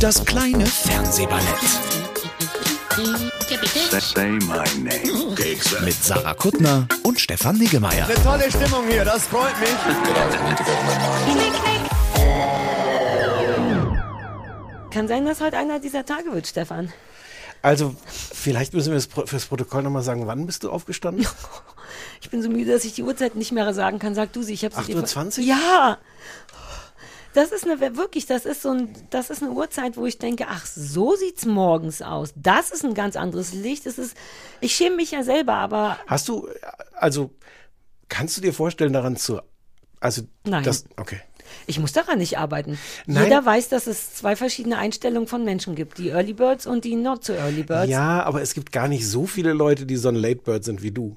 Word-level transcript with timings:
Das 0.00 0.24
kleine 0.24 0.66
Fernsehballett 0.66 1.44
Say 4.00 4.30
my 4.30 4.64
name. 4.82 5.36
mit 5.84 5.94
Sarah 6.02 6.34
Kuttner 6.34 6.88
und 7.04 7.20
Stefan 7.20 7.56
Niggemeier. 7.56 8.08
Tolle 8.24 8.50
Stimmung 8.50 8.88
hier, 8.88 9.04
das 9.04 9.24
freut 9.28 9.54
mich. 9.60 9.68
Kann 14.90 15.06
sein, 15.06 15.24
dass 15.26 15.40
heute 15.40 15.58
einer 15.58 15.78
dieser 15.78 16.04
Tage 16.04 16.32
wird, 16.32 16.48
Stefan. 16.48 16.92
Also, 17.62 17.94
vielleicht 18.32 18.74
müssen 18.74 18.92
wir 18.92 19.00
fürs 19.26 19.46
Protokoll 19.46 19.82
nochmal 19.82 20.02
sagen, 20.02 20.26
wann 20.26 20.46
bist 20.46 20.64
du 20.64 20.70
aufgestanden? 20.70 21.24
Ich 22.20 22.30
bin 22.30 22.42
so 22.42 22.48
müde, 22.48 22.72
dass 22.72 22.84
ich 22.84 22.94
die 22.94 23.02
Uhrzeit 23.04 23.36
nicht 23.36 23.52
mehr 23.52 23.72
sagen 23.72 23.98
kann. 24.00 24.14
Sag 24.14 24.32
du 24.32 24.42
sie, 24.42 24.54
ich 24.54 24.64
habe 24.64 24.74
sie 24.74 24.92
dir 24.94 25.00
8:20 25.00 25.32
ver- 25.34 25.42
Ja! 25.42 25.98
Das 27.36 27.52
ist 27.52 27.68
eine, 27.68 27.78
wirklich, 27.98 28.24
das 28.24 28.46
ist 28.46 28.62
so 28.62 28.70
ein, 28.70 28.88
das 29.10 29.28
ist 29.28 29.42
eine 29.42 29.52
Uhrzeit, 29.52 29.98
wo 29.98 30.06
ich 30.06 30.16
denke, 30.16 30.46
ach, 30.48 30.64
so 30.64 31.16
sieht's 31.16 31.44
morgens 31.44 32.00
aus. 32.00 32.32
Das 32.34 32.70
ist 32.70 32.82
ein 32.82 32.94
ganz 32.94 33.14
anderes 33.14 33.52
Licht. 33.52 33.84
Das 33.84 33.98
ist, 33.98 34.16
ich 34.62 34.74
schäme 34.74 34.96
mich 34.96 35.10
ja 35.10 35.22
selber, 35.22 35.52
aber 35.52 35.98
Hast 36.06 36.28
du, 36.28 36.48
also, 36.94 37.30
kannst 38.08 38.38
du 38.38 38.40
dir 38.40 38.54
vorstellen, 38.54 38.94
daran 38.94 39.16
zu, 39.16 39.42
also, 40.00 40.22
Nein. 40.44 40.64
das, 40.64 40.86
okay. 40.96 41.20
ich 41.66 41.78
muss 41.78 41.92
daran 41.92 42.16
nicht 42.16 42.38
arbeiten. 42.38 42.78
Nein. 43.04 43.24
Jeder 43.24 43.44
weiß, 43.44 43.68
dass 43.68 43.86
es 43.86 44.14
zwei 44.14 44.34
verschiedene 44.34 44.78
Einstellungen 44.78 45.28
von 45.28 45.44
Menschen 45.44 45.74
gibt. 45.74 45.98
Die 45.98 46.08
Early 46.08 46.32
Birds 46.32 46.66
und 46.66 46.86
die 46.86 46.96
Not 46.96 47.26
so 47.26 47.34
Early 47.34 47.64
Birds. 47.64 47.90
Ja, 47.90 48.22
aber 48.22 48.40
es 48.40 48.54
gibt 48.54 48.72
gar 48.72 48.88
nicht 48.88 49.06
so 49.06 49.26
viele 49.26 49.52
Leute, 49.52 49.84
die 49.84 49.96
so 49.96 50.08
ein 50.08 50.14
Late 50.16 50.40
Bird 50.40 50.64
sind 50.64 50.82
wie 50.82 50.90
du. 50.90 51.16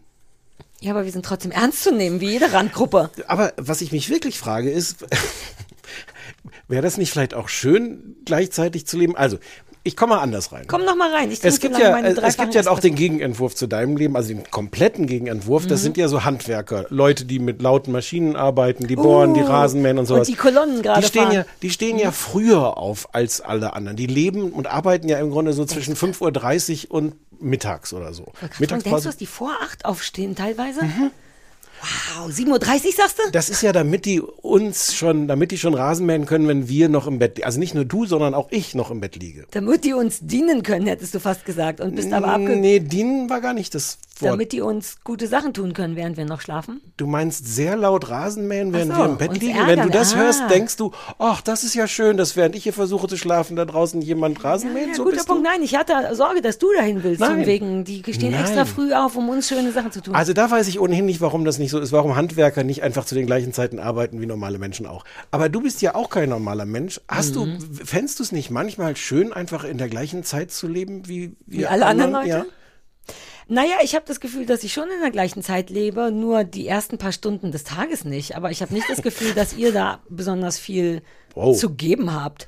ja, 0.82 0.92
aber 0.92 1.06
wir 1.06 1.14
sind 1.14 1.24
trotzdem 1.24 1.52
ernst 1.52 1.82
zu 1.82 1.94
nehmen, 1.94 2.20
wie 2.20 2.32
jede 2.32 2.52
Randgruppe. 2.52 3.10
Aber 3.28 3.54
was 3.56 3.80
ich 3.80 3.94
mich 3.94 4.10
wirklich 4.10 4.38
frage 4.38 4.70
ist, 4.70 5.06
wäre 6.68 6.82
das 6.82 6.98
nicht 6.98 7.12
vielleicht 7.12 7.34
auch 7.34 7.50
schön, 7.50 8.16
gleichzeitig 8.26 8.86
zu 8.88 8.98
leben? 8.98 9.16
Also, 9.16 9.38
ich 9.84 9.96
komme 9.96 10.16
mal 10.16 10.22
anders 10.22 10.52
rein. 10.52 10.66
Komm 10.68 10.84
noch 10.84 10.96
mal 10.96 11.12
rein. 11.14 11.32
Ich 11.32 11.44
Es 11.44 11.60
gibt 11.60 11.78
ja, 11.80 11.92
meine 11.92 12.10
es 12.10 12.38
gibt 12.38 12.54
ja 12.54 12.68
auch 12.68 12.80
den 12.80 12.96
Gegenentwurf 12.96 13.56
zu 13.56 13.66
deinem 13.66 13.96
Leben, 13.96 14.16
also 14.18 14.28
den 14.30 14.44
kompletten 14.52 15.08
Gegenentwurf. 15.08 15.64
Mhm. 15.64 15.70
Das 15.70 15.82
sind 15.82 15.96
ja 15.98 16.08
so 16.10 16.26
Handwerker, 16.26 16.86
Leute, 16.90 17.26
die 17.26 17.40
mit 17.40 17.62
lauten 17.62 17.92
Maschinen 17.94 18.36
arbeiten, 18.36 18.88
die 18.88 18.96
bohren, 18.98 19.34
die 19.34 19.42
Uh, 19.42 19.46
Rasenmähen 19.46 19.98
und 19.98 20.06
sowas. 20.06 20.28
und 20.28 20.34
die 20.34 20.40
Kolonnen 20.40 20.82
gerade 20.82 21.02
Die 21.02 21.08
stehen 21.08 21.22
fahren. 21.24 21.32
Mhm. 21.32 21.38
ja, 21.40 21.46
die 21.62 21.70
stehen 21.70 21.98
ja 21.98 22.12
früher 22.12 22.78
auf 22.78 23.16
als 23.16 23.40
alle 23.40 23.74
anderen. 23.74 23.96
Die 23.96 24.08
leben 24.08 24.52
und 24.52 24.68
arbeiten 24.68 25.08
ja 25.08 25.18
im 25.18 25.32
Grunde 25.32 25.54
so 25.54 25.66
zwischen 25.66 25.96
5.30 25.96 26.90
Uhr 26.90 26.96
und 26.96 27.16
mittags 27.42 27.94
oder 27.94 28.14
so. 28.14 28.34
Denkst 28.60 28.84
du, 28.84 28.90
dass 29.00 29.18
die 29.18 29.26
vor 29.26 29.54
acht 29.64 29.86
aufstehen 29.86 30.36
teilweise? 30.36 30.82
Wow, 31.82 32.30
7.30 32.30 32.86
Uhr 32.86 32.92
sagst 32.94 33.20
du? 33.20 33.32
Das 33.32 33.50
ist 33.50 33.62
ja, 33.62 33.72
damit 33.72 34.06
die 34.06 34.22
uns 34.22 34.94
schon, 34.96 35.28
damit 35.28 35.52
die 35.52 35.58
schon 35.58 35.74
Rasenmähen 35.74 36.26
können, 36.26 36.48
wenn 36.48 36.68
wir 36.68 36.90
noch 36.90 37.08
im 37.08 37.20
Bett, 37.20 37.44
also 37.44 37.60
nicht 37.60 37.74
nur 37.74 37.86
du, 37.86 38.06
sondern 38.06 38.34
auch 38.34 38.48
ich 38.52 38.76
noch 38.76 38.92
im 38.92 39.00
Bett 39.00 39.16
liege. 39.16 39.46
Damit 39.52 39.86
die 39.86 39.94
uns 39.94 40.20
dienen 40.22 40.64
können, 40.64 40.88
hättest 40.88 41.16
du 41.16 41.20
fast 41.20 41.46
gesagt. 41.46 41.80
Und 41.80 41.96
bist 41.96 42.12
aber 42.12 42.28
abge... 42.28 42.56
Nee, 42.56 42.80
dienen 42.80 43.30
war 43.30 43.40
gar 43.42 43.54
nicht 43.54 43.74
das 43.76 43.98
Wort. 44.22 44.32
Damit 44.34 44.52
die 44.52 44.62
uns 44.62 44.98
gute 45.04 45.28
Sachen 45.28 45.54
tun 45.54 45.74
können, 45.74 45.96
während 45.96 46.18
wir 46.18 46.26
noch 46.26 46.42
schlafen. 46.42 46.82
Du 46.98 47.08
meinst 47.08 47.48
sehr 47.48 47.76
laut 47.78 48.10
Rasenmähen, 48.10 48.74
während 48.74 48.92
so, 48.94 48.98
wir 49.00 49.06
im 49.06 49.18
Bett 49.18 49.34
liegen? 49.40 49.56
ärgern. 49.56 49.68
Wenn 49.68 49.82
du 49.84 49.90
das 49.90 50.14
Ah. 50.14 50.18
hörst, 50.18 50.44
denkst 50.50 50.76
du, 50.78 50.92
ach, 51.18 51.42
das 51.42 51.64
ist 51.64 51.74
ja 51.76 51.88
schön, 51.88 52.18
dass 52.18 52.36
während 52.36 52.56
ich 52.56 52.64
hier 52.64 52.74
versuche 52.74 53.08
zu 53.08 53.18
schlafen, 53.18 53.56
da 53.56 53.66
draußen 53.66 54.02
jemand 54.02 54.44
Rasenmähen, 54.44 54.90
Ja, 54.90 54.96
so 54.96 55.04
guter 55.04 55.16
bist 55.18 55.28
Punkt. 55.28 55.46
du? 55.46 55.50
Nein, 55.50 55.62
ich 55.64 55.76
hatte 55.76 55.94
Sorge, 56.16 56.42
dass 56.42 56.58
du 56.58 56.68
dahin 56.74 57.04
willst. 57.04 57.20
Nein. 57.22 57.38
Von 57.38 57.46
wegen, 57.46 57.84
die 57.86 58.04
stehen 58.14 58.32
Nein. 58.32 58.42
extra 58.42 58.66
früh 58.66 58.94
auf, 58.94 59.16
um 59.16 59.30
uns 59.30 59.48
schöne 59.48 59.72
Sachen 59.72 59.92
zu 59.92 60.02
tun. 60.02 60.16
Also 60.16 60.34
da 60.34 60.50
weiß 60.52 60.68
ich 60.68 60.80
ohnehin 60.80 61.06
nicht, 61.06 61.22
warum 61.22 61.46
das 61.46 61.58
nicht 61.60 61.72
so 61.72 61.80
ist, 61.80 61.92
warum 61.92 62.16
Handwerker 62.16 62.64
nicht 62.64 62.84
einfach 62.84 63.06
zu 63.06 63.16
den 63.16 63.26
gleichen 63.26 63.54
Zeiten 63.54 63.80
arbeiten 63.80 64.22
wie 64.22 64.26
normale 64.26 64.58
Menschen 64.60 64.86
auch. 64.86 65.06
Aber 65.32 65.50
du 65.50 65.62
bist 65.62 65.82
ja 65.82 65.96
auch 65.96 66.10
kein 66.10 66.30
normaler 66.30 66.66
Mensch. 66.66 67.00
Hast 67.08 67.36
Mhm. 67.36 67.58
du, 67.60 67.86
fändest 67.86 68.20
du 68.20 68.24
es 68.24 68.32
nicht 68.32 68.50
manchmal 68.52 68.96
schön, 68.98 69.34
einfach 69.34 69.64
in 69.64 69.78
der 69.78 69.88
gleichen 69.90 70.24
Zeit 70.24 70.52
zu 70.52 70.68
leben 70.68 71.08
wie, 71.08 71.36
Wie 71.46 71.66
alle 71.66 71.86
anderen 71.86 72.12
Leute? 72.12 72.28
Ja. 72.28 72.46
Naja, 73.50 73.78
ich 73.84 73.96
habe 73.96 74.06
das 74.08 74.20
Gefühl, 74.20 74.46
dass 74.46 74.64
ich 74.64 74.72
schon 74.74 74.90
in 74.90 75.02
der 75.02 75.10
gleichen 75.10 75.42
Zeit 75.42 75.72
lebe, 75.72 76.12
nur 76.12 76.44
die 76.44 76.68
ersten 76.68 77.00
paar 77.00 77.12
Stunden 77.12 77.52
des 77.52 77.64
Tages 77.64 78.06
nicht. 78.06 78.36
Aber 78.36 78.52
ich 78.52 78.62
habe 78.62 78.74
nicht 78.74 78.88
das 78.90 79.02
Gefühl, 79.02 79.34
dass 79.34 79.58
ihr 79.58 79.74
da 79.74 80.00
besonders 80.08 80.60
viel 80.60 81.02
Wow. 81.34 81.58
zu 81.58 81.72
geben 81.72 82.14
habt. 82.14 82.48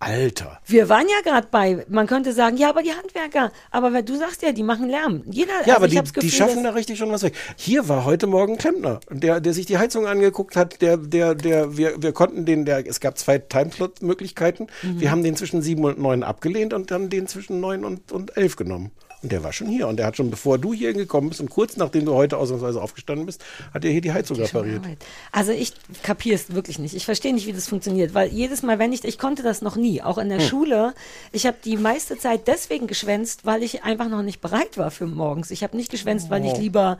Alter. 0.00 0.60
Wir 0.66 0.88
waren 0.90 1.06
ja 1.08 1.22
gerade 1.30 1.48
bei, 1.50 1.86
man 1.88 2.06
könnte 2.06 2.32
sagen, 2.34 2.58
ja, 2.58 2.68
aber 2.68 2.82
die 2.82 2.92
Handwerker, 2.92 3.50
aber 3.70 4.02
du 4.02 4.16
sagst 4.16 4.42
ja, 4.42 4.52
die 4.52 4.62
machen 4.62 4.90
Lärm. 4.90 5.22
Jeder, 5.30 5.52
Ja, 5.52 5.58
also 5.60 5.72
aber 5.76 5.86
ich 5.86 5.92
die, 5.92 5.98
das 5.98 6.08
die 6.08 6.14
Gefühl, 6.14 6.30
schaffen 6.30 6.64
da 6.64 6.70
richtig 6.70 6.98
schon 6.98 7.10
was 7.10 7.22
weg. 7.22 7.34
Hier 7.56 7.88
war 7.88 8.04
heute 8.04 8.26
Morgen 8.26 8.58
Klempner, 8.58 9.00
der, 9.10 9.40
der 9.40 9.54
sich 9.54 9.64
die 9.64 9.78
Heizung 9.78 10.06
angeguckt 10.06 10.56
hat, 10.56 10.82
der, 10.82 10.98
der, 10.98 11.34
der, 11.34 11.78
wir, 11.78 12.02
wir 12.02 12.12
konnten 12.12 12.44
den, 12.44 12.66
der, 12.66 12.86
es 12.86 13.00
gab 13.00 13.16
zwei 13.16 13.38
Timeslot-Möglichkeiten. 13.38 14.66
Mhm. 14.82 15.00
Wir 15.00 15.10
haben 15.10 15.22
den 15.22 15.36
zwischen 15.36 15.62
sieben 15.62 15.84
und 15.84 15.98
neun 15.98 16.22
abgelehnt 16.22 16.74
und 16.74 16.90
dann 16.90 17.08
den 17.08 17.26
zwischen 17.26 17.60
neun 17.60 17.84
und, 17.84 18.12
und 18.12 18.36
elf 18.36 18.56
genommen. 18.56 18.90
Und 19.24 19.32
der 19.32 19.42
war 19.42 19.52
schon 19.54 19.68
hier. 19.68 19.88
Und 19.88 19.96
der 19.96 20.04
hat 20.06 20.16
schon, 20.18 20.30
bevor 20.30 20.58
du 20.58 20.72
hier 20.74 20.92
gekommen 20.92 21.30
bist 21.30 21.40
und 21.40 21.48
kurz 21.50 21.76
nachdem 21.78 22.04
du 22.04 22.14
heute 22.14 22.36
ausnahmsweise 22.36 22.80
aufgestanden 22.80 23.24
bist, 23.26 23.42
hat 23.72 23.84
er 23.84 23.90
hier 23.90 24.02
die 24.02 24.12
Heizung 24.12 24.36
repariert. 24.36 24.84
Arbeit. 24.84 24.98
Also 25.32 25.50
ich 25.52 25.72
kapiere 26.02 26.34
es 26.36 26.54
wirklich 26.54 26.78
nicht. 26.78 26.94
Ich 26.94 27.06
verstehe 27.06 27.32
nicht, 27.32 27.46
wie 27.46 27.52
das 27.54 27.66
funktioniert, 27.66 28.12
weil 28.14 28.28
jedes 28.28 28.62
Mal, 28.62 28.78
wenn 28.78 28.92
ich, 28.92 29.02
ich 29.04 29.18
konnte 29.18 29.42
das 29.42 29.62
noch 29.62 29.76
nie, 29.76 30.02
auch 30.02 30.18
in 30.18 30.28
der 30.28 30.40
Hm. 30.40 30.46
Schule, 30.46 30.94
ich 31.32 31.46
habe 31.46 31.56
die 31.64 31.78
meiste 31.78 32.18
Zeit 32.18 32.46
deswegen 32.46 32.86
geschwänzt, 32.86 33.46
weil 33.46 33.62
ich 33.62 33.82
einfach 33.82 34.08
noch 34.10 34.22
nicht 34.22 34.42
bereit 34.42 34.76
war 34.76 34.90
für 34.90 35.06
morgens. 35.06 35.50
Ich 35.50 35.62
habe 35.64 35.74
nicht 35.76 35.90
geschwänzt, 35.90 36.28
weil 36.28 36.42
Oh. 36.42 36.52
ich 36.52 36.58
lieber 36.58 36.98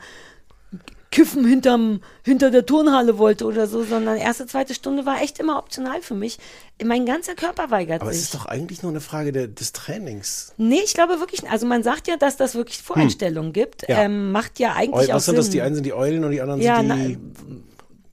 Kiffen 1.15 1.45
hinterm, 1.45 2.01
hinter 2.23 2.51
der 2.51 2.65
Turnhalle 2.65 3.17
wollte 3.17 3.45
oder 3.45 3.67
so, 3.67 3.83
sondern 3.85 4.17
erste, 4.17 4.45
zweite 4.47 4.73
Stunde 4.73 5.05
war 5.05 5.21
echt 5.21 5.39
immer 5.39 5.57
optional 5.57 6.01
für 6.01 6.13
mich. 6.13 6.39
Mein 6.83 7.05
ganzer 7.05 7.35
Körper 7.35 7.71
weigert 7.71 8.01
Aber 8.01 8.11
es 8.11 8.17
sich. 8.17 8.25
ist 8.25 8.35
doch 8.35 8.47
eigentlich 8.47 8.83
nur 8.83 8.91
eine 8.91 8.99
Frage 8.99 9.31
der, 9.31 9.47
des 9.47 9.71
Trainings. 9.71 10.51
Nee, 10.57 10.81
ich 10.83 10.93
glaube 10.93 11.21
wirklich 11.21 11.41
nicht. 11.41 11.53
Also 11.53 11.65
man 11.67 11.83
sagt 11.83 12.09
ja, 12.09 12.17
dass 12.17 12.35
das 12.35 12.53
wirklich 12.53 12.79
Voreinstellungen 12.81 13.53
gibt. 13.53 13.83
Hm. 13.83 13.95
Ja. 13.95 14.01
Ähm, 14.03 14.33
macht 14.33 14.59
ja 14.59 14.73
eigentlich 14.73 15.07
Eu, 15.07 15.11
auch 15.13 15.15
was 15.15 15.25
sind 15.25 15.35
Sinn. 15.35 15.45
das? 15.45 15.49
Die 15.51 15.61
einen 15.61 15.75
sind 15.75 15.85
die 15.85 15.93
Eulen 15.93 16.25
und 16.25 16.31
die 16.31 16.41
anderen 16.41 16.59
Ja, 16.61 16.79
sind 16.79 16.87
na, 16.89 16.95
die 16.97 17.17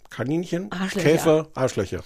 Kaninchen, 0.08 0.70
Arschlöcher. 0.70 1.08
Käfer, 1.08 1.48
Arschlöcher. 1.54 2.04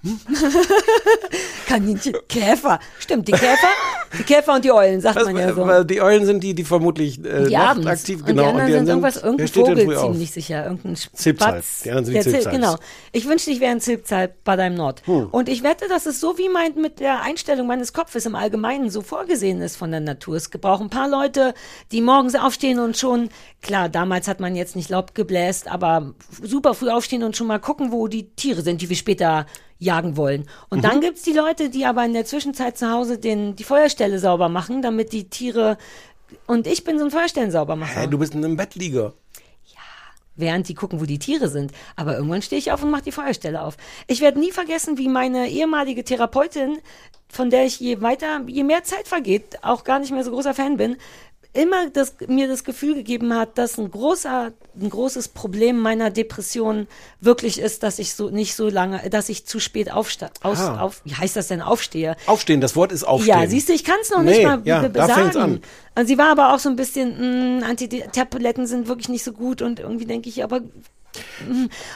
Kaninchen, 1.66 2.14
Käfer. 2.28 2.78
Stimmt, 3.00 3.26
die 3.26 3.32
Käfer, 3.32 3.68
die 4.16 4.22
Käfer 4.22 4.54
und 4.54 4.64
die 4.64 4.70
Eulen, 4.70 5.00
sagt 5.00 5.16
Was, 5.16 5.24
man 5.24 5.36
ja 5.36 5.52
so. 5.52 5.84
die 5.84 6.00
Eulen 6.00 6.24
sind 6.24 6.42
die, 6.42 6.54
die 6.54 6.62
vermutlich 6.64 7.18
äh, 7.24 7.46
die 7.46 7.52
nachtaktiv, 7.54 8.20
und 8.20 8.26
genau. 8.26 8.42
die 8.42 8.48
anderen 8.48 8.72
sind 8.72 8.88
irgendwas, 8.88 9.16
wer 9.16 9.24
irgendein 9.24 9.48
Vogel 9.48 9.98
ziemlich 9.98 10.30
sicher, 10.30 10.64
irgendein 10.64 10.94
Zilpzalp. 10.94 11.64
Die 11.84 11.90
anderen 11.90 12.04
sind 12.04 12.14
die 12.14 12.14
Der 12.14 12.22
Zil- 12.22 12.32
Zilpzalps. 12.32 12.56
Genau. 12.56 12.76
Ich 13.12 13.28
wünschte, 13.28 13.50
ich 13.50 13.60
wäre 13.60 13.72
ein 13.72 13.80
Zilpzalp 13.80 14.44
bei 14.44 14.54
deinem 14.54 14.76
Nord. 14.76 15.02
Hm. 15.06 15.28
Und 15.30 15.48
ich 15.48 15.62
wette, 15.64 15.88
dass 15.88 16.06
es 16.06 16.20
so 16.20 16.38
wie 16.38 16.48
mein, 16.48 16.74
mit 16.76 17.00
der 17.00 17.22
Einstellung 17.22 17.66
meines 17.66 17.92
Kopfes 17.92 18.24
im 18.24 18.36
Allgemeinen 18.36 18.90
so 18.90 19.02
vorgesehen 19.02 19.60
ist 19.60 19.76
von 19.76 19.90
der 19.90 20.00
Natur. 20.00 20.36
Es 20.36 20.48
braucht 20.48 20.80
ein 20.80 20.90
paar 20.90 21.08
Leute, 21.08 21.54
die 21.90 22.02
morgens 22.02 22.36
aufstehen 22.36 22.78
und 22.78 22.96
schon, 22.96 23.30
klar, 23.62 23.88
damals 23.88 24.28
hat 24.28 24.38
man 24.38 24.54
jetzt 24.54 24.76
nicht 24.76 24.90
Laub 24.90 25.14
gebläst, 25.16 25.68
aber 25.68 26.14
super 26.40 26.74
früh 26.74 26.90
aufstehen 26.90 27.24
und 27.24 27.36
schon 27.36 27.48
mal 27.48 27.58
gucken, 27.58 27.90
wo 27.90 28.06
die 28.06 28.30
Tiere 28.30 28.62
sind, 28.62 28.80
die 28.80 28.88
wir 28.88 28.96
später 28.96 29.46
jagen 29.78 30.16
wollen. 30.16 30.48
Und 30.70 30.78
Mhm. 30.78 30.82
dann 30.82 31.00
gibt's 31.00 31.22
die 31.22 31.32
Leute, 31.32 31.70
die 31.70 31.86
aber 31.86 32.04
in 32.04 32.12
der 32.12 32.24
Zwischenzeit 32.24 32.76
zu 32.78 32.90
Hause 32.90 33.18
den, 33.18 33.56
die 33.56 33.64
Feuerstelle 33.64 34.18
sauber 34.18 34.48
machen, 34.48 34.82
damit 34.82 35.12
die 35.12 35.28
Tiere 35.28 35.78
und 36.46 36.66
ich 36.66 36.84
bin 36.84 36.98
so 36.98 37.04
ein 37.06 37.10
Feuerstellen 37.10 37.50
sauber 37.50 37.74
macher. 37.76 38.00
Hä, 38.02 38.06
du 38.06 38.18
bist 38.18 38.34
in 38.34 38.44
einem 38.44 38.56
Bettlieger. 38.56 39.14
während 40.40 40.68
die 40.68 40.74
gucken, 40.74 41.00
wo 41.00 41.04
die 41.04 41.18
Tiere 41.18 41.48
sind. 41.48 41.72
Aber 41.96 42.14
irgendwann 42.14 42.42
stehe 42.42 42.60
ich 42.60 42.70
auf 42.70 42.80
und 42.84 42.90
mache 42.92 43.02
die 43.02 43.10
Feuerstelle 43.10 43.60
auf. 43.60 43.76
Ich 44.06 44.20
werde 44.20 44.38
nie 44.38 44.52
vergessen, 44.52 44.96
wie 44.96 45.08
meine 45.08 45.48
ehemalige 45.48 46.04
Therapeutin, 46.04 46.78
von 47.28 47.50
der 47.50 47.66
ich 47.66 47.80
je 47.80 48.00
weiter, 48.02 48.42
je 48.46 48.62
mehr 48.62 48.84
Zeit 48.84 49.08
vergeht, 49.08 49.58
auch 49.62 49.82
gar 49.82 49.98
nicht 49.98 50.12
mehr 50.12 50.22
so 50.22 50.30
großer 50.30 50.54
Fan 50.54 50.76
bin, 50.76 50.96
immer 51.58 51.90
das, 51.90 52.14
mir 52.28 52.48
das 52.48 52.64
Gefühl 52.64 52.94
gegeben 52.94 53.34
hat, 53.34 53.58
dass 53.58 53.76
ein 53.78 53.90
großer, 53.90 54.52
ein 54.80 54.90
großes 54.90 55.28
Problem 55.28 55.78
meiner 55.80 56.10
Depression 56.10 56.86
wirklich 57.20 57.58
ist, 57.60 57.82
dass 57.82 57.98
ich 57.98 58.14
so 58.14 58.30
nicht 58.30 58.54
so 58.54 58.68
lange, 58.68 59.10
dass 59.10 59.28
ich 59.28 59.44
zu 59.44 59.58
spät 59.60 59.90
aufsta 59.92 60.30
aus, 60.42 60.60
Ah. 60.60 60.80
auf, 60.80 61.02
wie 61.04 61.14
heißt 61.14 61.36
das 61.36 61.48
denn, 61.48 61.60
aufstehe. 61.60 62.16
Aufstehen, 62.26 62.60
das 62.60 62.76
Wort 62.76 62.92
ist 62.92 63.04
aufstehen. 63.04 63.40
Ja, 63.40 63.46
siehst 63.48 63.68
du, 63.68 63.72
ich 63.72 63.84
kann 63.84 63.96
es 64.00 64.10
noch 64.10 64.22
Nee, 64.22 64.30
nicht 64.38 64.44
mal 64.44 64.60
ja, 64.64 64.88
da 64.88 65.06
sagen. 65.06 65.20
fängt's 65.20 65.36
an. 65.36 65.60
Und 65.96 66.06
sie 66.06 66.16
war 66.16 66.30
aber 66.30 66.54
auch 66.54 66.58
so 66.60 66.68
ein 66.68 66.76
bisschen, 66.76 67.58
mh, 67.58 67.66
Antitabletten 67.66 68.66
sind 68.66 68.86
wirklich 68.88 69.08
nicht 69.08 69.24
so 69.24 69.32
gut 69.32 69.60
und 69.62 69.80
irgendwie 69.80 70.06
denke 70.06 70.28
ich, 70.28 70.44
aber 70.44 70.60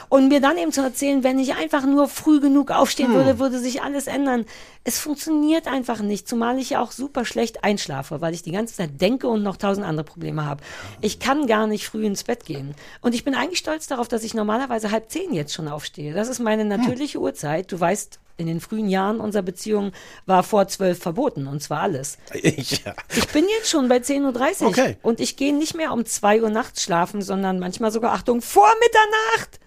Und 0.09 0.27
mir 0.27 0.41
dann 0.41 0.57
eben 0.57 0.71
zu 0.71 0.81
erzählen, 0.81 1.23
wenn 1.23 1.39
ich 1.39 1.55
einfach 1.55 1.85
nur 1.85 2.07
früh 2.07 2.39
genug 2.39 2.71
aufstehen 2.71 3.09
Hm. 3.09 3.15
würde, 3.15 3.39
würde 3.39 3.59
sich 3.59 3.81
alles 3.81 4.07
ändern. 4.07 4.45
Es 4.83 4.99
funktioniert 4.99 5.67
einfach 5.67 6.01
nicht, 6.01 6.27
zumal 6.27 6.57
ich 6.59 6.71
ja 6.71 6.81
auch 6.81 6.91
super 6.91 7.23
schlecht 7.23 7.63
einschlafe, 7.63 8.21
weil 8.21 8.33
ich 8.33 8.43
die 8.43 8.51
ganze 8.51 8.75
Zeit 8.75 8.99
denke 9.01 9.27
und 9.27 9.43
noch 9.43 9.57
tausend 9.57 9.85
andere 9.85 10.03
Probleme 10.03 10.45
habe. 10.45 10.63
Ich 11.01 11.19
kann 11.19 11.47
gar 11.47 11.67
nicht 11.67 11.87
früh 11.87 12.05
ins 12.05 12.23
Bett 12.23 12.45
gehen. 12.45 12.75
Und 13.01 13.15
ich 13.15 13.23
bin 13.23 13.35
eigentlich 13.35 13.59
stolz 13.59 13.87
darauf, 13.87 14.07
dass 14.07 14.23
ich 14.23 14.33
normalerweise 14.33 14.91
halb 14.91 15.09
zehn 15.09 15.33
jetzt 15.33 15.53
schon 15.53 15.67
aufstehe. 15.67 16.13
Das 16.13 16.27
ist 16.27 16.39
meine 16.39 16.65
natürliche 16.65 17.19
Uhrzeit. 17.19 17.71
Du 17.71 17.79
weißt, 17.79 18.19
in 18.37 18.47
den 18.47 18.59
frühen 18.61 18.89
Jahren 18.89 19.19
unserer 19.19 19.43
Beziehung 19.43 19.91
war 20.25 20.43
vor 20.43 20.67
zwölf 20.67 20.99
verboten, 20.99 21.47
und 21.47 21.61
zwar 21.61 21.81
alles. 21.81 22.17
ja. 22.33 22.93
Ich 23.15 23.27
bin 23.29 23.45
jetzt 23.57 23.69
schon 23.69 23.87
bei 23.89 23.97
10.30 23.97 24.61
Uhr 24.61 24.67
Okay. 24.69 24.97
und 25.01 25.19
ich 25.19 25.37
gehe 25.37 25.55
nicht 25.55 25.75
mehr 25.75 25.91
um 25.93 26.05
2 26.05 26.41
Uhr 26.41 26.49
nachts 26.49 26.83
schlafen, 26.83 27.21
sondern 27.21 27.59
manchmal 27.59 27.91
sogar, 27.91 28.13
Achtung, 28.13 28.41
vor 28.41 28.69
Mitternacht. 28.79 29.59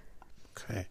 Okay. 0.57 0.87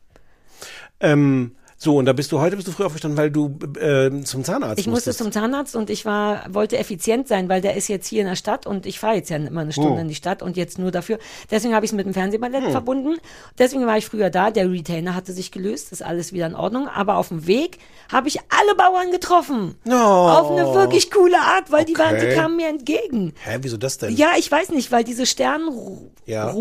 Ähm, 1.02 1.56
so, 1.86 1.96
und 1.98 2.06
da 2.06 2.12
bist 2.14 2.32
du 2.34 2.40
heute 2.40 2.56
bist 2.58 2.68
du 2.68 2.72
früh 2.74 2.84
aufgestanden, 2.84 3.18
weil 3.18 3.32
du 3.32 3.58
äh, 3.80 4.10
zum 4.24 4.44
Zahnarzt 4.44 4.80
Ich 4.80 4.88
musste 4.88 5.12
musstest. 5.12 5.20
zum 5.20 5.32
Zahnarzt 5.32 5.76
und 5.76 5.90
ich 5.90 6.04
war, 6.04 6.44
wollte 6.54 6.78
effizient 6.78 7.28
sein, 7.30 7.48
weil 7.48 7.62
der 7.62 7.76
ist 7.78 7.88
jetzt 7.88 8.08
hier 8.08 8.22
in 8.22 8.28
der 8.28 8.36
Stadt 8.36 8.66
und 8.68 8.86
ich 8.86 9.00
fahre 9.00 9.16
jetzt 9.16 9.30
ja 9.30 9.38
immer 9.38 9.62
eine 9.62 9.72
Stunde 9.72 9.92
Oh. 9.94 9.98
in 10.02 10.08
die 10.10 10.16
Stadt 10.16 10.42
und 10.44 10.58
jetzt 10.58 10.78
nur 10.80 10.92
dafür. 10.92 11.20
Deswegen 11.52 11.74
habe 11.74 11.86
ich 11.86 11.92
es 11.92 11.96
mit 11.96 12.06
dem 12.06 12.14
Fernsehballett 12.14 12.64
Hm. 12.66 12.72
verbunden. 12.72 13.16
Deswegen 13.58 13.86
war 13.86 13.98
ich 13.98 14.06
früher 14.08 14.30
da. 14.30 14.52
Der 14.52 14.70
Retainer 14.70 15.16
hatte 15.16 15.32
sich 15.32 15.52
gelöst, 15.52 15.92
ist 15.92 16.02
alles 16.04 16.34
wieder 16.34 16.48
in 16.48 16.56
Ordnung. 16.56 16.88
Aber 16.88 17.18
auf 17.18 17.30
dem 17.30 17.48
Weg 17.48 17.78
habe 18.12 18.28
ich 18.28 18.40
alle 18.50 18.76
Bauern 18.76 19.12
getroffen. 19.12 19.76
Oh. 19.88 19.92
Auf 19.94 20.52
eine 20.52 20.74
wirklich 20.74 21.12
coole 21.12 21.38
Art, 21.40 21.72
weil 21.72 21.86
die, 21.86 21.96
waren, 21.98 22.16
die 22.20 22.26
Okay. 22.26 22.36
kamen 22.36 22.56
mir 22.58 22.68
entgegen. 22.68 23.34
Hä, 23.44 23.60
wieso 23.62 23.78
das 23.78 24.00
denn? 24.00 24.16
Ja, 24.16 24.30
ich 24.38 24.52
weiß 24.52 24.70
nicht, 24.70 24.92
weil 24.92 25.04
diese 25.04 25.26
Ja. 26.26 26.52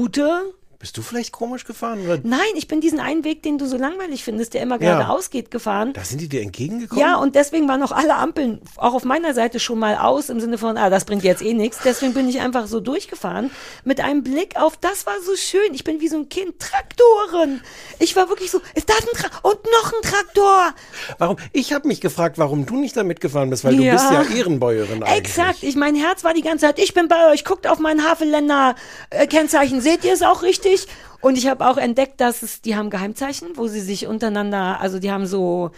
Bist 0.85 0.99
du 0.99 1.01
vielleicht 1.01 1.33
komisch 1.33 1.65
gefahren? 1.65 2.05
Oder? 2.05 2.21
Nein, 2.25 2.41
ich 2.57 2.69
bin 2.69 2.83
diesen 2.83 3.01
einen 3.01 3.25
Weg, 3.25 3.43
den 3.43 3.57
du 3.57 3.65
so 3.67 3.79
langweilig 3.79 4.23
findest, 4.23 4.53
der 4.53 4.61
immer 4.61 4.75
Ja. 4.83 4.97
geradeaus 4.99 5.31
geht, 5.31 5.51
gefahren. 5.51 5.95
Da 5.95 6.05
sind 6.05 6.21
die 6.21 6.29
dir 6.29 6.43
entgegengekommen? 6.43 7.01
Ja, 7.03 7.17
und 7.17 7.35
deswegen 7.37 7.67
waren 7.69 7.83
auch 7.83 7.91
alle 7.91 8.17
Ampeln 8.17 8.61
auch 8.77 8.93
auf 8.93 9.03
meiner 9.03 9.33
Seite 9.33 9.61
schon 9.61 9.79
mal 9.79 9.97
aus, 9.97 10.29
im 10.29 10.41
Sinne 10.41 10.59
von, 10.59 10.77
ah, 10.77 10.91
das 10.91 11.07
bringt 11.07 11.25
jetzt 11.25 11.41
eh 11.41 11.55
nichts. 11.55 11.79
Deswegen 11.83 12.13
bin 12.13 12.29
ich 12.29 12.41
einfach 12.41 12.67
so 12.67 12.81
durchgefahren 12.81 13.51
mit 13.85 13.99
einem 14.03 14.23
Blick 14.23 14.57
auf, 14.61 14.77
das 14.77 15.07
war 15.07 15.15
so 15.25 15.35
schön. 15.37 15.73
Ich 15.73 15.85
bin 15.85 16.03
wie 16.03 16.09
so 16.09 16.19
ein 16.19 16.29
Kind, 16.29 16.59
Traktoren. 16.59 17.63
Ich 17.99 18.15
war 18.15 18.29
wirklich 18.29 18.51
so, 18.51 18.61
ist 18.75 18.91
das 18.91 18.99
ein 19.01 19.17
Traktor? 19.17 19.53
Und 19.53 19.61
noch 19.65 19.91
ein 19.91 20.03
Traktor. 20.03 20.75
Warum? 21.17 21.37
Ich 21.55 21.73
habe 21.73 21.89
mich 21.89 22.03
gefragt, 22.03 22.37
warum 22.37 22.67
du 22.67 22.77
nicht 22.77 22.95
da 22.95 23.05
mitgefahren 23.05 23.49
bist, 23.49 23.65
weil 23.65 23.75
du 23.75 23.91
bist 23.91 24.11
ja 24.11 24.23
Ehrenbäuerin 24.23 25.03
eigentlich. 25.03 25.17
Exakt. 25.17 25.63
Ich, 25.63 25.77
mein 25.77 25.95
Herz 25.95 26.25
war 26.25 26.35
die 26.35 26.43
ganze 26.43 26.67
Zeit, 26.67 26.79
ich 26.79 26.93
bin 26.93 27.09
bei 27.09 27.33
euch, 27.33 27.47
guckt 27.47 27.67
auf 27.67 27.79
mein 27.79 28.05
Havelländer-Kennzeichen. 28.05 29.81
Seht 29.81 30.05
ihr 30.05 30.13
es 30.13 30.21
auch 30.21 30.43
richtig? 30.43 30.74
Und 31.21 31.39
ich 31.39 31.47
habe 31.47 31.67
auch 31.67 31.77
entdeckt, 31.77 32.21
dass 32.21 32.43
es, 32.43 32.61
die 32.61 32.77
haben 32.77 32.91
Geheimzeichen, 32.91 33.49
wo 33.55 33.67
sie 33.67 33.81
sich 33.81 34.07
untereinander, 34.07 34.81
also 34.81 34.99
die 34.99 35.11
haben 35.11 35.27
so, 35.27 35.71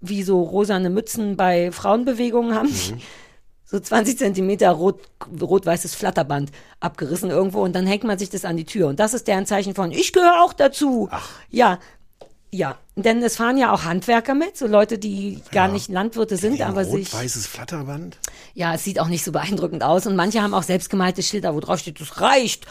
wie 0.00 0.22
so 0.22 0.42
rosane 0.42 0.90
Mützen 0.90 1.36
bei 1.36 1.70
Frauenbewegungen 1.72 2.54
haben. 2.54 2.68
die 2.68 3.02
So 3.70 3.78
20 3.78 4.16
Zentimeter 4.16 4.70
rot, 4.70 5.02
rot-weißes 5.38 5.94
Flatterband 5.94 6.50
abgerissen 6.80 7.28
irgendwo 7.28 7.62
und 7.62 7.74
dann 7.74 7.86
hängt 7.86 8.02
man 8.02 8.18
sich 8.18 8.30
das 8.30 8.46
an 8.46 8.56
die 8.56 8.64
Tür. 8.64 8.88
Und 8.88 8.98
das 8.98 9.12
ist 9.12 9.28
deren 9.28 9.44
Zeichen 9.44 9.74
von, 9.74 9.92
ich 9.92 10.14
gehöre 10.14 10.42
auch 10.42 10.54
dazu. 10.54 11.10
Ja, 11.50 11.78
ja. 12.50 12.78
Denn 12.96 13.22
es 13.22 13.36
fahren 13.36 13.58
ja 13.58 13.72
auch 13.72 13.84
Handwerker 13.84 14.34
mit, 14.34 14.56
so 14.56 14.66
Leute, 14.66 14.98
die 14.98 15.42
gar 15.52 15.68
nicht 15.68 15.90
Landwirte 15.90 16.38
sind, 16.38 16.62
aber 16.62 16.84
sich. 16.86 17.12
rot-weißes 17.12 17.46
Flatterband? 17.46 18.16
Ja, 18.54 18.74
es 18.74 18.84
sieht 18.84 18.98
auch 18.98 19.08
nicht 19.08 19.22
so 19.22 19.32
beeindruckend 19.32 19.82
aus. 19.82 20.06
Und 20.06 20.16
manche 20.16 20.42
haben 20.42 20.54
auch 20.54 20.62
selbstgemalte 20.62 21.22
Schilder, 21.22 21.54
wo 21.54 21.60
drauf 21.60 21.78
steht, 21.78 22.00
das 22.00 22.22
reicht. 22.22 22.66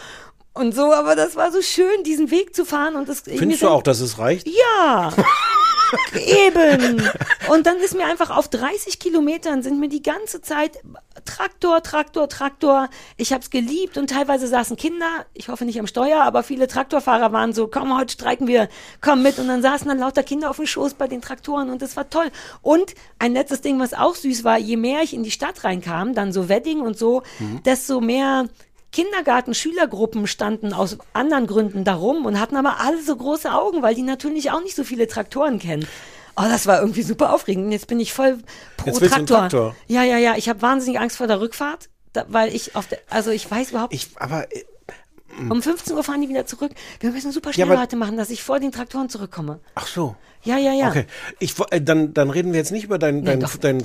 Und 0.57 0.73
so, 0.73 0.93
aber 0.93 1.15
das 1.15 1.35
war 1.35 1.51
so 1.51 1.61
schön, 1.61 2.03
diesen 2.03 2.31
Weg 2.31 2.55
zu 2.55 2.65
fahren. 2.65 2.95
Und 2.95 3.07
das, 3.07 3.21
Findest 3.21 3.61
du 3.61 3.69
auch, 3.69 3.83
dass 3.83 3.99
es 3.99 4.17
reicht? 4.17 4.47
Ja, 4.47 5.11
eben. 6.13 7.01
Und 7.49 7.65
dann 7.65 7.77
ist 7.77 7.95
mir 7.95 8.05
einfach 8.05 8.35
auf 8.35 8.47
30 8.49 8.99
Kilometern 8.99 9.63
sind 9.63 9.79
mir 9.79 9.89
die 9.89 10.01
ganze 10.01 10.41
Zeit 10.41 10.79
Traktor, 11.25 11.81
Traktor, 11.83 12.29
Traktor. 12.29 12.89
Ich 13.17 13.33
hab's 13.33 13.49
geliebt 13.49 13.97
und 13.97 14.09
teilweise 14.09 14.47
saßen 14.47 14.77
Kinder, 14.77 15.25
ich 15.33 15.49
hoffe 15.49 15.65
nicht 15.65 15.79
am 15.79 15.87
Steuer, 15.87 16.23
aber 16.23 16.43
viele 16.43 16.67
Traktorfahrer 16.67 17.31
waren 17.31 17.53
so, 17.53 17.67
komm, 17.67 17.97
heute 17.97 18.13
streiken 18.13 18.47
wir, 18.47 18.69
komm 19.01 19.23
mit. 19.23 19.39
Und 19.39 19.47
dann 19.47 19.61
saßen 19.61 19.87
dann 19.87 19.99
lauter 19.99 20.23
Kinder 20.23 20.49
auf 20.49 20.57
dem 20.57 20.67
Schoß 20.67 20.95
bei 20.95 21.07
den 21.07 21.21
Traktoren 21.21 21.69
und 21.69 21.81
das 21.81 21.95
war 21.95 22.09
toll. 22.09 22.31
Und 22.61 22.95
ein 23.19 23.33
letztes 23.33 23.61
Ding, 23.61 23.79
was 23.79 23.93
auch 23.93 24.15
süß 24.15 24.43
war, 24.43 24.57
je 24.57 24.77
mehr 24.77 25.03
ich 25.03 25.13
in 25.13 25.23
die 25.23 25.31
Stadt 25.31 25.63
reinkam, 25.63 26.13
dann 26.13 26.31
so 26.31 26.49
Wedding 26.49 26.81
und 26.81 26.97
so, 26.97 27.23
desto 27.65 28.01
mehr 28.01 28.47
Kindergarten, 28.97 29.53
Schülergruppen 29.53 30.25
standen 30.25 30.73
aus 30.73 30.97
anderen 31.13 31.45
Gründen 31.45 31.83
darum 31.83 32.25
und 32.25 32.39
hatten 32.39 32.55
aber 32.55 32.79
alle 32.79 32.99
so 32.99 33.15
große 33.15 33.53
Augen, 33.53 33.83
weil 33.83 33.93
die 33.93 34.01
natürlich 34.01 34.49
auch 34.49 34.63
nicht 34.63 34.75
so 34.75 34.83
viele 34.83 35.05
Traktoren 35.07 35.59
kennen. 35.59 35.87
Oh, 36.35 36.45
das 36.49 36.65
war 36.65 36.79
irgendwie 36.81 37.03
super 37.03 37.31
aufregend. 37.31 37.71
Jetzt 37.71 37.85
bin 37.85 37.99
ich 37.99 38.11
voll 38.11 38.39
pro 38.75 38.87
Jetzt 38.87 39.01
willst 39.01 39.15
du 39.15 39.19
Traktor. 39.19 39.37
Traktor. 39.37 39.75
Ja, 39.85 40.01
ja, 40.01 40.17
ja. 40.17 40.33
Ich 40.35 40.49
habe 40.49 40.63
wahnsinnig 40.63 40.99
Angst 40.99 41.17
vor 41.17 41.27
der 41.27 41.39
Rückfahrt, 41.39 41.89
da, 42.13 42.25
weil 42.27 42.55
ich 42.55 42.75
auf 42.75 42.87
der, 42.87 42.97
also 43.11 43.29
ich 43.29 43.49
weiß 43.51 43.69
überhaupt, 43.69 43.93
Ich, 43.93 44.09
aber 44.15 44.51
äh, 44.51 44.63
um 45.47 45.61
15 45.61 45.95
Uhr 45.95 46.03
fahren 46.03 46.21
die 46.23 46.29
wieder 46.29 46.47
zurück. 46.47 46.71
Wir 46.99 47.11
müssen 47.11 47.31
super 47.31 47.53
schnell 47.53 47.69
aber- 47.71 47.79
heute 47.79 47.97
machen, 47.97 48.17
dass 48.17 48.31
ich 48.31 48.41
vor 48.41 48.59
den 48.59 48.71
Traktoren 48.71 49.09
zurückkomme. 49.09 49.59
ach 49.75 49.85
so. 49.85 50.15
Ja, 50.41 50.57
ja, 50.57 50.73
ja. 50.73 50.89
Okay. 50.89 51.05
Ich, 51.37 51.53
äh, 51.69 51.81
dann, 51.81 52.15
dann 52.15 52.31
reden 52.31 52.51
wir 52.51 52.57
jetzt 52.59 52.71
nicht 52.71 52.85
über 52.85 52.97
dein, 52.97 53.23
dein, 53.23 53.41
doch. 53.41 53.57
dein 53.57 53.83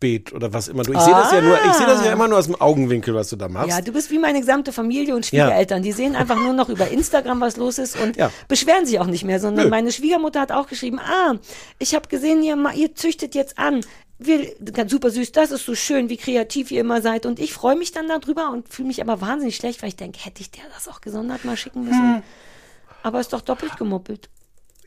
Frühblüherbeet 0.00 0.32
oder 0.32 0.52
was 0.52 0.68
immer 0.68 0.82
du. 0.82 0.92
Ich 0.92 1.00
sehe 1.00 1.12
das 1.14 1.32
ja 1.32 1.40
nur, 1.40 1.56
ich 1.64 1.72
sehe 1.72 1.86
das 1.86 2.04
ja 2.04 2.12
immer 2.12 2.28
nur 2.28 2.38
aus 2.38 2.46
dem 2.46 2.60
Augenwinkel, 2.60 3.14
was 3.14 3.30
du 3.30 3.36
da 3.36 3.48
machst. 3.48 3.68
Ja, 3.68 3.80
du 3.80 3.92
bist 3.92 4.10
wie 4.10 4.18
meine 4.18 4.40
gesamte 4.40 4.72
Familie 4.72 5.14
und 5.14 5.26
Schwiegereltern. 5.26 5.82
Die 5.82 5.92
sehen 5.92 6.16
einfach 6.16 6.36
nur 6.36 6.52
noch 6.52 6.68
über 6.68 6.88
Instagram, 6.88 7.40
was 7.40 7.56
los 7.56 7.78
ist 7.78 7.98
und 8.00 8.16
Ja. 8.16 8.30
beschweren 8.48 8.86
sich 8.86 8.98
auch 9.00 9.06
nicht 9.06 9.24
mehr, 9.24 9.40
sondern 9.40 9.66
Nö. 9.66 9.70
meine 9.70 9.92
Schwiegermutter 9.92 10.40
hat 10.40 10.52
auch 10.52 10.66
geschrieben, 10.66 10.98
ah, 10.98 11.34
ich 11.78 11.94
habe 11.94 12.08
gesehen, 12.08 12.42
ihr, 12.42 12.56
ihr 12.74 12.94
züchtet 12.94 13.34
jetzt 13.34 13.58
an. 13.58 13.80
Wir, 14.18 14.54
ganz 14.72 14.90
super 14.90 15.10
süß, 15.10 15.32
das 15.32 15.50
ist 15.50 15.66
so 15.66 15.74
schön, 15.74 16.08
wie 16.08 16.16
kreativ 16.16 16.70
ihr 16.70 16.80
immer 16.80 17.02
seid. 17.02 17.26
Und 17.26 17.38
ich 17.38 17.52
freue 17.52 17.76
mich 17.76 17.92
dann 17.92 18.08
darüber 18.08 18.50
und 18.50 18.72
fühle 18.72 18.88
mich 18.88 19.02
aber 19.02 19.20
wahnsinnig 19.20 19.56
schlecht, 19.56 19.82
weil 19.82 19.90
ich 19.90 19.96
denke, 19.96 20.18
hätte 20.24 20.40
ich 20.40 20.50
der 20.50 20.62
das 20.74 20.88
auch 20.88 21.02
gesondert 21.02 21.44
mal 21.44 21.56
schicken 21.56 21.84
müssen. 21.84 22.16
Hm. 22.16 22.22
Aber 23.02 23.20
ist 23.20 23.32
doch 23.34 23.42
doppelt 23.42 23.76
gemuppelt. 23.76 24.30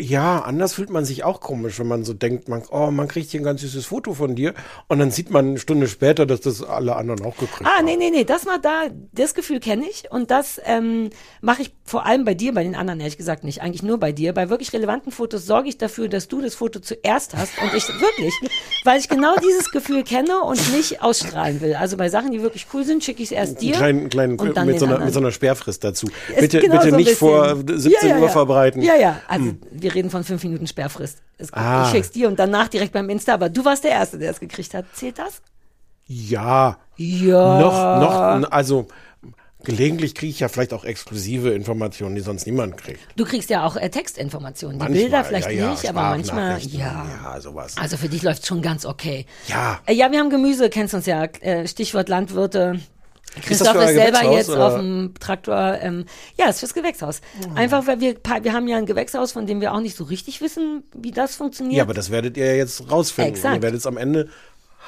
Ja, 0.01 0.39
anders 0.39 0.75
fühlt 0.75 0.89
man 0.89 1.03
sich 1.03 1.25
auch 1.25 1.41
komisch, 1.41 1.77
wenn 1.77 1.87
man 1.87 2.05
so 2.05 2.13
denkt, 2.13 2.47
man, 2.47 2.63
oh, 2.71 2.89
man 2.89 3.09
kriegt 3.09 3.31
hier 3.31 3.41
ein 3.41 3.43
ganz 3.43 3.59
süßes 3.61 3.85
Foto 3.85 4.13
von 4.13 4.33
dir 4.33 4.53
und 4.87 4.99
dann 4.99 5.11
sieht 5.11 5.29
man 5.29 5.49
eine 5.49 5.59
Stunde 5.59 5.89
später, 5.89 6.25
dass 6.25 6.39
das 6.39 6.63
alle 6.63 6.95
anderen 6.95 7.25
auch 7.25 7.35
gekriegt 7.35 7.65
Ah, 7.65 7.79
haben. 7.79 7.85
nee, 7.85 7.97
nee, 7.97 8.09
nee, 8.09 8.23
das 8.23 8.45
war 8.45 8.59
da, 8.59 8.83
das 9.11 9.33
Gefühl 9.33 9.59
kenne 9.59 9.85
ich 9.89 10.09
und 10.09 10.31
das 10.31 10.61
ähm, 10.63 11.09
mache 11.41 11.63
ich 11.63 11.73
vor 11.83 12.05
allem 12.05 12.23
bei 12.23 12.33
dir, 12.33 12.53
bei 12.53 12.63
den 12.63 12.75
anderen 12.75 13.01
ehrlich 13.01 13.17
gesagt 13.17 13.43
nicht, 13.43 13.61
eigentlich 13.61 13.83
nur 13.83 13.97
bei 13.99 14.13
dir. 14.13 14.33
Bei 14.33 14.49
wirklich 14.49 14.71
relevanten 14.71 15.11
Fotos 15.11 15.45
sorge 15.45 15.67
ich 15.67 15.77
dafür, 15.77 16.07
dass 16.07 16.29
du 16.29 16.39
das 16.39 16.55
Foto 16.55 16.79
zuerst 16.79 17.35
hast 17.35 17.51
und 17.61 17.73
ich 17.75 17.85
wirklich, 17.99 18.33
weil 18.85 18.99
ich 18.99 19.09
genau 19.09 19.35
dieses 19.43 19.69
Gefühl 19.71 20.03
kenne 20.03 20.41
und 20.43 20.59
nicht 20.77 21.01
ausstrahlen 21.03 21.59
will. 21.59 21.75
Also 21.75 21.97
bei 21.97 22.07
Sachen, 22.07 22.31
die 22.31 22.41
wirklich 22.41 22.67
cool 22.73 22.85
sind, 22.85 23.03
schicke 23.03 23.21
ich 23.21 23.29
es 23.29 23.37
erst 23.37 23.61
dir 23.61 23.73
Einen 23.81 24.07
kleinen, 24.07 24.37
kleinen 24.37 24.39
und 24.39 24.55
dann 24.55 24.65
mit, 24.67 24.79
so 24.79 24.85
einer, 24.85 24.93
anderen. 24.95 25.07
mit 25.07 25.13
so 25.13 25.19
einer 25.19 25.31
Sperrfrist 25.31 25.83
dazu. 25.83 26.07
Ist 26.29 26.39
Bitte, 26.39 26.59
genau 26.61 26.77
bitte 26.77 26.91
so 26.91 26.95
nicht 26.95 27.11
vor 27.11 27.55
bisschen. 27.55 27.79
17 27.81 28.09
Ja, 28.09 28.15
ja, 28.15 28.21
Uhr 28.21 28.27
ja. 28.27 28.31
verbreiten. 28.31 28.81
Ja, 28.81 28.95
ja, 28.95 29.21
also 29.27 29.51
wir 29.71 29.88
reden 29.89 30.09
von 30.09 30.23
fünf 30.23 30.43
Minuten 30.43 30.67
Sperrfrist. 30.67 31.21
Es, 31.37 31.51
Ah. 31.53 31.83
Ich 31.85 31.91
schick's 31.91 32.11
dir 32.11 32.27
und 32.27 32.39
danach 32.39 32.67
direkt 32.67 32.93
beim 32.93 33.09
Insta, 33.09 33.33
aber 33.33 33.49
du 33.49 33.65
warst 33.65 33.83
der 33.83 33.91
Erste, 33.91 34.17
der 34.17 34.31
es 34.31 34.39
gekriegt 34.39 34.73
hat. 34.73 34.85
Zählt 34.93 35.19
das? 35.19 35.41
Ja, 36.07 36.77
Ja. 36.97 37.59
noch, 37.59 38.39
noch, 38.41 38.51
also 38.51 38.87
gelegentlich 39.63 40.15
kriege 40.15 40.29
ich 40.31 40.39
ja 40.39 40.47
vielleicht 40.47 40.73
auch 40.73 40.85
exklusive 40.85 41.49
Informationen, 41.49 42.15
die 42.15 42.21
sonst 42.21 42.45
niemand 42.45 42.77
kriegt. 42.77 42.99
Du 43.15 43.25
kriegst 43.25 43.49
ja 43.49 43.65
auch 43.65 43.75
äh, 43.75 43.89
Textinformationen. 43.89 44.79
Die 44.79 44.83
Manchmal, 44.83 45.01
Bilder 45.03 45.23
vielleicht 45.25 45.51
ja, 45.51 45.53
ja, 45.65 45.71
nicht, 45.71 45.87
aber 45.89 46.01
manchmal, 46.01 46.59
ja. 46.59 47.05
Ja, 47.23 47.41
sowas. 47.41 47.75
Also 47.77 47.97
für 47.97 48.09
dich 48.09 48.23
läuft 48.23 48.45
schon 48.45 48.61
ganz 48.61 48.85
okay. 48.85 49.25
Ja. 49.47 49.79
Äh, 49.85 49.93
ja, 49.93 50.11
wir 50.11 50.19
haben 50.19 50.29
Gemüse, 50.29 50.69
kennst 50.69 50.93
uns 50.93 51.05
ja. 51.05 51.23
Äh, 51.41 51.67
Stichwort 51.67 52.09
Landwirte. 52.09 52.79
Das 53.35 53.45
Christoph 53.45 53.75
ist, 53.75 53.81
euer 53.81 53.87
selber 53.87 54.23
jetzt 54.31 54.49
oder? 54.49 54.67
auf 54.67 54.75
dem 54.75 55.13
Traktor. 55.19 55.77
Ähm, 55.81 56.05
ja, 56.37 56.47
ist 56.47 56.59
fürs 56.59 56.73
Gewächshaus. 56.73 57.21
Einfach, 57.55 57.85
weil 57.87 57.99
wir, 57.99 58.15
wir 58.41 58.53
haben 58.53 58.67
ja 58.67 58.77
ein 58.77 58.85
Gewächshaus, 58.85 59.31
von 59.31 59.45
dem 59.45 59.61
wir 59.61 59.73
auch 59.73 59.81
nicht 59.81 59.95
so 59.95 60.03
richtig 60.03 60.41
wissen, 60.41 60.83
wie 60.93 61.11
das 61.11 61.35
funktioniert. 61.35 61.77
Ja, 61.77 61.83
aber 61.83 61.93
das 61.93 62.09
werdet 62.09 62.37
ihr 62.37 62.45
ja 62.45 62.53
jetzt 62.53 62.89
rausfinden. 62.89 63.35
Exakt. 63.35 63.55
Ihr 63.57 63.61
werdet 63.61 63.79
es 63.79 63.85
am 63.85 63.97
Ende 63.97 64.29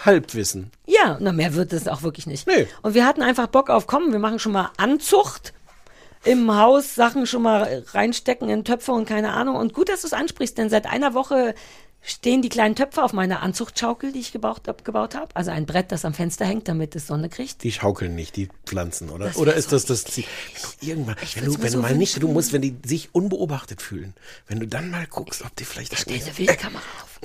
halb 0.05 0.33
wissen. 0.33 0.71
Ja, 0.87 1.17
na 1.19 1.31
mehr 1.31 1.53
wird 1.53 1.73
es 1.73 1.87
auch 1.87 2.01
wirklich 2.01 2.25
nicht. 2.25 2.47
Nee. 2.47 2.67
Und 2.81 2.93
wir 2.93 3.05
hatten 3.05 3.21
einfach 3.21 3.47
Bock 3.47 3.69
auf, 3.69 3.87
komm, 3.87 4.11
wir 4.11 4.19
machen 4.19 4.39
schon 4.39 4.51
mal 4.51 4.71
Anzucht 4.77 5.53
im 6.23 6.55
Haus, 6.55 6.95
Sachen 6.95 7.25
schon 7.25 7.41
mal 7.41 7.83
reinstecken 7.93 8.49
in 8.49 8.63
Töpfe 8.63 8.91
und 8.91 9.07
keine 9.07 9.33
Ahnung. 9.33 9.55
Und 9.55 9.73
gut, 9.73 9.89
dass 9.89 10.01
du 10.01 10.07
es 10.07 10.13
ansprichst, 10.13 10.57
denn 10.57 10.69
seit 10.69 10.85
einer 10.85 11.13
Woche 11.13 11.55
stehen 12.01 12.41
die 12.41 12.49
kleinen 12.49 12.75
Töpfe 12.75 13.03
auf 13.03 13.13
meiner 13.13 13.41
Anzuchtschaukel, 13.41 14.11
die 14.11 14.19
ich 14.19 14.31
gebaut, 14.31 14.61
hab- 14.67 14.83
gebaut 14.83 15.13
habe. 15.15 15.35
Also 15.35 15.51
ein 15.51 15.65
Brett, 15.65 15.91
das 15.91 16.03
am 16.03 16.13
Fenster 16.13 16.45
hängt, 16.45 16.67
damit 16.67 16.95
es 16.95 17.07
Sonne 17.07 17.29
kriegt. 17.29 17.63
Die 17.63 17.71
schaukeln 17.71 18.15
nicht, 18.15 18.35
die 18.35 18.49
Pflanzen, 18.65 19.09
oder? 19.09 19.25
Das 19.27 19.37
oder 19.37 19.53
ist 19.53 19.69
so 19.69 19.75
das 19.75 19.85
das 19.85 20.03
Ziel? 20.05 20.25
Irgendwann, 20.81 21.15
wenn 21.35 21.45
du, 21.45 21.61
wenn 21.61 21.69
so 21.71 21.77
du 21.77 21.81
mal 21.83 21.95
nicht, 21.95 22.21
du 22.21 22.27
musst, 22.27 22.53
wenn 22.53 22.61
die 22.63 22.75
sich 22.85 23.13
unbeobachtet 23.13 23.81
fühlen, 23.81 24.13
wenn 24.47 24.59
du 24.59 24.67
dann 24.67 24.89
mal 24.89 25.05
guckst, 25.07 25.43
ob 25.43 25.55
die 25.55 25.63
vielleicht 25.65 25.95
Stell 25.97 26.15
eine 26.21 26.37
Wildkamera 26.37 26.81
auf. 27.03 27.19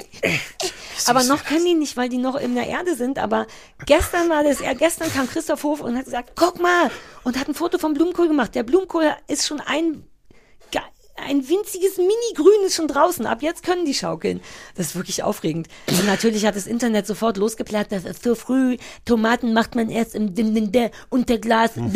aber 1.08 1.24
noch 1.24 1.44
können 1.44 1.64
die 1.64 1.74
nicht, 1.74 1.96
weil 1.96 2.08
die 2.08 2.18
noch 2.18 2.36
in 2.36 2.54
der 2.54 2.66
Erde 2.66 2.96
sind. 2.96 3.18
Aber 3.18 3.46
gestern 3.86 4.28
war 4.28 4.44
das, 4.44 4.60
ja, 4.60 4.74
gestern 4.74 5.10
kam 5.12 5.26
Christoph 5.28 5.62
Hof 5.62 5.80
und 5.80 5.96
hat 5.96 6.04
gesagt, 6.04 6.32
guck 6.36 6.60
mal, 6.60 6.90
und 7.24 7.38
hat 7.38 7.48
ein 7.48 7.54
Foto 7.54 7.78
vom 7.78 7.94
Blumenkohl 7.94 8.28
gemacht. 8.28 8.54
Der 8.54 8.62
Blumenkohl 8.62 9.10
ist 9.26 9.46
schon 9.46 9.60
ein 9.60 10.04
ein 11.16 11.48
winziges 11.48 11.96
Mini-Grün 11.96 12.66
ist 12.66 12.74
schon 12.76 12.88
draußen. 12.88 13.26
Ab 13.26 13.42
jetzt 13.42 13.62
können 13.62 13.84
die 13.84 13.94
schaukeln. 13.94 14.40
Das 14.74 14.88
ist 14.88 14.96
wirklich 14.96 15.22
aufregend. 15.22 15.68
Und 15.88 16.06
natürlich 16.06 16.44
hat 16.46 16.56
das 16.56 16.66
Internet 16.66 17.06
sofort 17.06 17.36
losgeplärt, 17.36 17.92
das 17.92 18.04
ist 18.04 18.22
so 18.22 18.34
früh. 18.34 18.76
Tomaten 19.04 19.52
macht 19.52 19.74
man 19.74 19.88
erst 19.90 20.14
im. 20.14 20.34
D- 20.34 20.42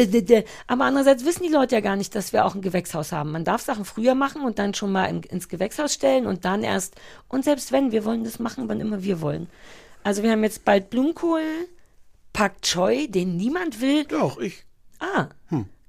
D- 0.06 0.22
D. 0.22 0.44
Aber 0.66 0.84
andererseits 0.84 1.24
wissen 1.24 1.42
die 1.42 1.48
Leute 1.52 1.74
ja 1.74 1.80
gar 1.80 1.96
nicht, 1.96 2.14
dass 2.14 2.32
wir 2.32 2.44
auch 2.44 2.54
ein 2.54 2.62
Gewächshaus 2.62 3.12
haben. 3.12 3.32
Man 3.32 3.44
darf 3.44 3.62
Sachen 3.62 3.84
früher 3.84 4.14
machen 4.14 4.42
und 4.42 4.58
dann 4.58 4.74
schon 4.74 4.92
mal 4.92 5.06
im, 5.06 5.22
ins 5.22 5.48
Gewächshaus 5.48 5.92
stellen 5.94 6.26
und 6.26 6.44
dann 6.44 6.62
erst. 6.62 6.94
Und 7.28 7.44
selbst 7.44 7.72
wenn, 7.72 7.92
wir 7.92 8.04
wollen 8.04 8.24
das 8.24 8.38
machen, 8.38 8.68
wann 8.68 8.80
immer 8.80 9.02
wir 9.02 9.20
wollen. 9.20 9.48
Also 10.02 10.22
wir 10.22 10.30
haben 10.30 10.42
jetzt 10.44 10.64
bald 10.64 10.88
Blumenkohl, 10.90 11.42
Pak 12.32 12.62
Choi, 12.62 13.06
den 13.08 13.36
niemand 13.36 13.80
will. 13.80 14.04
Doch, 14.04 14.38
ich. 14.38 14.64
Ah. 14.98 15.28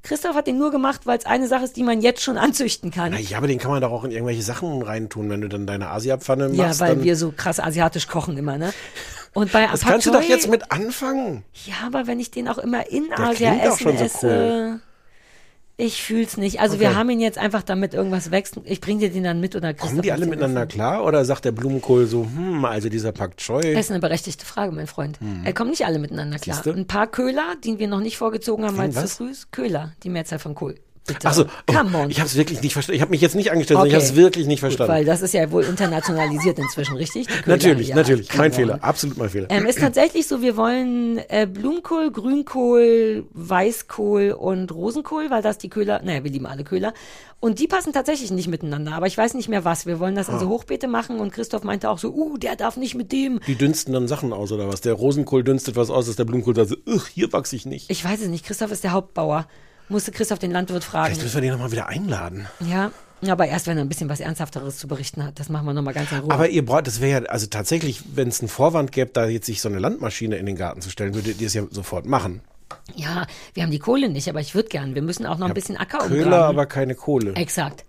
Christoph 0.03 0.35
hat 0.35 0.47
den 0.47 0.57
nur 0.57 0.71
gemacht, 0.71 1.01
weil 1.05 1.17
es 1.17 1.25
eine 1.25 1.47
Sache 1.47 1.65
ist, 1.65 1.77
die 1.77 1.83
man 1.83 2.01
jetzt 2.01 2.23
schon 2.23 2.37
anzüchten 2.37 2.89
kann. 2.91 3.11
Na 3.11 3.19
ja, 3.19 3.37
aber 3.37 3.47
den 3.47 3.59
kann 3.59 3.71
man 3.71 3.81
doch 3.81 3.91
auch 3.91 4.03
in 4.03 4.11
irgendwelche 4.11 4.41
Sachen 4.41 4.81
reintun, 4.81 5.29
wenn 5.29 5.41
du 5.41 5.47
dann 5.47 5.67
deine 5.67 5.89
Asiapfanne 5.89 6.49
machst. 6.49 6.79
Ja, 6.79 6.87
weil 6.87 7.03
wir 7.03 7.15
so 7.15 7.31
krass 7.35 7.59
asiatisch 7.59 8.07
kochen 8.07 8.37
immer, 8.37 8.57
ne? 8.57 8.73
Und 9.33 9.51
bei 9.53 9.65
das 9.65 9.81
Pak 9.81 9.91
kannst 9.91 10.07
du 10.07 10.11
doch 10.11 10.21
jetzt 10.21 10.49
mit 10.49 10.71
anfangen. 10.71 11.43
Ja, 11.65 11.75
aber 11.85 12.05
wenn 12.05 12.19
ich 12.19 12.31
den 12.31 12.49
auch 12.49 12.57
immer 12.57 12.89
in 12.89 13.07
Der 13.07 13.19
Asia 13.19 13.53
essen 13.53 13.97
so 13.97 14.03
esse, 14.03 14.79
ich 15.81 16.03
fühl's 16.03 16.37
nicht. 16.37 16.59
Also 16.59 16.79
wir 16.79 16.95
haben 16.95 17.09
ihn 17.09 17.19
jetzt 17.19 17.37
einfach, 17.39 17.63
damit 17.63 17.93
irgendwas 17.93 18.29
wächst. 18.29 18.59
Ich 18.65 18.81
bring 18.81 18.99
dir 18.99 19.09
den 19.09 19.23
dann 19.23 19.39
mit 19.39 19.55
oder 19.55 19.73
Kommen 19.73 20.01
die 20.01 20.11
alle 20.11 20.27
miteinander 20.27 20.61
essen. 20.61 20.69
klar? 20.69 21.03
Oder 21.03 21.25
sagt 21.25 21.45
der 21.45 21.51
Blumenkohl 21.51 22.05
so, 22.05 22.23
hm, 22.23 22.63
also 22.65 22.87
dieser 22.87 23.11
Pak 23.11 23.37
Choi. 23.37 23.73
Das 23.73 23.85
ist 23.85 23.91
eine 23.91 23.99
berechtigte 23.99 24.45
Frage, 24.45 24.71
mein 24.71 24.87
Freund. 24.87 25.17
Er 25.43 25.53
kommen 25.53 25.71
nicht 25.71 25.85
alle 25.85 25.97
miteinander 25.97 26.37
klar. 26.37 26.57
Hm. 26.57 26.63
Siehste? 26.63 26.79
Ein 26.79 26.87
paar 26.87 27.07
Köhler, 27.07 27.55
die 27.63 27.79
wir 27.79 27.87
noch 27.87 27.99
nicht 27.99 28.17
vorgezogen 28.17 28.65
haben, 28.65 28.77
weil 28.77 28.89
es 28.89 28.95
zu 28.95 29.07
früh 29.07 29.31
ist. 29.31 29.51
Köhler, 29.51 29.93
die 30.03 30.09
Mehrzahl 30.09 30.39
von 30.39 30.53
Kohl. 30.53 30.75
Bitte. 31.13 31.27
Achso, 31.27 31.45
Come 31.67 31.97
on. 31.97 32.09
ich 32.09 32.19
habe 32.19 32.27
es 32.27 32.35
wirklich 32.35 32.61
nicht 32.61 32.73
verstanden. 32.73 32.95
Ich 32.97 33.01
habe 33.01 33.11
mich 33.11 33.21
jetzt 33.21 33.35
nicht 33.35 33.51
angestellt, 33.51 33.77
sondern 33.79 33.87
ich 33.89 33.95
Okay. 33.95 34.05
habe 34.05 34.13
es 34.13 34.21
wirklich 34.23 34.47
nicht 34.47 34.61
Gut, 34.61 34.69
verstanden. 34.69 34.93
weil 34.93 35.05
das 35.05 35.21
ist 35.21 35.33
ja 35.33 35.49
wohl 35.51 35.63
internationalisiert 35.63 36.57
inzwischen, 36.59 36.95
richtig? 36.97 37.27
Natürlich, 37.45 37.89
ja, 37.89 37.95
natürlich. 37.95 38.35
Mein 38.37 38.51
on. 38.51 38.55
Fehler. 38.55 38.79
Absolut 38.81 39.17
mein 39.17 39.29
Fehler. 39.29 39.47
Ähm, 39.49 39.65
ist 39.65 39.79
tatsächlich 39.79 40.27
so, 40.27 40.41
wir 40.41 40.57
wollen 40.57 41.19
äh, 41.29 41.47
Blumenkohl, 41.47 42.11
Grünkohl, 42.11 43.25
Weißkohl 43.33 44.31
und 44.31 44.71
Rosenkohl, 44.73 45.29
weil 45.29 45.41
das 45.41 45.57
die 45.57 45.69
Köhler, 45.69 46.01
naja, 46.03 46.23
wir 46.23 46.31
lieben 46.31 46.45
alle 46.45 46.63
Köhler. 46.63 46.93
Und 47.39 47.57
die 47.59 47.67
passen 47.67 47.91
tatsächlich 47.91 48.29
nicht 48.31 48.47
miteinander, 48.47 48.93
aber 48.93 49.07
ich 49.07 49.17
weiß 49.17 49.33
nicht 49.33 49.49
mehr 49.49 49.65
was. 49.65 49.85
Wir 49.87 49.99
wollen 49.99 50.13
das 50.15 50.29
in 50.29 50.35
Ah. 50.35 50.39
so 50.39 50.47
Hochbeete 50.49 50.87
machen 50.87 51.19
und 51.19 51.31
Christoph 51.33 51.63
meinte 51.63 51.89
auch 51.89 51.97
so, 51.97 52.09
uh, 52.13 52.37
der 52.37 52.55
darf 52.55 52.77
nicht 52.77 52.93
mit 52.93 53.11
dem. 53.11 53.39
Die 53.47 53.55
dünsten 53.55 53.93
dann 53.93 54.07
Sachen 54.07 54.31
aus 54.31 54.51
oder 54.51 54.67
was? 54.67 54.81
Der 54.81 54.93
Rosenkohl 54.93 55.43
dünstet 55.43 55.75
was 55.75 55.89
aus, 55.89 56.05
dass 56.05 56.15
der 56.15 56.25
Blumenkohl 56.25 56.55
sagt, 56.55 56.69
so, 56.69 56.75
"Ugh, 56.85 57.01
hier 57.13 57.33
wachse 57.33 57.55
ich 57.55 57.65
nicht. 57.65 57.89
Ich 57.89 58.05
weiß 58.05 58.21
es 58.21 58.27
nicht, 58.27 58.45
Christoph 58.45 58.71
ist 58.71 58.83
der 58.83 58.91
Hauptbauer. 58.91 59.47
Musste 59.89 60.11
Christoph 60.11 60.39
den 60.39 60.51
Landwirt 60.51 60.83
fragen. 60.83 61.07
Vielleicht 61.07 61.23
müssen 61.23 61.35
wir 61.35 61.41
den 61.41 61.51
nochmal 61.51 61.71
wieder 61.71 61.87
einladen. 61.87 62.47
Ja, 62.59 62.91
aber 63.27 63.47
erst 63.47 63.67
wenn 63.67 63.77
er 63.77 63.83
ein 63.83 63.89
bisschen 63.89 64.09
was 64.09 64.19
Ernsthafteres 64.19 64.77
zu 64.77 64.87
berichten 64.87 65.23
hat. 65.23 65.39
Das 65.39 65.49
machen 65.49 65.65
wir 65.65 65.73
nochmal 65.73 65.93
ganz 65.93 66.11
in 66.11 66.19
Ruhe. 66.19 66.31
Aber 66.31 66.49
ihr 66.49 66.65
braucht, 66.65 66.87
das 66.87 67.01
wäre 67.01 67.23
ja, 67.23 67.29
also 67.29 67.45
tatsächlich, 67.47 68.01
wenn 68.15 68.29
es 68.29 68.39
einen 68.39 68.49
Vorwand 68.49 68.91
gäbe, 68.91 69.11
da 69.13 69.25
jetzt 69.27 69.45
sich 69.45 69.61
so 69.61 69.69
eine 69.69 69.79
Landmaschine 69.79 70.37
in 70.37 70.45
den 70.45 70.55
Garten 70.55 70.81
zu 70.81 70.89
stellen, 70.89 71.13
würdet 71.13 71.39
ihr 71.41 71.47
es 71.47 71.53
ja 71.53 71.63
sofort 71.69 72.05
machen. 72.05 72.41
ja, 72.95 73.27
wir 73.53 73.63
haben 73.63 73.71
die 73.71 73.79
Kohle 73.79 74.09
nicht, 74.09 74.27
aber 74.29 74.39
ich 74.39 74.55
würde 74.55 74.69
gern. 74.69 74.95
Wir 74.95 75.01
müssen 75.01 75.25
auch 75.25 75.37
noch 75.37 75.47
ein 75.47 75.53
bisschen 75.53 75.77
Acker 75.77 75.99
Köhler, 76.07 76.23
umgraben. 76.23 76.49
aber 76.57 76.65
keine 76.65 76.95
Kohle. 76.95 77.33
Exakt. 77.35 77.83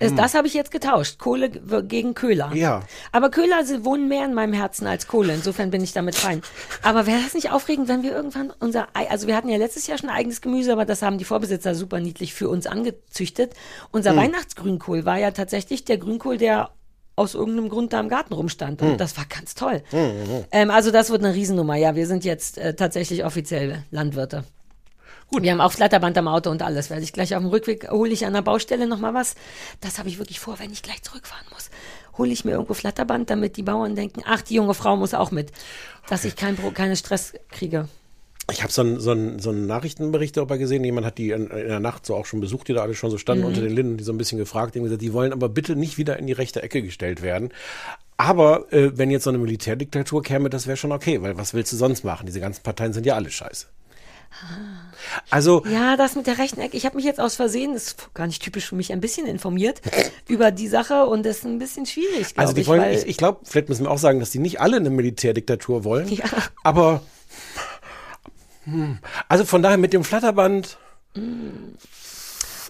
Das- 0.00 0.14
Das 0.14 0.34
habe 0.34 0.46
ich 0.48 0.54
jetzt 0.54 0.70
getauscht. 0.70 1.18
Kohle 1.18 1.48
gegen 1.50 2.14
Köhler. 2.14 2.50
Hm. 2.50 2.56
Ja. 2.56 2.82
Aber 3.12 3.30
Köhler 3.30 3.64
sie 3.64 3.84
wohnen 3.84 4.08
mehr 4.08 4.24
in 4.24 4.34
meinem 4.34 4.52
Herzen 4.52 4.86
als 4.86 5.06
Kohle. 5.06 5.32
Insofern 5.34 5.70
bin 5.70 5.82
ich 5.84 5.92
damit 5.92 6.16
fein. 6.16 6.42
Aber 6.82 7.06
wäre 7.06 7.20
das 7.22 7.34
nicht 7.34 7.50
aufregend, 7.52 7.88
wenn 7.88 8.02
wir 8.02 8.12
irgendwann 8.12 8.52
unser 8.60 8.88
Ei, 8.94 9.08
also 9.10 9.26
wir 9.26 9.36
hatten 9.36 9.48
ja 9.48 9.58
letztes 9.58 9.86
Jahr 9.86 9.98
schon 9.98 10.10
eigenes 10.10 10.40
Gemüse, 10.40 10.72
aber 10.72 10.84
das 10.84 11.02
haben 11.02 11.18
die 11.18 11.24
Vorbesitzer 11.24 11.74
super 11.74 12.00
niedlich 12.00 12.34
für 12.34 12.48
uns 12.48 12.66
angezüchtet. 12.66 13.52
Hm. 13.52 13.58
Unser 13.92 14.16
Weihnachtsgrünkohl 14.16 15.04
war 15.04 15.18
ja 15.18 15.30
tatsächlich 15.30 15.84
der 15.84 15.98
Grünkohl, 15.98 16.36
der 16.38 16.70
aus 17.14 17.34
irgendeinem 17.34 17.68
Grund 17.68 17.92
da 17.92 18.00
im 18.00 18.08
Garten 18.08 18.32
rumstand. 18.32 18.80
Hm. 18.80 18.92
Und 18.92 19.00
das 19.00 19.16
war 19.16 19.26
ganz 19.26 19.54
toll. 19.54 19.82
Ähm, 20.50 20.70
also 20.70 20.90
das 20.90 21.10
wird 21.10 21.22
eine 21.22 21.34
Riesennummer. 21.34 21.76
Ja, 21.76 21.94
wir 21.94 22.06
sind 22.06 22.24
jetzt 22.24 22.56
äh, 22.58 22.74
tatsächlich 22.74 23.24
offiziell 23.24 23.84
Landwirte. 23.90 24.44
Gut. 25.32 25.42
Wir 25.42 25.52
haben 25.52 25.60
auch 25.60 25.72
Flatterband 25.72 26.16
am 26.18 26.28
Auto 26.28 26.50
und 26.50 26.62
alles. 26.62 26.90
Werde 26.90 27.02
ich 27.02 27.12
gleich 27.12 27.34
auf 27.34 27.42
dem 27.42 27.48
Rückweg, 27.50 27.90
hole 27.90 28.10
ich 28.10 28.26
an 28.26 28.34
der 28.34 28.42
Baustelle 28.42 28.86
nochmal 28.86 29.14
was. 29.14 29.34
Das 29.80 29.98
habe 29.98 30.08
ich 30.08 30.18
wirklich 30.18 30.38
vor, 30.40 30.58
wenn 30.58 30.70
ich 30.72 30.82
gleich 30.82 31.02
zurückfahren 31.02 31.46
muss. 31.52 31.70
Hole 32.18 32.30
ich 32.30 32.44
mir 32.44 32.52
irgendwo 32.52 32.74
Flatterband, 32.74 33.30
damit 33.30 33.56
die 33.56 33.62
Bauern 33.62 33.96
denken, 33.96 34.22
ach, 34.26 34.42
die 34.42 34.54
junge 34.54 34.74
Frau 34.74 34.96
muss 34.96 35.14
auch 35.14 35.30
mit. 35.30 35.50
Dass 36.08 36.24
ich 36.26 36.36
kein, 36.36 36.56
keine 36.74 36.96
Stress 36.96 37.32
kriege. 37.50 37.88
Ich 38.50 38.62
habe 38.62 38.72
so 38.72 38.82
einen 38.82 39.00
so 39.00 39.12
einen- 39.12 39.38
so 39.38 39.50
einen 39.50 39.66
Nachrichtenbericht 39.66 40.36
darüber 40.36 40.58
gesehen. 40.58 40.84
Jemand 40.84 41.06
hat 41.06 41.16
die 41.16 41.30
in, 41.30 41.46
in 41.46 41.68
der 41.68 41.80
Nacht 41.80 42.04
so 42.04 42.14
auch 42.16 42.26
schon 42.26 42.40
besucht, 42.40 42.68
die 42.68 42.74
da 42.74 42.82
alle 42.82 42.94
schon 42.94 43.08
so 43.08 43.16
Mhm. 43.16 43.20
standen 43.20 43.44
unter 43.44 43.60
den 43.62 43.72
Linden, 43.74 43.96
die 43.96 44.04
so 44.04 44.12
ein 44.12 44.18
bisschen 44.18 44.36
gefragt, 44.36 44.74
die 44.74 44.80
haben 44.80 44.84
gesagt, 44.84 45.00
die 45.00 45.12
wollen 45.12 45.32
aber 45.32 45.48
bitte 45.48 45.76
nicht 45.76 45.96
wieder 45.96 46.18
in 46.18 46.26
die 46.26 46.32
rechte 46.32 46.62
Ecke 46.62 46.82
gestellt 46.82 47.22
werden. 47.22 47.50
Aber 48.18 48.70
äh, 48.72 48.90
wenn 48.98 49.10
jetzt 49.10 49.24
so 49.24 49.30
eine 49.30 49.38
Militärdiktatur 49.38 50.22
käme, 50.22 50.50
das 50.50 50.66
wäre 50.66 50.76
schon 50.76 50.92
okay, 50.92 51.22
weil 51.22 51.38
was 51.38 51.54
willst 51.54 51.72
du 51.72 51.76
sonst 51.76 52.04
machen? 52.04 52.26
Diese 52.26 52.40
ganzen 52.40 52.62
Parteien 52.62 52.92
sind 52.92 53.06
ja 53.06 53.14
alle 53.14 53.30
scheiße. 53.30 53.66
Also, 55.30 55.64
Ja, 55.66 55.96
das 55.96 56.14
mit 56.14 56.26
der 56.26 56.38
rechten 56.38 56.60
Ecke. 56.60 56.76
Ich 56.76 56.84
habe 56.86 56.96
mich 56.96 57.04
jetzt 57.04 57.20
aus 57.20 57.36
Versehen, 57.36 57.74
das 57.74 57.84
ist 57.84 58.14
gar 58.14 58.26
nicht 58.26 58.42
typisch 58.42 58.66
für 58.68 58.74
mich, 58.74 58.92
ein 58.92 59.00
bisschen 59.00 59.26
informiert 59.26 59.80
über 60.28 60.50
die 60.50 60.68
Sache 60.68 61.06
und 61.06 61.24
das 61.24 61.38
ist 61.38 61.44
ein 61.44 61.58
bisschen 61.58 61.86
schwierig, 61.86 62.34
also 62.36 62.52
die 62.52 62.62
ich. 62.62 62.66
wollen, 62.66 62.92
ich, 62.92 63.06
ich 63.06 63.16
glaube, 63.16 63.40
vielleicht 63.44 63.68
müssen 63.68 63.84
wir 63.84 63.90
auch 63.90 63.98
sagen, 63.98 64.20
dass 64.20 64.30
die 64.30 64.38
nicht 64.38 64.60
alle 64.60 64.76
eine 64.76 64.90
Militärdiktatur 64.90 65.84
wollen. 65.84 66.08
Ja. 66.08 66.24
Aber 66.62 67.02
hm, 68.64 68.98
also 69.28 69.44
von 69.44 69.62
daher 69.62 69.78
mit 69.78 69.92
dem 69.92 70.04
Flatterband, 70.04 70.78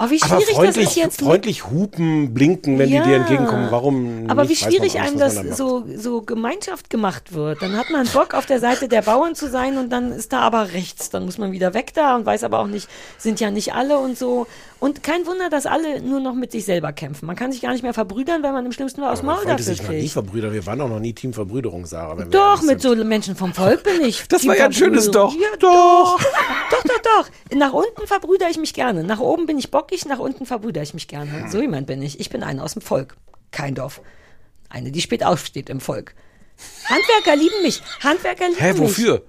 oh, 0.07 0.11
wie 0.11 0.23
aber 0.23 0.27
schwierig 0.37 0.47
das 0.47 0.57
freundlich, 0.57 0.87
ist 0.87 0.97
jetzt 0.97 1.21
freundlich 1.21 1.71
hupen, 1.71 2.35
blinken, 2.35 2.79
wenn 2.79 2.89
Ja. 2.89 3.03
die 3.03 3.09
dir 3.11 3.17
entgegenkommen. 3.17 3.69
Warum? 3.71 4.25
Aber 4.29 4.49
wie 4.49 4.57
schwierig 4.57 5.01
einem 5.01 5.19
das 5.19 5.35
so, 5.57 5.85
so 5.97 6.23
Gemeinschaft 6.23 6.91
gemacht 6.91 7.33
wird. 7.33 7.63
Dann 7.63 7.77
hat 7.77 7.91
man 7.91 8.07
Bock, 8.09 8.35
auf 8.35 8.47
der 8.47 8.61
Seite 8.61 8.89
der 8.89 9.03
Bauern 9.03 9.35
zu 9.35 9.49
sein 9.49 9.79
und 9.79 9.91
dann 9.91 10.13
ist 10.13 10.33
da 10.33 10.41
aber 10.41 10.73
rechts. 10.73 11.11
Dann 11.11 11.25
muss 11.25 11.39
man 11.39 11.53
wieder 11.53 11.75
weg 11.75 11.93
da 11.95 12.17
und 12.17 12.27
weiß 12.27 12.45
aber 12.45 12.59
auch 12.61 12.67
nicht, 12.67 12.89
sind 13.19 13.41
ja 13.41 13.51
nicht 13.51 13.75
alle 13.75 13.99
und 13.99 14.19
so. 14.19 14.47
Und 14.83 15.05
kein 15.05 15.25
Wunder, 15.27 15.49
dass 15.49 15.65
alle 15.67 16.03
nur 16.03 16.19
noch 16.19 16.35
mit 16.35 16.51
sich 16.51 16.65
selber 16.65 16.93
kämpfen. 16.93 17.27
Man 17.27 17.37
kann 17.37 17.53
sich 17.53 17.61
gar 17.61 17.71
nicht 17.71 17.85
mehr 17.85 17.95
verbrüdern, 17.95 18.43
wenn 18.43 18.53
man 18.53 18.67
im 18.67 18.73
schlimmsten 18.73 19.01
Fall 19.01 19.13
aus 19.13 19.23
Maul 19.23 19.45
dafür 19.45 19.63
sich 19.63 19.81
noch 19.81 19.91
nie 19.91 20.01
kriegt. 20.01 20.13
verbrüdern. 20.13 20.53
Wir 20.53 20.67
waren 20.67 20.81
auch 20.81 20.89
noch 20.89 20.99
nie 20.99 21.13
Team 21.13 21.33
Verbrüderung, 21.33 21.87
Sarah. 21.87 22.25
Doch, 22.25 22.63
mit 22.63 22.83
sind. 22.83 22.99
so 22.99 23.05
Menschen 23.05 23.37
vom 23.37 23.55
Volk 23.55 23.85
bin 23.85 24.01
ich. 24.05 24.25
Das 24.29 24.45
war 24.45 24.57
ja 24.57 24.65
ein 24.65 24.73
schönes. 24.73 25.09
Doch. 25.13 25.33
Ja, 25.35 25.57
doch. 25.61 26.19
doch, 26.19 26.83
doch, 26.83 26.99
doch. 26.99 27.57
Nach 27.57 27.73
unten 27.73 28.09
verbrüder 28.09 28.51
ich 28.51 28.59
mich 28.59 28.75
gerne. 28.75 29.05
Nach 29.05 29.21
oben 29.21 29.47
bin 29.47 29.57
ich 29.57 29.71
bockig, 29.71 30.05
nach 30.07 30.19
unten 30.19 30.47
verbrüder 30.47 30.83
ich 30.83 30.95
mich 30.95 31.07
gerne. 31.07 31.49
So 31.49 31.61
jemand 31.61 31.87
bin 31.87 32.03
ich. 32.03 32.19
Ich 32.19 32.29
bin 32.29 32.43
eine 32.43 32.61
aus 32.61 32.73
dem 32.73 32.83
Volk. 32.83 33.15
Kein 33.53 33.77
Dorf. 33.77 34.01
Eine, 34.69 34.91
die 34.91 35.01
spät 35.01 35.23
aufsteht 35.23 35.71
im 35.71 35.81
Volk. 35.81 36.17
Handwerker 36.87 37.37
lieben 37.37 37.63
mich. 37.63 37.85
Handwerker 38.03 38.49
lieben 38.49 38.61
Hä, 38.61 38.73
mich. 38.73 38.81
wofür? 38.81 39.23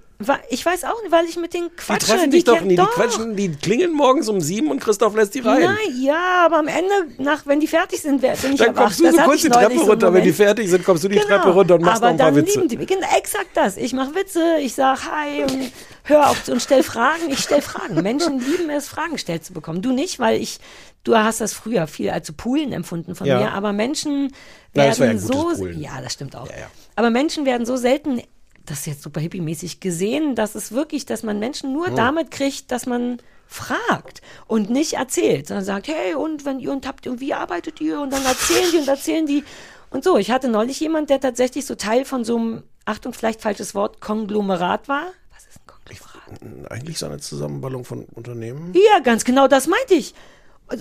Ich 0.48 0.64
weiß 0.64 0.84
auch 0.84 1.02
nicht, 1.02 1.10
weil 1.10 1.24
ich 1.26 1.36
mit 1.36 1.52
denen 1.54 1.68
Die 1.70 1.76
quatsche. 1.76 2.06
treffen 2.06 2.30
dich 2.30 2.44
doch 2.44 2.54
kennen- 2.54 2.68
nie. 2.68 2.76
Die 2.76 2.82
quatschen, 2.82 3.36
die 3.36 3.50
klingeln 3.50 3.92
morgens 3.92 4.28
um 4.28 4.40
sieben 4.40 4.70
und 4.70 4.80
Christoph 4.80 5.14
lässt 5.16 5.34
die 5.34 5.40
rein. 5.40 5.62
Nein, 5.62 5.76
ja, 6.00 6.44
aber 6.46 6.58
am 6.58 6.68
Ende, 6.68 6.92
nach, 7.18 7.44
wenn 7.46 7.58
die 7.58 7.66
fertig 7.66 8.00
sind, 8.00 8.20
bin 8.20 8.30
ich 8.32 8.58
Dann 8.58 8.74
kommst 8.74 9.00
du 9.00 9.10
so 9.10 9.16
kurz 9.18 9.42
die 9.42 9.48
Treppe 9.48 9.76
so 9.78 9.84
runter. 9.86 10.14
Wenn 10.14 10.22
die 10.22 10.32
fertig 10.32 10.70
sind, 10.70 10.84
kommst 10.84 11.02
du 11.04 11.08
die 11.08 11.16
Genau. 11.16 11.26
Treppe 11.28 11.50
runter 11.50 11.74
und 11.74 11.82
machst 11.82 11.96
Aber 12.02 12.06
noch 12.06 12.12
ein 12.12 12.18
paar 12.18 12.26
dann 12.32 12.36
Witze. 12.36 12.60
lieben 12.60 12.68
die. 12.68 12.86
Genau, 12.86 13.06
exakt 13.18 13.50
das. 13.54 13.76
Ich 13.76 13.92
mache 13.92 14.14
Witze, 14.14 14.56
ich 14.60 14.74
sag 14.74 15.00
Hi 15.04 15.42
und 15.42 15.72
hör 16.04 16.30
auf 16.30 16.48
und 16.48 16.62
stell 16.62 16.84
Fragen. 16.84 17.28
Ich 17.30 17.40
stell 17.40 17.60
Fragen. 17.60 18.00
Menschen 18.00 18.38
lieben 18.38 18.70
es, 18.70 18.88
Fragen 18.88 19.14
gestellt 19.14 19.44
zu 19.44 19.52
bekommen. 19.52 19.82
Du 19.82 19.90
nicht, 19.92 20.20
weil 20.20 20.40
ich, 20.40 20.58
du 21.02 21.16
hast 21.16 21.40
das 21.40 21.52
früher 21.52 21.86
viel 21.88 22.10
als 22.10 22.30
Poolen 22.32 22.72
empfunden 22.72 23.16
von 23.16 23.26
Ja. 23.26 23.40
mir, 23.40 23.52
aber 23.52 23.72
Menschen 23.72 24.32
Na, 24.74 24.86
das 24.86 25.00
war 25.00 25.06
ja 25.06 25.12
werden 25.14 25.22
ein 25.22 25.26
so, 25.26 25.32
Poolen. 25.56 25.80
ja, 25.80 26.00
das 26.00 26.12
stimmt 26.12 26.36
auch. 26.36 26.48
Ja, 26.48 26.56
ja. 26.56 26.66
Aber 26.96 27.10
Menschen 27.10 27.44
werden 27.46 27.66
so 27.66 27.76
selten, 27.76 28.22
das 28.66 28.80
ist 28.80 28.86
jetzt 28.86 29.02
super 29.02 29.20
hippie-mäßig 29.20 29.80
gesehen, 29.80 30.34
dass 30.34 30.54
es 30.54 30.72
wirklich, 30.72 31.06
dass 31.06 31.22
man 31.22 31.38
Menschen 31.38 31.72
nur 31.72 31.86
Hm. 31.88 31.96
damit 31.96 32.30
kriegt, 32.30 32.72
dass 32.72 32.86
man 32.86 33.18
fragt 33.46 34.22
und 34.46 34.70
nicht 34.70 34.94
erzählt, 34.94 35.48
sondern 35.48 35.64
sagt, 35.64 35.88
hey, 35.88 36.14
und 36.14 36.44
wenn 36.44 36.60
ihr 36.60 36.72
und 36.72 36.86
habt 36.86 37.06
und 37.06 37.20
wie 37.20 37.34
arbeitet 37.34 37.80
ihr? 37.80 38.00
Und 38.00 38.12
dann 38.12 38.24
erzählen 38.24 38.70
die 38.72 38.78
und 38.78 38.88
erzählen 38.88 39.26
die. 39.26 39.44
Und 39.90 40.02
so, 40.02 40.16
ich 40.16 40.30
hatte 40.30 40.48
neulich 40.48 40.80
jemand, 40.80 41.10
der 41.10 41.20
tatsächlich 41.20 41.66
so 41.66 41.74
Teil 41.74 42.04
von 42.04 42.24
so 42.24 42.36
einem, 42.36 42.62
Achtung, 42.84 43.12
vielleicht 43.12 43.42
falsches 43.42 43.74
Wort, 43.74 44.00
Konglomerat 44.00 44.88
war. 44.88 45.06
Was 45.32 45.46
ist 45.46 45.60
ein 45.60 45.66
Konglomerat? 45.66 46.72
Eigentlich 46.72 46.98
so 46.98 47.06
eine 47.06 47.18
Zusammenballung 47.18 47.84
von 47.84 48.04
Unternehmen. 48.06 48.72
Ja, 48.74 48.98
ganz 49.00 49.24
genau, 49.24 49.46
das 49.46 49.66
meinte 49.68 49.94
ich. 49.94 50.14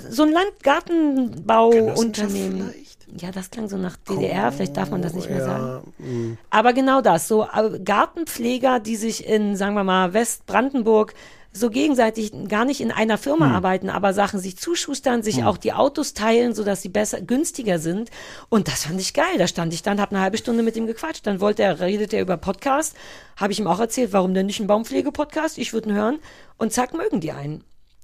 So 0.10 0.24
ein 0.24 0.32
Landgartenbauunternehmen. 0.32 2.74
Ja, 3.20 3.32
das 3.32 3.52
klang 3.52 3.70
so 3.70 3.78
nach 3.78 3.96
DDR, 3.98 4.52
vielleicht 4.52 4.76
darf 4.76 4.90
man 4.90 5.02
das 5.02 5.14
nicht 5.14 5.30
mehr 5.30 5.40
ja, 5.40 5.46
sagen. 5.46 6.38
Aber 6.50 6.74
genau 6.74 7.02
das, 7.02 7.28
so 7.28 7.44
äh, 7.44 7.80
Gartenpfleger, 7.80 8.80
die 8.80 8.96
sich 8.96 9.28
in, 9.28 9.56
sagen 9.56 9.76
wir 9.76 9.84
mal, 9.84 10.14
Westbrandenburg 10.14 11.14
so 11.56 11.70
gegenseitig 11.70 12.32
gar 12.48 12.66
nicht 12.66 12.82
in 12.82 12.92
einer 12.92 13.20
Firma 13.20 13.46
Hm. 13.46 13.56
arbeiten, 13.56 13.90
aber 13.90 14.14
Sachen 14.14 14.40
sich 14.40 14.58
zuschustern, 14.58 15.22
sich 15.22 15.44
auch 15.44 15.58
die 15.58 15.74
Autos 15.74 16.14
teilen, 16.14 16.56
sodass 16.56 16.82
sie 16.82 16.90
besser, 16.90 17.22
günstiger 17.22 17.78
sind. 17.78 18.10
Und 18.50 18.68
das 18.68 18.86
fand 18.86 19.00
ich 19.00 19.14
geil. 19.14 19.38
Da 19.38 19.46
stand 19.46 19.72
ich 19.74 19.84
dann, 19.84 20.02
habe 20.02 20.16
eine 20.16 20.24
halbe 20.24 20.40
Stunde 20.40 20.64
mit 20.64 20.76
ihm 20.76 20.88
gequatscht. 20.88 21.28
Dann 21.28 21.40
wollte 21.40 21.62
er, 21.62 21.80
redete 21.80 22.16
er 22.16 22.24
über 22.24 22.38
Podcast. 22.38 22.96
Habe 23.38 23.54
ich 23.54 23.60
ihm 23.60 23.68
auch 23.68 23.80
erzählt, 23.80 24.14
warum 24.14 24.34
denn 24.34 24.48
nicht 24.48 24.60
ein 24.60 24.68
Baumpflege-Podcast? 24.68 25.60
Ich 25.60 25.74
würde 25.74 25.90
ihn 25.90 25.96
hören. 25.96 26.20
Und 26.58 26.74
zack, 26.74 26.94
mögen 26.96 27.20
die 27.20 27.32
einen. 27.32 27.64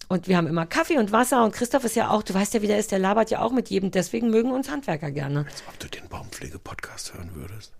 Und 0.09 0.27
wir 0.27 0.35
haben 0.37 0.47
immer 0.47 0.65
Kaffee 0.65 0.97
und 0.97 1.11
Wasser 1.11 1.43
und 1.45 1.53
Christoph 1.53 1.83
ist 1.85 1.95
ja 1.95 2.09
auch, 2.09 2.23
du 2.23 2.33
weißt 2.33 2.55
ja, 2.55 2.61
wie 2.63 2.67
der 2.67 2.79
ist, 2.79 2.91
der 2.91 2.97
labert 2.99 3.29
ja 3.29 3.41
auch 3.41 3.51
mit 3.51 3.69
jedem, 3.69 3.91
deswegen 3.91 4.29
mögen 4.31 4.51
uns 4.51 4.69
Handwerker 4.69 5.11
gerne. 5.11 5.45
Als 5.47 5.63
ob 5.69 5.77
du 5.79 5.87
den 5.87 6.09
Baumpflege-Podcast 6.09 7.13
hören 7.13 7.29
würdest. 7.35 7.73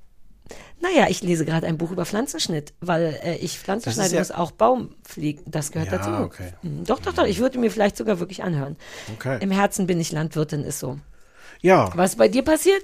Naja, 0.79 1.07
ich 1.09 1.21
lese 1.21 1.43
gerade 1.45 1.67
ein 1.67 1.77
Buch 1.77 1.91
über 1.91 2.05
Pflanzenschnitt, 2.05 2.73
weil 2.81 3.19
äh, 3.23 3.35
ich 3.37 3.59
Pflanzen 3.59 3.89
ist 3.89 4.11
ja- 4.11 4.19
muss, 4.19 4.31
auch 4.31 4.51
Baumpflegen, 4.51 5.43
das 5.47 5.71
gehört 5.71 5.91
Ja, 5.91 5.97
dazu. 5.97 6.11
okay. 6.23 6.53
Mhm, 6.61 6.85
Doch, 6.85 6.99
doch, 6.99 7.13
doch, 7.13 7.25
ich 7.25 7.39
würde 7.39 7.59
mir 7.59 7.69
vielleicht 7.71 7.97
sogar 7.97 8.19
wirklich 8.19 8.43
anhören. 8.43 8.77
Okay. 9.15 9.37
Im 9.41 9.51
Herzen 9.51 9.85
bin 9.87 9.99
ich 9.99 10.11
Landwirtin, 10.11 10.63
ist 10.63 10.79
so. 10.79 10.99
Ja, 11.61 11.91
Was 11.95 12.15
bei 12.15 12.27
dir 12.29 12.43
passiert? 12.43 12.83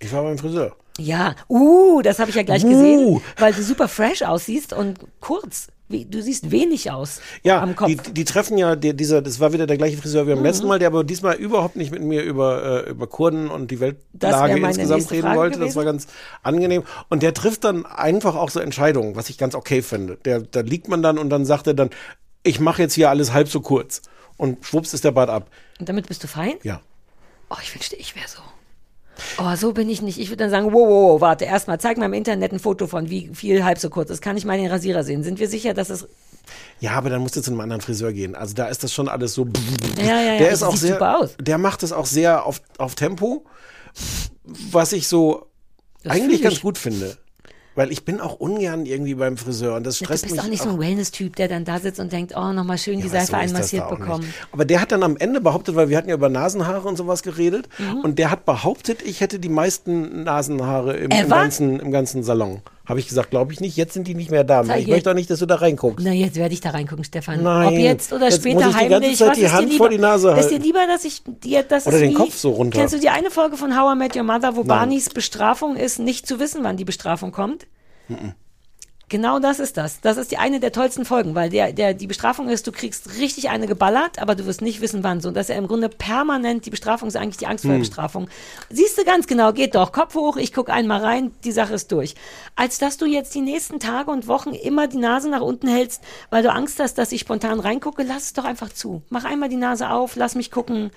Ich 0.00 0.12
war 0.12 0.22
beim 0.22 0.38
Friseur. 0.38 0.76
Ja, 0.98 1.34
uh, 1.48 2.02
das 2.02 2.18
habe 2.18 2.30
ich 2.30 2.36
ja 2.36 2.42
gleich 2.42 2.64
Uh. 2.64 2.68
gesehen, 2.70 3.22
weil 3.38 3.52
du 3.52 3.62
super 3.62 3.88
fresh 3.88 4.22
aussiehst 4.22 4.72
und 4.72 4.98
kurz. 5.20 5.68
Du 5.90 6.20
siehst 6.20 6.50
wenig 6.50 6.90
aus 6.90 7.22
Ja, 7.44 7.62
am 7.62 7.74
Kopf. 7.74 7.88
die, 7.88 7.96
die 7.96 8.24
treffen 8.26 8.58
ja, 8.58 8.76
die, 8.76 8.94
dieser, 8.94 9.22
das 9.22 9.40
war 9.40 9.54
wieder 9.54 9.66
der 9.66 9.78
gleiche 9.78 9.96
Friseur 9.96 10.26
wie 10.26 10.34
beim 10.34 10.42
letzten 10.42 10.64
Mhm. 10.64 10.68
Mal, 10.68 10.78
der 10.78 10.88
aber 10.88 11.02
diesmal 11.02 11.36
überhaupt 11.36 11.76
nicht 11.76 11.90
mit 11.92 12.02
mir 12.02 12.22
über, 12.24 12.84
äh, 12.86 12.90
über 12.90 13.06
Kurden 13.06 13.48
und 13.48 13.70
die 13.70 13.76
Das 13.76 13.88
Weltlage 14.38 14.58
insgesamt 14.58 15.10
reden 15.10 15.22
Frage 15.22 15.38
wollte. 15.38 15.52
Das 15.52 15.60
gewesen. 15.60 15.76
war 15.76 15.84
ganz 15.86 16.06
angenehm. 16.42 16.82
Und 17.08 17.22
der 17.22 17.32
trifft 17.32 17.64
dann 17.64 17.86
einfach 17.86 18.34
auch 18.34 18.50
so 18.50 18.60
Entscheidungen, 18.60 19.16
was 19.16 19.30
ich 19.30 19.38
ganz 19.38 19.54
okay 19.54 19.80
finde. 19.80 20.16
Der, 20.26 20.40
da 20.40 20.60
liegt 20.60 20.88
man 20.88 21.00
dann 21.02 21.16
und 21.16 21.30
dann 21.30 21.46
sagt 21.46 21.66
er 21.66 21.72
dann, 21.74 21.88
ich 22.42 22.60
mache 22.60 22.82
jetzt 22.82 22.92
hier 22.92 23.08
alles 23.08 23.32
halb 23.32 23.48
so 23.48 23.62
kurz. 23.62 24.02
Und 24.36 24.66
schwupps 24.66 24.92
ist 24.92 25.04
der 25.04 25.12
Bart 25.12 25.30
ab. 25.30 25.48
und 25.80 25.88
damit 25.88 26.06
bist 26.06 26.22
du 26.22 26.26
fein? 26.28 26.54
Ja. 26.64 26.82
Oh, 27.48 27.56
ich 27.62 27.74
wünschte, 27.74 27.96
ich 27.96 28.14
wäre 28.14 28.28
so. 28.28 28.42
Oh, 29.38 29.54
so 29.56 29.72
bin 29.72 29.88
ich 29.88 30.02
nicht. 30.02 30.18
Ich 30.18 30.28
würde 30.28 30.44
dann 30.44 30.50
sagen, 30.50 30.66
wow, 30.66 30.88
wow, 30.88 31.12
wow, 31.12 31.20
warte, 31.20 31.44
erstmal 31.44 31.80
zeig 31.80 31.98
mal 31.98 32.06
im 32.06 32.12
Internet 32.12 32.52
ein 32.52 32.58
Foto 32.58 32.86
von, 32.86 33.10
wie 33.10 33.30
viel 33.34 33.64
halb 33.64 33.78
so 33.78 33.90
kurz 33.90 34.10
ist. 34.10 34.22
Kann 34.22 34.36
ich 34.36 34.44
mal 34.44 34.58
den 34.58 34.70
Rasierer 34.70 35.04
sehen? 35.04 35.22
Sind 35.22 35.38
wir 35.38 35.48
sicher, 35.48 35.74
dass 35.74 35.90
es. 35.90 36.06
Ja, 36.80 36.92
aber 36.92 37.10
dann 37.10 37.20
musst 37.20 37.36
du 37.36 37.42
zu 37.42 37.50
einem 37.50 37.60
anderen 37.60 37.80
Friseur 37.80 38.12
gehen. 38.12 38.34
Also 38.34 38.54
da 38.54 38.66
ist 38.66 38.82
das 38.82 38.92
schon 38.92 39.08
alles 39.08 39.34
so. 39.34 39.46
Ja, 39.98 40.04
ja, 40.04 40.20
ja, 40.20 40.38
der 40.38 40.50
ist 40.50 40.62
auch 40.62 40.72
sieht 40.72 40.80
sehr, 40.80 40.92
super 40.94 41.18
aus. 41.18 41.36
Der 41.40 41.58
macht 41.58 41.82
es 41.82 41.92
auch 41.92 42.06
sehr 42.06 42.46
auf, 42.46 42.62
auf 42.78 42.94
Tempo, 42.94 43.44
was 44.70 44.92
ich 44.92 45.08
so 45.08 45.46
Das 46.02 46.12
eigentlich 46.12 46.42
ganz 46.42 46.60
gut 46.60 46.78
finde. 46.78 47.16
Weil 47.78 47.92
ich 47.92 48.04
bin 48.04 48.20
auch 48.20 48.40
ungern 48.40 48.86
irgendwie 48.86 49.14
beim 49.14 49.36
Friseur 49.36 49.76
und 49.76 49.86
das 49.86 49.98
Du 50.00 50.04
stresst 50.04 50.24
bist 50.24 50.34
mich 50.34 50.44
auch 50.44 50.48
nicht 50.48 50.62
so 50.64 50.70
ein 50.70 50.80
Wellness-Typ, 50.80 51.36
der 51.36 51.46
dann 51.46 51.64
da 51.64 51.78
sitzt 51.78 52.00
und 52.00 52.10
denkt, 52.10 52.32
oh, 52.36 52.52
nochmal 52.52 52.76
schön 52.76 52.96
die 52.98 53.04
Ja, 53.06 53.10
Seife 53.12 53.26
so 53.28 53.36
einmassiert 53.36 53.88
bekommen. 53.88 54.24
nicht. 54.24 54.34
Aber 54.50 54.64
der 54.64 54.80
hat 54.80 54.90
dann 54.90 55.04
am 55.04 55.16
Ende 55.16 55.40
behauptet, 55.40 55.76
weil 55.76 55.88
wir 55.88 55.96
hatten 55.96 56.08
ja 56.08 56.16
über 56.16 56.28
Nasenhaare 56.28 56.88
und 56.88 56.96
sowas 56.96 57.22
geredet, 57.22 57.68
Mhm. 57.78 58.00
und 58.00 58.18
der 58.18 58.32
hat 58.32 58.44
behauptet, 58.44 59.02
ich 59.02 59.20
hätte 59.20 59.38
die 59.38 59.48
meisten 59.48 60.24
Nasenhaare 60.24 60.96
im, 60.96 61.10
im, 61.12 61.28
ganzen, 61.28 61.78
im 61.78 61.92
ganzen 61.92 62.24
Salon. 62.24 62.62
Habe 62.88 63.00
ich 63.00 63.08
gesagt, 63.08 63.28
glaube 63.30 63.52
ich 63.52 63.60
nicht, 63.60 63.76
jetzt 63.76 63.92
sind 63.92 64.08
die 64.08 64.14
nicht 64.14 64.30
mehr 64.30 64.44
da. 64.44 64.64
Zeig 64.64 64.80
ich 64.80 64.86
möchte 64.88 65.10
auch 65.10 65.14
nicht, 65.14 65.28
dass 65.28 65.40
du 65.40 65.46
da 65.46 65.56
reinguckst. 65.56 66.04
Na, 66.06 66.12
jetzt 66.12 66.36
werde 66.36 66.54
ich 66.54 66.60
da 66.62 66.70
reingucken, 66.70 67.04
Stefan. 67.04 67.42
Nein. 67.42 67.68
Ob 67.68 67.74
jetzt 67.74 68.12
oder 68.14 68.24
Jetzt 68.30 68.36
später 68.40 68.64
muss 68.66 68.74
ich 68.74 68.80
die 68.80 68.88
ganze 68.88 68.94
heimlich. 69.06 69.18
Zeit 69.18 69.36
die 69.36 69.48
Hand 69.50 69.66
lieber? 69.68 69.76
vor 69.76 69.88
die 69.90 69.98
Nase 69.98 70.30
Ist 70.30 70.36
dir 70.36 70.42
halten. 70.52 70.62
lieber, 70.62 70.86
dass 70.86 71.04
ich 71.04 71.22
dir 71.26 71.62
das 71.64 71.86
Oder 71.86 71.98
den 71.98 72.10
wie, 72.10 72.14
Kopf 72.14 72.34
so 72.34 72.50
runter. 72.50 72.78
Kennst 72.78 72.94
du 72.94 72.98
die 72.98 73.10
eine 73.10 73.30
Folge 73.30 73.58
von 73.58 73.78
How 73.78 73.94
I 73.94 73.98
Met 73.98 74.16
Your 74.16 74.22
Mother, 74.22 74.56
wo 74.56 74.64
Barneys 74.64 75.10
Bestrafung 75.10 75.76
ist, 75.76 75.98
nicht 75.98 76.26
zu 76.26 76.40
wissen, 76.40 76.64
wann 76.64 76.78
die 76.78 76.86
Bestrafung 76.86 77.30
kommt? 77.30 77.66
Genau 79.08 79.38
das 79.38 79.58
ist 79.58 79.78
das. 79.78 80.02
Das 80.02 80.18
ist 80.18 80.30
die 80.30 80.36
eine 80.36 80.60
der 80.60 80.70
tollsten 80.70 81.06
Folgen, 81.06 81.34
weil 81.34 81.48
der, 81.48 81.72
der, 81.72 81.94
die 81.94 82.06
Bestrafung 82.06 82.48
ist, 82.48 82.66
du 82.66 82.72
kriegst 82.72 83.18
richtig 83.18 83.48
eine 83.48 83.66
geballert, 83.66 84.18
aber 84.18 84.34
du 84.34 84.44
wirst 84.44 84.60
nicht 84.60 84.82
wissen, 84.82 85.02
wann. 85.02 85.20
So, 85.20 85.28
und 85.28 85.34
das 85.34 85.48
ist 85.48 85.54
ja 85.54 85.56
im 85.56 85.66
Grunde 85.66 85.88
permanent, 85.88 86.66
die 86.66 86.70
Bestrafung 86.70 87.08
ist 87.08 87.16
eigentlich 87.16 87.38
die 87.38 87.46
Angst 87.46 87.64
vor 87.64 87.72
der 87.72 87.78
Bestrafung. 87.78 88.28
Siehst 88.68 88.98
du 88.98 89.04
ganz 89.04 89.26
genau, 89.26 89.52
geht 89.52 89.74
doch, 89.74 89.92
Kopf 89.92 90.14
hoch, 90.14 90.36
ich 90.36 90.52
guck 90.52 90.68
einmal 90.68 91.00
rein, 91.00 91.32
die 91.44 91.52
Sache 91.52 91.72
ist 91.74 91.90
durch. 91.90 92.16
Als 92.54 92.78
dass 92.78 92.98
du 92.98 93.06
jetzt 93.06 93.34
die 93.34 93.40
nächsten 93.40 93.80
Tage 93.80 94.10
und 94.10 94.28
Wochen 94.28 94.52
immer 94.52 94.88
die 94.88 94.98
Nase 94.98 95.30
nach 95.30 95.40
unten 95.40 95.68
hältst, 95.68 96.02
weil 96.28 96.42
du 96.42 96.52
Angst 96.52 96.78
hast, 96.78 96.98
dass 96.98 97.12
ich 97.12 97.20
spontan 97.20 97.60
reingucke, 97.60 98.02
lass 98.02 98.24
es 98.24 98.32
doch 98.34 98.44
einfach 98.44 98.68
zu. 98.68 99.02
Mach 99.08 99.24
einmal 99.24 99.48
die 99.48 99.56
Nase 99.56 99.88
auf, 99.90 100.16
lass 100.16 100.34
mich 100.34 100.50
gucken. 100.50 100.90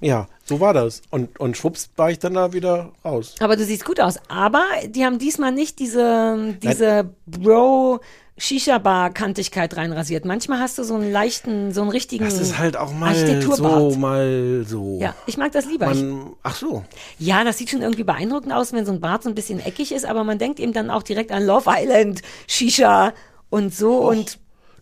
Ja, 0.00 0.28
so 0.44 0.60
war 0.60 0.72
das. 0.72 1.02
Und, 1.10 1.38
und 1.38 1.56
schwupps 1.56 1.90
war 1.96 2.10
ich 2.10 2.18
dann 2.18 2.34
da 2.34 2.52
wieder 2.52 2.92
raus. 3.04 3.34
Aber 3.40 3.56
du 3.56 3.64
siehst 3.64 3.84
gut 3.84 4.00
aus. 4.00 4.18
Aber 4.28 4.64
die 4.86 5.04
haben 5.04 5.18
diesmal 5.18 5.52
nicht 5.52 5.78
diese, 5.78 6.56
diese 6.62 7.10
Bro 7.26 8.00
Shisha-Bar-Kantigkeit 8.38 9.76
reinrasiert. 9.76 10.24
Manchmal 10.24 10.60
hast 10.60 10.78
du 10.78 10.84
so 10.84 10.94
einen 10.94 11.10
leichten, 11.10 11.72
so 11.72 11.82
einen 11.82 11.90
richtigen 11.90 12.24
Das 12.24 12.38
ist 12.38 12.58
halt 12.58 12.76
auch 12.76 12.92
mal 12.92 13.14
so, 13.42 13.96
mal 13.98 14.64
so. 14.66 14.98
Ja, 15.00 15.14
ich 15.26 15.36
mag 15.36 15.52
das 15.52 15.66
lieber. 15.66 15.86
Man, 15.86 16.32
ach 16.42 16.54
so. 16.54 16.84
ja, 17.18 17.44
das 17.44 17.58
sieht 17.58 17.70
schon 17.70 17.82
irgendwie 17.82 18.04
beeindruckend 18.04 18.52
aus, 18.52 18.72
wenn 18.72 18.86
so 18.86 18.92
ein 18.92 19.00
Bart 19.00 19.24
so 19.24 19.28
ein 19.28 19.34
bisschen 19.34 19.60
eckig 19.60 19.92
ist, 19.92 20.04
aber 20.06 20.24
man 20.24 20.38
denkt 20.38 20.60
eben 20.60 20.72
dann 20.72 20.90
auch 20.90 21.02
direkt 21.02 21.32
an 21.32 21.44
Love 21.44 21.68
Island, 21.68 22.22
Shisha 22.46 23.12
und 23.50 23.74
so 23.74 24.08
und 24.08 24.38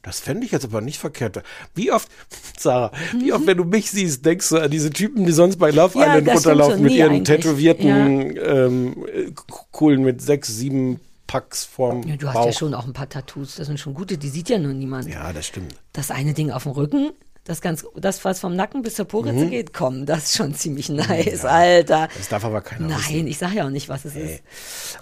Das 0.07 0.21
fände 0.21 0.47
ich 0.47 0.53
jetzt 0.53 0.65
aber 0.65 0.81
nicht 0.81 0.99
verkehrt. 0.99 1.43
Wie 1.75 1.91
oft, 1.93 2.09
Sarah, 2.59 2.93
wie 3.19 3.33
oft, 3.33 3.47
wenn 3.47 3.59
du 3.59 3.65
mich 3.65 3.91
siehst, 3.91 4.25
denkst 4.25 4.49
du 4.49 4.59
an 4.59 4.71
diese 4.71 4.91
Typen, 4.91 5.27
die 5.27 5.33
sonst 5.33 5.59
bei 5.59 5.71
Love 5.71 5.99
Ja, 5.99 6.17
Island 6.17 6.29
runterlaufen 6.37 6.83
mit 6.83 6.93
ihren 6.93 7.11
eigentlich. 7.17 7.41
tätowierten 7.41 8.37
ähm, 8.43 9.07
äh, 9.13 9.33
Kohlen 9.73 10.03
mit 10.03 10.23
sechs, 10.23 10.49
sieben 10.57 11.01
Packs 11.27 11.65
vorm 11.65 12.05
ja, 12.07 12.15
du 12.17 12.29
hast 12.29 12.35
Bauch. 12.35 12.47
ja 12.47 12.53
schon 12.53 12.73
auch 12.73 12.87
ein 12.87 12.93
paar 12.93 13.09
Tattoos. 13.09 13.57
Das 13.57 13.67
sind 13.67 13.81
schon 13.81 13.95
gute, 13.95 14.17
die 14.17 14.29
sieht 14.29 14.49
ja 14.49 14.59
nur 14.59 14.73
niemand. 14.73 15.09
Ja, 15.09 15.33
das 15.33 15.47
stimmt. 15.47 15.75
Das 15.93 16.13
eine 16.13 16.35
Ding 16.35 16.53
auf 16.53 16.63
dem 16.63 16.73
Rücken, 16.73 17.11
das 17.43 17.61
ganz, 17.61 17.85
das 17.97 18.25
was 18.25 18.39
vom 18.39 18.55
Nacken 18.55 18.83
bis 18.83 18.95
zur 18.95 19.07
Poritze 19.07 19.47
Mhm. 19.47 19.51
geht, 19.51 19.75
komm, 19.75 20.07
das 20.07 20.27
ist 20.27 20.37
schon 20.37 20.55
ziemlich 20.55 20.89
nice, 20.89 21.45
Alter. 21.45 22.09
Das 22.17 22.29
darf 22.29 22.45
aber 22.45 22.61
keiner 22.61 22.89
wissen. 22.97 23.13
Nein, 23.17 23.27
ich 23.27 23.39
sag 23.39 23.53
ja 23.55 23.67
auch 23.67 23.71
nicht, 23.71 23.89
was 23.89 24.05
es 24.05 24.15
ist. 24.15 24.43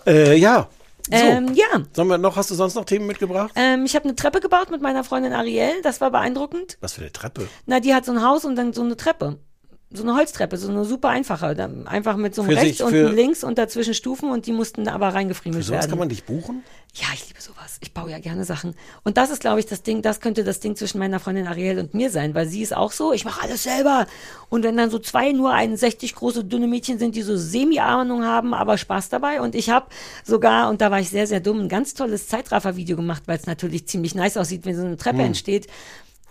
Äh, 0.07 0.37
ja. 0.37 0.69
So. 1.07 1.13
Ähm, 1.17 1.53
ja, 1.55 1.83
Sollen 1.93 2.09
wir 2.09 2.17
noch, 2.19 2.37
hast 2.37 2.51
du 2.51 2.55
sonst 2.55 2.75
noch 2.77 2.85
Themen 2.87 3.07
mitgebracht? 3.07 3.53
ähm, 3.57 3.85
ich 3.85 3.95
habe 3.95 4.05
eine 4.07 4.15
Treppe 4.17 4.41
gebaut 4.41 4.71
mit 4.71 4.81
meiner 4.81 5.05
Freundin 5.05 5.33
Ariel. 5.35 5.83
Das 5.83 6.01
war 6.01 6.11
beeindruckend. 6.11 6.79
Was 6.81 6.95
für 6.95 7.03
eine 7.03 7.13
Treppe. 7.13 7.47
Na, 7.67 7.81
die 7.81 7.95
hat 7.95 8.05
so 8.07 8.13
ein 8.13 8.23
Haus 8.23 8.45
und 8.47 8.57
dann 8.57 8.73
so 8.73 8.83
eine 8.83 8.97
Treppe. 8.97 9.39
So 9.97 10.03
eine 10.03 10.17
Holztreppe, 10.17 10.57
so 10.57 10.69
eine 10.71 10.85
super 10.85 11.11
einfache. 11.11 11.55
Einfach 11.87 12.17
mit 12.17 12.35
so 12.35 12.43
einem 12.43 12.51
Für 12.51 12.57
rechts 12.57 12.79
sich- 12.79 12.85
und 12.87 12.91
für- 12.93 13.11
links 13.13 13.45
und 13.45 13.59
dazwischen 13.59 13.95
Stufen 13.95 14.31
und 14.31 14.47
die 14.47 14.53
mussten 14.53 14.89
aber 14.89 15.11
Für 15.11 15.15
reingefriemelt 15.19 15.65
sowas 15.65 15.83
werden. 15.83 15.91
kann 15.91 15.99
man 16.01 16.09
dich 16.09 16.25
buchen? 16.25 16.65
Ja, 16.95 17.07
ich 17.15 17.29
liebe 17.29 17.41
sowas. 17.41 17.79
Ich 17.81 17.93
baue 17.95 18.11
ja 18.11 18.19
gerne 18.19 18.45
Sachen. 18.45 18.75
Und 19.05 19.17
das 19.17 19.31
ist, 19.31 19.41
glaube 19.41 19.61
ich, 19.61 19.67
das 19.67 19.83
Ding, 19.85 20.03
das 20.03 20.21
könnte 20.21 20.43
das 20.43 20.59
Ding 20.59 20.75
zwischen 20.75 20.99
meiner 20.99 21.21
Freundin 21.21 21.47
Ariel 21.47 21.79
und 21.79 21.95
mir 21.95 22.11
sein, 22.11 22.35
weil 22.35 22.47
sie 22.49 22.63
ist 22.63 22.75
auch 22.77 22.91
so, 22.91 23.13
ich 23.13 23.25
mache 23.25 23.43
alles 23.43 23.63
selber. 23.65 24.07
Und 24.49 24.65
wenn 24.65 24.77
dann 24.77 24.91
so 24.91 24.99
zwei 24.99 25.31
nur 25.31 25.53
61 25.53 26.15
große, 26.17 26.45
dünne 26.45 26.67
Mädchen 26.67 26.99
sind, 26.99 27.15
die 27.15 27.23
so 27.23 27.37
Semi-Ahnung 27.37 28.25
haben, 28.25 28.53
aber 28.53 28.79
Spaß 28.79 29.11
dabei. 29.11 29.41
Und 29.41 29.55
ich 29.55 29.71
habe 29.71 29.87
sogar, 30.25 30.71
und 30.71 30.81
da 30.81 30.91
war 30.91 30.99
ich 31.01 31.09
sehr, 31.11 31.27
sehr 31.29 31.41
dumm, 31.41 31.61
ein 31.61 31.69
ganz 31.69 31.95
tolles 31.95 32.27
Zeitraffer-Video 32.29 32.97
gemacht, 32.97 33.23
weil 33.27 33.39
es 33.39 33.47
natürlich 33.47 33.87
ziemlich 33.87 34.15
nice 34.17 34.37
aussieht, 34.37 34.65
wenn 34.67 34.75
so 34.77 34.83
eine 34.85 34.97
Treppe 34.97 35.23
entsteht. 35.23 35.69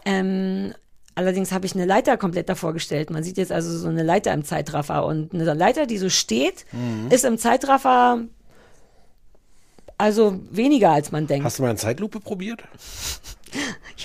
Ähm, 0.06 0.74
allerdings 1.16 1.52
habe 1.52 1.66
ich 1.66 1.76
eine 1.76 1.86
Leiter 1.86 2.18
komplett 2.18 2.50
davor 2.50 2.74
gestellt. 2.74 3.10
Man 3.10 3.24
sieht 3.24 3.38
jetzt 3.38 3.52
also 3.52 3.78
so 3.78 3.88
eine 3.88 4.04
Leiter 4.04 4.34
im 4.34 4.44
Zeitraffer. 4.44 5.06
Und 5.06 5.34
eine 5.34 5.54
Leiter, 5.54 5.86
die 5.86 5.98
so 5.98 6.10
steht, 6.10 6.66
ist 7.10 7.26
im 7.26 7.38
Zeitraffer 7.38 8.24
also 9.98 10.40
weniger 10.52 10.92
als 10.92 11.12
man 11.12 11.28
denkt. 11.28 11.46
Hast 11.46 11.60
du 11.60 11.64
mal 11.64 11.70
eine 11.70 11.78
Zeitlupe 11.78 12.20
probiert? 12.20 12.64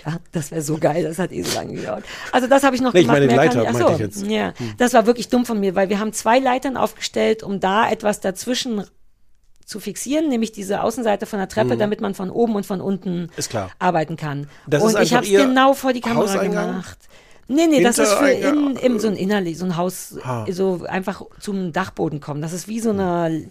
Ja, 0.05 0.19
das 0.31 0.51
wäre 0.51 0.61
so 0.61 0.77
geil, 0.77 1.03
das 1.05 1.19
hat 1.19 1.33
eh 1.33 1.43
so 1.43 1.55
lange 1.55 1.73
gedauert. 1.73 2.05
Also 2.33 2.47
das 2.47 2.63
habe 2.63 2.77
ich 2.77 2.83
noch 2.83 2.93
Nee, 2.93 3.01
ich 3.01 3.07
gemacht. 3.07 3.21
meine 3.21 3.27
mehr 3.27 3.37
Leiter, 3.47 3.73
so, 3.73 3.93
ich 3.95 3.99
jetzt. 3.99 4.23
Hm. 4.23 4.31
Ja, 4.31 4.53
das 4.77 4.93
war 4.93 5.07
wirklich 5.07 5.31
dumm 5.31 5.47
von 5.47 5.59
mir, 5.59 5.75
weil 5.75 5.89
wir 5.89 5.99
haben 5.99 6.13
zwei 6.13 6.39
Leitern 6.39 6.77
aufgestellt, 6.77 7.43
um 7.43 7.59
da 7.59 7.91
etwas 7.91 8.21
dazwischen 8.21 8.85
zu 9.69 9.81
fixieren, 9.81 10.29
nämlich 10.29 10.51
diese 10.51 10.83
Außenseite 10.83 11.27
von 11.27 11.39
der 11.39 11.49
Treppe, 11.49 11.77
damit 11.77 12.01
man 12.01 12.15
von 12.15 12.31
oben 12.31 12.55
und 12.57 12.65
von 12.65 12.81
unten 12.81 13.29
arbeiten 13.79 14.17
kann. 14.17 14.49
Das 14.67 14.83
und 14.83 14.89
ist 14.89 14.95
ich 14.95 15.01
einfach 15.01 15.17
habe 15.17 15.27
es 15.27 15.43
genau 15.43 15.75
vor 15.75 15.93
die 15.93 16.01
Kamera 16.01 16.23
Hauseingang? 16.23 16.67
gemacht. 16.69 16.99
Nee, 17.49 17.67
nee, 17.67 17.83
das 17.83 17.99
ist 17.99 18.13
für 18.15 18.31
in, 18.31 18.77
im, 18.77 18.99
so 18.99 19.09
ein 19.09 19.17
innerlich, 19.17 19.59
so 19.59 19.67
ein 19.67 19.77
Haus, 19.77 20.17
Ah. 20.23 20.47
so 20.51 20.85
einfach 20.89 21.23
zum 21.39 21.73
Dachboden 21.73 22.21
kommen. 22.21 22.41
Das 22.41 22.55
ist 22.55 22.67
wie 22.67 22.81
so 22.81 22.91
eine 22.91 23.47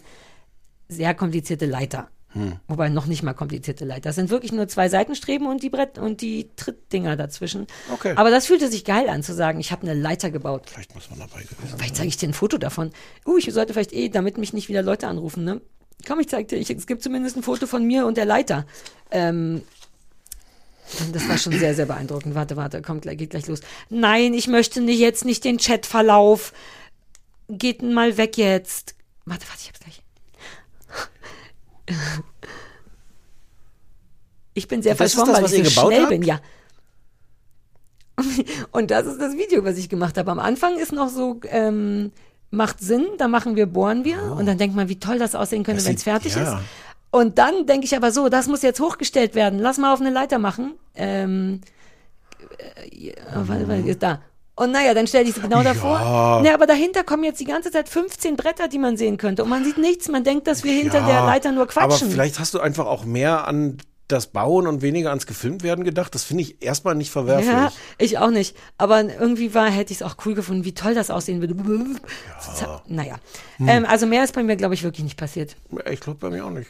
sehr 0.90 1.14
komplizierte 1.14 1.68
Leiter. 1.68 2.08
Hm. 2.30 2.58
Wobei 2.68 2.90
noch 2.90 3.06
nicht 3.06 3.22
mal 3.22 3.34
komplizierte 3.34 3.86
Leiter. 3.86 4.10
Das 4.10 4.16
sind 4.16 4.30
wirklich 4.32 4.52
nur 4.52 4.68
zwei 4.68 4.90
Seitenstreben 4.90 5.48
und 5.48 5.62
die 5.62 5.70
Brett 5.70 6.00
und 6.00 6.22
die 6.22 6.50
Trittdinger 6.56 7.16
dazwischen. 7.16 7.68
Okay. 7.94 8.14
Aber 8.16 8.32
das 8.32 8.48
fühlte 8.48 8.70
sich 8.70 8.86
geil 8.86 9.08
an 9.08 9.22
zu 9.24 9.34
sagen, 9.34 9.60
ich 9.60 9.72
habe 9.72 9.84
eine 9.84 10.00
Leiter 10.00 10.32
gebaut. 10.32 10.64
Vielleicht 10.72 10.94
muss 10.96 11.10
man 11.12 11.20
dabei 11.20 11.44
gewesen 11.44 11.68
sein. 11.70 11.78
Vielleicht 11.78 11.96
zeige 11.96 12.10
ich 12.10 12.18
dir 12.18 12.30
ein 12.30 12.34
Foto 12.34 12.58
davon. 12.58 12.92
Uh, 13.26 13.38
ich 13.38 13.52
sollte 13.54 13.74
vielleicht 13.74 13.94
eh, 13.94 14.10
damit 14.10 14.38
mich 14.38 14.54
nicht 14.54 14.68
wieder 14.68 14.82
Leute 14.82 15.08
anrufen, 15.08 15.44
ne? 15.44 15.62
Komm, 16.06 16.20
ich 16.20 16.30
zeig 16.30 16.48
dir, 16.48 16.58
ich, 16.58 16.70
es 16.70 16.88
gibt 16.88 17.02
zumindest 17.04 17.38
ein 17.38 17.44
Foto 17.44 17.68
von 17.68 17.84
mir 17.86 18.06
und 18.06 18.18
der 18.18 18.26
Leiter. 18.26 18.66
Ähm, 19.12 19.64
das 21.12 21.28
war 21.28 21.38
schon 21.38 21.54
sehr, 21.54 21.76
sehr 21.76 21.86
beeindruckend. 21.86 22.36
Warte, 22.36 22.56
warte, 22.56 22.82
kommt 22.82 23.02
gleich, 23.02 23.18
geht 23.18 23.32
gleich 23.32 23.48
los. 23.48 23.60
Nein, 23.90 24.34
ich 24.34 24.48
möchte 24.48 24.80
nicht, 24.82 25.00
jetzt 25.00 25.26
nicht 25.26 25.44
den 25.44 25.58
Chatverlauf. 25.58 26.54
Geht 27.50 27.82
mal 27.82 28.18
weg 28.18 28.38
jetzt. 28.38 28.96
Warte, 29.26 29.46
warte, 29.50 29.62
ich 29.62 29.68
hab's 29.70 29.80
gleich. 29.80 30.02
Ich 34.54 34.68
bin 34.68 34.82
sehr 34.82 34.96
Das 34.96 35.14
verschwommen, 35.14 35.42
das, 35.42 35.52
weil 35.52 35.62
ich 35.62 35.74
so 35.74 35.82
schnell 35.88 36.02
habt? 36.02 36.10
bin, 36.10 36.22
ja. 36.24 36.40
Und 38.72 38.90
das 38.90 39.06
ist 39.06 39.22
das 39.22 39.34
Video, 39.38 39.64
was 39.64 39.78
ich 39.78 39.90
gemacht 39.90 40.18
habe. 40.18 40.32
Am 40.32 40.40
Anfang 40.40 40.78
ist 40.80 40.92
noch 40.92 41.10
so, 41.10 41.40
ähm, 41.50 42.12
macht 42.50 42.80
Sinn, 42.80 43.06
da 43.18 43.28
machen 43.28 43.56
wir, 43.56 43.66
bohren 43.66 44.04
wir. 44.06 44.22
Und 44.38 44.46
dann 44.46 44.58
denkt 44.58 44.76
man, 44.76 44.90
wie 44.90 45.00
toll 45.00 45.20
das 45.20 45.36
aussehen 45.36 45.64
könnte, 45.64 45.86
wenn 45.86 45.96
es 45.96 46.04
fertig 46.04 46.36
ja. 46.36 46.42
ist. 46.44 46.64
Und 47.12 47.38
dann 47.38 47.66
denke 47.66 47.86
ich 47.86 47.96
aber 47.96 48.12
so, 48.12 48.30
das 48.30 48.48
muss 48.48 48.62
jetzt 48.62 48.80
hochgestellt 48.80 49.36
werden. 49.36 49.60
Lass 49.60 49.78
mal 49.78 49.94
auf 49.94 50.02
eine 50.02 50.10
Leiter 50.10 50.40
machen. 50.40 50.74
ähm, 50.96 51.62
äh, 52.58 53.14
warte, 53.34 53.68
warte, 53.68 53.88
ist 53.88 54.04
da. 54.04 54.22
Und 54.56 54.72
naja, 54.72 54.96
dann 54.96 55.06
stell 55.06 55.24
dich 55.24 55.36
sie 55.36 55.42
genau 55.42 55.62
davor. 55.62 56.42
Ja, 56.44 56.56
aber 56.56 56.66
dahinter 56.66 57.04
kommen 57.04 57.24
jetzt 57.24 57.40
die 57.40 57.46
ganze 57.46 57.70
Zeit 57.70 57.90
15 57.90 58.36
Bretter, 58.36 58.68
die 58.68 58.80
man 58.80 58.98
sehen 58.98 59.18
könnte. 59.18 59.44
Und 59.44 59.50
man 59.50 59.64
sieht 59.64 59.78
nichts. 59.78 60.08
Man 60.08 60.24
denkt, 60.24 60.48
dass 60.48 60.64
wir 60.64 60.74
hinter 60.74 61.02
der 61.02 61.22
Leiter 61.22 61.52
nur 61.52 61.64
Aber 61.64 61.72
quatschen. 61.72 62.10
vielleicht 62.10 62.40
hast 62.40 62.56
du 62.56 62.60
einfach 62.60 62.88
auch 62.88 63.06
mehr 63.06 63.48
an 63.48 63.78
das 64.08 64.28
Bauen 64.28 64.68
und 64.68 64.82
weniger 64.82 65.10
ans 65.10 65.26
Gefilmt 65.28 65.64
werden 65.64 65.84
gedacht. 65.84 66.16
Das 66.16 66.24
finde 66.24 66.44
ich 66.44 66.62
erstmal 66.62 66.96
nicht 66.96 67.12
verwerflich. 67.12 67.50
Ja, 67.50 67.72
ich 67.98 68.18
auch 68.18 68.30
nicht. 68.30 68.56
Aber 68.78 69.02
irgendwie 69.04 69.54
war, 69.54 69.70
hätte 69.70 69.92
ich 69.92 70.00
es 70.00 70.04
auch 70.04 70.16
cool 70.26 70.34
gefunden, 70.34 70.64
wie 70.64 70.74
toll 70.74 70.94
das 70.96 71.10
aussehen 71.12 71.42
würde. 71.42 71.56
Naja. 72.88 73.16
Hm. 73.58 73.68
Ähm, 73.68 73.86
also 73.86 74.06
mehr 74.06 74.24
ist 74.24 74.34
bei 74.34 74.44
mir, 74.44 74.56
glaube 74.56 74.74
ich, 74.76 74.84
wirklich 74.84 75.04
nicht 75.04 75.18
passiert. 75.18 75.56
Ich 75.92 76.00
glaube 76.00 76.20
bei 76.20 76.30
mir 76.30 76.46
auch 76.46 76.52
nicht. 76.52 76.70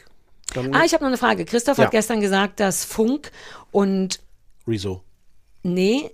Dann 0.54 0.74
Ah, 0.74 0.84
ich 0.84 0.94
habe 0.94 1.04
noch 1.04 1.08
eine 1.08 1.18
Frage. 1.18 1.44
Christoph 1.44 1.78
Ja. 1.78 1.84
hat 1.84 1.90
gestern 1.92 2.20
gesagt, 2.20 2.58
dass 2.60 2.84
Funk 2.84 3.30
und 3.70 4.20
Rezo. 4.66 5.02
nee, 5.62 6.10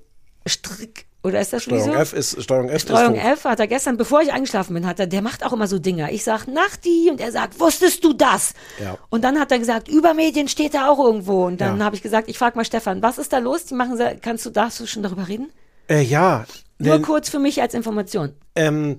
Strick 0.47 1.07
oder 1.25 1.41
ist 1.41 1.53
das 1.53 1.63
Steuerung 1.65 1.89
Wieso? 1.91 1.99
F 1.99 2.13
ist 2.13 2.43
Steuerung 2.43 2.69
F 2.69 2.83
Steuerung 2.83 3.15
ist. 3.17 3.25
F 3.25 3.45
hat 3.45 3.59
er 3.59 3.67
gestern, 3.67 3.97
bevor 3.97 4.21
ich 4.23 4.33
eingeschlafen 4.33 4.75
bin, 4.75 4.87
hat 4.87 5.01
er, 5.01 5.07
der 5.09 5.23
macht 5.23 5.45
auch 5.45 5.53
immer 5.53 5.67
so 5.67 5.79
Dinger. 5.81 6.13
Ich 6.13 6.23
sag 6.23 6.47
Nachti 6.47 7.09
und 7.11 7.21
er 7.21 7.33
sagt, 7.33 7.59
wusstest 7.59 8.05
du 8.05 8.13
das? 8.13 8.53
Ja. 8.81 8.99
Und 9.11 9.25
dann 9.25 9.41
hat 9.41 9.51
er 9.51 9.59
gesagt, 9.59 9.89
über 9.89 10.15
Medien 10.15 10.47
steht 10.49 10.75
er 10.75 10.91
auch 10.91 10.99
irgendwo. 10.99 11.47
Und 11.47 11.61
dann 11.61 11.79
Ja. 11.79 11.85
habe 11.85 11.97
ich 11.97 12.03
gesagt, 12.03 12.29
ich 12.29 12.39
frage 12.39 12.57
mal 12.57 12.65
Stefan, 12.65 13.03
was 13.03 13.19
ist 13.19 13.33
da 13.33 13.39
los? 13.39 13.65
Die 13.65 13.75
machen, 13.75 13.99
kannst 14.23 14.47
du, 14.47 14.51
darfst 14.51 14.79
du 14.81 14.87
schon 14.87 15.03
darüber 15.03 15.27
reden? 15.27 15.51
Äh, 15.89 16.03
ja. 16.03 16.45
Nur 16.79 16.95
denn, 16.95 17.03
kurz 17.03 17.29
für 17.29 17.39
mich 17.39 17.61
als 17.63 17.75
Information. 17.75 18.35
ähm, 18.55 18.99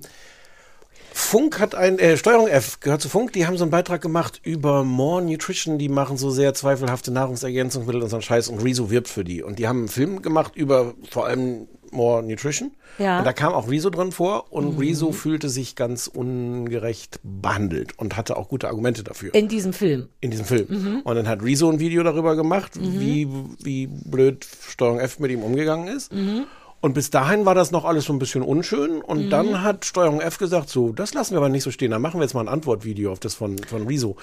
Funk 1.12 1.60
hat 1.60 1.74
ein, 1.74 1.98
äh, 1.98 2.18
Steuerung 2.18 2.46
F 2.46 2.78
gehört 2.80 3.00
zu 3.00 3.08
Funk, 3.08 3.32
die 3.32 3.46
haben 3.46 3.56
so 3.56 3.64
einen 3.64 3.70
Beitrag 3.70 4.02
gemacht 4.02 4.38
über 4.42 4.84
More 4.84 5.22
Nutrition, 5.22 5.78
die 5.78 5.88
machen 5.88 6.18
so 6.18 6.28
sehr 6.30 6.52
zweifelhafte 6.52 7.10
Nahrungsergänzungsmittel 7.10 8.02
und 8.02 8.10
so 8.10 8.16
einen 8.16 8.22
Scheiß 8.22 8.48
und 8.48 8.62
Rezo 8.62 8.90
wirbt 8.90 9.08
für 9.08 9.24
die. 9.24 9.42
Und 9.42 9.58
die 9.58 9.66
haben 9.66 9.78
einen 9.78 9.88
Film 9.88 10.20
gemacht 10.20 10.54
über 10.56 10.92
vor 11.10 11.24
allem 11.24 11.68
More 11.92 12.22
Nutrition. 12.22 12.72
Ja. 12.98 13.18
Und 13.18 13.24
da 13.24 13.32
kam 13.32 13.52
auch 13.52 13.68
Rezo 13.68 13.90
drin 13.90 14.12
vor 14.12 14.52
und 14.52 14.78
Rezo 14.78 15.12
fühlte 15.12 15.48
sich 15.48 15.76
ganz 15.76 16.06
ungerecht 16.06 17.20
behandelt 17.22 17.98
und 17.98 18.16
hatte 18.16 18.36
auch 18.36 18.48
gute 18.48 18.68
Argumente 18.68 19.04
dafür. 19.04 19.34
In 19.34 19.48
diesem 19.48 19.72
Film. 19.72 20.08
in 20.20 20.30
diesem 20.30 20.46
Film. 20.46 20.66
Mhm. 20.68 21.00
Und 21.04 21.16
dann 21.16 21.28
hat 21.28 21.42
Rezo 21.42 21.70
ein 21.70 21.78
Video 21.78 22.02
darüber 22.02 22.36
gemacht, 22.36 22.72
wie, 22.80 23.28
wie 23.62 23.86
blöd 23.86 24.46
Steuerung 24.68 25.00
F 25.00 25.18
mit 25.18 25.30
ihm 25.30 25.42
umgegangen 25.42 25.88
ist. 25.88 26.12
Mhm. 26.12 26.46
Und 26.80 26.92
bis 26.92 27.10
dahin 27.10 27.44
war 27.46 27.54
das 27.54 27.70
noch 27.70 27.84
alles 27.84 28.04
so 28.04 28.12
ein 28.12 28.18
bisschen 28.18 28.42
unschön. 28.42 29.00
Und 29.00 29.30
dann 29.30 29.62
hat 29.62 29.84
Steuerung 29.84 30.20
F 30.20 30.38
gesagt, 30.38 30.68
so, 30.68 30.92
das 30.92 31.14
lassen 31.14 31.32
wir 31.32 31.38
aber 31.38 31.48
nicht 31.48 31.64
so 31.64 31.70
stehen. 31.70 31.90
Dann 31.90 32.02
machen 32.02 32.20
wir 32.20 32.24
jetzt 32.24 32.34
mal 32.34 32.42
ein 32.42 32.48
Antwortvideo 32.48 33.10
auf 33.10 33.18
das 33.18 33.34
von, 33.34 33.58
von 33.58 33.86
Rezo. 33.86 34.16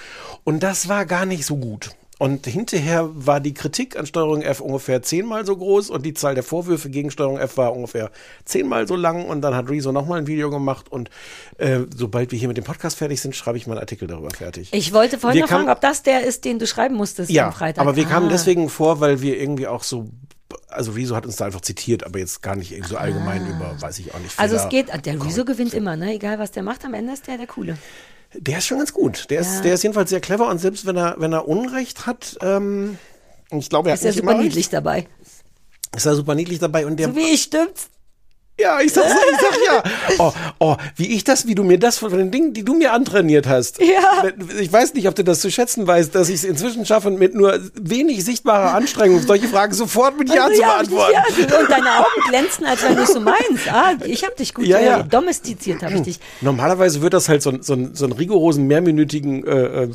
Und 0.44 0.64
das 0.64 0.88
war 0.88 1.06
gar 1.06 1.26
nicht 1.26 1.46
so 1.46 1.58
gut. 1.58 1.90
Und 2.20 2.46
hinterher 2.46 3.10
war 3.14 3.40
die 3.40 3.54
Kritik 3.54 3.98
an 3.98 4.06
Steuerung 4.06 4.44
F 4.44 4.62
ungefähr 4.62 5.02
zehnmal 5.02 5.46
so 5.46 5.58
groß 5.58 5.90
und 5.90 6.06
die 6.06 6.14
Zahl 6.14 6.36
der 6.36 6.44
Vorwürfe 6.44 6.90
gegen 6.90 7.12
Steuerung 7.12 7.38
F 7.38 7.58
war 7.58 7.76
ungefähr 7.76 8.12
zehnmal 8.46 8.88
so 8.88 8.96
lang. 8.96 9.26
Und 9.26 9.42
dann 9.42 9.56
hat 9.56 9.68
Rezo 9.70 9.92
nochmal 9.92 10.20
ein 10.20 10.28
Video 10.28 10.50
gemacht. 10.50 10.92
Und 10.92 11.10
äh, 11.58 11.80
sobald 11.94 12.32
wir 12.32 12.40
hier 12.40 12.48
mit 12.48 12.56
dem 12.56 12.64
Podcast 12.64 12.98
fertig 13.00 13.20
sind, 13.20 13.36
schreibe 13.36 13.58
ich 13.58 13.68
mal 13.68 13.74
einen 13.74 13.82
Artikel 13.82 14.08
darüber 14.08 14.30
fertig. 14.30 14.70
Ich 14.74 14.94
wollte 14.94 15.18
vorhin 15.18 15.36
Wir 15.38 15.42
noch 15.44 15.50
fragen, 15.50 15.66
kamen- 15.66 15.76
ob 15.76 15.82
das 15.82 16.04
der 16.04 16.24
ist, 16.24 16.46
den 16.46 16.60
du 16.60 16.68
schreiben 16.68 16.96
musstest 16.96 17.30
Ja, 17.32 17.48
am 17.48 17.54
Freitag. 17.54 17.82
aber 17.82 17.96
wir 17.96 18.06
kamen 18.06 18.28
Ah. 18.28 18.32
deswegen 18.32 18.70
vor, 18.70 19.00
weil 19.02 19.22
wir 19.22 19.38
irgendwie 19.38 19.68
auch 19.68 19.84
so, 19.84 20.08
also 20.70 20.92
Rezo 20.92 21.16
hat 21.16 21.26
uns 21.26 21.36
da 21.38 21.46
einfach 21.46 21.62
zitiert, 21.62 22.06
aber 22.06 22.20
jetzt 22.20 22.42
gar 22.44 22.56
nicht 22.56 22.72
irgendwie 22.72 22.90
so 22.90 22.98
allgemein 22.98 23.42
über, 23.50 23.76
weiß 23.82 23.98
ich 24.00 24.14
auch 24.14 24.20
nicht. 24.20 24.40
Also 24.40 24.56
es 24.56 24.70
geht, 24.70 24.88
der 25.06 25.22
Rezo 25.26 25.44
gewinnt 25.46 25.74
immer, 25.74 25.96
ne? 25.98 26.14
Egal 26.14 26.38
was 26.40 26.52
der 26.52 26.62
macht, 26.64 26.86
am 26.86 26.94
Ende 26.94 27.12
ist 27.14 27.28
der 27.28 27.38
der 27.38 27.48
Coole. 27.48 27.78
Der 28.36 28.58
ist 28.58 28.68
schon 28.68 28.78
ganz 28.80 28.94
gut. 28.94 29.30
Der 29.30 29.42
ist, 29.42 29.56
Ja. 29.56 29.62
der 29.62 29.74
ist 29.76 29.84
jedenfalls 29.84 30.10
sehr 30.10 30.20
clever 30.22 30.50
und 30.50 30.58
selbst 30.60 30.86
wenn 30.86 30.98
er, 30.98 31.16
wenn 31.20 31.34
er 31.34 31.48
Unrecht 31.48 32.06
hat, 32.06 32.38
ähm, 32.42 32.98
ich 33.52 33.70
glaube, 33.70 33.90
er 33.90 33.96
Ist 33.96 34.04
ja 34.04 34.12
super 34.12 34.36
niedlich 34.38 34.70
dabei. 34.70 35.08
ist 35.96 36.06
er 36.06 36.16
super 36.16 36.34
niedlich 36.36 36.60
dabei 36.60 36.86
und 36.88 36.98
der, 36.98 37.10
So 37.10 37.16
wie 37.16 37.34
ich, 37.34 37.44
stimmt's? 37.44 37.90
Ja, 38.60 38.80
ich 38.82 38.94
sag, 38.94 39.06
ich 39.34 39.40
sag 39.42 39.58
ja. 39.66 39.84
Oh, 40.20 40.34
oh, 40.60 40.76
wie 40.96 41.08
ich 41.16 41.24
das, 41.24 41.48
wie 41.48 41.56
du 41.56 41.64
mir 41.64 41.80
das 41.80 41.98
von 41.98 42.12
den 42.16 42.30
Dingen, 42.32 42.54
die 42.54 42.64
du 42.64 42.74
mir 42.76 42.94
antrainiert 42.94 43.48
hast. 43.48 43.80
Ja. 43.80 44.26
Ich 44.60 44.72
weiß 44.72 44.94
nicht, 44.94 45.08
ob 45.08 45.16
du 45.16 45.24
das 45.24 45.40
zu 45.42 45.50
schätzen 45.52 45.88
weißt, 45.88 46.14
dass 46.14 46.30
ich 46.30 46.36
es 46.36 46.44
inzwischen 46.44 46.86
schaffe, 46.86 47.10
mit 47.12 47.34
nur 47.36 47.60
wenig 47.76 48.24
sichtbarer 48.24 48.74
Anstrengung 48.76 49.22
solche 49.22 49.48
Fragen 49.48 49.74
sofort 49.74 50.18
mit 50.18 50.30
Ja 50.34 50.44
Also, 50.46 50.56
zu 50.56 50.62
ja, 50.62 50.68
beantworten. 50.74 51.14
ja, 51.14 51.60
und 51.60 51.70
deine 51.70 52.00
Augen 52.00 52.22
glänzen, 52.30 52.66
als 52.66 52.84
wenn 52.84 52.96
du 52.96 53.02
es 53.04 53.14
so 53.14 53.20
meinst. 53.20 53.68
Ah, 53.72 53.94
ich 54.06 54.24
habe 54.24 54.36
dich 54.36 54.54
gut 54.54 54.66
Ja, 54.66 54.80
ja. 54.80 55.00
äh, 55.00 55.04
domestiziert, 55.04 55.82
habe 55.84 55.96
ich 55.96 56.02
dich. 56.02 56.20
Normalerweise 56.42 57.02
wird 57.02 57.14
das 57.14 57.30
halt 57.30 57.42
so, 57.42 57.52
so, 57.62 57.76
so 57.94 58.06
einen 58.06 58.14
rigorosen, 58.14 58.68
mehrminütigen 58.68 59.46
äh, 59.46 59.84
äh, 59.84 59.90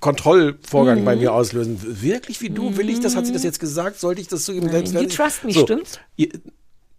Kontrollvorgang 0.00 1.00
Mhm. 1.00 1.04
bei 1.04 1.16
mir 1.16 1.32
auslösen. 1.32 1.78
Wirklich 2.02 2.40
wie 2.40 2.50
du? 2.50 2.76
Will 2.76 2.88
ich 2.88 3.00
das? 3.00 3.16
Hat 3.16 3.26
sie 3.26 3.32
das 3.32 3.42
jetzt 3.44 3.60
gesagt? 3.60 4.00
Sollte 4.00 4.20
ich 4.20 4.28
das 4.28 4.44
zugeben? 4.44 4.70
Selbst 4.70 4.94
You 4.94 5.04
trust 5.04 5.44
me, 5.44 5.52
so. 5.52 5.62
stimmt's? 5.64 5.98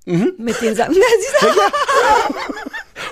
Ihr- 0.09 0.33
Mit 0.37 0.61
den 0.61 0.75
Sachen. 0.75 0.95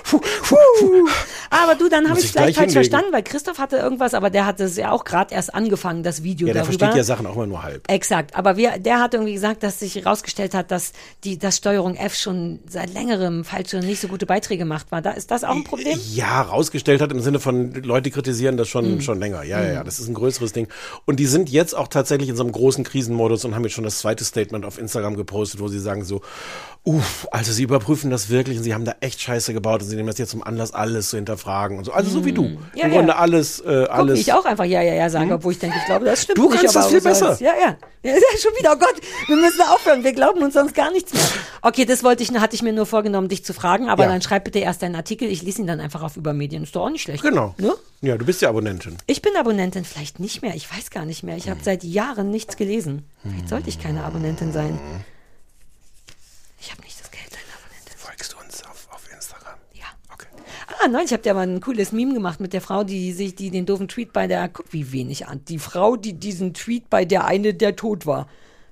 aber 1.50 1.74
du, 1.74 1.88
dann 1.88 2.08
habe 2.08 2.18
ich 2.18 2.26
ich 2.26 2.32
vielleicht 2.32 2.56
falsch 2.56 2.72
hinlegen. 2.72 2.72
verstanden, 2.72 3.12
weil 3.12 3.22
Christoph 3.22 3.58
hatte 3.58 3.76
irgendwas, 3.76 4.14
aber 4.14 4.30
der 4.30 4.46
hatte 4.46 4.64
es 4.64 4.76
ja 4.76 4.90
auch 4.90 5.04
gerade 5.04 5.34
erst 5.34 5.54
angefangen, 5.54 6.02
das 6.02 6.22
Video 6.22 6.46
Ja, 6.46 6.52
der 6.54 6.62
darüber. 6.62 6.78
versteht 6.78 6.96
ja 6.96 7.04
Sachen 7.04 7.26
auch 7.26 7.34
immer 7.36 7.46
nur 7.46 7.62
halb. 7.62 7.90
Exakt, 7.90 8.34
aber 8.36 8.56
wir, 8.56 8.78
der 8.78 9.00
hat 9.00 9.14
irgendwie 9.14 9.34
gesagt, 9.34 9.62
dass 9.62 9.80
sich 9.80 9.94
herausgestellt 9.96 10.54
hat, 10.54 10.70
dass 10.70 10.92
die 11.24 11.38
dass 11.38 11.56
Steuerung 11.56 11.94
F 11.96 12.14
schon 12.14 12.60
seit 12.68 12.92
längerem 12.92 13.44
falsche, 13.44 13.78
nicht 13.80 14.00
so 14.00 14.08
gute 14.08 14.26
Beiträge 14.26 14.64
macht 14.64 14.90
war. 14.92 15.02
Da 15.02 15.10
ist 15.12 15.30
das 15.30 15.44
auch 15.44 15.54
ein 15.56 15.64
Problem? 15.64 15.98
Ja, 16.12 16.42
rausgestellt 16.42 17.00
hat 17.00 17.12
im 17.12 17.20
Sinne 17.20 17.40
von 17.40 17.72
Leute 17.74 18.10
kritisieren 18.10 18.56
das 18.56 18.68
schon, 18.68 18.96
Mhm. 18.96 19.00
schon 19.00 19.18
länger. 19.18 19.42
Ja, 19.42 19.62
ja, 19.62 19.72
ja, 19.74 19.84
das 19.84 19.98
ist 19.98 20.08
ein 20.08 20.14
größeres 20.14 20.52
Ding. 20.52 20.68
Und 21.06 21.16
die 21.20 21.26
sind 21.26 21.50
jetzt 21.50 21.74
auch 21.76 21.88
tatsächlich 21.88 22.28
in 22.28 22.36
so 22.36 22.42
einem 22.42 22.52
großen 22.52 22.84
Krisenmodus 22.84 23.44
und 23.44 23.54
haben 23.54 23.64
jetzt 23.64 23.74
schon 23.74 23.84
das 23.84 23.98
zweite 23.98 24.24
Statement 24.24 24.64
auf 24.64 24.78
Instagram 24.78 25.16
gepostet, 25.16 25.60
wo 25.60 25.68
sie 25.68 25.78
sagen 25.80 26.04
so, 26.04 26.20
uff, 26.84 27.28
also 27.32 27.52
sie 27.52 27.64
überprüfen 27.64 28.10
das 28.10 28.30
wirklich 28.30 28.56
und 28.56 28.64
sie 28.64 28.72
haben 28.72 28.84
da 28.86 28.94
echt 29.00 29.20
Scheiße 29.20 29.52
gebaut 29.52 29.82
und 29.82 29.88
sie 29.88 29.96
nehmen 29.96 30.06
das 30.08 30.16
jetzt 30.16 30.30
zum 30.30 30.42
Anlass, 30.42 30.72
alles 30.72 31.10
zu 31.10 31.16
hinterfragen 31.16 31.76
und 31.76 31.84
so. 31.84 31.92
Also 31.92 32.08
so 32.10 32.24
wie 32.24 32.32
du. 32.32 32.44
Ja, 32.74 32.84
Im 32.86 32.92
ja. 32.92 32.96
Grunde 32.98 33.16
alles, 33.16 33.60
äh, 33.60 33.82
Guck, 33.86 33.90
alles. 33.90 34.18
ich 34.20 34.32
auch 34.32 34.44
einfach 34.46 34.64
ja, 34.64 34.80
ja, 34.80 34.94
ja 34.94 35.10
sage, 35.10 35.34
obwohl 35.34 35.52
ich 35.52 35.58
denke, 35.58 35.76
ich 35.78 35.84
glaube, 35.84 36.06
das 36.06 36.22
stimmt 36.22 36.38
Du 36.38 36.48
nicht. 36.50 36.60
kannst 36.60 36.76
aber 36.76 36.84
das 36.84 36.92
viel 36.92 37.00
besser. 37.02 37.36
Ja, 37.40 37.52
ja. 37.60 37.76
Ja, 38.04 38.12
schon 38.40 38.52
wieder, 38.58 38.72
oh 38.74 38.78
Gott, 38.78 38.94
wir 39.26 39.36
müssen 39.36 39.60
aufhören, 39.60 40.02
wir 40.04 40.12
glauben 40.12 40.40
uns 40.42 40.54
sonst 40.54 40.74
gar 40.74 40.90
nichts 40.92 41.12
mehr. 41.12 41.22
Okay, 41.62 41.84
das 41.84 42.04
wollte 42.04 42.22
ich, 42.22 42.30
hatte 42.32 42.54
ich 42.54 42.62
mir 42.62 42.72
nur 42.72 42.86
vorgenommen, 42.86 43.28
dich 43.28 43.44
zu 43.44 43.52
fragen, 43.52 43.90
aber 43.90 44.04
Ja. 44.04 44.08
dann 44.10 44.22
schreib 44.22 44.44
bitte 44.44 44.60
erst 44.60 44.80
deinen 44.82 44.94
Artikel, 44.94 45.28
ich 45.28 45.42
lese 45.42 45.60
ihn 45.60 45.66
dann 45.66 45.80
einfach 45.80 46.02
auf 46.02 46.16
Übermedien, 46.16 46.62
ist 46.62 46.74
doch 46.74 46.82
auch 46.86 46.90
nicht 46.90 47.02
schlecht. 47.02 47.22
Genau. 47.22 47.54
Ne? 47.58 47.74
Ja, 48.00 48.16
du 48.16 48.24
bist 48.24 48.40
ja 48.40 48.48
Abonnentin. 48.48 48.96
Ich 49.06 49.20
bin 49.20 49.36
Abonnentin, 49.36 49.84
vielleicht 49.84 50.20
nicht 50.20 50.40
mehr, 50.42 50.54
ich 50.54 50.72
weiß 50.72 50.90
gar 50.90 51.04
nicht 51.04 51.22
mehr. 51.24 51.36
Ich 51.36 51.50
habe 51.50 51.60
seit 51.62 51.82
Jahren 51.84 52.30
nichts 52.30 52.56
gelesen. 52.56 53.04
Vielleicht 53.22 53.48
sollte 53.48 53.68
ich 53.68 53.82
keine 53.82 54.04
Abonnentin 54.04 54.52
sein. 54.52 54.78
Ich 56.60 56.70
habe 56.72 56.82
nicht 56.82 57.00
das 57.00 57.10
Geld, 57.10 57.22
eine 57.32 57.54
Abonnentin. 57.58 57.94
Folgst 57.96 58.32
du 58.32 58.36
uns 58.44 58.62
auf, 58.64 58.88
auf 58.90 59.02
Instagram? 59.12 59.58
Ja. 59.74 59.86
Okay. 60.12 60.26
Ah, 60.68 60.77
neulich 60.88 61.12
habt 61.12 61.26
ihr 61.26 61.32
aber 61.32 61.40
ein 61.42 61.60
cooles 61.60 61.92
Meme 61.92 62.14
gemacht 62.14 62.40
mit 62.40 62.52
der 62.52 62.60
Frau, 62.60 62.84
die 62.84 63.12
sich, 63.12 63.34
die 63.34 63.50
den 63.50 63.66
doofen 63.66 63.88
Tweet 63.88 64.12
bei 64.12 64.26
der, 64.26 64.48
guck 64.48 64.66
wie 64.72 64.92
wenig 64.92 65.26
an, 65.26 65.40
die 65.48 65.58
Frau, 65.58 65.96
die 65.96 66.14
diesen 66.14 66.54
Tweet 66.54 66.90
bei 66.90 67.04
der 67.04 67.24
eine, 67.26 67.54
der 67.54 67.76
tot 67.76 68.06
war. 68.06 68.26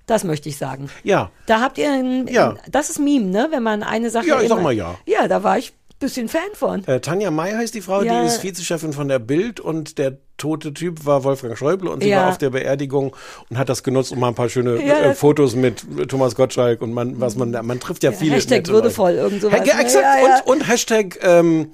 Das 0.07 0.23
möchte 0.23 0.49
ich 0.49 0.57
sagen. 0.57 0.89
Ja. 1.03 1.31
Da 1.47 1.61
habt 1.61 1.79
ihr, 1.79 1.91
ein, 1.91 2.29
Ja. 2.29 2.51
ein, 2.51 2.59
das 2.71 2.91
ist 2.91 2.99
Meme, 3.01 3.27
ne? 3.27 3.49
Wenn 3.51 3.63
man 3.63 3.83
eine 3.83 4.09
Sache. 4.11 4.27
Ja, 4.27 4.41
ich 4.41 4.49
sag 4.49 4.55
immer- 4.59 4.65
mal 4.65 4.73
ja. 4.73 4.95
Ja, 5.05 5.27
da 5.27 5.43
war 5.43 5.59
ich 5.59 5.71
ein 5.73 5.99
bisschen 5.99 6.29
Fan 6.29 6.43
von. 6.55 6.87
Äh, 6.87 7.01
Tanja 7.01 7.31
May 7.33 7.53
heißt 7.53 7.75
die 7.75 7.81
Frau, 7.81 8.03
Ja. 8.03 8.21
die 8.21 8.27
ist 8.29 8.43
Vizechefin 8.45 8.93
von 8.93 9.09
der 9.09 9.19
Bild 9.19 9.59
und 9.59 9.99
der 9.99 10.19
tote 10.37 10.73
Typ 10.75 11.07
war 11.07 11.25
Wolfgang 11.25 11.57
Schäuble 11.59 11.91
und 11.91 12.03
sie 12.05 12.11
Ja. 12.11 12.21
war 12.23 12.29
auf 12.29 12.39
der 12.39 12.51
Beerdigung 12.51 13.17
und 13.51 13.59
hat 13.59 13.69
das 13.69 13.83
genutzt, 13.83 14.13
um 14.13 14.21
mal 14.21 14.29
ein 14.29 14.35
paar 14.37 14.49
schöne 14.51 14.81
Ja, 14.85 14.97
äh, 15.01 15.15
Fotos 15.15 15.57
mit 15.57 15.85
Thomas 16.09 16.37
Gottschalk 16.37 16.83
und 16.83 16.93
man, 16.93 17.19
was 17.21 17.35
man, 17.37 17.51
man 17.51 17.81
trifft 17.81 18.05
ja, 18.05 18.13
viele. 18.13 18.35
Hashtag 18.37 18.69
würdevoll, 18.69 19.13
Leute. 19.13 19.23
irgend 19.23 19.41
sowas, 19.43 19.61
Ja, 19.67 19.75
ne? 19.75 19.81
exakt. 19.81 20.05
Ja, 20.05 20.29
ja. 20.29 20.41
Und, 20.45 20.53
und 20.61 20.69
Hashtag 20.69 21.19
ähm, 21.23 21.71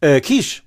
äh, 0.00 0.20
Quiche. 0.20 0.62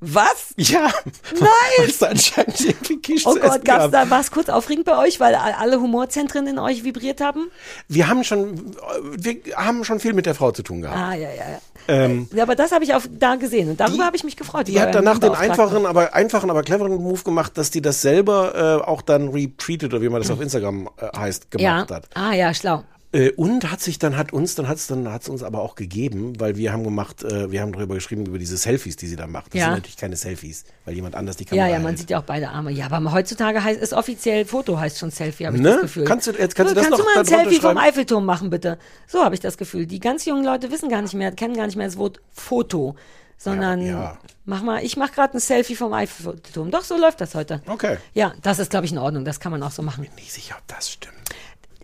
Was? 0.00 0.54
Ja. 0.56 0.92
Nein! 1.32 1.92
Da 2.00 2.08
anscheinend 2.08 2.60
irgendwie 2.60 3.00
Quiche 3.00 3.28
Oh 3.28 3.34
Gott, 3.34 3.64
gab's 3.64 3.64
gab. 3.64 3.92
da, 3.92 4.10
war 4.10 4.20
es 4.20 4.30
kurz 4.30 4.48
aufregend 4.48 4.84
bei 4.84 4.98
euch, 4.98 5.20
weil 5.20 5.34
alle 5.34 5.80
Humorzentren 5.80 6.46
in 6.46 6.58
euch 6.58 6.84
vibriert 6.84 7.20
haben? 7.20 7.50
Wir 7.88 8.08
haben 8.08 8.24
schon, 8.24 8.76
wir 9.16 9.36
haben 9.56 9.84
schon 9.84 10.00
viel 10.00 10.12
mit 10.12 10.26
der 10.26 10.34
Frau 10.34 10.50
zu 10.50 10.62
tun 10.62 10.82
gehabt. 10.82 10.98
Ah, 10.98 11.14
ja, 11.14 11.30
ja, 11.30 11.50
ja. 11.52 11.58
Ähm, 11.86 12.28
Ja, 12.34 12.42
aber 12.42 12.54
das 12.54 12.72
habe 12.72 12.84
ich 12.84 12.94
auf, 12.94 13.08
da 13.10 13.36
gesehen 13.36 13.70
und 13.70 13.80
darüber 13.80 14.04
habe 14.04 14.16
ich 14.16 14.24
mich 14.24 14.36
gefreut. 14.36 14.68
Die 14.68 14.80
hat 14.80 14.94
danach 14.94 15.18
den 15.18 15.32
einfachen, 15.32 15.86
aber 15.86 16.14
einfachen, 16.14 16.50
aber 16.50 16.62
cleveren 16.62 16.94
Move 16.94 17.22
gemacht, 17.22 17.56
dass 17.56 17.70
die 17.70 17.80
das 17.80 18.02
selber 18.02 18.80
äh, 18.82 18.84
auch 18.84 19.02
dann 19.02 19.28
retweetet 19.28 19.92
oder 19.92 20.02
wie 20.02 20.08
man 20.08 20.20
das 20.20 20.30
auf 20.30 20.40
Instagram 20.40 20.88
äh, 20.98 21.16
heißt 21.16 21.48
ja. 21.58 21.82
gemacht 21.84 21.90
hat. 21.90 22.08
Ah, 22.14 22.32
ja, 22.32 22.52
schlau. 22.52 22.84
Äh, 23.14 23.30
und 23.36 23.70
hat 23.70 23.80
sich 23.80 23.98
dann 24.00 24.16
hat 24.16 24.32
uns 24.32 24.56
dann 24.56 24.66
hat's 24.66 24.88
dann 24.88 25.08
hat's 25.10 25.28
uns 25.28 25.44
aber 25.44 25.60
auch 25.62 25.76
gegeben, 25.76 26.32
weil 26.40 26.56
wir 26.56 26.72
haben 26.72 26.82
gemacht, 26.82 27.22
äh, 27.22 27.50
wir 27.52 27.60
haben 27.62 27.70
darüber 27.72 27.94
geschrieben 27.94 28.26
über 28.26 28.38
diese 28.38 28.56
Selfies, 28.56 28.96
die 28.96 29.06
sie 29.06 29.14
da 29.14 29.28
macht. 29.28 29.54
Das 29.54 29.60
Ja. 29.60 29.66
sind 29.66 29.74
natürlich 29.74 29.96
keine 29.96 30.16
Selfies, 30.16 30.64
weil 30.84 30.94
jemand 30.94 31.14
anders 31.14 31.36
die 31.36 31.44
Ja, 31.44 31.50
Kamera 31.50 31.68
ja, 31.68 31.78
man 31.78 31.86
hält. 31.88 31.98
sieht 32.00 32.10
ja 32.10 32.18
auch 32.18 32.24
beide 32.24 32.48
Arme. 32.48 32.72
Ja, 32.72 32.90
aber 32.90 33.12
heutzutage 33.12 33.62
heißt 33.62 33.80
ist 33.80 33.92
offiziell 33.92 34.44
Foto 34.44 34.78
heißt 34.80 34.98
schon 34.98 35.10
Selfie, 35.12 35.46
habe 35.46 35.56
ich 35.56 35.62
Ne? 35.62 35.70
das 35.70 35.80
Gefühl. 35.82 36.04
Kannst 36.04 36.26
du- 36.26 36.32
jetzt 36.32 36.56
kannst 36.56 36.72
du 36.72 36.74
das 36.74 36.84
kannst 36.86 36.98
noch 36.98 37.06
du 37.06 37.12
mal 37.14 37.20
ein 37.20 37.24
Selfie 37.24 37.60
vom? 37.60 37.78
Eiffelturm 37.78 38.24
machen, 38.24 38.50
bitte? 38.50 38.78
So 39.06 39.22
habe 39.24 39.34
ich 39.36 39.40
das 39.40 39.56
Gefühl. 39.58 39.86
Die 39.86 40.00
ganz 40.00 40.24
jungen 40.24 40.44
Leute 40.44 40.72
wissen 40.72 40.88
gar 40.88 41.00
nicht 41.00 41.14
mehr, 41.14 41.30
kennen 41.30 41.54
gar 41.56 41.66
nicht 41.66 41.76
mehr 41.76 41.86
das 41.86 41.96
Wort 41.96 42.20
Foto, 42.32 42.96
sondern 43.38 43.80
Ja, 43.80 43.86
ja. 43.86 44.18
mach 44.44 44.62
mal, 44.62 44.82
ich 44.84 44.96
mache 44.96 45.12
gerade 45.12 45.34
ein 45.36 45.40
Selfie 45.40 45.76
vom 45.76 45.92
Eiffelturm. 45.92 46.72
Doch, 46.72 46.82
so 46.82 46.96
läuft 46.98 47.20
das 47.20 47.36
heute. 47.36 47.62
Okay. 47.68 47.98
Ja, 48.12 48.32
das 48.42 48.58
ist, 48.58 48.70
glaube 48.70 48.86
ich, 48.86 48.92
in 48.92 48.98
Ordnung. 48.98 49.24
Das 49.24 49.38
kann 49.38 49.52
man 49.52 49.62
auch 49.62 49.70
so 49.70 49.82
machen. 49.82 50.04
Nicht 50.16 50.32
sicher, 50.32 50.56
ob 50.58 50.66
das 50.66 50.90
stimmt. 50.90 51.13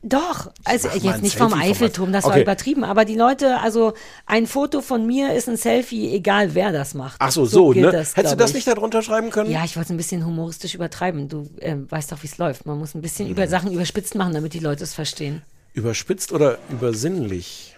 Doch, 0.02 0.50
also 0.64 0.88
jetzt 0.88 1.20
nicht 1.22 1.36
vom 1.36 1.50
Selfie 1.50 1.60
von 1.60 1.60
Eiffelturm, 1.70 2.12
das 2.12 2.24
war 2.24 2.30
Okay. 2.30 2.40
übertrieben, 2.42 2.84
aber 2.84 3.04
die 3.04 3.16
Leute, 3.16 3.58
also 3.60 3.92
ein 4.24 4.46
Foto 4.46 4.80
von 4.80 5.06
mir 5.06 5.34
ist 5.34 5.46
ein 5.46 5.58
Selfie, 5.58 6.14
egal 6.14 6.54
wer 6.54 6.72
das 6.72 6.94
macht. 6.94 7.16
Ach 7.18 7.30
so, 7.30 7.44
so, 7.44 7.68
gilt 7.70 7.84
ne? 7.84 7.92
das, 7.92 8.16
Hättest 8.16 8.32
du 8.32 8.38
das 8.38 8.50
ich. 8.50 8.54
nicht 8.56 8.66
da 8.66 8.74
drunter 8.74 9.02
schreiben 9.02 9.28
können? 9.28 9.50
Ja, 9.50 9.62
ich 9.62 9.76
wollte 9.76 9.88
es 9.88 9.90
ein 9.90 9.98
bisschen 9.98 10.24
humoristisch 10.24 10.74
übertreiben. 10.74 11.28
Du 11.28 11.50
ähm, 11.60 11.86
weißt 11.90 12.10
doch, 12.12 12.22
wie 12.22 12.28
es 12.28 12.38
läuft. 12.38 12.64
Man 12.64 12.78
muss 12.78 12.94
ein 12.94 13.02
bisschen 13.02 13.28
über 13.28 13.46
Sachen 13.46 13.72
überspitzt 13.72 14.14
machen, 14.14 14.32
damit 14.32 14.54
die 14.54 14.58
Leute 14.60 14.84
es 14.84 14.94
verstehen. 14.94 15.42
Überspitzt 15.74 16.32
oder 16.32 16.56
übersinnlich? 16.70 17.76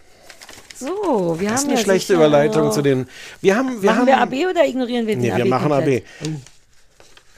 So, 0.76 1.36
wir 1.40 1.48
Das 1.50 1.60
ist 1.60 1.64
haben 1.64 1.70
eine 1.70 1.78
ja 1.78 1.84
schlechte 1.84 2.14
Überleitung 2.14 2.70
zu 2.72 2.82
den. 2.82 3.06
Wir 3.40 3.56
haben, 3.56 3.82
wir 3.82 3.90
machen 3.90 4.08
haben, 4.12 4.30
wir 4.30 4.46
AB 4.46 4.50
oder 4.50 4.64
ignorieren 4.66 5.06
wir 5.08 5.14
den 5.16 5.22
Nee, 5.22 5.32
AB 5.32 5.38
wir 5.38 5.44
machen 5.46 5.68
komplett? 5.70 6.04
AB. 6.22 6.28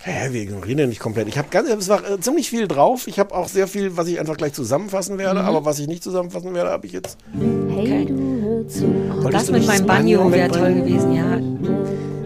Hä, 0.07 0.29
wir 0.33 0.43
ignorieren 0.43 0.77
den 0.77 0.89
nicht 0.91 1.01
komplett. 1.01 1.29
Ich 1.29 1.39
habe 1.39 1.49
ganz, 1.51 1.67
es 1.71 1.89
war 1.89 2.01
äh, 2.05 2.21
ziemlich 2.21 2.51
viel 2.51 2.69
drauf. 2.69 3.07
Ich 3.07 3.19
habe 3.19 3.35
auch 3.35 3.49
sehr 3.49 3.67
viel, 3.67 3.97
was 3.97 4.07
ich 4.07 4.21
einfach 4.21 4.37
gleich 4.37 4.53
zusammenfassen 4.53 5.17
werde. 5.17 5.41
Mhm. 5.41 5.47
Aber 5.47 5.65
was 5.65 5.79
ich 5.79 5.89
nicht 5.89 6.03
zusammenfassen 6.03 6.53
werde, 6.53 6.69
habe 6.69 6.85
ich 6.87 6.93
jetzt. 6.93 7.17
Okay. 7.35 8.07
Oh, 8.11 9.23
Wolltest 9.23 9.35
das 9.35 9.47
du 9.47 9.53
mit 9.53 9.63
nicht 9.63 9.69
meinem 9.69 9.87
das 9.87 9.97
Banjo 9.97 10.31
wäre 10.31 10.51
toll 10.51 10.75
gewesen, 10.75 11.15
ja. 11.15 11.39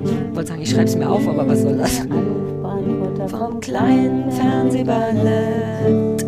Ich 0.03 0.35
wollte 0.35 0.49
sagen, 0.49 0.63
ich 0.63 0.71
schreibe 0.71 0.85
es 0.87 0.97
mir 0.97 1.09
auf, 1.09 1.29
aber 1.29 1.47
was 1.47 1.63
soll 1.63 1.79
das? 1.79 1.99
Vom 3.31 3.61
kleinen 3.61 4.29
Fernsehballett. 4.33 6.25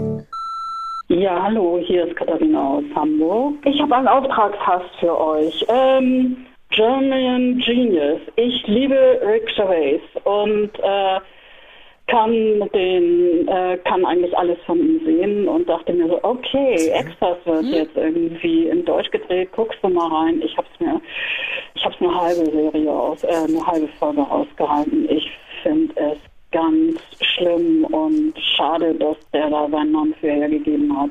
Ja, 1.09 1.43
hallo, 1.43 1.81
hier 1.85 2.07
ist 2.07 2.15
Katharina 2.15 2.75
aus 2.75 2.85
Hamburg. 2.95 3.55
Ich 3.65 3.81
habe 3.81 3.97
einen 3.97 4.07
Auftragshass 4.07 4.83
für 5.01 5.19
euch. 5.19 5.67
Ähm, 5.69 6.37
German 6.71 7.59
Genius. 7.59 8.21
Ich 8.37 8.65
liebe 8.69 9.21
Rick 9.27 9.51
Gervais 9.57 10.01
und 10.23 10.71
äh, 10.79 11.19
kann 12.11 12.69
den, 12.75 13.47
äh, 13.49 13.79
kann 13.85 14.05
eigentlich 14.05 14.37
alles 14.37 14.59
von 14.67 14.79
ihm 14.79 15.05
sehen 15.05 15.49
und 15.49 15.69
dachte 15.69 15.93
mir 15.93 16.09
so, 16.09 16.19
okay, 16.23 16.89
Extras 16.89 17.39
wird 17.45 17.65
jetzt 17.67 17.97
irgendwie 17.97 18.67
in 18.67 18.85
Deutsch 18.85 19.11
gedreht, 19.11 19.51
guckst 19.53 19.79
du 19.83 19.89
mal 19.89 20.09
rein. 20.09 20.43
Ich 20.43 20.57
hab's 20.57 20.69
mir, 20.81 21.01
ich 21.75 21.85
hab's 21.85 21.97
eine 22.01 22.15
halbe 22.15 22.51
Serie 22.51 22.91
aus, 22.91 23.23
äh, 23.23 23.29
eine 23.29 23.65
halbe 23.65 23.89
Folge 23.99 24.23
ausgehalten. 24.23 25.09
Ich 25.09 25.31
finde 25.63 25.95
es 25.97 26.19
ganz 26.51 27.01
schlimm 27.21 27.85
und 27.85 28.35
schade, 28.57 28.93
dass 28.95 29.17
der 29.33 29.49
da 29.49 29.69
seinen 29.71 29.93
Namen 29.93 30.15
für 30.21 30.33
hergegeben 30.33 31.01
hat. 31.01 31.11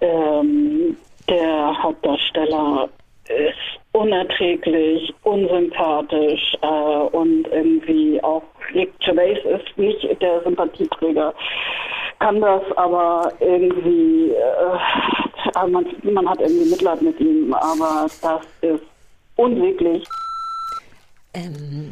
Ähm, 0.00 0.96
der 1.28 1.82
Hauptdarsteller 1.82 2.88
ist 3.28 3.80
unerträglich, 3.92 5.12
unsympathisch 5.22 6.56
äh, 6.62 6.66
und 6.66 7.46
irgendwie 7.48 8.22
auch 8.22 8.42
Rick 8.74 8.92
Gervais 9.00 9.38
ist 9.44 9.78
nicht 9.78 10.20
der 10.20 10.42
Sympathieträger, 10.42 11.34
kann 12.18 12.40
das 12.40 12.62
aber 12.76 13.32
irgendwie, 13.40 14.32
äh, 14.32 15.66
man, 15.68 15.86
man 16.02 16.28
hat 16.28 16.40
irgendwie 16.40 16.70
Mitleid 16.70 17.00
mit 17.02 17.18
ihm, 17.20 17.52
aber 17.54 18.06
das 18.22 18.42
ist 18.60 18.82
unsäglich. 19.36 20.04
Ähm, 21.34 21.90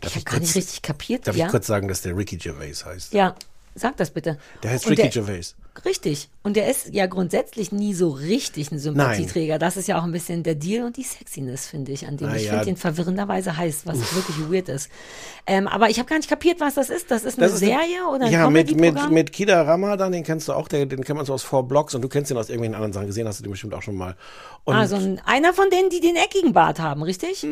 Darf 0.00 0.12
ich 0.12 0.16
habe 0.16 0.24
gar 0.24 0.40
nicht 0.40 0.52
kurz- 0.52 0.56
richtig 0.56 0.82
kapiert. 0.82 1.26
Darf 1.26 1.36
ja? 1.36 1.46
ich 1.46 1.50
kurz 1.50 1.66
sagen, 1.66 1.88
dass 1.88 2.02
der 2.02 2.16
Ricky 2.16 2.36
Gervais 2.36 2.84
heißt? 2.84 3.12
ja, 3.12 3.34
sag 3.74 3.96
das 3.98 4.10
bitte. 4.10 4.38
Der 4.62 4.70
heißt 4.70 4.86
Und 4.86 4.92
Ricky 4.92 5.02
der- 5.02 5.10
Gervais. 5.10 5.56
Richtig. 5.84 6.28
Und 6.42 6.56
der 6.56 6.70
ist 6.70 6.92
ja 6.94 7.06
grundsätzlich 7.06 7.72
nie 7.72 7.94
so 7.94 8.10
richtig 8.10 8.70
ein 8.70 8.78
Sympathieträger. 8.78 9.58
Das 9.58 9.76
ist 9.76 9.88
ja 9.88 9.98
auch 9.98 10.04
ein 10.04 10.12
bisschen 10.12 10.42
der 10.42 10.54
Deal 10.54 10.84
und 10.84 10.96
die 10.96 11.02
Sexiness, 11.02 11.66
finde 11.66 11.92
ich, 11.92 12.06
an 12.06 12.16
dem 12.16 12.28
Ah, 12.28 12.36
ich 12.36 12.44
ja. 12.44 12.50
finde 12.50 12.66
den 12.66 12.76
verwirrenderweise 12.76 13.56
heiß, 13.56 13.82
was 13.86 13.98
wirklich 14.14 14.36
weird 14.50 14.68
ist. 14.68 14.88
Ähm, 15.46 15.66
aber 15.68 15.88
ich 15.90 15.98
habe 15.98 16.08
gar 16.08 16.16
nicht 16.16 16.28
kapiert, 16.28 16.60
was 16.60 16.74
das 16.74 16.90
ist. 16.90 17.10
Das 17.10 17.24
ist 17.24 17.38
eine 17.38 17.46
Das 17.46 17.54
ist 17.54 17.60
Serie 17.60 18.06
oder 18.14 18.26
ein 18.26 18.32
Ja, 18.32 18.50
mit, 18.50 18.76
mit, 18.78 19.10
mit 19.10 19.32
Kida 19.32 19.62
Ramadan, 19.62 20.12
den 20.12 20.22
kennst 20.22 20.48
du 20.48 20.52
auch, 20.52 20.68
der, 20.68 20.86
den 20.86 21.02
kennt 21.04 21.16
man 21.16 21.26
so 21.26 21.32
aus 21.34 21.42
Four 21.42 21.66
Blocks 21.66 21.94
und 21.94 22.02
du 22.02 22.08
kennst 22.08 22.30
ihn 22.30 22.36
aus 22.36 22.48
irgendwelchen 22.50 22.74
anderen 22.74 22.92
Sachen 22.92 23.06
gesehen, 23.06 23.26
hast 23.26 23.40
du 23.40 23.44
den 23.44 23.50
bestimmt 23.52 23.74
auch 23.74 23.82
schon 23.82 23.96
mal. 23.96 24.16
Und 24.64 24.74
Also 24.76 24.96
ein, 24.96 25.20
einer 25.24 25.52
von 25.54 25.70
denen, 25.70 25.88
die 25.90 26.00
den 26.00 26.16
eckigen 26.16 26.52
Bart 26.52 26.78
haben, 26.78 27.02
richtig? 27.02 27.46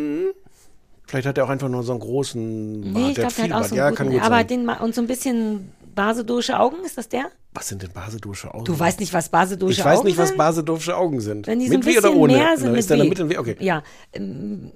vielleicht 1.07 1.27
hat 1.27 1.39
er 1.39 1.45
auch 1.45 1.49
einfach 1.49 1.69
nur 1.71 1.83
so 1.83 1.93
einen 1.93 2.01
großen 2.01 2.83
Bart. 2.83 2.93
nee, 2.95 3.09
ich 3.11 3.15
glaube, 3.15 3.21
der 3.21 3.31
viel 3.31 3.45
hat 3.45 3.53
auch 3.53 3.61
Bart. 3.61 3.69
so 3.71 3.77
Ja, 3.77 3.87
einen 3.87 3.97
kann 3.97 4.07
guten, 4.09 4.19
gut 4.19 4.27
aber 4.31 4.45
den 4.45 4.69
und 4.69 4.95
so 4.95 5.01
ein 5.01 5.07
bisschen 5.07 5.73
basedosche 5.99 6.59
Augen, 6.61 6.77
ist 6.85 6.97
das 6.97 7.09
der? 7.09 7.27
Was 7.55 7.67
sind 7.69 7.83
denn 7.83 7.91
basedosche 7.93 8.55
Augen? 8.55 8.65
Du 8.65 8.79
weißt 8.79 9.01
nicht, 9.01 9.13
was 9.13 9.29
basedosche 9.31 9.81
ich 9.81 9.85
weiß 9.85 9.99
Augen 9.99 10.07
nicht, 10.07 10.17
was 10.17 10.29
sind? 10.29 10.39
basedosche 10.39 10.97
Augen 10.97 11.21
sind. 11.21 11.47
Wenn 11.49 11.59
die 11.59 11.67
so 11.67 11.75
mit 11.77 11.87
ein 11.89 11.93
W 11.93 11.99
oder 11.99 12.13
ohne? 12.15 12.33
mehr 12.35 12.57
sind 12.57 12.67
Na, 12.67 12.71
mit 12.71 12.79
ist 12.81 12.91
der 12.91 12.99
W. 12.99 13.29
W? 13.31 13.39
Okay. 13.39 13.57
Ja, 13.59 13.83
ähm, 14.13 14.71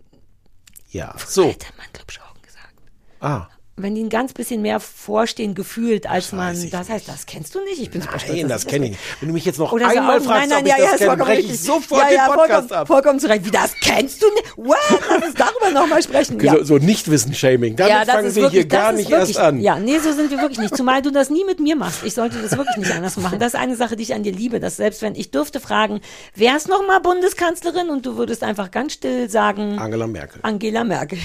Ja. 0.91 1.15
So. 1.25 1.45
hätte 1.49 1.67
man 1.77 1.87
glubsche 1.93 2.21
Augen 2.29 2.43
gesagt. 2.43 2.75
Ah. 3.21 3.47
Wenn 3.77 3.95
die 3.95 4.03
ein 4.03 4.11
ganz 4.11 4.35
bisschen 4.35 4.61
mehr 4.61 4.81
vorstehen 4.81 5.55
gefühlt, 5.55 6.07
als 6.07 6.31
Das 6.31 6.33
man. 6.33 6.63
ich 6.63 6.71
Das 6.71 6.91
heißt, 6.91 7.09
das 7.09 7.25
kennst 7.25 7.55
du 7.55 7.61
nicht. 7.65 7.81
Ich 7.81 7.91
bin 7.91 8.03
super 8.03 8.19
stolz. 8.19 8.39
Nein, 8.39 8.49
das 8.49 8.63
ich 8.65 8.69
kenne 8.69 8.85
ich 8.87 8.91
nicht. 8.93 9.03
Wenn 9.21 9.29
du 9.29 9.35
mich 9.35 9.45
jetzt 9.47 9.59
noch 9.59 9.73
Oder 9.73 9.91
so 9.91 9.97
einmal 9.97 10.17
Augen. 10.17 10.25
fragst, 10.27 10.51
nein, 10.51 10.51
nein, 10.51 10.59
ob 10.61 10.67
ich 10.67 10.71
ja, 10.71 10.77
das 10.77 10.85
ja, 10.85 10.97
kenne, 10.99 11.11
vollkommen 11.11 11.29
breche 11.29 11.41
ich 11.41 11.51
richtig. 11.51 11.67
sofort 11.67 12.03
ja, 12.03 12.09
den 12.09 12.17
ja, 12.17 12.27
Podcast 12.27 12.51
vollkommen, 12.51 12.73
ab. 12.73 12.87
Vollkommen 12.87 13.21
zu 13.21 13.29
Recht. 13.29 13.47
Wie, 13.47 13.51
das 13.51 13.73
kennst 13.81 14.23
du 14.23 14.27
nicht? 14.35 14.57
What? 14.57 14.77
Lass 15.09 15.27
uns 15.27 15.35
darüber 15.35 15.71
nochmal 15.71 16.03
sprechen. 16.03 16.39
Ja. 16.41 16.57
So, 16.57 16.65
so 16.65 16.79
Nichtwissen-Shaming. 16.79 17.77
Damit 17.77 17.93
ja, 17.93 18.05
das 18.05 18.15
fangen 18.15 18.35
wir 18.35 18.43
wirklich, 18.43 18.53
hier 18.53 18.67
gar 18.67 18.93
das 18.93 19.01
nicht 19.01 19.11
wirklich, 19.11 19.37
erst 19.37 19.39
an. 19.41 19.61
Ja, 19.61 19.79
nee, 19.79 19.99
so 19.99 20.13
sind 20.13 20.31
wir 20.31 20.39
wirklich 20.39 20.59
nicht. 20.59 20.77
Zumal 20.77 21.01
du 21.01 21.11
das 21.11 21.31
nie 21.31 21.45
mit 21.45 21.59
mir 21.59 21.77
machst. 21.77 22.05
Ich 22.05 22.13
sollte 22.13 22.43
das 22.43 22.57
wirklich 22.57 22.77
nicht 22.77 22.93
anders 22.93 23.17
machen. 23.17 23.39
Das 23.39 23.55
ist 23.55 23.61
eine 23.61 23.77
Sache, 23.77 23.97
die 23.97 24.03
ich 24.03 24.15
an 24.15 24.23
dir 24.23 24.33
liebe, 24.33 24.61
dass 24.61 24.77
selbst 24.77 25.01
wenn 25.01 25.15
ich 25.15 25.31
dürfte 25.31 25.61
fragen, 25.61 26.01
wer 26.35 26.57
ist 26.57 26.69
noch 26.69 26.87
mal 26.87 27.01
Bundeskanzlerin 27.01 27.89
und 27.89 28.05
du 28.05 28.17
würdest 28.17 28.43
einfach 28.43 28.71
ganz 28.71 28.93
still 28.93 29.31
sagen 29.31 29.79
Angela 29.79 30.07
Merkel. 30.07 30.41
Angela 30.43 30.85
Merkel. 30.85 31.19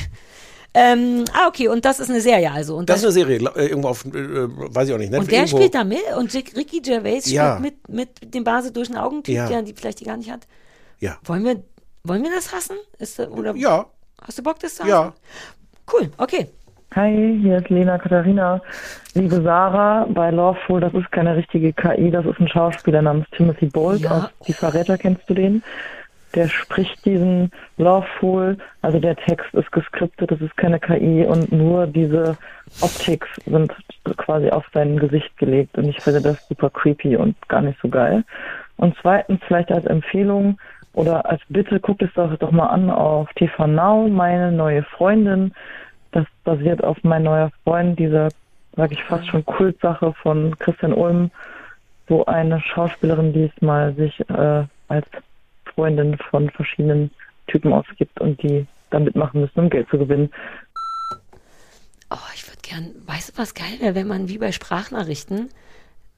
Ähm, 0.80 1.26
ah, 1.34 1.48
okay, 1.48 1.68
und 1.70 1.84
das 1.86 2.00
ist 2.00 2.10
eine 2.12 2.22
Serie 2.22 2.52
also. 2.52 2.76
Und, 2.76 2.88
Das 2.90 2.98
ist 2.98 3.06
das, 3.06 3.16
eine 3.16 3.26
Serie, 3.26 3.50
äh, 3.56 3.68
irgendwo 3.68 3.90
auf, 3.90 4.06
äh, 4.06 4.12
weiß 4.14 4.88
ich 4.90 4.94
auch 4.94 4.98
nicht. 5.00 5.12
und 5.14 5.32
der 5.32 5.40
irgendwo. 5.40 5.58
spielt 5.58 5.74
da 5.76 5.84
mit 5.84 6.00
und 6.18 6.34
Rick- 6.34 6.56
Ricky 6.56 6.82
Gervais 6.82 7.22
Ja. 7.32 7.58
spielt 7.58 7.88
mit, 7.90 7.90
mit 8.24 8.34
dem 8.36 8.44
basedurchen 8.44 8.96
Augentyp, 8.98 9.36
Ja. 9.36 9.48
der 9.48 9.64
die 9.64 9.74
vielleicht 9.74 10.00
die 10.02 10.06
gar 10.06 10.18
nicht 10.18 10.30
hat. 10.32 10.42
Ja. 11.00 11.18
Wollen 11.26 11.44
wir, 11.44 11.64
wollen 12.04 12.22
wir 12.24 12.32
das 12.34 12.54
hassen? 12.54 12.78
Ist, 13.00 13.20
oder 13.20 13.56
Ja, 13.56 13.86
Hast 14.22 14.38
du 14.38 14.44
Bock, 14.44 14.60
das 14.60 14.76
zu 14.76 14.84
hassen? 14.84 14.90
ja. 14.90 15.14
Cool, 15.92 16.10
okay. 16.18 16.48
Hi, 16.96 17.40
hier 17.42 17.58
ist 17.58 17.70
Lena 17.70 17.98
Katharina. 17.98 18.62
Liebe 19.14 19.42
Sarah, 19.42 20.06
bei 20.10 20.32
Lawful, 20.32 20.80
das 20.82 20.94
ist 20.94 21.12
keine 21.12 21.36
richtige 21.36 21.74
KI, 21.74 22.10
das 22.12 22.26
ist 22.26 22.40
ein 22.40 22.48
Schauspieler 22.48 23.02
namens 23.02 23.26
Timothy 23.36 23.68
Bolt 23.68 24.02
Ja. 24.02 24.12
aus 24.12 24.24
Die 24.48 24.54
Verräter, 24.54 24.98
kennst 24.98 25.30
du 25.30 25.34
den? 25.34 25.64
Der 26.36 26.48
spricht 26.50 27.06
diesen 27.06 27.52
Lawful, 27.78 28.58
also 28.82 29.00
der 29.00 29.16
Text 29.16 29.54
ist 29.54 29.72
geskriptet, 29.72 30.30
das 30.30 30.42
ist 30.42 30.56
keine 30.58 30.80
KI 30.80 31.26
und 31.26 31.52
nur 31.52 31.88
diese 31.88 32.38
Optics 32.82 33.28
sind 33.46 33.74
quasi 34.18 34.50
auf 34.50 34.66
sein 34.74 35.00
Gesicht 35.00 35.36
gelegt 35.38 35.78
und 35.78 35.86
ich 35.86 36.00
finde 36.02 36.22
das 36.22 36.48
super 36.48 36.70
creepy 36.70 37.16
und 37.16 37.36
gar 37.48 37.62
nicht 37.62 37.80
so 37.82 37.88
geil. 37.88 38.24
Und 38.76 38.96
zweitens 39.02 39.40
vielleicht 39.48 39.72
als 39.72 39.86
Empfehlung 39.86 40.60
oder 40.94 41.26
als 41.30 41.42
Bitte, 41.50 41.80
guckt 41.80 42.02
es 42.02 42.14
doch, 42.16 42.36
doch 42.38 42.52
mal 42.52 42.68
an 42.68 42.90
auf 42.90 43.32
TV 43.34 43.68
Now, 43.68 44.08
meine 44.08 44.52
neue 44.52 44.84
Freundin. 44.84 45.54
Das 46.12 46.26
basiert 46.44 46.84
auf 46.84 46.98
mein 47.04 47.24
neuer 47.24 47.52
Freund, 47.64 48.00
dieser, 48.00 48.30
sag 48.76 48.92
ich 48.92 49.04
fast 49.04 49.28
schon 49.28 49.46
Kultsache 49.46 50.14
von 50.14 50.58
Christian 50.58 50.94
Ulm, 50.94 51.32
wo 52.08 52.24
eine 52.26 52.60
Schauspielerin 52.62 53.34
diesmal 53.34 53.94
sich 53.94 54.20
äh, 54.30 54.64
als 54.88 55.06
Freundin 55.78 56.18
von 56.32 56.50
verschiedenen 56.50 57.12
Typen 57.46 57.72
ausgibt 57.72 58.20
und 58.20 58.42
die 58.42 58.66
da 58.90 59.00
mitmachen 59.00 59.42
müssen, 59.42 59.60
um 59.60 59.70
Geld 59.70 59.88
zu 59.90 60.00
gewinnen. 60.00 60.32
Oh, 62.10 62.16
ich 62.34 62.48
würde 62.48 62.60
gern, 62.64 62.96
weißt 63.06 63.30
du, 63.30 63.38
was 63.38 63.54
geil 63.54 63.78
wäre, 63.80 63.94
wenn 63.94 64.08
man 64.08 64.28
wie 64.28 64.40
bei 64.40 64.52
Sprachnachrichten 64.52 65.50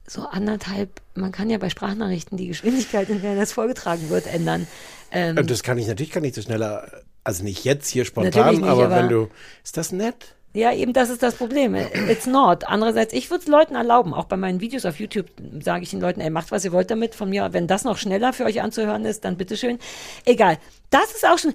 so 0.06 0.22
anderthalb, 0.22 0.88
man 1.14 1.30
kann 1.30 1.50
ja 1.50 1.58
bei 1.58 1.68
Sprachnachrichten 1.68 2.38
die 2.38 2.48
Geschwindigkeit, 2.48 3.10
in 3.10 3.20
der 3.20 3.36
das 3.36 3.52
vorgetragen 3.52 4.08
wird, 4.08 4.26
ändern. 4.26 4.66
Ähm, 5.12 5.36
Und 5.36 5.50
das 5.50 5.62
kann 5.62 5.76
ich, 5.78 5.86
natürlich 5.88 6.10
kann 6.10 6.24
ich 6.24 6.32
das 6.32 6.44
schneller, 6.44 6.90
also 7.22 7.44
nicht 7.44 7.64
jetzt 7.64 7.88
hier 7.88 8.04
spontan, 8.06 8.54
nicht, 8.54 8.64
aber, 8.64 8.84
aber- 8.86 8.96
wenn 8.96 9.08
du, 9.08 9.28
ist 9.62 9.76
das 9.76 9.92
nett? 9.92 10.36
Ja, 10.52 10.72
eben 10.72 10.92
das 10.92 11.10
ist 11.10 11.22
das 11.22 11.36
Problem. 11.36 11.76
It's 11.76 12.26
not. 12.26 12.64
Andererseits, 12.66 13.12
ich 13.12 13.30
würde 13.30 13.42
es 13.42 13.48
Leuten 13.48 13.76
erlauben. 13.76 14.12
Auch 14.12 14.24
bei 14.24 14.36
meinen 14.36 14.60
Videos 14.60 14.84
auf 14.84 14.98
YouTube 14.98 15.26
sage 15.62 15.84
ich 15.84 15.90
den 15.90 16.00
Leuten, 16.00 16.20
ey, 16.20 16.30
macht 16.30 16.50
was 16.50 16.64
ihr 16.64 16.72
wollt 16.72 16.90
damit. 16.90 17.14
Von 17.14 17.30
mir, 17.30 17.52
wenn 17.52 17.68
das 17.68 17.84
noch 17.84 17.96
schneller 17.98 18.32
für 18.32 18.44
euch 18.44 18.60
anzuhören 18.60 19.04
ist, 19.04 19.24
dann 19.24 19.36
bitteschön. 19.36 19.78
Egal. 20.24 20.58
Das 20.90 21.12
ist 21.12 21.24
auch 21.24 21.38
schon, 21.38 21.50
I 21.52 21.54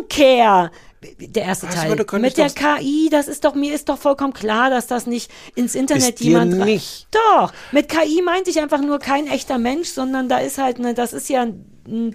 don't 0.00 0.08
care. 0.08 0.72
Der 1.20 1.44
erste 1.44 1.68
Was, 1.68 1.74
Teil. 1.76 1.96
könntest 2.04 2.36
Mit 2.38 2.56
der 2.56 2.78
KI, 2.78 3.08
das 3.10 3.28
ist 3.28 3.44
doch, 3.44 3.54
mir 3.54 3.72
ist 3.74 3.88
doch 3.88 3.98
vollkommen 3.98 4.32
klar, 4.32 4.68
dass 4.70 4.86
das 4.88 5.06
nicht 5.06 5.30
ins 5.54 5.74
Internet 5.76 6.02
Ist 6.08 6.20
dir 6.20 6.30
jemand 6.30 6.54
rein- 6.54 6.64
nicht. 6.64 7.06
Doch. 7.12 7.52
Mit 7.72 7.88
KI 7.88 8.20
meinte 8.22 8.50
ich 8.50 8.58
einfach 8.60 8.80
nur 8.80 8.98
kein 8.98 9.28
echter 9.28 9.58
Mensch, 9.58 9.88
sondern 9.90 10.28
da 10.28 10.38
ist 10.38 10.58
halt, 10.58 10.78
ne, 10.80 10.94
das 10.94 11.12
ist 11.12 11.28
ja 11.28 11.46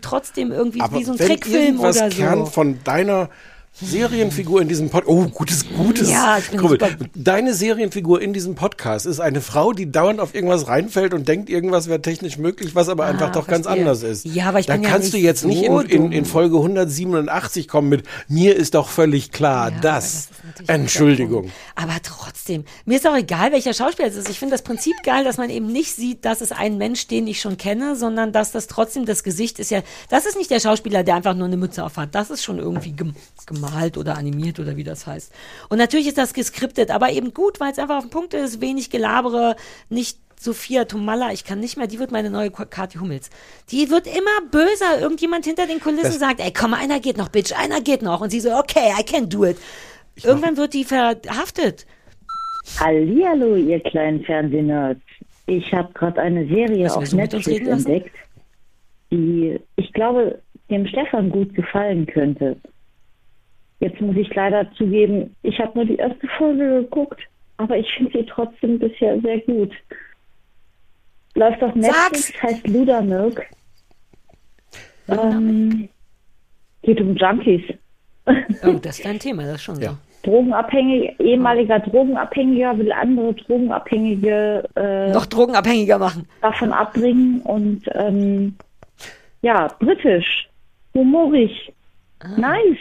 trotzdem 0.02 0.52
irgendwie 0.52 0.82
Aber 0.82 0.98
wie 0.98 1.04
so 1.04 1.12
ein 1.14 1.18
Trickfilm 1.18 1.80
oder 1.80 1.94
so. 1.94 2.22
kann 2.22 2.46
von 2.48 2.84
deiner 2.84 3.30
Serienfigur 3.82 4.62
in 4.62 4.68
diesem 4.68 4.90
Podcast. 4.90 5.10
Oh, 5.10 5.26
gutes, 5.30 5.66
gutes. 5.76 6.10
Ja, 6.10 6.38
ich 6.38 6.50
bin 6.50 6.60
Kurbel. 6.60 6.80
super- 6.80 7.06
Deine 7.16 7.54
Serienfigur 7.54 8.22
in 8.22 8.34
diesem 8.34 8.56
Podcast 8.56 9.06
ist 9.06 9.20
eine 9.20 9.42
Frau, 9.42 9.72
die 9.74 9.92
dauernd 9.92 10.20
auf 10.20 10.36
irgendwas 10.36 10.68
reinfällt 10.68 11.14
und 11.14 11.28
denkt, 11.28 11.50
irgendwas 11.50 11.88
wäre 11.88 12.02
technisch 12.02 12.38
möglich, 12.38 12.76
was 12.76 12.90
aber 12.90 13.06
einfach 13.06 13.32
doch 13.32 13.48
ganz 13.48 13.66
Ah, 13.66 13.70
verstehe. 13.76 13.86
anders 13.90 14.04
ist. 14.04 14.26
Ja, 14.26 14.50
aber 14.50 14.60
ich 14.60 14.66
da 14.66 14.74
bin 14.74 14.84
ja 14.84 14.90
kannst 14.90 15.14
du 15.14 15.18
nicht 15.18 15.24
jetzt 15.26 15.46
nicht 15.46 15.66
so 15.66 15.80
in, 15.80 15.90
in, 15.90 16.02
dumm. 16.04 16.12
in 16.12 16.26
Folge 16.26 16.58
187 16.58 17.68
kommen 17.68 17.90
mit 17.90 18.04
mir 18.28 18.56
ist 18.56 18.76
doch 18.76 18.90
völlig 18.90 19.32
klar, 19.32 19.72
Ja, 19.72 19.78
das. 19.80 20.30
das 20.58 20.68
Entschuldigung. 20.68 21.50
Aber 21.76 21.96
trotzdem, 22.04 22.66
mir 22.86 22.98
ist 22.98 23.08
auch 23.08 23.16
egal, 23.16 23.52
welcher 23.52 23.74
Schauspieler 23.74 24.10
es 24.10 24.16
ist. 24.16 24.30
Ich 24.30 24.40
finde 24.40 24.54
das 24.56 24.62
Prinzip 24.62 24.96
geil, 25.04 25.24
dass 25.24 25.38
man 25.38 25.50
eben 25.50 25.68
nicht 25.72 25.96
sieht, 25.96 26.26
dass 26.26 26.42
es 26.42 26.52
ein 26.52 26.78
Mensch, 26.78 27.08
den 27.08 27.28
ich 27.28 27.40
schon 27.40 27.58
kenne, 27.58 27.96
sondern 27.96 28.32
dass 28.34 28.52
das 28.52 28.68
trotzdem 28.68 29.06
das 29.06 29.24
Gesicht 29.24 29.60
ist 29.60 29.72
ja, 29.72 29.82
das 30.10 30.26
ist 30.26 30.38
nicht 30.38 30.52
der 30.52 30.60
Schauspieler, 30.60 31.04
der 31.04 31.16
einfach 31.16 31.34
nur 31.36 31.48
eine 31.48 31.58
Mütze 31.58 31.84
auf 31.84 31.98
hat. 31.98 32.14
Das 32.14 32.30
ist 32.30 32.44
schon 32.44 32.58
irgendwie 32.60 32.92
gem 32.92 33.14
gemalt 33.70 33.98
oder 33.98 34.18
animiert 34.18 34.60
oder 34.60 34.76
wie 34.78 34.84
das 34.84 35.08
heißt. 35.08 35.34
Und 35.70 35.78
natürlich 35.78 36.08
ist 36.08 36.18
das 36.18 36.34
geskriptet, 36.34 36.92
aber 36.92 37.12
eben 37.12 37.34
gut, 37.34 37.60
weil 37.60 37.72
es 37.72 37.80
einfach 37.80 37.98
auf 37.98 38.06
den 38.06 38.12
Punkt 38.12 38.34
ist, 38.34 38.62
wenig 38.62 38.90
Gelabere, 38.90 39.56
nicht 39.90 40.18
Sophia 40.40 40.86
Tomalla, 40.86 41.34
ich 41.34 41.44
kann 41.44 41.60
nicht 41.60 41.76
mehr, 41.76 41.88
die 41.88 42.00
wird 42.00 42.12
meine 42.12 42.30
neue 42.30 42.50
Kathi 42.50 42.98
Hummels. 42.98 43.30
Die 43.72 43.90
wird 43.90 44.08
immer 44.08 44.50
böser. 44.50 45.02
Irgendjemand 45.02 45.46
hinter 45.46 45.68
den 45.68 45.82
Kulissen 45.82 46.18
sagt, 46.18 46.40
ey, 46.40 46.54
komm, 46.54 46.74
einer 46.74 47.02
geht 47.02 47.18
noch, 47.18 47.28
Bitch, 47.28 47.52
einer 47.52 47.82
geht 47.82 48.02
noch. 48.02 48.22
Und 48.22 48.30
sie 48.30 48.40
so, 48.40 48.56
okay, 48.56 48.94
I 48.98 49.04
can 49.04 49.30
do 49.30 49.44
it. 49.44 49.58
Irgendwann 50.24 50.56
wird 50.56 50.74
die 50.74 50.86
verhaftet. 50.86 51.86
Hallihallo, 52.80 53.56
ihr 53.56 53.82
kleinen 53.82 54.24
Fernsehnerds. 54.24 55.02
Ich 55.46 55.74
habe 55.74 55.92
gerade 55.94 56.22
eine 56.22 56.48
Serie 56.48 56.86
wir 56.86 56.96
auf 56.96 57.12
Netflix 57.12 57.68
entdeckt, 57.68 58.16
die 59.12 59.60
ich 59.76 59.92
glaube, 59.92 60.42
dem 60.70 60.88
Stefan 60.88 61.32
gut 61.32 61.54
gefallen 61.54 62.06
könnte. 62.06 62.56
Jetzt 63.80 64.02
muss 64.02 64.16
ich 64.18 64.34
leider 64.36 64.70
zugeben, 64.74 65.36
ich 65.44 65.58
habe 65.60 65.72
nur 65.76 65.86
die 65.86 65.96
erste 65.96 66.28
Folge 66.38 66.82
geguckt, 66.82 67.22
aber 67.58 67.78
ich 67.78 67.90
finde 67.94 68.18
sie 68.18 68.26
trotzdem 68.26 68.78
bisher 68.80 69.20
sehr 69.22 69.40
gut. 69.42 69.72
Läuft 71.36 71.64
auf 71.64 71.74
Netflix, 71.76 72.34
heißt 72.42 72.68
Ludermilk. 72.68 73.46
Ähm, 75.08 75.90
geht 76.84 77.02
um 77.02 77.16
Junkies. 77.16 77.64
Oh, 78.64 78.74
das 78.80 78.98
ist 79.00 79.06
dein 79.06 79.18
Thema, 79.18 79.44
das 79.44 79.56
ist 79.56 79.64
schon 79.64 79.76
so. 79.78 79.90
Drogenabhängig, 80.22 81.20
ehemaliger 81.20 81.80
Drogenabhängiger 81.80 82.78
will 82.78 82.92
andere 82.92 83.34
Drogenabhängige 83.34 84.64
äh, 84.76 85.12
Noch 85.12 85.26
drogenabhängiger 85.26 85.98
machen. 85.98 86.28
davon 86.42 86.72
abbringen 86.72 87.42
und 87.42 87.82
ähm, 87.96 88.54
ja, 89.42 89.68
britisch, 89.80 90.48
humorig, 90.94 91.74
Ah. 92.20 92.38
nice. 92.38 92.78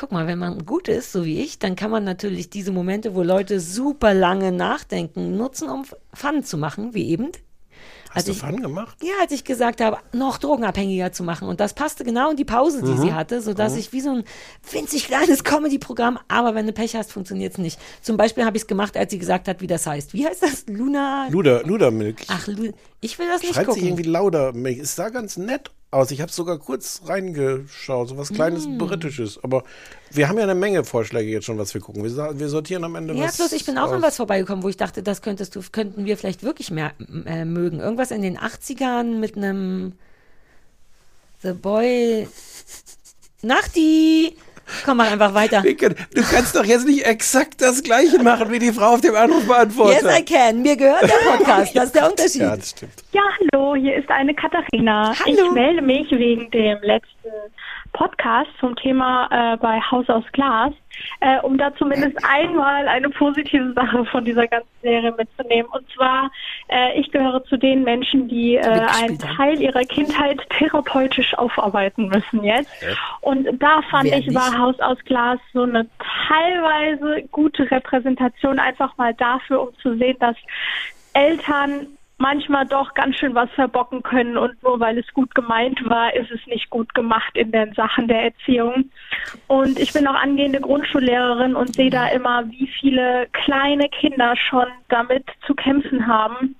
Guck 0.00 0.12
mal, 0.12 0.26
wenn 0.26 0.38
man 0.38 0.64
gut 0.64 0.88
ist, 0.88 1.12
so 1.12 1.26
wie 1.26 1.42
ich, 1.42 1.58
dann 1.58 1.76
kann 1.76 1.90
man 1.90 2.04
natürlich 2.04 2.48
diese 2.48 2.72
Momente, 2.72 3.14
wo 3.14 3.22
Leute 3.22 3.60
super 3.60 4.14
lange 4.14 4.50
nachdenken, 4.50 5.36
nutzen, 5.36 5.68
um 5.68 5.84
Fun 6.14 6.42
zu 6.42 6.56
machen, 6.56 6.94
wie 6.94 7.10
eben. 7.10 7.28
Hast 8.10 8.26
du 8.26 8.32
ich, 8.32 8.38
Fun 8.38 8.62
gemacht? 8.62 8.96
Ja, 9.02 9.12
als 9.20 9.30
ich 9.30 9.44
gesagt 9.44 9.82
habe, 9.82 9.98
noch 10.12 10.38
drogenabhängiger 10.38 11.12
zu 11.12 11.22
machen. 11.22 11.46
Und 11.48 11.60
das 11.60 11.74
passte 11.74 12.02
genau 12.02 12.30
in 12.30 12.36
die 12.38 12.46
Pause, 12.46 12.82
die 12.82 12.92
Mhm. 12.92 13.02
sie 13.02 13.12
hatte, 13.12 13.42
sodass 13.42 13.76
ich 13.76 13.92
wie 13.92 14.00
so 14.00 14.10
ein 14.10 14.24
winzig 14.72 15.04
kleines 15.04 15.44
Comedy-Programm, 15.44 16.18
aber 16.28 16.54
wenn 16.54 16.66
du 16.66 16.72
Pech 16.72 16.96
hast, 16.96 17.12
funktioniert 17.12 17.52
es 17.52 17.58
nicht. 17.58 17.78
Zum 18.00 18.16
Beispiel 18.16 18.46
habe 18.46 18.56
ich 18.56 18.62
es 18.62 18.66
gemacht, 18.66 18.96
als 18.96 19.10
sie 19.10 19.18
gesagt 19.18 19.48
hat, 19.48 19.60
wie 19.60 19.66
das 19.66 19.86
heißt. 19.86 20.14
Wie 20.14 20.26
heißt 20.26 20.42
das? 20.42 20.64
Luna? 20.66 21.28
Luder, 21.28 21.62
Ludermilk. 21.62 22.22
Ach, 22.28 22.46
Lu 22.46 22.72
ich 23.00 23.18
will 23.18 23.26
das 23.28 23.42
nicht 23.42 23.54
Schreibt 23.54 23.66
sich 23.72 23.82
gucken. 23.82 23.88
irgendwie 23.98 24.10
Laudermilk. 24.10 24.78
Es 24.80 24.94
sah 24.96 25.08
ganz 25.08 25.36
nett 25.36 25.70
aus. 25.90 26.10
Ich 26.10 26.20
habe 26.20 26.30
sogar 26.30 26.58
kurz 26.58 27.02
reingeschaut, 27.06 28.08
so 28.10 28.16
was 28.18 28.32
kleines 28.32 28.66
Mm. 28.66 28.78
Britisches. 28.78 29.42
Aber 29.42 29.64
wir 30.10 30.28
haben 30.28 30.36
ja 30.36 30.44
eine 30.44 30.54
Menge 30.54 30.84
Vorschläge 30.84 31.30
jetzt 31.30 31.46
schon, 31.46 31.58
was 31.58 31.74
wir 31.74 31.80
gucken. 31.80 32.04
Wir, 32.04 32.38
wir 32.38 32.48
sortieren 32.48 32.84
am 32.84 32.94
Ende 32.94 33.14
Ja, 33.14 33.24
was. 33.24 33.38
bloß 33.38 33.52
ich 33.52 33.64
bin 33.64 33.78
auch 33.78 33.90
an 33.90 34.02
was 34.02 34.16
vorbeigekommen, 34.16 34.62
wo 34.62 34.68
ich 34.68 34.76
dachte, 34.76 35.02
das 35.02 35.20
könntest 35.22 35.56
du, 35.56 35.62
könnten 35.72 36.04
wir 36.04 36.16
vielleicht 36.16 36.42
wirklich 36.42 36.70
mehr 36.70 36.92
äh, 37.26 37.44
mögen. 37.44 37.80
Irgendwas 37.80 38.10
in 38.12 38.22
den 38.22 38.38
80ern 38.38 39.18
mit 39.18 39.36
einem 39.36 39.94
The 41.42 41.52
Boy. 41.54 42.28
Nachti! 43.42 44.36
Komm, 44.84 44.98
mach 44.98 45.10
einfach 45.10 45.34
weiter. 45.34 45.62
Du 45.62 46.22
kannst 46.22 46.56
doch 46.56 46.64
jetzt 46.64 46.86
nicht 46.86 47.04
exakt 47.06 47.60
das 47.60 47.82
Gleiche 47.82 48.22
machen 48.22 48.50
wie 48.50 48.58
die 48.58 48.72
Frau 48.72 48.94
auf 48.94 49.00
dem 49.00 49.14
Anrufbeantworter. 49.14 50.10
Yes, 50.10 50.18
I 50.20 50.24
can. 50.24 50.62
Mir 50.62 50.76
gehört 50.76 51.02
der 51.02 51.30
Podcast. 51.30 51.74
Das 51.80 51.86
ist 51.86 51.94
der 51.94 52.10
Unterschied. 52.10 52.40
Ja, 52.42 52.56
das 52.56 52.70
stimmt. 52.70 52.92
Ja, 53.12 53.22
hallo, 53.52 53.74
hier 53.74 53.96
ist 53.96 54.08
eine 54.10 54.34
Katharina. 54.34 55.14
Hallo. 55.18 55.46
Ich 55.46 55.50
melde 55.52 55.82
mich 55.82 56.10
wegen 56.10 56.50
dem 56.50 56.78
letzten 56.82 57.28
Podcast 57.92 58.50
zum 58.60 58.76
Thema 58.76 59.28
äh, 59.30 59.56
bei 59.56 59.80
Haus 59.80 60.08
aus 60.08 60.24
Glas, 60.32 60.72
äh, 61.20 61.38
um 61.40 61.58
da 61.58 61.74
zumindest 61.74 62.18
einmal 62.24 62.88
eine 62.88 63.10
positive 63.10 63.72
Sache 63.72 64.04
von 64.06 64.24
dieser 64.24 64.46
ganzen 64.46 64.68
Serie 64.82 65.12
mitzunehmen. 65.16 65.70
Und 65.72 65.88
zwar, 65.92 66.30
äh, 66.68 66.98
ich 67.00 67.10
gehöre 67.10 67.42
zu 67.44 67.56
den 67.56 67.82
Menschen, 67.82 68.28
die 68.28 68.56
äh, 68.56 68.62
einen. 68.62 69.18
Teil 69.18 69.60
ihrer 69.60 69.82
Kindheit 69.84 70.40
therapeutisch 70.50 71.36
aufarbeiten 71.36 72.08
müssen 72.08 72.42
jetzt. 72.42 72.70
Und 73.20 73.48
da 73.60 73.82
fand 73.90 74.10
Wer 74.10 74.18
ich, 74.18 74.26
nicht? 74.26 74.36
war 74.36 74.56
Haus 74.58 74.78
aus 74.80 74.98
Glas 75.04 75.38
so 75.52 75.62
eine 75.62 75.86
teilweise 76.28 77.28
gute 77.30 77.70
Repräsentation 77.70 78.58
einfach 78.58 78.96
mal 78.96 79.14
dafür, 79.14 79.62
um 79.62 79.74
zu 79.82 79.96
sehen, 79.96 80.16
dass 80.20 80.36
Eltern 81.12 81.86
manchmal 82.20 82.66
doch 82.66 82.94
ganz 82.94 83.16
schön 83.16 83.34
was 83.34 83.50
verbocken 83.52 84.02
können 84.02 84.36
und 84.36 84.62
nur 84.62 84.78
weil 84.78 84.98
es 84.98 85.06
gut 85.14 85.34
gemeint 85.34 85.80
war, 85.88 86.14
ist 86.14 86.30
es 86.30 86.46
nicht 86.46 86.70
gut 86.70 86.94
gemacht 86.94 87.36
in 87.36 87.50
den 87.50 87.72
Sachen 87.74 88.08
der 88.08 88.24
Erziehung. 88.24 88.90
Und 89.48 89.78
ich 89.78 89.92
bin 89.92 90.06
auch 90.06 90.14
angehende 90.14 90.60
Grundschullehrerin 90.60 91.56
und 91.56 91.74
sehe 91.74 91.90
da 91.90 92.08
immer, 92.08 92.48
wie 92.50 92.68
viele 92.80 93.26
kleine 93.32 93.88
Kinder 93.88 94.36
schon 94.36 94.66
damit 94.88 95.24
zu 95.46 95.54
kämpfen 95.54 96.06
haben. 96.06 96.56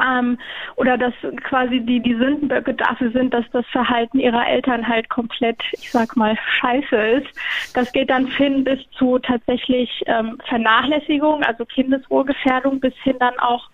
Ähm, 0.00 0.38
oder 0.76 0.96
dass 0.96 1.12
quasi 1.42 1.80
die, 1.80 2.00
die 2.00 2.14
Sündenböcke 2.14 2.74
dafür 2.74 3.10
sind, 3.10 3.34
dass 3.34 3.44
das 3.52 3.66
Verhalten 3.66 4.20
ihrer 4.20 4.46
Eltern 4.46 4.86
halt 4.86 5.10
komplett, 5.10 5.60
ich 5.72 5.90
sag 5.90 6.16
mal, 6.16 6.38
scheiße 6.60 6.96
ist. 6.96 7.26
Das 7.74 7.92
geht 7.92 8.08
dann 8.08 8.26
hin 8.26 8.64
bis 8.64 8.78
zu 8.92 9.18
tatsächlich 9.18 10.02
ähm, 10.06 10.38
Vernachlässigung, 10.48 11.42
also 11.42 11.64
Kindeswohlgefährdung, 11.64 12.80
bis 12.80 12.94
hin 13.02 13.16
dann 13.18 13.38
auch 13.40 13.68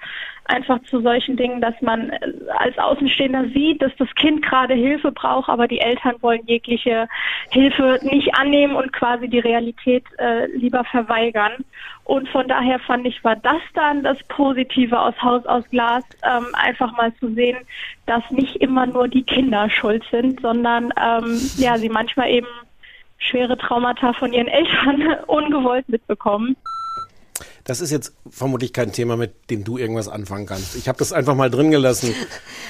einfach 0.49 0.81
zu 0.85 1.01
solchen 1.01 1.37
Dingen, 1.37 1.61
dass 1.61 1.75
man 1.81 2.11
äh, 2.11 2.33
als 2.59 2.77
Außenstehender 2.79 3.49
sieht, 3.49 3.83
dass 3.83 3.93
das 3.99 4.13
Kind 4.15 4.43
gerade 4.43 4.75
Hilfe 4.75 5.13
braucht, 5.13 5.49
aber 5.49 5.69
die 5.69 5.81
Eltern 5.81 6.15
wollen 6.21 6.47
jegliche 6.47 7.09
Hilfe 7.51 7.99
nicht 8.03 8.35
annehmen 8.35 8.77
und 8.77 8.93
quasi 8.93 9.29
die 9.29 9.39
Realität 9.39 10.05
äh, 10.19 10.47
lieber 10.47 10.85
verweigern. 10.85 11.65
Und 12.05 12.29
von 12.29 12.47
daher 12.47 12.79
fand 12.79 13.07
ich, 13.07 13.23
war 13.25 13.37
das 13.37 13.61
dann 13.75 14.03
das 14.03 14.19
Positive 14.29 14.99
aus 14.99 15.21
Haus 15.21 15.45
aus 15.47 15.69
Glas, 15.71 16.05
ähm, 16.23 16.47
einfach 16.53 16.97
mal 16.97 17.13
zu 17.17 17.33
sehen, 17.35 17.59
dass 18.07 18.23
nicht 18.31 18.57
immer 18.57 18.87
nur 18.87 19.09
die 19.09 19.25
Kinder 19.25 19.69
schuld 19.69 20.05
sind, 20.11 20.41
sondern 20.41 20.93
ähm, 21.01 21.41
ja, 21.57 21.77
sie 21.79 21.89
manchmal 21.89 22.31
eben 22.31 22.47
schwere 23.19 23.57
Traumata 23.57 24.13
von 24.13 24.33
ihren 24.33 24.49
Eltern 24.49 25.17
ungewollt 25.27 25.89
mitbekommen. 25.89 26.57
Das 27.67 27.81
ist 27.81 27.91
jetzt 27.91 28.13
vermutlich 28.31 28.73
kein 28.73 28.93
Thema, 28.93 29.17
mit 29.17 29.51
dem 29.51 29.65
du 29.65 29.77
irgendwas 29.77 30.07
anfangen 30.07 30.47
kannst. 30.47 30.77
Ich 30.77 30.87
habe 30.87 30.99
das 30.99 31.13
einfach 31.13 31.35
mal 31.35 31.51
drin 31.51 31.71
gelassen. 31.71 32.15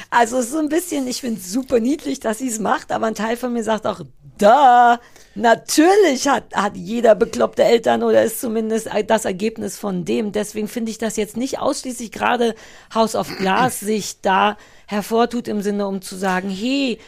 Also 0.09 0.39
es 0.39 0.47
ist 0.47 0.53
so 0.53 0.59
ein 0.59 0.69
bisschen, 0.69 1.09
ich 1.09 1.21
finde 1.21 1.41
es 1.41 1.53
super 1.53 1.81
niedlich, 1.81 2.21
dass 2.21 2.39
sie 2.39 2.47
es 2.47 2.61
macht, 2.61 2.93
aber 2.93 3.07
ein 3.07 3.17
Teil 3.17 3.37
von 3.37 3.53
mir 3.53 3.65
sagt 3.65 3.87
auch, 3.87 4.03
da, 4.39 5.01
natürlich 5.37 6.27
hat, 6.29 6.45
hat 6.55 6.77
jeder 6.77 7.15
bekloppte 7.15 7.63
Eltern 7.65 8.03
oder 8.03 8.23
ist 8.25 8.41
zumindest 8.41 8.89
das 9.07 9.25
Ergebnis 9.25 9.77
von 9.79 10.05
dem. 10.05 10.33
Deswegen 10.33 10.69
finde 10.69 10.91
ich 10.91 10.99
das 10.99 11.17
jetzt 11.17 11.37
nicht 11.37 11.59
ausschließlich 11.59 12.11
gerade 12.13 12.55
House 12.95 13.15
of 13.15 13.29
Glass 13.39 13.81
sich 13.81 14.21
da 14.23 14.57
hervortut 14.87 15.49
im 15.49 15.63
Sinne, 15.63 15.87
um 15.87 16.01
zu 16.03 16.17
sagen, 16.17 16.49
hey, 16.49 16.99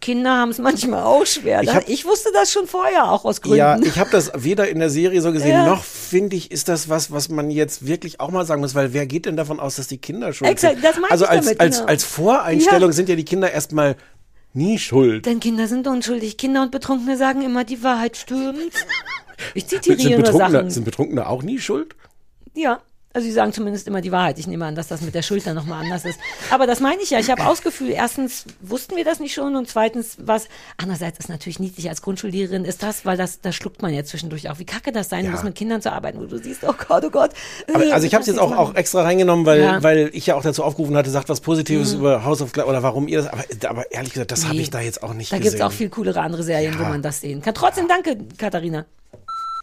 Kinder 0.00 0.32
haben 0.36 0.50
es 0.50 0.58
manchmal 0.58 1.04
auch 1.04 1.24
schwer. 1.24 1.62
Ich 1.62 1.68
Ich, 1.68 1.74
hab- 1.74 1.88
ich 1.88 2.04
wusste 2.04 2.30
das 2.34 2.50
schon 2.50 2.66
vorher, 2.66 3.10
auch 3.12 3.24
aus 3.24 3.40
Gründen. 3.40 3.58
Ja, 3.58 3.78
ich 3.80 3.98
habe 4.00 4.10
das 4.10 4.32
weder 4.34 4.68
in 4.68 4.80
der 4.80 4.90
Serie 4.90 5.22
so 5.22 5.30
gesehen, 5.32 5.50
Ja. 5.50 5.66
noch 5.66 5.84
finde 5.84 6.34
ich, 6.34 6.50
ist 6.50 6.68
das 6.68 6.88
was, 6.88 7.12
was 7.12 7.28
man 7.28 7.50
jetzt 7.50 7.86
wirklich 7.86 8.18
auch 8.18 8.30
mal 8.30 8.44
sagen 8.44 8.60
muss, 8.62 8.74
weil 8.74 8.92
wer 8.92 9.06
geht 9.06 9.26
denn 9.26 9.36
davon 9.36 9.60
aus, 9.60 9.76
dass 9.76 9.86
die 9.86 9.98
Kinder 9.98 10.32
schuld 10.32 10.50
Exakt, 10.50 10.78
das 10.82 10.96
meine 10.96 11.10
also 11.12 11.24
ich 11.24 11.30
als, 11.30 11.44
damit, 11.46 11.60
als, 11.60 11.76
genau. 11.76 11.88
als 11.88 12.04
Voreinstellung 12.04 12.90
Ja. 12.90 12.94
sind 12.94 13.08
ja 13.08 13.14
die 13.14 13.24
Kinder 13.24 13.52
erstmal 13.52 13.94
nie 14.52 14.78
schuld. 14.78 15.26
Denn 15.26 15.40
Kinder 15.40 15.66
sind 15.68 15.86
unschuldig. 15.86 16.36
Kinder 16.36 16.62
und 16.62 16.70
Betrunkene 16.72 17.16
sagen 17.16 17.42
immer, 17.42 17.64
die 17.64 17.82
Wahrheit 17.82 18.16
stimmt. 18.16 18.72
Ich 19.54 19.66
Sind 19.68 19.82
zitiere 19.82 20.10
nur 20.16 20.18
Betrunkene, 20.24 20.50
Sachen. 20.52 20.70
sind 20.70 20.84
Betrunkene 20.84 21.26
auch 21.26 21.42
nie 21.42 21.58
schuld? 21.58 21.96
Ja. 22.54 22.82
Also 23.12 23.26
sie 23.26 23.32
sagen 23.32 23.52
zumindest 23.52 23.88
immer 23.88 24.00
die 24.00 24.12
Wahrheit. 24.12 24.38
Ich 24.38 24.46
nehme 24.46 24.64
an, 24.64 24.76
dass 24.76 24.86
das 24.86 25.00
mit 25.00 25.16
der 25.16 25.22
Schulter 25.22 25.52
nochmal 25.52 25.82
anders 25.82 26.04
ist. 26.04 26.16
Aber 26.50 26.68
das 26.68 26.78
meine 26.78 27.02
ich 27.02 27.10
ja. 27.10 27.18
Ich 27.18 27.28
habe 27.28 27.44
Ausgefühl, 27.44 27.90
erstens 27.90 28.44
wussten 28.60 28.94
wir 28.94 29.04
das 29.04 29.18
nicht 29.18 29.34
schon 29.34 29.56
und 29.56 29.68
zweitens, 29.68 30.16
was 30.20 30.46
andererseits 30.76 31.18
ist 31.18 31.28
natürlich 31.28 31.58
niedlich 31.58 31.88
als 31.88 32.02
Grundschullehrerin 32.02 32.64
ist 32.64 32.84
das, 32.84 33.04
weil 33.04 33.16
das, 33.16 33.40
da 33.40 33.50
schluckt 33.50 33.82
man 33.82 33.92
ja 33.92 34.04
zwischendurch 34.04 34.48
auch. 34.48 34.60
Wie 34.60 34.64
kacke 34.64 34.92
das 34.92 35.08
sein 35.08 35.24
Ja. 35.24 35.32
muss, 35.32 35.42
mit 35.42 35.56
Kindern 35.56 35.82
zu 35.82 35.90
arbeiten, 35.90 36.20
wo 36.20 36.26
du 36.26 36.38
siehst, 36.38 36.62
oh 36.62 36.72
Gott, 36.86 37.04
oh 37.04 37.10
Gott. 37.10 37.30
Aber, 37.74 37.92
also 37.92 38.06
ich 38.06 38.14
habe 38.14 38.20
es 38.22 38.28
jetzt 38.28 38.38
auch, 38.38 38.56
auch 38.56 38.76
extra 38.76 39.02
reingenommen, 39.02 39.44
weil, 39.44 39.60
Ja. 39.60 39.82
weil 39.82 40.10
ich 40.12 40.26
ja 40.26 40.36
auch 40.36 40.42
dazu 40.42 40.62
aufgerufen 40.62 40.96
hatte, 40.96 41.10
sagt 41.10 41.28
was 41.28 41.40
Positives 41.40 41.94
Mhm. 41.94 41.98
über 42.00 42.24
House 42.24 42.40
of 42.42 42.52
Glass 42.52 42.66
oder 42.68 42.84
warum 42.84 43.08
ihr 43.08 43.22
das. 43.22 43.26
Aber, 43.32 43.42
aber 43.70 43.90
ehrlich 43.90 44.12
gesagt, 44.12 44.30
das 44.30 44.44
habe 44.44 44.54
Nee. 44.54 44.62
ich 44.62 44.70
da 44.70 44.78
jetzt 44.80 45.02
auch 45.02 45.14
nicht 45.14 45.32
Da 45.32 45.38
gesehen. 45.38 45.50
gibt 45.50 45.60
es 45.60 45.66
auch 45.66 45.72
viel 45.72 45.88
coolere 45.88 46.20
andere 46.20 46.44
Serien, 46.44 46.78
wo 46.78 46.84
Ja. 46.84 46.88
man 46.90 47.02
das 47.02 47.20
sehen 47.20 47.42
kann. 47.42 47.54
Trotzdem 47.54 47.88
danke, 47.88 48.16
Katharina. 48.38 48.86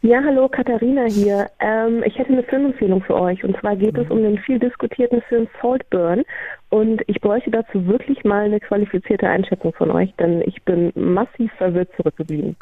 Ja, 0.07 0.23
hallo, 0.23 0.47
Katharina 0.47 1.03
hier. 1.03 1.49
Ähm, 1.59 2.01
ich 2.05 2.17
hätte 2.17 2.31
eine 2.31 2.43
Filmempfehlung 2.43 3.01
für 3.01 3.19
euch. 3.19 3.43
Und 3.43 3.59
zwar 3.59 3.75
geht 3.75 3.97
es 3.97 4.09
um 4.09 4.23
den 4.23 4.37
viel 4.37 4.57
diskutierten 4.57 5.21
Film 5.23 5.49
Saltburn. 5.61 6.23
Und 6.69 7.01
ich 7.07 7.19
bräuchte 7.19 7.51
dazu 7.51 7.85
wirklich 7.87 8.23
mal 8.23 8.45
eine 8.45 8.61
qualifizierte 8.61 9.27
Einschätzung 9.27 9.73
von 9.73 9.91
euch, 9.91 10.13
denn 10.15 10.41
ich 10.43 10.63
bin 10.63 10.93
massiv 10.95 11.51
verwirrt 11.57 11.89
zurückgeblieben. 11.97 12.55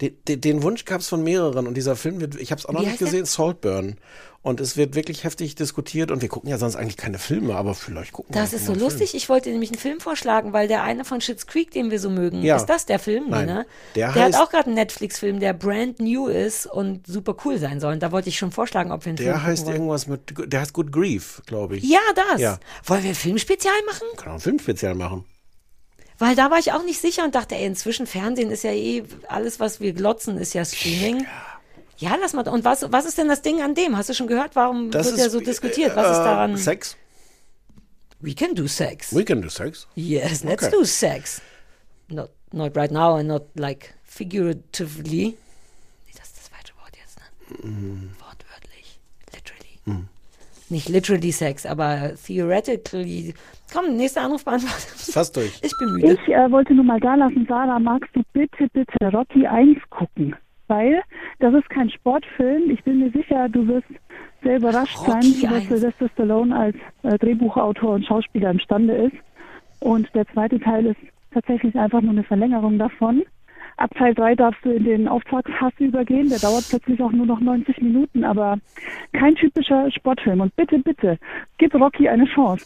Den, 0.00 0.16
den, 0.26 0.40
den 0.40 0.62
Wunsch 0.62 0.84
gab 0.86 1.00
es 1.00 1.08
von 1.08 1.22
mehreren 1.22 1.66
und 1.66 1.74
dieser 1.74 1.94
Film 1.94 2.20
wird, 2.20 2.34
ich 2.36 2.50
habe 2.52 2.58
es 2.58 2.64
auch 2.66 2.72
noch 2.72 2.80
Wie 2.80 2.84
nicht 2.86 2.92
heißt 2.92 3.00
der? 3.02 3.06
gesehen, 3.08 3.24
Saltburn. 3.26 3.96
Und 4.42 4.58
es 4.58 4.78
wird 4.78 4.94
wirklich 4.94 5.24
heftig 5.24 5.54
diskutiert 5.54 6.10
und 6.10 6.22
wir 6.22 6.30
gucken 6.30 6.48
ja 6.48 6.56
sonst 6.56 6.74
eigentlich 6.74 6.96
keine 6.96 7.18
Filme, 7.18 7.54
aber 7.56 7.74
vielleicht 7.74 8.12
gucken 8.14 8.34
wir 8.34 8.40
Das 8.40 8.54
ist 8.54 8.64
so 8.64 8.72
lustig. 8.72 9.14
Ich 9.14 9.28
wollte 9.28 9.50
nämlich 9.50 9.68
einen 9.70 9.78
Film 9.78 10.00
vorschlagen, 10.00 10.54
weil 10.54 10.66
der 10.66 10.82
eine 10.82 11.04
von 11.04 11.20
Schitt's 11.20 11.46
Creek, 11.46 11.70
den 11.72 11.90
wir 11.90 12.00
so 12.00 12.08
mögen, 12.08 12.40
Ja. 12.42 12.56
ist 12.56 12.64
das 12.64 12.86
der 12.86 12.98
Film? 12.98 13.24
Nein. 13.28 13.44
ne? 13.44 13.66
Der 13.96 14.12
Der, 14.14 14.28
heißt- 14.30 14.34
hat 14.36 14.42
auch 14.42 14.50
gerade 14.50 14.68
einen 14.68 14.76
Netflix-Film, 14.76 15.40
der 15.40 15.52
brand 15.52 16.00
new 16.00 16.28
ist 16.28 16.64
und 16.64 17.06
super 17.06 17.36
cool 17.44 17.58
sein 17.58 17.80
soll. 17.80 17.92
Und 17.92 18.02
da 18.02 18.12
wollte 18.12 18.30
ich 18.30 18.38
schon 18.38 18.50
vorschlagen, 18.50 18.92
ob 18.92 19.04
wir 19.04 19.10
einen 19.10 19.16
Der 19.18 19.34
Film 19.34 19.42
heißt 19.42 19.64
gucken 19.66 19.80
wollen. 19.86 19.90
irgendwas 19.90 20.06
mit, 20.06 20.52
der 20.54 20.60
heißt 20.62 20.72
Good 20.72 20.90
Grief, 20.90 21.42
glaube 21.44 21.76
ich. 21.76 21.84
Ja, 21.84 21.98
das. 22.30 22.40
Ja. 22.40 22.58
Wollen 22.86 23.02
wir 23.02 23.10
ein 23.10 23.14
Filmspezial 23.14 23.74
machen? 23.86 24.06
Kann 24.16 24.28
auch 24.28 24.32
einen 24.32 24.40
Film 24.40 24.58
speziell 24.58 24.94
machen. 24.94 25.26
Weil 26.20 26.36
da 26.36 26.50
war 26.50 26.58
ich 26.58 26.70
auch 26.72 26.84
nicht 26.84 27.00
sicher 27.00 27.24
und 27.24 27.34
dachte, 27.34 27.54
ey, 27.56 27.64
inzwischen 27.64 28.06
Fernsehen 28.06 28.50
ist 28.50 28.62
ja 28.62 28.72
eh, 28.72 29.02
alles, 29.26 29.58
was 29.58 29.80
wir 29.80 29.92
glotzen, 29.94 30.36
ist 30.38 30.52
ja 30.52 30.64
Streaming. 30.64 31.26
Ja, 31.96 32.16
lass 32.20 32.34
mal. 32.34 32.46
Und 32.46 32.64
was, 32.64 32.84
was 32.92 33.06
ist 33.06 33.16
denn 33.18 33.26
das 33.28 33.40
Ding 33.42 33.62
an 33.62 33.74
dem? 33.74 33.96
Hast 33.96 34.10
du 34.10 34.14
schon 34.14 34.26
gehört? 34.26 34.54
Warum 34.54 34.90
Das 34.90 35.06
wird 35.06 35.16
ist, 35.16 35.22
der 35.22 35.30
so 35.30 35.40
diskutiert? 35.40 35.96
Was 35.96 36.06
äh, 36.06 36.10
ist 36.12 36.18
daran? 36.18 36.56
Sex. 36.58 36.96
We 38.20 38.34
can 38.34 38.54
do 38.54 38.66
sex. 38.68 39.14
We 39.14 39.24
can 39.24 39.40
do 39.40 39.48
sex. 39.48 39.86
Yes, 39.94 40.44
let's 40.44 40.62
Okay. 40.64 40.76
do 40.76 40.84
sex. 40.84 41.40
Not, 42.08 42.30
not 42.52 42.76
right 42.76 42.90
now 42.90 43.16
and 43.16 43.26
not 43.28 43.44
like 43.54 43.94
figuratively. 44.04 45.36
Nee, 46.06 46.12
das 46.16 46.26
ist 46.28 46.36
das 46.36 46.48
falsche 46.48 46.74
Wort 46.82 46.94
jetzt, 46.98 47.18
ne? 47.18 47.70
Mhm. 47.70 48.10
Wortwörtlich. 48.18 49.00
Literally. 49.32 50.06
Nicht 50.70 50.88
literally 50.88 51.32
Sex, 51.32 51.66
aber 51.66 52.12
theoretically. 52.26 53.34
Komm, 53.72 53.96
nächster 53.96 54.22
Anruf 54.22 54.44
beantwortet. 54.44 54.88
Fast 54.96 55.36
durch. 55.36 55.60
Ich 55.62 55.72
bin 55.78 55.92
müde. 55.94 56.12
Ich 56.12 56.32
äh, 56.32 56.50
wollte 56.50 56.74
nur 56.74 56.84
mal 56.84 57.00
da 57.00 57.16
lassen, 57.16 57.44
Sarah, 57.48 57.78
magst 57.78 58.14
du 58.14 58.22
bitte, 58.32 58.68
bitte 58.72 59.12
Rocky 59.12 59.46
1 59.46 59.78
gucken? 59.90 60.36
Weil 60.68 61.02
das 61.40 61.52
ist 61.54 61.68
kein 61.70 61.90
Sportfilm. 61.90 62.70
Ich 62.70 62.82
bin 62.84 63.00
mir 63.00 63.10
sicher, 63.10 63.48
du 63.48 63.66
wirst 63.66 63.88
sehr 64.42 64.58
überrascht 64.58 64.96
Rocky 64.98 65.32
sein, 65.32 65.50
was 65.50 65.60
1. 65.62 65.68
Sylvester 65.68 66.08
Stallone 66.10 66.56
als 66.56 66.76
äh, 67.02 67.18
Drehbuchautor 67.18 67.94
und 67.94 68.06
Schauspieler 68.06 68.50
imstande 68.50 68.94
ist. 68.94 69.16
Und 69.80 70.08
der 70.14 70.26
zweite 70.28 70.60
Teil 70.60 70.86
ist 70.86 71.00
tatsächlich 71.32 71.74
einfach 71.74 72.00
nur 72.00 72.12
eine 72.12 72.24
Verlängerung 72.24 72.78
davon. 72.78 73.24
Ab 73.80 73.90
Teil 73.96 74.14
3 74.14 74.34
darfst 74.34 74.62
du 74.62 74.70
in 74.72 74.84
den 74.84 75.08
Auftragshass 75.08 75.72
übergehen. 75.78 76.28
Der 76.28 76.38
dauert 76.38 76.64
plötzlich 76.68 77.00
auch 77.00 77.12
nur 77.12 77.24
noch 77.24 77.40
90 77.40 77.80
Minuten, 77.80 78.24
aber 78.24 78.58
kein 79.14 79.34
typischer 79.36 79.90
Sportfilm. 79.90 80.40
Und 80.42 80.54
bitte, 80.54 80.78
bitte, 80.80 81.18
gib 81.56 81.74
Rocky 81.74 82.06
eine 82.06 82.26
Chance. 82.26 82.64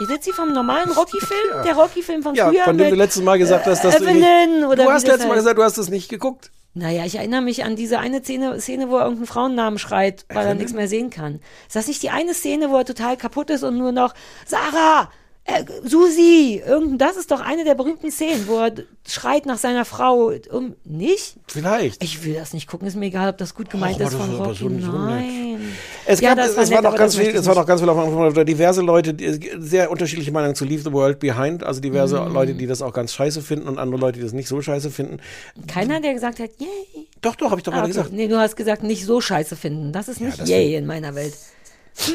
Redet 0.00 0.24
sie 0.24 0.32
vom 0.32 0.52
normalen 0.52 0.90
Rocky-Film? 0.90 1.62
Der 1.64 1.76
Rocky-Film 1.76 2.22
von 2.24 2.34
Ja, 2.34 2.48
früher? 2.48 2.64
von 2.64 2.76
dem 2.76 2.86
mit, 2.86 2.92
du 2.92 2.96
letztes 2.96 3.22
Mal 3.22 3.38
gesagt 3.38 3.66
hast, 3.66 3.84
dass 3.84 3.98
du 3.98 4.04
ihn 4.04 4.16
Evelyn 4.16 4.56
nicht, 4.58 4.66
oder 4.66 4.84
Du 4.84 4.90
hast 4.90 5.06
letztes 5.06 5.26
Mal 5.26 5.34
heißt. 5.36 5.44
gesagt, 5.44 5.58
du 5.58 5.62
hast 5.62 5.78
es 5.78 5.88
nicht 5.90 6.08
geguckt. 6.10 6.50
Naja, 6.74 7.04
ich 7.06 7.14
erinnere 7.16 7.40
mich 7.42 7.64
an 7.64 7.76
diese 7.76 7.98
eine 8.00 8.20
Szene, 8.20 8.60
Szene 8.60 8.88
wo 8.90 8.96
er 8.96 9.02
irgendeinen 9.04 9.26
Frauennamen 9.28 9.78
schreit, 9.78 10.26
weil 10.28 10.46
er 10.46 10.54
nichts 10.54 10.74
mehr 10.74 10.88
sehen 10.88 11.10
kann. 11.10 11.36
Ist 11.66 11.76
das 11.76 11.86
nicht 11.88 12.02
die 12.02 12.10
eine 12.10 12.34
Szene, 12.34 12.70
wo 12.70 12.76
er 12.76 12.84
total 12.84 13.16
kaputt 13.16 13.50
ist 13.50 13.62
und 13.62 13.78
nur 13.78 13.92
noch 13.92 14.12
Sarah, 14.44 15.10
äh, 15.48 15.64
Susi, 15.88 16.62
irgend, 16.66 17.00
das 17.00 17.16
ist 17.16 17.30
doch 17.30 17.40
eine 17.40 17.64
der 17.64 17.74
berühmten 17.74 18.10
Szenen, 18.10 18.46
wo 18.46 18.58
er 18.58 18.72
schreit 19.06 19.46
nach 19.46 19.56
seiner 19.58 19.84
Frau. 19.86 20.30
Um, 20.50 20.74
nicht? 20.84 21.36
Vielleicht. 21.46 22.02
Ich 22.04 22.22
will 22.24 22.34
das 22.34 22.52
nicht 22.52 22.68
gucken, 22.68 22.86
ist 22.86 22.96
mir 22.96 23.06
egal, 23.06 23.30
ob 23.30 23.38
das 23.38 23.54
gut 23.54 23.70
gemeint 23.70 23.96
aber 24.00 24.04
ist 24.10 24.14
von 24.14 24.34
Rocky. 24.36 24.58
so. 24.58 24.68
Nein. 24.68 25.60
Es, 26.06 26.20
Ja, 26.20 26.34
gab, 26.34 26.38
das 26.38 26.50
es, 26.50 26.56
war 26.56 26.62
war 26.64 26.68
nett, 26.70 26.82
noch 26.82 26.88
aber 26.90 26.98
ganz 26.98 27.16
viel, 27.16 27.28
es 27.28 27.46
war 27.46 27.54
noch 27.54 27.66
ganz 27.66 27.80
viel 27.80 27.88
auf 27.88 28.44
diverse 28.44 28.82
Leute, 28.82 29.16
sehr 29.58 29.90
unterschiedliche 29.90 30.30
Meinungen 30.32 30.54
zu 30.54 30.64
Leave 30.64 30.82
the 30.82 30.92
World 30.92 31.18
Behind, 31.18 31.64
also 31.64 31.80
diverse 31.80 32.20
Mm. 32.20 32.32
Leute, 32.32 32.54
die 32.54 32.66
das 32.66 32.82
auch 32.82 32.92
ganz 32.92 33.12
scheiße 33.14 33.40
finden 33.42 33.68
und 33.68 33.78
andere 33.78 34.00
Leute, 34.00 34.18
die 34.18 34.24
das 34.24 34.32
nicht 34.34 34.48
so 34.48 34.60
scheiße 34.60 34.90
finden. 34.90 35.18
Keiner, 35.66 36.00
der 36.00 36.12
gesagt 36.14 36.40
hat, 36.40 36.50
yay. 36.58 37.06
Doch, 37.22 37.36
doch, 37.36 37.50
habe 37.50 37.60
ich 37.60 37.64
doch 37.64 37.72
Ah, 37.72 37.76
gerade 37.76 37.88
okay. 37.88 37.96
gesagt. 37.98 38.12
Nee, 38.12 38.28
du 38.28 38.38
hast 38.38 38.56
gesagt, 38.56 38.82
nicht 38.82 39.04
so 39.04 39.20
scheiße 39.20 39.56
finden. 39.56 39.92
Das 39.92 40.08
ist 40.08 40.20
nicht 40.20 40.38
das 40.40 40.48
yay 40.48 40.74
in 40.76 40.86
meiner 40.86 41.14
Welt. 41.14 41.34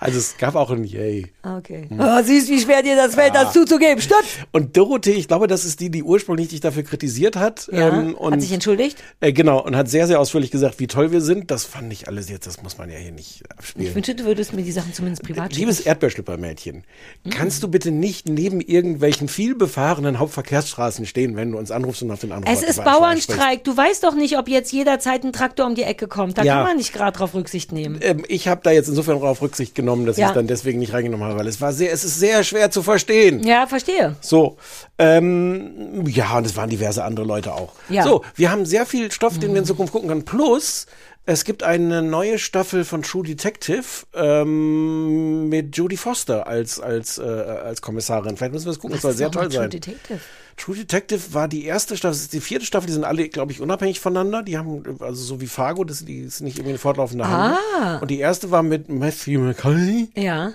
Also 0.00 0.18
es 0.18 0.36
gab 0.38 0.56
auch 0.56 0.70
ein 0.70 0.82
Yay. 0.82 1.26
Okay. 1.42 1.86
Hm. 1.88 2.00
Oh, 2.00 2.22
siehst, 2.24 2.48
wie 2.48 2.60
schwer 2.60 2.82
dir 2.82 2.96
das 2.96 3.14
fällt, 3.14 3.34
das 3.36 3.52
zuzugeben. 3.52 4.00
Stimmt. 4.00 4.24
Und 4.50 4.76
Dorothee, 4.76 5.12
ich 5.12 5.28
glaube, 5.28 5.46
das 5.46 5.64
ist 5.64 5.78
die, 5.78 5.88
die 5.88 6.02
ursprünglich 6.02 6.48
dich 6.48 6.60
dafür 6.60 6.82
kritisiert 6.82 7.36
hat. 7.36 7.68
Ja, 7.72 7.88
ähm, 7.88 8.14
und, 8.16 8.32
hat 8.32 8.40
sich 8.40 8.50
entschuldigt? 8.52 8.98
Äh, 9.20 9.32
genau, 9.32 9.62
und 9.62 9.76
hat 9.76 9.88
sehr, 9.88 10.08
sehr 10.08 10.18
ausführlich 10.20 10.50
gesagt, 10.50 10.80
wie 10.80 10.88
toll 10.88 11.12
wir 11.12 11.20
sind. 11.20 11.52
Das 11.52 11.64
fand 11.64 11.92
ich 11.92 12.08
alles 12.08 12.28
jetzt, 12.28 12.46
das 12.48 12.60
muss 12.62 12.76
man 12.76 12.90
ja 12.90 12.98
hier 12.98 13.12
nicht 13.12 13.42
Ich 13.44 13.50
abspielen. 13.52 13.94
wünschte, 13.94 14.14
du 14.16 14.24
würdest 14.24 14.52
mir 14.52 14.62
die 14.62 14.72
Sachen 14.72 14.92
zumindest 14.92 15.22
privat 15.22 15.52
schicken. 15.52 15.60
Liebes 15.60 15.80
Erdbeerschlippermädchen, 15.80 16.82
kannst 17.30 17.62
du 17.62 17.68
bitte 17.68 17.92
nicht 17.92 18.28
neben 18.28 18.60
irgendwelchen 18.60 19.28
viel 19.28 19.54
befahrenen 19.54 20.18
Hauptverkehrsstraßen 20.18 21.06
stehen, 21.06 21.36
wenn 21.36 21.52
du 21.52 21.58
uns 21.58 21.70
anrufst 21.70 22.02
und 22.02 22.10
auf 22.10 22.20
den 22.20 22.32
Anruf 22.32 22.52
Es 22.52 22.64
ist 22.64 22.82
Bauernstreik. 22.82 23.62
Du 23.62 23.76
weißt 23.76 24.02
doch 24.02 24.14
nicht, 24.14 24.38
ob 24.38 24.48
jetzt 24.48 24.72
jederzeit 24.72 25.22
ein 25.24 25.32
Traktor 25.32 25.66
um 25.66 25.76
die 25.76 25.84
Ecke 25.84 26.08
kommt. 26.08 26.36
Da 26.36 26.42
Ja. 26.42 26.56
kann 26.56 26.64
man 26.64 26.76
nicht 26.78 26.92
gerade 26.92 27.16
drauf 27.16 27.34
Rücksicht 27.34 27.70
nehmen. 27.70 27.98
Ähm, 28.02 28.24
ich 28.28 28.48
habe 28.48 28.57
da 28.62 28.70
jetzt 28.70 28.88
insofern 28.88 29.20
darauf 29.20 29.40
Rücksicht 29.42 29.74
genommen, 29.74 30.06
dass 30.06 30.16
Ja. 30.16 30.28
ich 30.28 30.34
dann 30.34 30.46
deswegen 30.46 30.78
nicht 30.78 30.92
reingenommen 30.92 31.26
habe, 31.26 31.38
weil 31.38 31.46
es 31.46 31.60
war 31.60 31.72
sehr, 31.72 31.92
es 31.92 32.04
ist 32.04 32.18
sehr 32.18 32.42
schwer 32.44 32.70
zu 32.70 32.82
verstehen. 32.82 33.42
Ja, 33.46 33.66
verstehe. 33.66 34.16
So, 34.20 34.56
ähm, 34.98 36.04
ja, 36.06 36.36
und 36.38 36.46
es 36.46 36.56
waren 36.56 36.70
diverse 36.70 37.04
andere 37.04 37.26
Leute 37.26 37.52
auch. 37.54 37.72
Ja. 37.88 38.02
So, 38.04 38.22
wir 38.34 38.50
haben 38.50 38.66
sehr 38.66 38.86
viel 38.86 39.10
Stoff, 39.12 39.38
den 39.38 39.52
wir 39.52 39.60
in 39.60 39.64
Zukunft 39.64 39.92
gucken 39.92 40.08
können. 40.08 40.24
Plus, 40.24 40.86
es 41.30 41.44
gibt 41.44 41.62
eine 41.62 42.00
neue 42.00 42.38
Staffel 42.38 42.86
von 42.86 43.02
True 43.02 43.22
Detective 43.22 43.84
ähm, 44.14 45.50
mit 45.50 45.76
Jodie 45.76 45.98
Foster 45.98 46.46
als 46.46 46.80
als 46.80 47.18
äh, 47.18 47.22
als 47.22 47.82
Kommissarin. 47.82 48.38
Vielleicht 48.38 48.54
müssen 48.54 48.64
wir 48.64 48.72
es 48.72 48.78
gucken. 48.78 48.94
Das 48.94 49.02
soll 49.02 49.10
ist 49.10 49.18
sehr 49.18 49.30
toll 49.30 49.44
True 49.48 49.52
sein. 49.52 49.68
Detective? 49.70 50.20
True 50.56 50.74
Detective 50.74 51.34
war 51.34 51.46
die 51.46 51.66
erste 51.66 51.98
Staffel, 51.98 52.14
das 52.14 52.22
ist 52.22 52.32
die 52.32 52.40
vierte 52.40 52.64
Staffel, 52.64 52.86
die 52.86 52.94
sind 52.94 53.04
alle, 53.04 53.28
glaube 53.28 53.52
ich, 53.52 53.60
unabhängig 53.60 54.00
voneinander. 54.00 54.42
Die 54.42 54.56
haben, 54.56 54.82
also 55.00 55.22
so 55.22 55.40
wie 55.42 55.46
Fargo, 55.46 55.84
das, 55.84 56.02
die 56.06 56.20
ist 56.20 56.40
nicht 56.40 56.56
irgendwie 56.56 56.70
eine 56.70 56.78
fortlaufende 56.78 57.24
Ah. 57.24 57.58
Handlung. 57.58 58.02
Und 58.02 58.10
die 58.10 58.18
erste 58.20 58.50
war 58.50 58.62
mit 58.62 58.88
Matthew 58.88 59.38
McConaughey. 59.38 60.08
Ja. 60.16 60.52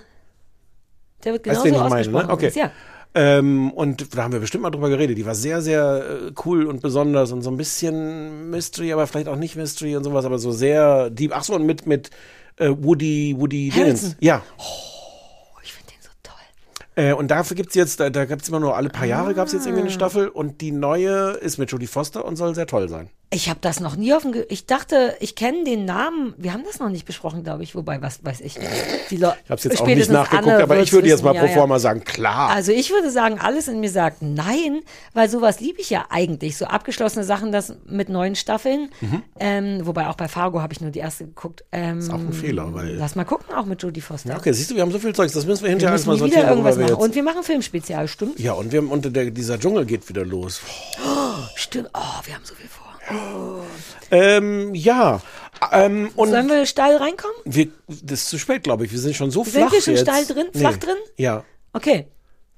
Der 1.23 1.33
wird 1.33 1.45
Weißt 1.47 1.63
genauso 1.63 1.69
du, 1.69 1.91
wen 1.93 1.99
ich 2.01 2.11
meine, 2.11 2.25
ne? 2.25 2.33
Okay. 2.33 2.47
übrigens, 2.47 2.55
Ja. 2.55 2.71
Ähm, 3.15 3.71
und 3.71 4.15
da 4.15 4.23
haben 4.23 4.33
wir 4.33 4.39
bestimmt 4.39 4.63
mal 4.63 4.71
drüber 4.71 4.89
geredet. 4.89 5.17
Die 5.17 5.25
war 5.25 5.35
sehr, 5.35 5.61
sehr 5.61 6.03
äh, 6.27 6.31
cool 6.45 6.65
und 6.65 6.81
besonders 6.81 7.31
und 7.31 7.41
so 7.43 7.51
ein 7.51 7.57
bisschen 7.57 8.49
Mystery, 8.49 8.91
aber 8.91 9.05
vielleicht 9.05 9.27
auch 9.27 9.35
nicht 9.35 9.55
Mystery 9.55 9.95
und 9.95 10.03
sowas, 10.03 10.25
aber 10.25 10.39
so 10.39 10.51
sehr 10.51 11.09
deep. 11.11 11.31
Ach 11.35 11.43
so, 11.43 11.53
und 11.53 11.65
mit, 11.65 11.85
mit 11.85 12.09
äh, 12.57 12.69
Woody, 12.69 13.35
Woody 13.37 13.69
Harrelson. 13.71 14.09
Dingens. 14.11 14.17
Ja. 14.19 14.41
Oh, 14.57 15.59
ich 15.63 15.73
finde 15.73 15.91
den 15.91 16.01
so 16.01 16.09
toll. 16.23 16.35
Äh, 16.95 17.13
und 17.13 17.29
dafür 17.29 17.55
gibt's 17.55 17.75
jetzt, 17.75 17.99
da, 17.99 18.09
da 18.09 18.25
gibt's 18.25 18.49
immer 18.49 18.59
nur 18.59 18.75
alle 18.75 18.89
paar 18.89 19.05
Jahre 19.05 19.35
gab's 19.35 19.53
jetzt 19.53 19.65
irgendwie 19.67 19.81
Ah. 19.81 19.85
eine 19.85 19.93
Staffel 19.93 20.27
und 20.27 20.61
die 20.61 20.71
neue 20.71 21.31
ist 21.33 21.59
mit 21.59 21.71
Jodie 21.71 21.87
Foster 21.87 22.25
und 22.25 22.35
soll 22.35 22.55
sehr 22.55 22.65
toll 22.67 22.89
sein. 22.89 23.09
Ich 23.33 23.49
habe 23.49 23.59
das 23.61 23.79
noch 23.79 23.95
nie 23.95 24.13
auf 24.13 24.21
dem. 24.21 24.31
Ge 24.31 24.45
ich 24.49 24.65
dachte, 24.65 25.15
ich 25.19 25.35
kenne 25.35 25.63
den 25.63 25.85
Namen. 25.85 26.33
Wir 26.37 26.53
haben 26.53 26.63
das 26.65 26.79
noch 26.79 26.89
nicht 26.89 27.05
besprochen, 27.05 27.43
glaube 27.43 27.63
ich. 27.63 27.73
Wobei, 27.75 28.01
was 28.01 28.23
weiß 28.23 28.41
ich. 28.41 28.55
Die 29.09 29.17
Le- 29.17 29.35
Ich 29.43 29.49
habe 29.49 29.57
es 29.57 29.63
jetzt 29.63 29.81
auch 29.81 29.87
nicht 29.87 30.09
nachgeguckt, 30.11 30.47
Anne 30.51 30.63
aber 30.63 30.79
ich 30.79 30.93
würde 30.93 31.07
jetzt 31.07 31.23
mal 31.23 31.33
ja, 31.33 31.41
pro 31.41 31.47
ja. 31.47 31.53
forma 31.53 31.79
sagen, 31.79 32.03
klar. 32.03 32.49
Also 32.49 32.71
ich 32.71 32.91
würde 32.91 33.09
sagen, 33.09 33.39
alles 33.39 33.67
in 33.67 33.79
mir 33.79 33.89
sagt 33.89 34.21
nein, 34.21 34.81
weil 35.13 35.29
sowas 35.29 35.59
liebe 35.59 35.81
ich 35.81 35.89
ja 35.89 36.05
eigentlich. 36.09 36.57
So 36.57 36.65
abgeschlossene 36.65 37.25
Sachen, 37.25 37.51
das 37.51 37.73
mit 37.85 38.09
neuen 38.09 38.35
Staffeln. 38.35 38.89
Ähm, 39.39 39.81
wobei 39.83 40.07
auch 40.07 40.15
bei 40.15 40.27
Fargo 40.27 40.61
habe 40.61 40.73
ich 40.73 40.81
nur 40.81 40.91
die 40.91 40.99
erste 40.99 41.25
geguckt. 41.25 41.63
Ähm, 41.71 41.99
ist 41.99 42.09
Mhm. 42.09 42.13
auch 42.13 42.19
ein 42.19 42.33
Fehler, 42.33 42.73
weil- 42.73 42.93
Lass 42.95 43.15
mal 43.15 43.25
gucken, 43.25 43.53
auch 43.55 43.65
mit 43.65 43.81
Jodie 43.81 44.01
Foster. 44.01 44.29
ja, 44.29 44.37
okay, 44.37 44.53
siehst 44.53 44.69
du, 44.71 44.75
wir 44.75 44.83
haben 44.83 44.91
so 44.91 44.99
viel 44.99 45.13
Zeugs, 45.15 45.33
das 45.33 45.45
müssen 45.45 45.63
wir 45.63 45.69
hinterher 45.71 45.91
alles 45.93 46.05
müssen 46.05 46.19
mal 46.19 46.25
nie 46.25 46.31
wieder 46.31 46.41
sortieren, 46.41 46.57
irgendwas 46.59 46.77
wir 46.77 46.93
machen. 46.95 47.03
Und 47.03 47.15
wir 47.15 47.23
machen 47.23 47.43
Filmspezial, 47.43 48.07
stimmt? 48.07 48.39
Ja, 48.39 48.53
und 48.53 48.71
wir 48.71 48.79
haben, 48.79 48.89
und 48.91 49.15
der, 49.15 49.31
dieser 49.31 49.59
Dschungel 49.59 49.85
geht 49.85 50.07
wieder 50.07 50.23
los. 50.25 50.61
Stimmt. 51.55 51.89
Oh, 51.93 51.99
wir 52.25 52.35
haben 52.35 52.45
so 52.45 52.53
viel 52.55 52.67
vor. 52.69 52.82
Ähm, 54.11 54.75
ja. 54.75 55.21
Ähm, 55.71 56.11
und 56.15 56.29
Sollen 56.29 56.47
wir 56.47 56.65
steil 56.67 56.97
reinkommen? 56.97 57.35
wir, 57.45 57.67
das 57.87 58.21
ist 58.23 58.29
zu 58.29 58.37
spät, 58.37 58.63
glaube 58.63 58.85
ich. 58.85 58.91
Wir 58.91 58.99
sind 58.99 59.15
schon 59.15 59.31
so 59.31 59.43
Sind 59.43 59.53
flach 59.53 59.71
wir 59.71 59.81
schon 59.81 59.93
jetzt. 59.95 60.03
steil 60.03 60.25
drin? 60.25 60.45
Flach 60.53 60.77
drin? 60.77 60.95
Ja. 61.17 61.43
Okay. 61.73 62.07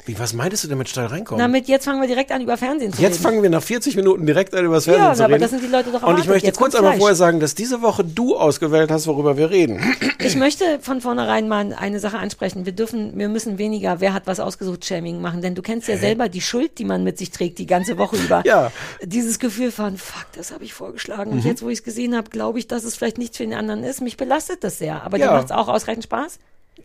Wie, 0.06 0.18
was 0.20 0.34
meintest 0.34 0.64
du 0.64 0.68
denn 0.68 0.78
mit 0.78 0.88
steil 0.88 1.08
reinkommen? 1.08 1.40
Damit 1.40 1.68
jetzt 1.68 1.86
fangen 1.86 2.00
wir 2.00 2.08
direkt 2.08 2.32
an, 2.32 2.42
über 2.42 2.58
Fernsehen 2.58 2.94
zu 2.94 3.02
Jetzt 3.02 3.14
reden. 3.16 3.24
fangen 3.24 3.42
wir 3.44 3.50
nach 3.50 3.64
40 3.64 3.96
Minuten 3.96 4.26
direkt 4.28 4.54
an, 4.54 4.64
über 4.64 4.76
das 4.76 4.84
Fernsehen 4.86 5.04
Ja, 5.06 5.14
zu 5.16 5.24
aber 5.24 5.34
reden. 5.34 5.42
das 5.42 5.52
sind 5.52 5.64
die 5.64 5.68
Leute 5.68 5.86
doch 5.92 5.94
Und 5.94 6.02
ich 6.02 6.08
erwartet. 6.10 6.28
möchte 6.28 6.46
Jetzt 6.48 6.58
kurz 6.60 6.76
einmal 6.76 6.92
Fleisch. 6.92 7.00
vorher 7.00 7.16
sagen, 7.16 7.40
dass 7.40 7.56
diese 7.56 7.82
Woche 7.82 8.04
du 8.04 8.36
ausgewählt 8.36 8.92
hast, 8.92 9.08
worüber 9.08 9.36
wir 9.38 9.50
reden. 9.50 9.80
Ich 10.20 10.36
möchte 10.36 10.80
von 10.82 11.02
vornherein 11.02 11.48
mal 11.48 11.74
eine 11.74 12.00
Sache 12.00 12.18
ansprechen. 12.20 12.66
Wir 12.66 12.74
dürfen, 12.74 13.18
wir 13.18 13.30
müssen 13.30 13.58
weniger, 13.58 14.00
wer 14.00 14.14
hat 14.14 14.28
was 14.28 14.40
ausgesucht, 14.40 14.86
Shaming 14.86 15.22
machen, 15.22 15.42
denn 15.42 15.56
du 15.56 15.62
kennst 15.64 15.88
ja 15.88 15.98
selber 15.98 16.30
die 16.30 16.42
Schuld, 16.42 16.78
die 16.78 16.86
man 16.86 17.04
mit 17.04 17.18
sich 17.18 17.32
trägt, 17.32 17.58
die 17.58 17.66
ganze 17.66 17.98
Woche 17.98 18.16
über. 18.18 18.44
Ja. 18.46 18.72
Dieses 19.02 19.40
Gefühl 19.40 19.72
von, 19.72 19.98
fuck, 19.98 20.26
das 20.36 20.52
habe 20.52 20.64
ich 20.64 20.74
vorgeschlagen. 20.74 21.32
Und 21.32 21.44
Mhm. 21.44 21.48
jetzt, 21.50 21.64
wo 21.64 21.70
ich 21.70 21.80
es 21.80 21.84
gesehen 21.84 22.16
habe, 22.16 22.30
glaube 22.30 22.60
ich, 22.60 22.68
dass 22.68 22.84
es 22.84 22.96
vielleicht 22.96 23.18
nichts 23.18 23.38
für 23.38 23.44
den 23.44 23.54
anderen 23.56 23.84
ist. 23.84 24.02
Mich 24.02 24.18
belastet 24.18 24.64
das 24.64 24.78
sehr. 24.78 25.04
Aber 25.04 25.18
Ja. 25.18 25.28
dir 25.30 25.34
macht 25.34 25.46
es 25.46 25.52
auch 25.52 25.68
ausreichend 25.68 26.04
Spaß? 26.04 26.38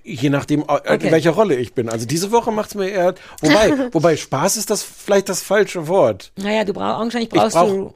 Je 0.03 0.31
nachdem, 0.31 0.61
äh, 0.63 0.65
Okay. 0.65 1.07
in 1.07 1.13
welcher 1.13 1.31
Rolle 1.33 1.57
ich 1.57 1.75
bin. 1.75 1.89
Also 1.89 2.07
diese 2.07 2.33
Woche 2.33 2.51
macht's 2.53 2.75
mir 2.75 2.89
eher, 2.89 3.15
wobei, 3.43 3.73
wobei 3.93 4.17
Spaß 4.17 4.57
ist 4.57 4.71
das 4.71 4.83
vielleicht 4.83 5.29
das 5.29 5.43
falsche 5.43 5.89
Wort. 5.89 6.33
Naja, 6.37 6.65
du 6.65 6.73
brauchst, 6.73 7.15
Ich 7.15 7.29
brauchst 7.29 7.55
brauch- 7.57 7.69
du 7.69 7.95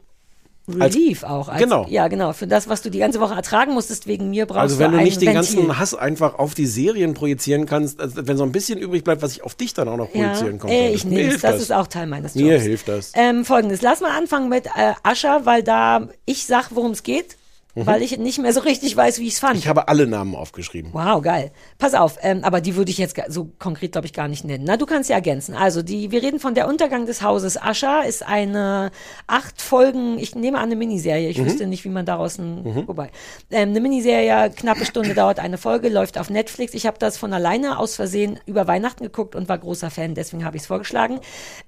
Relief 0.67 1.25
auch. 1.25 1.49
Als, 1.51 1.61
genau. 1.61 1.87
Ja, 1.91 2.09
genau. 2.09 2.33
Für 2.33 2.47
das, 2.47 2.71
was 2.71 2.81
du 2.81 2.91
die 2.91 2.99
ganze 2.99 3.21
Woche 3.21 3.35
ertragen 3.35 3.75
musstest 3.75 4.07
wegen 4.07 4.31
mir, 4.31 4.47
brauchst 4.47 4.61
Also 4.63 4.79
wenn 4.79 4.93
du 4.93 4.97
du 4.97 4.99
ein 5.01 5.05
nicht 5.05 5.21
den 5.21 5.35
Ventil. 5.35 5.57
ganzen 5.57 5.79
Hass 5.79 5.95
einfach 5.95 6.39
auf 6.39 6.55
die 6.55 6.65
Serien 6.67 7.13
projizieren 7.13 7.67
kannst, 7.67 8.01
also 8.01 8.27
wenn 8.27 8.39
so 8.39 8.45
ein 8.45 8.53
bisschen 8.53 8.79
übrig 8.79 9.05
bleibt, 9.05 9.21
was 9.21 9.33
ich 9.33 9.43
auf 9.45 9.55
dich 9.55 9.75
dann 9.75 9.89
auch 9.89 9.99
noch 9.99 10.11
projizieren 10.11 10.55
ja, 10.55 10.59
konnte. 10.59 10.75
äh, 10.75 10.93
ich 10.95 11.05
nehme 11.05 11.33
das. 11.33 11.43
Das 11.43 11.61
ist 11.61 11.71
auch 11.71 11.87
Teil 11.87 12.07
meines 12.07 12.33
Jobs. 12.35 12.47
Mir 12.47 12.59
hilft 12.59 12.89
das. 12.89 13.13
Ähm, 13.15 13.45
Folgendes, 13.45 13.83
lass 13.83 14.01
mal 14.01 14.17
anfangen 14.17 14.49
mit 14.49 14.65
äh, 14.67 14.95
Ascher, 15.03 15.45
weil 15.45 15.63
da 15.63 16.09
ich 16.25 16.47
sag, 16.47 16.71
worum 16.75 16.93
es 16.93 17.03
geht, 17.03 17.37
Mhm. 17.77 17.87
weil 17.87 18.03
ich 18.03 18.17
nicht 18.19 18.39
mehr 18.39 18.53
so 18.53 18.61
richtig 18.61 18.97
weiß, 18.97 19.19
wie 19.19 19.27
ich 19.27 19.35
es 19.35 19.39
fand. 19.41 19.57
Ich 19.57 19.67
habe 19.67 19.89
alle 19.89 20.07
Namen 20.07 20.35
aufgeschrieben. 20.37 20.91
Wow, 20.93 21.21
geil. 21.23 21.51
Pass 21.79 21.95
auf, 21.95 22.19
ähm, 22.23 22.41
aber 22.45 22.61
die 22.61 22.77
würde 22.77 22.91
ich 22.91 22.99
jetzt 22.99 23.17
so 23.29 23.49
konkret, 23.59 23.93
glaube 23.93 24.07
ich, 24.07 24.13
gar 24.13 24.29
nicht 24.29 24.45
nennen. 24.45 24.65
Na, 24.67 24.77
du 24.77 24.87
kannst 24.87 25.11
ja 25.11 25.17
ergänzen. 25.17 25.55
Also, 25.55 25.83
die, 25.83 26.11
wir 26.13 26.23
reden 26.23 26.39
von 26.39 26.55
der 26.55 26.69
Untergang 26.69 27.07
des 27.07 27.23
Hauses 27.23 27.61
Ascher, 27.61 28.05
ist 28.07 28.25
eine 28.25 28.93
acht 29.27 29.61
Folgen, 29.61 30.19
ich 30.19 30.35
nehme 30.37 30.59
an, 30.59 30.65
eine 30.65 30.77
Miniserie. 30.77 31.29
Ich 31.29 31.39
Mhm. 31.39 31.47
wüsste 31.47 31.67
nicht, 31.67 31.85
wie 31.85 31.89
man 31.89 32.07
daraus 32.07 32.39
ein, 32.39 32.63
Mhm. 32.63 32.89
wobei. 32.89 33.11
Ähm, 33.51 33.71
eine 33.71 33.81
Miniserie, 33.81 34.51
knappe 34.51 34.85
Stunde 34.85 35.15
dauert 35.15 35.41
eine 35.41 35.59
Folge, 35.59 35.89
läuft 35.89 36.17
auf 36.19 36.31
Netflix. 36.31 36.75
Ich 36.75 36.87
habe 36.87 36.99
das 37.01 37.17
von 37.17 37.33
alleine 37.33 37.79
aus 37.79 37.97
Versehen 37.97 38.39
über 38.47 38.69
Weihnachten 38.69 39.03
geguckt 39.03 39.35
und 39.35 39.49
war 39.49 39.59
großer 39.59 39.91
Fan, 39.91 40.15
deswegen 40.15 40.45
habe 40.45 40.57
ich 40.57 40.63
es 40.63 40.67
vorgeschlagen. 40.69 41.19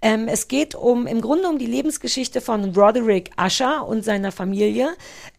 Ähm, 0.03 0.29
es 0.29 0.47
geht 0.47 0.75
um, 0.77 1.07
im 1.09 1.21
Grunde 1.21 1.49
um 1.49 1.59
die 1.59 1.67
Lebensgeschichte 1.67 2.41
von 2.41 2.65
Roderick 2.77 3.31
Ascher 3.37 3.87
und 3.89 4.05
seiner 4.05 4.31
Familie. 4.31 4.91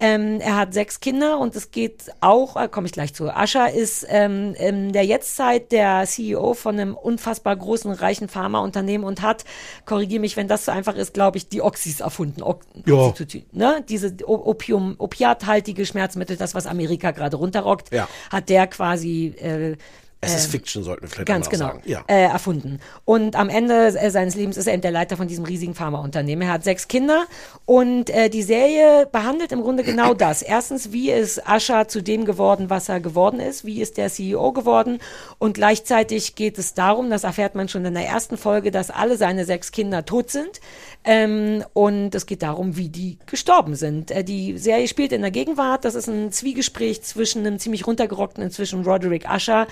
Ähm, 0.02 0.40
er 0.42 0.57
hat 0.58 0.74
sechs 0.74 1.00
Kinder 1.00 1.40
und 1.40 1.56
es 1.56 1.72
geht 1.72 2.12
auch, 2.20 2.56
äh, 2.58 2.68
komme 2.68 2.88
ich 2.88 2.92
gleich 2.94 3.14
zu. 3.14 3.30
Ascher 3.30 3.72
ist 3.72 4.06
ähm, 4.10 4.54
in 4.56 4.92
der 4.92 5.04
Jetztzeit 5.06 5.72
der 5.72 6.04
CEO 6.06 6.54
von 6.54 6.80
einem 6.80 6.96
unfassbar 6.96 7.56
großen, 7.56 7.92
reichen 7.92 8.28
Pharmaunternehmen 8.28 9.08
und 9.08 9.22
hat, 9.22 9.46
korrigiere 9.86 10.20
mich, 10.22 10.36
wenn 10.38 10.48
das 10.48 10.66
so 10.66 10.72
einfach 10.72 10.96
ist, 10.96 11.14
glaube 11.14 11.38
ich, 11.38 11.48
die 11.48 11.62
Oxys 11.62 12.00
erfunden. 12.02 12.42
Ok 12.42 12.62
Ja. 12.86 13.14
Ne? 13.52 13.84
Diese 13.88 14.14
O- 14.26 14.50
Opium, 14.50 14.96
opiathaltige 14.98 15.86
Schmerzmittel, 15.86 16.38
das, 16.38 16.56
was 16.56 16.66
Amerika 16.68 17.12
gerade 17.12 17.38
runterrockt, 17.38 17.94
Ja. 17.94 18.08
hat 18.32 18.50
der 18.50 18.68
quasi 18.68 19.28
äh, 19.40 19.76
Es 20.20 20.34
ist 20.34 20.46
ähm, 20.46 20.52
Fiction, 20.52 20.84
sollten 20.84 21.04
wir 21.04 21.10
vielleicht 21.10 21.28
Ganz 21.28 21.48
genau. 21.48 21.68
sagen. 21.68 21.82
Ja. 21.86 22.04
Äh, 22.08 22.24
erfunden. 22.24 22.80
Und 23.06 23.36
am 23.36 23.50
Ende 23.50 23.88
äh, 24.00 24.10
seines 24.10 24.36
Lebens 24.36 24.58
ist 24.58 24.66
er 24.66 24.74
eben 24.74 24.82
der 24.82 24.90
Leiter 24.90 25.16
von 25.16 25.28
diesem 25.28 25.46
riesigen 25.46 25.76
Pharmaunternehmen. 25.76 26.48
Er 26.48 26.56
hat 26.56 26.64
sechs 26.64 26.88
Kinder 26.88 27.26
und 27.66 28.10
äh, 28.10 28.30
die 28.30 28.42
Serie 28.42 29.08
behandelt 29.12 29.52
im 29.52 29.62
Grunde 29.62 29.84
genau 29.84 30.14
das. 30.16 30.42
Erstens, 30.42 30.92
wie 30.92 31.12
ist 31.12 31.48
Ascher 31.48 31.88
zu 31.88 32.02
dem 32.02 32.26
geworden, 32.26 32.72
was 32.72 32.90
er 32.90 33.00
geworden 33.00 33.40
ist? 33.40 33.64
Wie 33.64 33.80
ist 33.80 33.98
der 33.98 34.10
CEO 34.10 34.54
geworden? 34.54 35.00
Und 35.38 35.54
gleichzeitig 35.54 36.34
geht 36.34 36.58
es 36.58 36.74
darum, 36.74 37.12
das 37.12 37.24
erfährt 37.24 37.54
man 37.54 37.70
schon 37.70 37.86
in 37.86 37.94
der 37.94 38.08
ersten 38.08 38.38
Folge, 38.38 38.72
dass 38.72 38.90
alle 38.90 39.18
seine 39.18 39.46
sechs 39.46 39.72
Kinder 39.72 40.04
tot 40.04 40.32
sind. 40.32 40.62
Ähm, 41.04 41.64
und 41.74 42.16
es 42.16 42.26
geht 42.26 42.42
darum, 42.42 42.76
wie 42.76 42.90
die 42.90 43.20
gestorben 43.28 43.76
sind. 43.76 44.10
Äh, 44.10 44.24
die 44.24 44.58
Serie 44.58 44.88
spielt 44.88 45.12
in 45.12 45.22
der 45.22 45.32
Gegenwart. 45.32 45.86
Das 45.86 45.94
ist 45.94 46.08
ein 46.08 46.32
Zwiegespräch 46.32 47.04
zwischen 47.04 47.46
einem 47.46 47.60
ziemlich 47.60 47.86
runtergerockten 47.86 48.44
inzwischen 48.44 48.84
Roderick 48.84 49.30
Ascher 49.30 49.68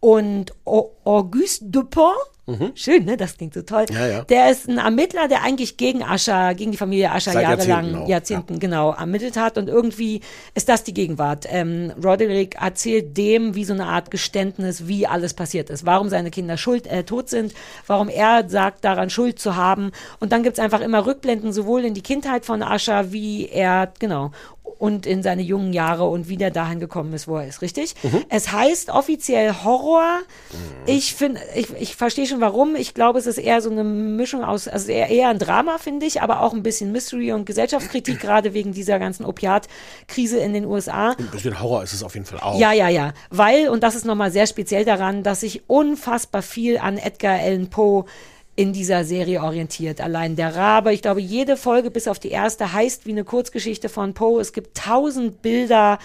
und 0.00 0.52
Au- 0.64 0.90
Auguste 1.04 1.64
Dupont. 1.66 2.16
Schön, 2.74 3.04
ne? 3.04 3.16
Das 3.16 3.36
klingt 3.36 3.54
so 3.54 3.62
toll. 3.62 3.86
Mhm. 3.88 3.94
Ja, 3.94 4.06
ja. 4.08 4.20
Der 4.22 4.50
ist 4.50 4.68
ein 4.68 4.78
Ermittler, 4.78 5.28
der 5.28 5.44
eigentlich 5.44 5.76
gegen 5.76 6.02
Ascher, 6.02 6.52
gegen 6.54 6.72
die 6.72 6.76
Familie 6.76 7.12
Ascher 7.12 7.32
jahrelang, 7.40 7.84
Jahrzehnten 7.84 8.10
Jahrzehnten, 8.10 8.58
genau, 8.58 8.90
ermittelt 8.92 9.36
hat. 9.36 9.56
Und 9.56 9.68
irgendwie 9.68 10.20
ist 10.56 10.68
das 10.68 10.82
die 10.82 10.92
Gegenwart. 10.92 11.46
Ähm, 11.48 11.92
Roderick 12.02 12.56
erzählt 12.60 13.16
dem 13.16 13.54
wie 13.54 13.64
so 13.64 13.72
eine 13.72 13.86
Art 13.86 14.10
Geständnis, 14.10 14.88
wie 14.88 15.06
alles 15.06 15.32
passiert 15.34 15.70
ist. 15.70 15.86
Warum 15.86 16.08
seine 16.08 16.32
Kinder 16.32 16.56
schuld, 16.56 16.88
äh, 16.88 17.04
tot 17.04 17.28
sind, 17.28 17.54
warum 17.86 18.08
er 18.08 18.48
sagt, 18.48 18.84
daran 18.84 19.10
Schuld 19.10 19.38
zu 19.38 19.54
haben. 19.54 19.92
Und 20.18 20.32
dann 20.32 20.42
gibt's 20.42 20.58
einfach 20.58 20.80
immer 20.80 21.06
Rückblenden, 21.06 21.52
sowohl 21.52 21.84
in 21.84 21.94
die 21.94 22.02
Kindheit 22.02 22.44
von 22.44 22.64
Ascher, 22.64 23.12
wie 23.12 23.46
er, 23.48 23.92
genau, 24.00 24.32
und 24.80 25.04
in 25.04 25.22
seine 25.22 25.42
jungen 25.42 25.74
Jahre 25.74 26.08
und 26.08 26.30
wie 26.30 26.38
der 26.38 26.50
dahin 26.50 26.80
gekommen 26.80 27.12
ist, 27.12 27.28
wo 27.28 27.36
er 27.36 27.46
ist, 27.46 27.60
richtig? 27.60 27.94
Mhm. 28.02 28.24
Es 28.30 28.50
heißt 28.50 28.88
offiziell 28.88 29.54
Horror. 29.62 30.20
Ich 30.86 31.14
finde, 31.14 31.38
ich, 31.54 31.68
ich 31.78 31.96
verstehe 31.96 32.26
schon 32.26 32.40
warum. 32.40 32.74
Ich 32.74 32.94
glaube, 32.94 33.18
es 33.18 33.26
ist 33.26 33.36
eher 33.36 33.60
so 33.60 33.70
eine 33.70 33.84
Mischung 33.84 34.42
aus, 34.42 34.68
also 34.68 34.90
eher, 34.90 35.10
eher 35.10 35.28
ein 35.28 35.38
Drama, 35.38 35.76
finde 35.76 36.06
ich, 36.06 36.22
aber 36.22 36.40
auch 36.40 36.54
ein 36.54 36.62
bisschen 36.62 36.92
Mystery 36.92 37.32
und 37.32 37.44
Gesellschaftskritik, 37.44 38.20
gerade 38.22 38.54
wegen 38.54 38.72
dieser 38.72 38.98
ganzen 38.98 39.26
Opiatkrise 39.26 40.38
in 40.38 40.54
den 40.54 40.64
USA. 40.64 41.10
Ein 41.10 41.28
bisschen 41.30 41.60
Horror 41.60 41.82
ist 41.82 41.92
es 41.92 42.02
auf 42.02 42.14
jeden 42.14 42.24
Fall 42.24 42.40
auch. 42.40 42.58
Ja, 42.58 42.72
ja, 42.72 42.88
ja. 42.88 43.12
Weil, 43.28 43.68
und 43.68 43.82
das 43.82 43.94
ist 43.94 44.06
nochmal 44.06 44.32
sehr 44.32 44.46
speziell 44.46 44.86
daran, 44.86 45.22
dass 45.22 45.40
sich 45.40 45.68
unfassbar 45.68 46.40
viel 46.40 46.78
an 46.78 46.96
Edgar 46.96 47.38
Allan 47.38 47.68
Poe 47.68 48.06
in 48.60 48.72
dieser 48.74 49.04
Serie 49.04 49.42
orientiert. 49.42 50.00
Allein 50.00 50.36
der 50.36 50.54
Rabe, 50.54 50.92
ich 50.92 51.00
glaube, 51.02 51.20
jede 51.20 51.56
Folge 51.56 51.90
bis 51.90 52.06
auf 52.08 52.18
die 52.18 52.28
erste 52.30 52.72
heißt 52.72 53.06
wie 53.06 53.12
eine 53.12 53.24
Kurzgeschichte 53.24 53.88
von 53.88 54.12
Poe. 54.12 54.40
Es 54.40 54.52
gibt 54.52 54.76
tausend 54.76 55.40
Bilder. 55.40 55.98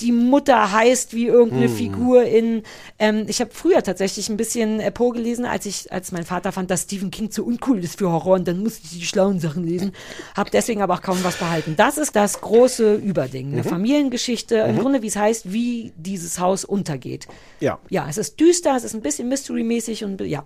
Die 0.00 0.10
Mutter 0.10 0.72
heißt 0.72 1.14
wie 1.14 1.26
irgendeine 1.26 1.68
Hm. 1.68 1.76
Figur 1.76 2.24
in. 2.24 2.62
Ähm, 2.98 3.26
ich 3.28 3.40
habe 3.40 3.52
früher 3.54 3.80
tatsächlich 3.80 4.28
ein 4.28 4.36
bisschen 4.36 4.80
äh, 4.80 4.90
Poe 4.90 5.12
gelesen, 5.12 5.44
als 5.46 5.66
ich, 5.66 5.92
als 5.92 6.10
mein 6.10 6.24
Vater 6.24 6.50
fand, 6.50 6.68
dass 6.72 6.82
Stephen 6.82 7.12
King 7.12 7.30
zu 7.30 7.46
uncool 7.46 7.78
ist 7.78 7.98
für 7.98 8.10
Horror 8.10 8.34
und 8.34 8.48
dann 8.48 8.58
musste 8.60 8.80
ich 8.82 8.98
die 8.98 9.06
schlauen 9.06 9.38
Sachen 9.38 9.62
lesen. 9.62 9.92
Hab 10.36 10.50
deswegen 10.50 10.82
aber 10.82 10.94
auch 10.94 11.00
kaum 11.00 11.22
was 11.22 11.36
behalten. 11.36 11.74
Das 11.76 11.96
ist 11.96 12.16
das 12.16 12.40
große 12.40 12.96
Überding. 12.96 13.52
Eine 13.52 13.62
Mhm. 13.62 13.68
Familiengeschichte, 13.68 14.56
im 14.56 14.74
Mhm. 14.74 14.80
Grunde, 14.80 15.02
wie 15.02 15.06
es 15.06 15.16
heißt, 15.16 15.52
wie 15.52 15.92
dieses 15.96 16.40
Haus 16.40 16.64
untergeht. 16.64 17.28
Ja. 17.60 17.78
Ja, 17.88 18.06
es 18.10 18.18
ist 18.18 18.40
düster, 18.40 18.74
es 18.76 18.82
ist 18.82 18.94
ein 18.94 19.00
bisschen 19.00 19.28
Mystery-mäßig 19.28 20.04
und 20.04 20.20
ja. 20.22 20.44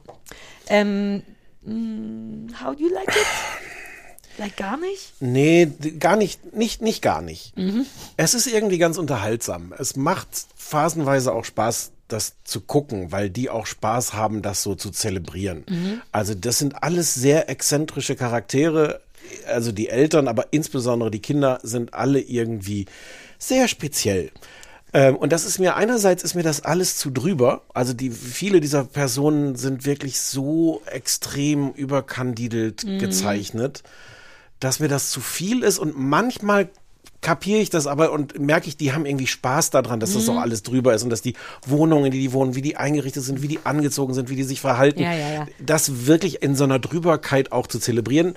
Ähm, 0.68 1.22
mh, 1.68 2.64
how 2.64 2.74
do 2.74 2.82
you 2.82 2.92
like 2.92 3.08
it? 3.08 3.16
Like 4.38 4.56
gar 4.56 4.76
nicht? 4.76 5.14
Nee, 5.18 5.66
gar 5.98 6.14
nicht, 6.16 6.54
nicht, 6.54 6.80
nicht 6.80 7.02
gar 7.02 7.22
nicht. 7.22 7.56
Mhm. 7.58 7.86
Es 8.16 8.34
ist 8.34 8.46
irgendwie 8.46 8.78
ganz 8.78 8.96
unterhaltsam. 8.96 9.74
Es 9.76 9.96
macht 9.96 10.28
phasenweise 10.54 11.32
auch 11.32 11.44
Spaß, 11.44 11.90
das 12.06 12.34
zu 12.44 12.60
gucken, 12.60 13.10
weil 13.10 13.30
die 13.30 13.50
auch 13.50 13.66
Spaß 13.66 14.12
haben, 14.12 14.40
das 14.40 14.62
so 14.62 14.76
zu 14.76 14.90
zelebrieren. 14.90 15.64
Mhm. 15.68 16.02
Also 16.12 16.34
das 16.34 16.58
sind 16.58 16.82
alles 16.84 17.14
sehr 17.14 17.50
exzentrische 17.50 18.14
Charaktere. 18.14 19.00
Also 19.48 19.72
die 19.72 19.88
Eltern, 19.88 20.28
aber 20.28 20.46
insbesondere 20.52 21.10
die 21.10 21.20
Kinder 21.20 21.58
sind 21.64 21.92
alle 21.92 22.20
irgendwie 22.20 22.86
sehr 23.38 23.66
speziell. 23.66 24.30
Ähm, 24.92 25.16
und 25.16 25.32
das 25.32 25.44
ist 25.44 25.58
mir 25.58 25.76
einerseits 25.76 26.22
ist 26.22 26.34
mir 26.34 26.42
das 26.42 26.62
alles 26.64 26.96
zu 26.96 27.10
drüber. 27.10 27.62
Also 27.74 27.92
die 27.92 28.10
viele 28.10 28.60
dieser 28.60 28.84
Personen 28.84 29.54
sind 29.56 29.84
wirklich 29.84 30.20
so 30.20 30.80
extrem 30.86 31.70
überkandidelt 31.72 32.84
Mhm. 32.84 32.98
gezeichnet, 32.98 33.82
dass 34.60 34.80
mir 34.80 34.88
das 34.88 35.10
zu 35.10 35.20
viel 35.20 35.62
ist 35.62 35.78
und 35.78 35.94
manchmal 35.98 36.68
kapiere 37.20 37.60
ich 37.60 37.68
das 37.70 37.86
aber 37.88 38.12
und 38.12 38.38
merke 38.38 38.68
ich, 38.68 38.76
die 38.76 38.92
haben 38.92 39.04
irgendwie 39.04 39.26
Spaß 39.26 39.70
daran, 39.70 39.98
dass 39.98 40.12
das 40.12 40.26
Mhm. 40.26 40.34
auch 40.34 40.40
alles 40.40 40.62
drüber 40.62 40.94
ist 40.94 41.02
und 41.02 41.10
dass 41.10 41.20
die 41.20 41.34
Wohnungen, 41.66 42.06
in 42.06 42.12
die 42.12 42.20
die 42.20 42.32
wohnen, 42.32 42.54
wie 42.54 42.62
die 42.62 42.76
eingerichtet 42.76 43.24
sind, 43.24 43.42
wie 43.42 43.48
die 43.48 43.58
angezogen 43.64 44.14
sind, 44.14 44.30
wie 44.30 44.36
die 44.36 44.44
sich 44.44 44.60
verhalten, 44.60 45.02
Ja, 45.02 45.12
ja, 45.12 45.32
ja. 45.32 45.46
das 45.58 46.06
wirklich 46.06 46.42
in 46.42 46.54
so 46.54 46.62
einer 46.64 46.78
Drüberkeit 46.78 47.50
auch 47.50 47.66
zu 47.66 47.78
zelebrieren. 47.80 48.34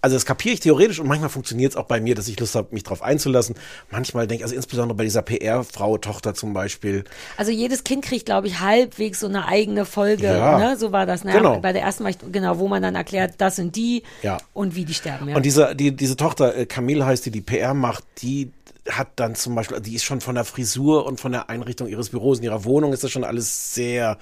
Also 0.00 0.14
das 0.16 0.24
kapiere 0.26 0.54
ich 0.54 0.60
theoretisch 0.60 1.00
und 1.00 1.08
manchmal 1.08 1.28
funktioniert 1.28 1.72
es 1.72 1.76
auch 1.76 1.86
bei 1.86 2.00
mir, 2.00 2.14
dass 2.14 2.28
ich 2.28 2.38
Lust 2.38 2.54
habe, 2.54 2.68
mich 2.70 2.84
drauf 2.84 3.02
einzulassen. 3.02 3.56
Manchmal 3.90 4.26
denke 4.26 4.40
ich, 4.40 4.44
also 4.44 4.54
insbesondere 4.54 4.96
bei 4.96 5.04
dieser 5.04 5.22
PR-Frau, 5.22 5.98
Tochter 5.98 6.34
zum 6.34 6.52
Beispiel, 6.52 7.04
Also 7.36 7.50
jedes 7.50 7.82
Kind 7.82 8.04
kriegt, 8.04 8.26
glaube 8.26 8.46
ich, 8.46 8.60
halbwegs 8.60 9.20
so 9.20 9.26
eine 9.26 9.46
eigene 9.48 9.84
Folge. 9.84 10.26
Ja. 10.26 10.58
Ne? 10.58 10.76
So 10.76 10.92
war 10.92 11.04
das. 11.06 11.24
Ne? 11.24 11.32
Genau. 11.32 11.58
Bei 11.60 11.72
der 11.72 11.82
ersten 11.82 12.06
ich, 12.06 12.18
genau, 12.30 12.58
wo 12.58 12.68
man 12.68 12.82
dann 12.82 12.94
erklärt, 12.94 13.34
das 13.38 13.56
sind 13.56 13.74
die 13.76 14.02
Ja. 14.22 14.38
und 14.52 14.76
wie 14.76 14.84
die 14.84 14.94
sterben. 14.94 15.28
Ja. 15.30 15.36
Und 15.36 15.44
diese, 15.44 15.74
die, 15.74 15.94
diese 15.94 16.16
Tochter, 16.16 16.56
äh, 16.56 16.66
Camille 16.66 17.04
heißt 17.04 17.26
die, 17.26 17.30
die 17.30 17.40
PR 17.40 17.74
macht, 17.74 18.04
die 18.22 18.52
hat 18.88 19.08
dann 19.16 19.34
zum 19.34 19.54
Beispiel, 19.54 19.80
die 19.80 19.94
ist 19.94 20.04
schon 20.04 20.20
von 20.20 20.34
der 20.34 20.44
Frisur 20.44 21.06
und 21.06 21.20
von 21.20 21.32
der 21.32 21.50
Einrichtung 21.50 21.88
ihres 21.88 22.08
Büros 22.10 22.38
in 22.38 22.44
ihrer 22.44 22.64
Wohnung 22.64 22.92
ist 22.92 23.04
das 23.04 23.10
schon 23.10 23.24
alles 23.24 23.74
sehr, 23.74 24.16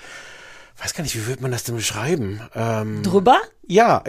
weiß 0.79 0.95
gar 0.95 1.03
nicht, 1.03 1.17
wie 1.17 1.27
würde 1.27 1.43
man 1.43 1.51
das 1.51 1.65
denn 1.65 1.77
beschreiben? 1.77 2.41
Ähm, 2.55 3.03
Drüber? 3.03 3.39
Ja. 3.67 4.05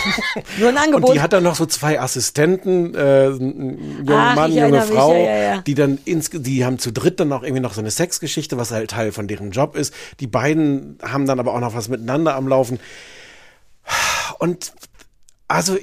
Nur 0.58 0.68
ein 0.68 0.76
Angebot. 0.76 1.10
Und 1.10 1.14
die 1.14 1.20
hat 1.20 1.32
dann 1.32 1.42
noch 1.42 1.56
so 1.56 1.66
zwei 1.66 2.00
Assistenten, 2.00 2.94
äh, 2.94 2.98
einen 2.98 4.06
jungen 4.06 4.08
Ach, 4.08 4.36
Mann, 4.36 4.52
junge 4.52 4.80
mich, 4.80 4.84
Frau, 4.84 5.14
ja, 5.14 5.20
ja, 5.20 5.36
ja. 5.36 5.60
die 5.62 5.74
dann 5.74 5.98
ins, 6.04 6.30
die 6.32 6.64
haben 6.64 6.78
zu 6.78 6.92
dritt 6.92 7.18
dann 7.18 7.28
noch 7.28 7.42
irgendwie 7.42 7.60
noch 7.60 7.74
so 7.74 7.80
eine 7.80 7.90
Sexgeschichte, 7.90 8.56
was 8.56 8.70
halt 8.70 8.90
Teil 8.90 9.12
von 9.12 9.26
deren 9.26 9.50
Job 9.50 9.74
ist. 9.74 9.92
Die 10.20 10.28
beiden 10.28 10.98
haben 11.02 11.26
dann 11.26 11.40
aber 11.40 11.54
auch 11.54 11.60
noch 11.60 11.74
was 11.74 11.88
miteinander 11.88 12.36
am 12.36 12.46
Laufen. 12.46 12.78
Und 14.38 14.72
also 15.48 15.76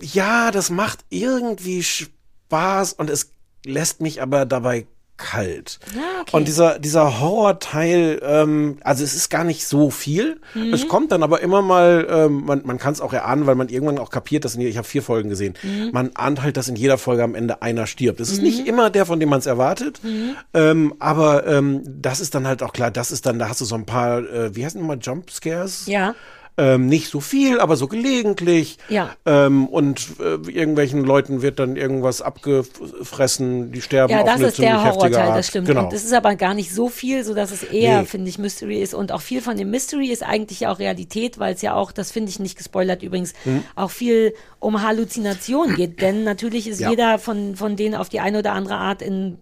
ja, 0.00 0.50
das 0.50 0.70
macht 0.70 1.00
irgendwie 1.10 1.82
Spaß 1.82 2.94
und 2.94 3.10
es 3.10 3.30
lässt 3.64 4.00
mich 4.00 4.22
aber 4.22 4.46
dabei 4.46 4.86
kalt. 5.22 5.78
Ja, 5.94 6.02
okay. 6.22 6.36
Und 6.36 6.48
dieser, 6.48 6.78
dieser 6.78 7.20
Horrorteil, 7.20 8.20
ähm, 8.24 8.78
also 8.82 9.04
es 9.04 9.14
ist 9.14 9.30
gar 9.30 9.44
nicht 9.44 9.66
so 9.66 9.90
viel. 9.90 10.40
Mhm. 10.54 10.72
Es 10.74 10.88
kommt 10.88 11.12
dann 11.12 11.22
aber 11.22 11.40
immer 11.40 11.62
mal, 11.62 12.06
ähm, 12.10 12.44
man, 12.44 12.62
man 12.64 12.78
kann 12.78 12.92
es 12.92 13.00
auch 13.00 13.12
erahnen, 13.12 13.46
weil 13.46 13.54
man 13.54 13.68
irgendwann 13.68 13.98
auch 13.98 14.10
kapiert, 14.10 14.44
dass 14.44 14.54
in, 14.54 14.60
ich 14.62 14.76
habe 14.76 14.86
vier 14.86 15.02
Folgen 15.02 15.28
gesehen, 15.28 15.54
Mhm. 15.62 15.90
man 15.92 16.10
ahnt 16.14 16.42
halt, 16.42 16.56
dass 16.56 16.68
in 16.68 16.76
jeder 16.76 16.98
Folge 16.98 17.22
am 17.22 17.34
Ende 17.34 17.62
einer 17.62 17.86
stirbt. 17.86 18.20
Es 18.20 18.30
ist 18.30 18.38
Mhm. 18.38 18.44
nicht 18.44 18.66
immer 18.66 18.90
der, 18.90 19.06
von 19.06 19.20
dem 19.20 19.28
man 19.28 19.38
es 19.38 19.46
erwartet, 19.46 20.00
Mhm. 20.02 20.34
ähm, 20.54 20.94
aber 20.98 21.46
ähm, 21.46 21.82
das 21.86 22.20
ist 22.20 22.34
dann 22.34 22.46
halt 22.46 22.62
auch 22.62 22.72
klar, 22.72 22.90
das 22.90 23.10
ist 23.12 23.26
dann, 23.26 23.38
da 23.38 23.48
hast 23.48 23.60
du 23.60 23.64
so 23.64 23.74
ein 23.74 23.86
paar, 23.86 24.18
äh, 24.18 24.54
wie 24.56 24.64
heißen 24.64 24.80
die 24.80 24.86
mal, 24.86 24.98
Jump 25.00 25.30
Scares? 25.30 25.86
Ja. 25.86 26.14
Ähm, 26.58 26.86
nicht 26.86 27.08
so 27.08 27.20
viel, 27.20 27.60
aber 27.60 27.76
so 27.76 27.88
gelegentlich. 27.88 28.76
Ja. 28.90 29.16
Ähm, 29.24 29.66
und 29.68 30.06
äh, 30.20 30.34
irgendwelchen 30.50 31.02
Leuten 31.02 31.40
wird 31.40 31.58
dann 31.58 31.76
irgendwas 31.76 32.20
abgefressen, 32.20 33.72
die 33.72 33.80
sterben 33.80 34.12
Ja, 34.12 34.20
auf 34.20 34.26
das 34.26 34.34
eine 34.36 34.46
ist 34.48 34.58
der 34.58 34.66
ziemlich 34.68 34.84
heftige 34.84 35.16
Horrorteil, 35.16 35.36
das 35.36 35.46
stimmt. 35.48 35.66
Genau. 35.68 35.84
Und 35.84 35.92
es 35.92 36.04
ist 36.04 36.12
aber 36.12 36.34
gar 36.36 36.54
nicht 36.54 36.74
so 36.74 36.88
viel, 36.88 37.24
so 37.24 37.34
dass 37.34 37.50
es 37.52 37.62
eher, 37.62 38.00
Nee. 38.00 38.06
finde 38.06 38.28
ich, 38.28 38.38
Mystery 38.38 38.82
ist. 38.82 38.94
Und 38.94 39.12
auch 39.12 39.20
viel 39.22 39.40
von 39.40 39.56
dem 39.56 39.70
Mystery 39.70 40.08
ist 40.08 40.22
eigentlich 40.22 40.60
ja 40.60 40.72
auch 40.72 40.78
Realität, 40.78 41.38
weil 41.38 41.54
es 41.54 41.62
ja 41.62 41.74
auch, 41.74 41.92
das 41.92 42.10
finde 42.12 42.30
ich 42.30 42.38
nicht 42.38 42.56
gespoilert 42.58 43.02
übrigens, 43.02 43.32
Hm. 43.44 43.64
auch 43.74 43.90
viel 43.90 44.34
um 44.60 44.82
Halluzinationen 44.82 45.74
geht. 45.76 46.00
Denn 46.02 46.24
natürlich 46.24 46.68
ist 46.68 46.80
Ja. 46.80 46.90
jeder 46.90 47.18
von, 47.18 47.56
von 47.56 47.76
denen 47.76 47.94
auf 47.94 48.08
die 48.08 48.20
eine 48.20 48.40
oder 48.40 48.52
andere 48.52 48.76
Art 48.76 49.02
in 49.02 49.38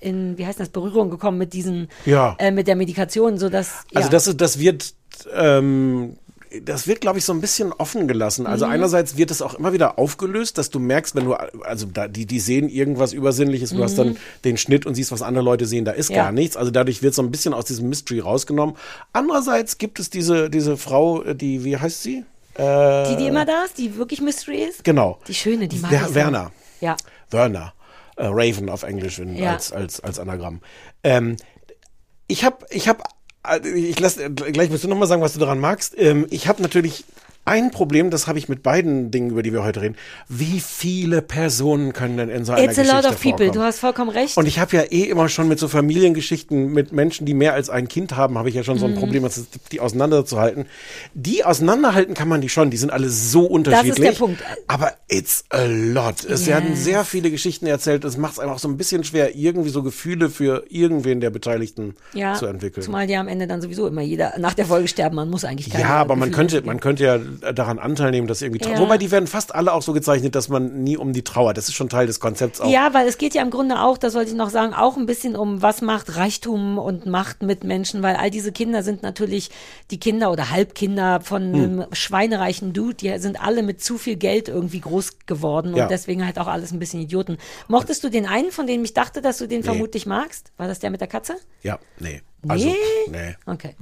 in, 0.00 0.36
wie 0.36 0.44
heißt 0.44 0.60
das, 0.60 0.68
Berührung 0.68 1.08
gekommen 1.08 1.38
mit 1.38 1.54
diesen, 1.54 1.88
Ja. 2.04 2.36
äh, 2.38 2.50
mit 2.50 2.68
der 2.68 2.76
Medikation, 2.76 3.38
so 3.38 3.48
dass, 3.48 3.84
ja. 3.90 3.96
Also 4.00 4.10
das, 4.10 4.26
ist- 4.26 4.38
das 4.38 4.58
wird, 4.58 4.92
ähm, 5.34 6.16
das 6.62 6.86
wird, 6.86 7.00
glaube 7.00 7.18
ich, 7.18 7.24
so 7.24 7.32
ein 7.32 7.40
bisschen 7.40 7.72
offen 7.72 8.06
gelassen. 8.08 8.46
Also 8.46 8.66
Mhm. 8.66 8.72
einerseits 8.72 9.16
wird 9.16 9.30
es 9.30 9.42
auch 9.42 9.54
immer 9.54 9.72
wieder 9.72 9.98
aufgelöst, 9.98 10.58
dass 10.58 10.70
du 10.70 10.78
merkst, 10.78 11.14
wenn 11.14 11.24
du, 11.24 11.34
also 11.34 11.86
da, 11.86 12.08
die, 12.08 12.26
die 12.26 12.40
sehen 12.40 12.68
irgendwas 12.68 13.12
Übersinnliches, 13.12 13.72
und 13.72 13.78
du 13.78 13.84
hast 13.84 13.92
Mhm. 13.98 14.02
dann 14.04 14.16
den 14.44 14.56
Schnitt 14.56 14.86
und 14.86 14.94
siehst, 14.94 15.10
was 15.12 15.22
andere 15.22 15.44
Leute 15.44 15.66
sehen, 15.66 15.84
da 15.84 15.92
ist 15.92 16.10
Ja. 16.10 16.24
gar 16.24 16.32
nichts. 16.32 16.56
Also 16.56 16.70
dadurch 16.70 17.02
wird 17.02 17.14
so 17.14 17.22
ein 17.22 17.30
bisschen 17.30 17.54
aus 17.54 17.64
diesem 17.64 17.88
Mystery 17.88 18.20
rausgenommen. 18.20 18.76
Andererseits 19.12 19.78
gibt 19.78 19.98
es 20.00 20.10
diese, 20.10 20.50
diese 20.50 20.76
Frau, 20.76 21.22
äh, 21.22 21.34
die, 21.34 21.64
wie 21.64 21.76
heißt 21.76 22.02
sie? 22.02 22.24
Äh, 22.56 23.08
die, 23.10 23.16
die 23.16 23.26
immer 23.26 23.44
da 23.44 23.64
ist, 23.64 23.78
die 23.78 23.96
wirklich 23.96 24.20
Mystery 24.20 24.62
ist. 24.62 24.84
Genau. 24.84 25.18
Die 25.26 25.34
schöne, 25.34 25.66
die 25.68 25.78
mag 25.78 25.90
Wer-. 25.90 26.14
Werner. 26.14 26.52
Ja. 26.80 26.96
Werner. 27.30 27.72
Äh, 28.16 28.26
Raven 28.28 28.68
auf 28.68 28.84
Englisch 28.84 29.18
in, 29.18 29.36
Ja. 29.36 29.54
als, 29.54 29.72
als, 29.72 29.98
als 30.00 30.20
Anagramm. 30.20 30.60
Ähm, 31.02 31.36
ich 32.28 32.44
habe, 32.44 32.64
ich 32.70 32.88
habe, 32.88 33.02
ich 33.62 34.00
lass 34.00 34.16
gleich 34.16 34.70
musst 34.70 34.84
du 34.84 34.88
noch 34.88 34.96
mal 34.96 35.06
sagen, 35.06 35.22
was 35.22 35.34
du 35.34 35.38
daran 35.38 35.58
magst. 35.58 35.94
Ähm, 35.98 36.26
ich 36.30 36.48
habe 36.48 36.62
natürlich 36.62 37.04
ein 37.46 37.70
Problem, 37.70 38.10
das 38.10 38.26
habe 38.26 38.38
ich 38.38 38.48
mit 38.48 38.62
beiden 38.62 39.10
Dingen, 39.10 39.30
über 39.30 39.42
die 39.42 39.52
wir 39.52 39.62
heute 39.64 39.80
reden. 39.82 39.96
Wie 40.28 40.60
viele 40.60 41.20
Personen 41.22 41.92
können 41.92 42.16
denn 42.16 42.28
in 42.30 42.44
so 42.44 42.52
einer 42.52 42.64
It's 42.64 42.78
a 42.78 42.82
Geschichte 42.82 42.96
lot 42.96 43.04
of 43.06 43.20
people, 43.20 43.30
vorkommen? 43.46 43.52
du 43.52 43.60
hast 43.60 43.78
vollkommen 43.80 44.10
recht. 44.10 44.36
Und 44.36 44.46
ich 44.46 44.58
habe 44.58 44.76
ja 44.76 44.82
eh 44.84 45.02
immer 45.04 45.28
schon 45.28 45.48
mit 45.48 45.58
so 45.58 45.68
Familiengeschichten 45.68 46.72
mit 46.72 46.92
Menschen, 46.92 47.26
die 47.26 47.34
mehr 47.34 47.54
als 47.54 47.70
ein 47.70 47.88
Kind 47.88 48.16
haben, 48.16 48.38
habe 48.38 48.48
ich 48.48 48.54
ja 48.54 48.64
schon 48.64 48.78
so 48.78 48.86
ein 48.86 48.92
Mhm. 48.94 48.98
Problem, 48.98 49.22
das 49.24 49.36
ist, 49.38 49.48
die 49.72 49.80
auseinanderzuhalten. 49.80 50.66
Die 51.14 51.44
auseinanderhalten 51.44 52.14
kann 52.14 52.28
man 52.28 52.40
die 52.40 52.48
schon, 52.48 52.70
die 52.70 52.76
sind 52.76 52.90
alle 52.90 53.08
so 53.10 53.44
unterschiedlich. 53.46 54.18
Punkt. 54.18 54.42
Aber 54.66 54.92
it's 55.08 55.44
a 55.50 55.64
lot. 55.64 56.24
Es 56.24 56.40
Yes. 56.40 56.46
werden 56.46 56.76
sehr 56.76 57.04
viele 57.04 57.30
Geschichten 57.30 57.66
erzählt. 57.66 58.04
Es 58.04 58.16
macht 58.16 58.34
es 58.34 58.38
einfach 58.38 58.58
so 58.58 58.68
ein 58.68 58.76
bisschen 58.76 59.04
schwer, 59.04 59.34
irgendwie 59.36 59.70
so 59.70 59.82
Gefühle 59.82 60.30
für 60.30 60.64
irgendwen 60.68 61.20
der 61.20 61.30
Beteiligten 61.30 61.94
ja, 62.12 62.34
zu 62.34 62.46
entwickeln. 62.46 62.82
Zumal 62.84 63.08
ja 63.10 63.20
am 63.20 63.28
Ende 63.28 63.46
dann 63.46 63.60
sowieso 63.60 63.86
immer 63.86 64.02
jeder 64.02 64.34
nach 64.38 64.54
der 64.54 64.66
Folge 64.66 64.88
sterben, 64.88 65.16
man 65.16 65.28
muss 65.30 65.44
eigentlich 65.44 65.70
keine 65.70 65.84
Ja, 65.84 65.90
aber 65.96 66.16
man 66.16 66.30
Gefühle 66.30 66.36
könnte, 66.36 66.56
entwickeln. 66.58 66.66
man 66.66 66.80
könnte 66.80 67.04
ja 67.04 67.18
daran 67.34 67.78
Anteil 67.78 68.10
nehmen, 68.10 68.26
dass 68.26 68.42
irgendwie, 68.42 68.64
Ja. 68.68 68.78
wobei 68.78 68.98
die 68.98 69.10
werden 69.10 69.26
fast 69.26 69.54
alle 69.54 69.72
auch 69.72 69.82
so 69.82 69.92
gezeichnet, 69.92 70.34
dass 70.34 70.48
man 70.48 70.82
nie 70.84 70.96
um 70.96 71.12
die 71.12 71.22
trauert. 71.22 71.56
Das 71.56 71.68
ist 71.68 71.74
schon 71.74 71.88
Teil 71.88 72.06
des 72.06 72.20
Konzepts 72.20 72.60
auch. 72.60 72.70
Ja, 72.70 72.94
weil 72.94 73.06
es 73.08 73.18
geht 73.18 73.34
ja 73.34 73.42
im 73.42 73.50
Grunde 73.50 73.80
auch, 73.80 73.98
das 73.98 74.14
wollte 74.14 74.30
ich 74.30 74.36
noch 74.36 74.50
sagen, 74.50 74.74
auch 74.74 74.96
ein 74.96 75.06
bisschen 75.06 75.36
um, 75.36 75.62
was 75.62 75.82
macht 75.82 76.16
Reichtum 76.16 76.78
und 76.78 77.06
Macht 77.06 77.42
mit 77.42 77.64
Menschen, 77.64 78.02
weil 78.02 78.16
all 78.16 78.30
diese 78.30 78.52
Kinder 78.52 78.82
sind 78.82 79.02
natürlich 79.02 79.50
die 79.90 79.98
Kinder 80.00 80.30
oder 80.32 80.50
Halbkinder 80.50 81.20
von 81.20 81.42
Hm. 81.52 81.54
einem 81.62 81.84
schweinereichen 81.92 82.72
Dude, 82.72 82.94
die 82.94 83.18
sind 83.18 83.40
alle 83.42 83.62
mit 83.62 83.82
zu 83.82 83.98
viel 83.98 84.16
Geld 84.16 84.48
irgendwie 84.48 84.80
groß 84.80 85.26
geworden 85.26 85.72
und 85.72 85.78
Ja. 85.78 85.88
deswegen 85.88 86.24
halt 86.24 86.38
auch 86.38 86.46
alles 86.46 86.72
ein 86.72 86.78
bisschen 86.78 87.00
Idioten. 87.00 87.38
Mochtest 87.68 88.04
du 88.04 88.08
den 88.10 88.26
einen, 88.26 88.50
von 88.50 88.66
dem 88.66 88.84
ich 88.84 88.94
dachte, 88.94 89.20
dass 89.22 89.38
du 89.38 89.46
den 89.48 89.60
Nee. 89.60 89.64
vermutlich 89.66 90.06
magst? 90.06 90.52
War 90.56 90.68
das 90.68 90.78
der 90.78 90.90
mit 90.90 91.00
der 91.00 91.08
Katze? 91.08 91.36
Ja, 91.62 91.78
nee. 91.98 92.22
Nee? 92.42 92.50
Also, 92.52 92.66
nee. 93.10 93.36
Okay. 93.46 93.74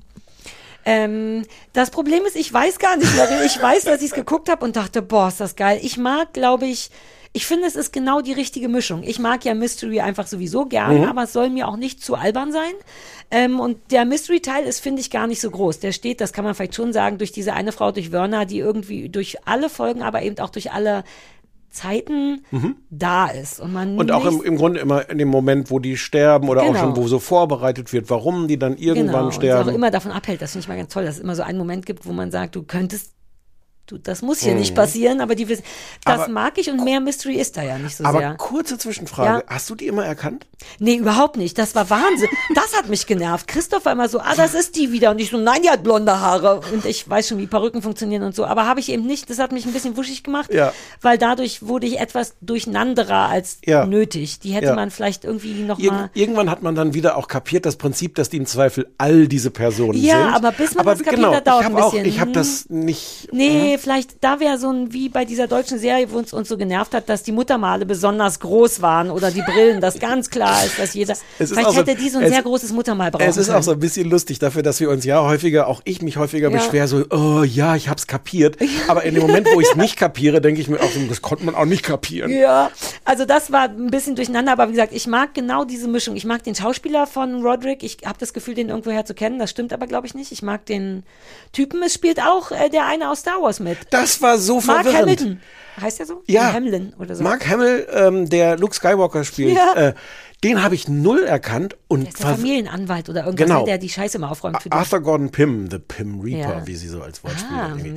Ähm, 0.85 1.45
das 1.73 1.91
Problem 1.91 2.25
ist, 2.27 2.37
ich 2.37 2.53
weiß 2.53 2.79
gar 2.79 2.97
nicht 2.97 3.15
mehr. 3.15 3.45
Ich 3.45 3.61
weiß, 3.61 3.85
dass 3.85 4.01
ich 4.01 4.09
es 4.09 4.15
geguckt 4.15 4.49
habe 4.49 4.65
und 4.65 4.77
dachte, 4.77 5.03
boah, 5.03 5.29
ist 5.29 5.41
das 5.41 5.57
geil. 5.57 5.79
Ich 5.83 5.97
mag, 5.97 6.33
glaube 6.33 6.67
ich, 6.67 6.91
ich 7.35 7.47
finde, 7.47 7.67
es 7.67 7.77
ist 7.77 7.93
genau 7.93 8.21
die 8.21 8.33
richtige 8.35 8.69
Mischung. 8.69 9.03
Ich 9.05 9.19
mag 9.19 9.45
ja 9.45 9.55
Mystery 9.55 10.01
einfach 10.01 10.27
sowieso 10.27 10.67
gern, 10.67 10.99
Mhm. 11.01 11.05
aber 11.09 11.23
es 11.23 11.33
soll 11.33 11.49
mir 11.49 11.67
auch 11.67 11.77
nicht 11.77 12.05
zu 12.05 12.15
albern 12.15 12.53
sein. 12.53 12.73
Ähm, 13.31 13.59
und 13.59 13.79
der 13.91 14.05
Mystery-Teil 14.05 14.65
ist, 14.65 14.81
finde 14.81 15.01
ich, 15.01 15.11
gar 15.11 15.27
nicht 15.27 15.41
so 15.41 15.51
groß. 15.51 15.79
Der 15.81 15.93
steht, 15.93 16.21
das 16.21 16.35
kann 16.35 16.45
man 16.45 16.55
vielleicht 16.55 16.75
schon 16.75 16.93
sagen, 16.93 17.17
durch 17.17 17.33
diese 17.33 17.55
eine 17.55 17.73
Frau, 17.73 17.91
durch 17.91 18.13
Werner, 18.13 18.45
die 18.45 18.59
irgendwie 18.59 19.09
durch 19.09 19.39
alle 19.47 19.71
Folgen, 19.71 20.03
aber 20.03 20.21
eben 20.23 20.39
auch 20.41 20.51
durch 20.51 20.73
alle 20.73 21.05
Zeiten 21.73 22.43
Mhm. 22.51 22.77
da 22.91 23.27
ist. 23.27 23.59
Und 23.61 23.73
man 23.73 23.99
Und 23.99 24.13
auch 24.13 24.25
im, 24.27 24.43
im 24.43 24.57
Grunde 24.57 24.81
immer 24.81 25.09
in 25.11 25.19
dem 25.19 25.29
Moment, 25.29 25.71
wo 25.71 25.79
die 25.79 25.97
sterben 25.97 26.49
oder 26.49 26.63
auch 26.63 26.67
Genau. 26.69 26.79
schon, 26.81 26.97
wo 26.97 27.09
so 27.09 27.19
vorbereitet 27.19 27.93
wird, 27.93 28.09
warum 28.11 28.47
die 28.47 28.59
dann 28.59 28.77
irgendwann 28.77 29.07
genau, 29.13 29.25
und 29.27 29.35
sterben. 29.35 29.69
auch 29.71 29.75
immer 29.75 29.91
davon 29.91 30.13
abhält. 30.13 30.41
Das 30.43 30.53
finde 30.53 30.65
ich 30.65 30.69
mal 30.69 30.77
ganz 30.77 30.93
toll, 30.93 31.05
dass 31.05 31.17
es 31.17 31.21
immer 31.21 31.35
so 31.35 31.43
einen 31.43 31.59
Moment 31.59 31.87
gibt, 31.87 32.07
wo 32.07 32.13
man 32.13 32.31
sagt, 32.31 32.55
du 32.55 32.63
könntest, 32.63 33.13
du, 33.93 33.99
das 33.99 34.23
muss 34.23 34.41
hier 34.41 34.53
Mhm. 34.53 34.59
nicht 34.61 34.75
passieren, 34.75 35.21
aber 35.21 35.35
die 35.35 35.49
wissen, 35.49 35.63
das 36.05 36.21
Aber- 36.23 36.29
mag 36.33 36.59
ich 36.59 36.71
und 36.71 36.83
mehr 36.85 37.01
Mystery 37.01 37.37
ist 37.37 37.57
da 37.57 37.63
ja 37.63 37.79
nicht 37.79 37.97
so 37.97 38.05
Aber 38.05 38.19
sehr. 38.19 38.35
kurze 38.35 38.79
Zwischenfrage. 38.79 39.41
Ja. 39.41 39.43
Hast 39.47 39.69
du 39.71 39.75
die 39.75 39.87
immer 39.87 40.05
erkannt? 40.05 40.47
Nee, 40.79 40.95
überhaupt 40.97 41.37
nicht. 41.37 41.59
Das 41.59 41.75
war 41.75 41.91
Wahnsinn. 41.91 42.29
Das 42.55 42.77
hat 42.77 42.89
mich 42.89 43.07
genervt. 43.07 43.49
Christoph 43.49 43.85
war 43.85 43.93
immer 43.93 44.09
so, 44.09 44.21
ah, 44.21 44.35
das 44.37 44.55
ist 44.55 44.77
die 44.77 44.93
wieder. 44.93 45.11
Und 45.11 45.21
ich 45.21 45.31
so, 45.31 45.37
nein, 45.37 45.61
die 45.63 45.71
hat 45.71 45.83
blonde 45.83 46.21
Haare. 46.21 46.61
Und 46.73 46.85
ich 46.87 47.09
weiß 47.09 47.29
schon, 47.29 47.39
wie 47.39 47.47
Perücken 47.49 47.83
funktionieren 47.83 48.23
und 48.23 48.35
so. 48.35 48.45
Aber 48.45 48.67
habe 48.67 48.79
ich 48.81 48.91
eben 48.91 49.05
nicht. 49.07 49.29
Das 49.29 49.39
hat 49.39 49.51
mich 49.53 49.67
ein 49.67 49.73
bisschen 49.73 49.97
wuschig 49.97 50.23
gemacht. 50.23 50.53
Ja. 50.55 50.73
Weil 51.01 51.19
dadurch 51.19 51.67
wurde 51.67 51.87
ich 51.87 51.99
etwas 51.99 52.35
durcheinanderer 52.41 53.29
als 53.29 53.59
Ja. 53.65 53.87
nötig. 53.87 54.39
Die 54.41 54.51
hätte 54.53 54.67
Ja. 54.67 54.75
man 54.75 54.91
vielleicht 54.91 55.25
irgendwie 55.25 55.53
noch 55.63 55.79
Irg 55.79 55.93
mal 55.93 56.11
irgendwann 56.15 56.49
hat 56.51 56.63
man 56.63 56.75
dann 56.75 56.95
wieder 56.95 57.17
auch 57.17 57.27
kapiert, 57.29 57.67
das 57.67 57.77
Prinzip, 57.77 58.15
dass 58.15 58.29
die 58.31 58.37
im 58.37 58.47
Zweifel 58.47 58.87
all 58.99 59.27
diese 59.29 59.51
Personen 59.51 59.99
Ja, 60.01 60.17
sind. 60.25 60.35
aber 60.35 60.53
bis 60.53 60.75
man 60.75 60.81
aber 60.87 60.93
das 60.93 61.03
kapiert 61.03 61.17
genau, 61.17 61.35
hat, 61.35 61.47
dauert 61.47 61.63
ich 61.63 61.67
ein 61.67 61.75
hab 61.77 61.83
auch, 61.83 61.91
bisschen. 61.93 62.07
Ich 62.07 62.21
habe 62.21 62.31
Mhm. 62.31 62.35
das 62.35 62.67
nicht. 62.69 63.29
Nee, 63.33 63.79
vielleicht, 63.83 64.23
da 64.25 64.41
wäre 64.41 64.59
so 64.59 64.71
ein, 64.71 64.93
wie 64.93 65.09
bei 65.09 65.25
dieser 65.25 65.47
deutschen 65.47 65.79
Serie, 65.79 66.11
wo 66.11 66.19
uns, 66.19 66.33
uns 66.33 66.49
so 66.49 66.57
genervt 66.57 66.95
hat, 66.95 67.09
dass 67.09 67.23
die 67.23 67.33
Muttermale 67.33 67.85
besonders 67.85 68.41
groß 68.41 68.81
waren 68.81 69.11
oder 69.11 69.31
die 69.31 69.43
Brillen, 69.43 69.81
dass 69.81 69.99
ganz 69.99 70.31
klar 70.31 70.65
ist, 70.65 70.79
dass 70.79 70.95
jeder, 70.95 71.15
vielleicht 71.37 71.67
auch 71.67 71.73
so- 71.75 71.81
hätte 71.81 71.95
die 71.97 72.09
so 72.09 72.19
ein 72.19 72.25
es- 72.25 72.31
sehr 72.33 72.43
großes 72.43 72.73
Muttermal 72.73 73.11
brauchen 73.11 73.23
Es 73.29 73.37
ist 73.37 73.47
können. 73.47 73.59
auch 73.59 73.63
so 73.63 73.73
ein 73.73 73.79
bisschen 73.81 74.09
lustig 74.09 74.39
dafür, 74.39 74.63
dass 74.63 74.81
wir 74.81 74.89
uns 74.91 75.05
ja 75.05 75.21
häufiger, 75.23 75.67
auch 75.67 75.83
ich 75.85 76.01
mich 76.01 76.17
häufiger 76.17 76.51
Ja. 76.51 76.57
beschwer, 76.57 76.89
so, 76.89 77.05
oh 77.11 77.43
ja, 77.43 77.77
ich 77.77 77.89
hab's 77.89 78.07
kapiert. 78.07 78.57
Aber 78.89 79.03
in 79.05 79.15
dem 79.15 79.23
Moment, 79.27 79.47
wo 79.55 79.61
ich 79.61 79.69
es 79.69 79.77
nicht 79.77 79.97
kapiere, 79.99 80.41
denke 80.41 80.61
ich 80.61 80.69
mir 80.69 80.81
auch, 80.81 80.91
das 81.09 81.21
konnte 81.21 81.45
man 81.45 81.55
auch 81.55 81.65
nicht 81.67 81.83
kapieren. 81.83 82.31
Ja, 82.33 82.71
also 83.05 83.25
das 83.25 83.53
war 83.53 83.65
ein 83.65 83.91
bisschen 83.91 84.17
durcheinander, 84.17 84.53
aber 84.53 84.69
wie 84.69 84.73
gesagt, 84.73 84.93
ich 84.95 85.07
mag 85.07 85.35
genau 85.35 85.65
diese 85.65 85.89
Mischung. 85.89 86.17
Ich 86.17 86.25
mag 86.25 86.43
den 86.45 86.55
Schauspieler 86.55 87.07
von 87.07 87.43
Roderick. 87.43 87.83
Ich 87.83 87.99
habe 88.05 88.19
das 88.19 88.33
Gefühl, 88.33 88.55
den 88.55 88.69
irgendwoher 88.69 89.05
zu 89.05 89.15
kennen. 89.15 89.39
Das 89.39 89.51
stimmt 89.51 89.73
aber, 89.73 89.87
glaube 89.87 90.07
ich, 90.07 90.15
nicht. 90.15 90.31
Ich 90.33 90.43
mag 90.43 90.65
den 90.67 91.03
Typen. 91.53 91.83
Es 91.83 91.95
spielt 91.95 92.21
auch 92.21 92.51
äh, 92.53 92.69
der 92.71 92.87
eine 92.87 93.11
aus 93.11 93.21
Star 93.21 93.41
Wars 93.43 93.61
mit. 93.63 93.79
Das 93.91 94.21
war 94.23 94.39
so 94.39 94.61
Mark 94.61 94.83
verwirrend. 94.85 94.97
Hamilton. 95.21 95.41
Heißt 95.81 95.99
der 96.01 96.07
so? 96.07 96.23
Ja. 96.27 96.53
Hamlin 96.53 96.93
oder 96.99 97.15
so. 97.15 97.25
Mark 97.25 97.49
Hamill, 97.49 97.87
ähm, 97.95 98.29
der 98.29 98.59
Luke 98.59 98.75
Skywalker 98.75 99.25
spielt, 99.25 99.57
Ja. 99.57 99.73
äh, 99.75 99.95
den 100.45 100.63
habe 100.63 100.75
ich 100.75 100.87
null 100.89 101.23
erkannt 101.25 101.77
und 101.89 102.01
Der 102.03 102.09
ist 102.11 102.19
der 102.23 102.27
Familienanwalt 102.31 103.09
oder 103.09 103.25
irgendwas, 103.25 103.47
Genau. 103.47 103.61
ne, 103.61 103.67
der 103.67 103.79
die 103.79 103.89
Scheiße 103.89 104.19
mal 104.19 104.29
aufräumt 104.29 104.61
für 104.63 104.69
die. 104.69 104.73
Arthur 104.75 105.01
Gordon 105.01 105.31
Pym, 105.31 105.71
The 105.71 105.79
Pym 105.79 106.21
Reaper, 106.21 106.59
Ja. 106.59 106.67
wie 106.67 106.75
sie 106.77 106.89
so 106.89 107.01
als 107.01 107.23
Wortspiel 107.25 107.57
Ah, 107.57 107.69
mhm. 107.69 107.97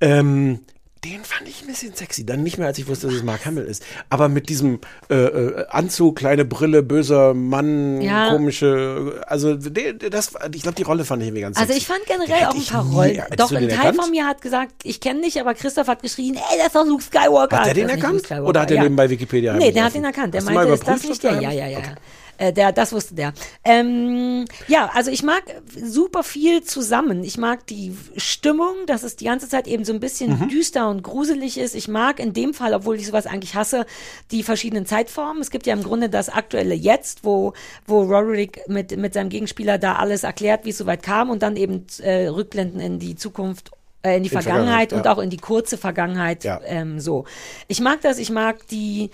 Ähm, 0.00 0.60
den 1.04 1.24
fand 1.24 1.48
ich 1.48 1.62
ein 1.62 1.66
bisschen 1.66 1.94
sexy. 1.94 2.24
Dann 2.24 2.42
nicht 2.42 2.58
mehr, 2.58 2.66
als 2.66 2.78
ich 2.78 2.86
wusste, 2.88 3.06
dass 3.06 3.16
es 3.16 3.22
Mark 3.22 3.44
Hamill 3.44 3.64
ist. 3.64 3.84
Aber 4.08 4.28
mit 4.28 4.48
diesem 4.48 4.80
äh, 5.10 5.14
äh, 5.14 5.66
Anzug, 5.68 6.16
kleine 6.16 6.44
Brille, 6.44 6.82
böser 6.82 7.34
Mann, 7.34 8.00
Ja. 8.00 8.30
komische, 8.30 9.22
also 9.26 9.54
das, 9.54 10.32
ich 10.52 10.62
glaube, 10.62 10.76
die 10.76 10.82
Rolle 10.82 11.04
fand 11.04 11.22
ich 11.22 11.28
irgendwie 11.28 11.42
ganz 11.42 11.58
Also 11.58 11.72
sexy. 11.72 11.78
ich 11.80 11.86
fand 11.86 12.06
generell 12.06 12.46
auch 12.46 12.54
ein 12.54 12.64
paar 12.64 12.86
Rollen. 12.86 13.22
Doch, 13.36 13.52
ein 13.52 13.68
Teil 13.68 13.70
erkannt? 13.70 13.96
von 14.00 14.10
mir 14.10 14.26
hat 14.26 14.40
gesagt, 14.40 14.72
ich 14.82 15.00
kenne 15.00 15.22
dich, 15.22 15.40
aber 15.40 15.54
Christoph 15.54 15.88
hat 15.88 16.02
geschrien, 16.02 16.36
ey, 16.36 16.58
das 16.58 16.68
ist 16.68 16.74
doch 16.74 16.86
Luke 16.86 17.02
Skywalker. 17.02 17.58
Hat 17.58 17.66
der 17.66 17.74
den 17.74 17.88
erkannt? 17.88 18.30
Oder 18.30 18.62
hat 18.62 18.70
er 18.70 18.78
ja. 18.78 18.82
den 18.84 18.96
bei 18.96 19.08
Wikipedia 19.10 19.54
Nee, 19.54 19.72
der 19.72 19.84
hat 19.84 19.94
den 19.94 20.04
erkannt. 20.04 20.34
Der 20.34 20.42
meinte, 20.42 20.72
ist 20.72 20.86
das 20.88 21.04
nicht 21.04 21.22
der? 21.22 21.40
Ja, 21.40 21.50
ja, 21.50 21.66
ja. 21.66 21.78
ja. 21.80 21.94
Äh, 22.38 22.52
der, 22.52 22.72
das 22.72 22.92
wusste 22.92 23.14
der. 23.14 23.32
Ähm, 23.64 24.44
ja, 24.68 24.90
also 24.94 25.10
ich 25.10 25.22
mag 25.22 25.42
super 25.82 26.22
viel 26.22 26.62
zusammen. 26.62 27.22
Ich 27.24 27.38
mag 27.38 27.66
die 27.66 27.96
Stimmung, 28.16 28.74
dass 28.86 29.02
es 29.02 29.16
die 29.16 29.24
ganze 29.26 29.48
Zeit 29.48 29.66
eben 29.66 29.84
so 29.84 29.92
ein 29.92 30.00
bisschen 30.00 30.38
Mhm. 30.40 30.48
düster 30.48 30.88
und 30.88 31.02
gruselig 31.02 31.58
ist. 31.58 31.74
Ich 31.74 31.88
mag 31.88 32.18
in 32.18 32.32
dem 32.32 32.54
Fall, 32.54 32.74
obwohl 32.74 32.96
ich 32.96 33.06
sowas 33.06 33.26
eigentlich 33.26 33.54
hasse, 33.54 33.86
die 34.30 34.42
verschiedenen 34.42 34.86
Zeitformen. 34.86 35.40
Es 35.42 35.50
gibt 35.50 35.66
ja 35.66 35.74
im 35.74 35.82
Grunde 35.82 36.08
das 36.08 36.28
aktuelle 36.28 36.74
Jetzt, 36.74 37.24
wo, 37.24 37.52
wo 37.86 38.02
Roderick 38.02 38.60
mit, 38.68 38.96
mit 38.96 39.14
seinem 39.14 39.28
Gegenspieler 39.28 39.78
da 39.78 39.96
alles 39.96 40.22
erklärt, 40.24 40.64
wie 40.64 40.70
es 40.70 40.78
soweit 40.78 41.02
kam 41.02 41.30
und 41.30 41.42
dann 41.42 41.56
eben 41.56 41.86
äh, 42.00 42.26
Rückblenden 42.26 42.80
in 42.80 42.98
die 42.98 43.14
Zukunft 43.16 43.70
äh, 44.02 44.16
in 44.16 44.22
die 44.22 44.28
In 44.28 44.32
Vergangenheit, 44.32 44.90
Vergangenheit, 44.90 44.92
und 44.92 45.04
ja. 45.06 45.12
auch 45.14 45.18
in 45.18 45.30
die 45.30 45.36
kurze 45.38 45.78
Vergangenheit 45.78 46.44
Ja. 46.44 46.60
ähm, 46.64 47.00
so. 47.00 47.24
Ich 47.68 47.80
mag 47.80 48.00
das, 48.02 48.18
ich 48.18 48.30
mag 48.30 48.66
die 48.68 49.10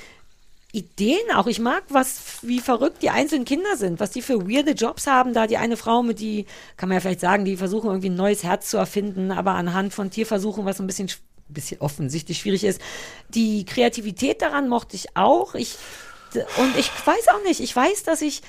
Ideen 0.72 1.30
auch. 1.34 1.46
Ich 1.46 1.58
mag, 1.58 1.82
was, 1.88 2.38
wie 2.42 2.60
verrückt 2.60 3.02
die 3.02 3.10
einzelnen 3.10 3.44
Kinder 3.44 3.76
sind, 3.76 3.98
was 4.00 4.10
die 4.10 4.22
für 4.22 4.48
weirde 4.48 4.72
Jobs 4.72 5.06
haben. 5.06 5.34
Da 5.34 5.46
die 5.46 5.56
eine 5.56 5.76
Frau 5.76 6.02
mit 6.02 6.20
die, 6.20 6.46
kann 6.76 6.88
man 6.88 6.96
ja 6.96 7.00
vielleicht 7.00 7.20
sagen, 7.20 7.44
die 7.44 7.56
versuchen 7.56 7.88
irgendwie 7.88 8.10
ein 8.10 8.16
neues 8.16 8.44
Herz 8.44 8.70
zu 8.70 8.76
erfinden, 8.76 9.32
aber 9.32 9.52
anhand 9.52 9.92
von 9.92 10.10
Tierversuchen, 10.10 10.64
was 10.64 10.80
ein 10.80 10.86
bisschen, 10.86 11.10
bisschen 11.48 11.80
offensichtlich 11.80 12.38
schwierig 12.38 12.64
ist. 12.64 12.80
Die 13.28 13.64
Kreativität 13.64 14.42
daran 14.42 14.68
mochte 14.68 14.96
ich 14.96 15.16
auch. 15.16 15.54
Ich, 15.54 15.76
und 16.34 16.76
ich 16.78 16.90
weiß 17.04 17.28
auch 17.28 17.42
nicht, 17.44 17.60
ich 17.60 17.74
weiß, 17.74 18.04
dass 18.04 18.22
ich 18.22 18.42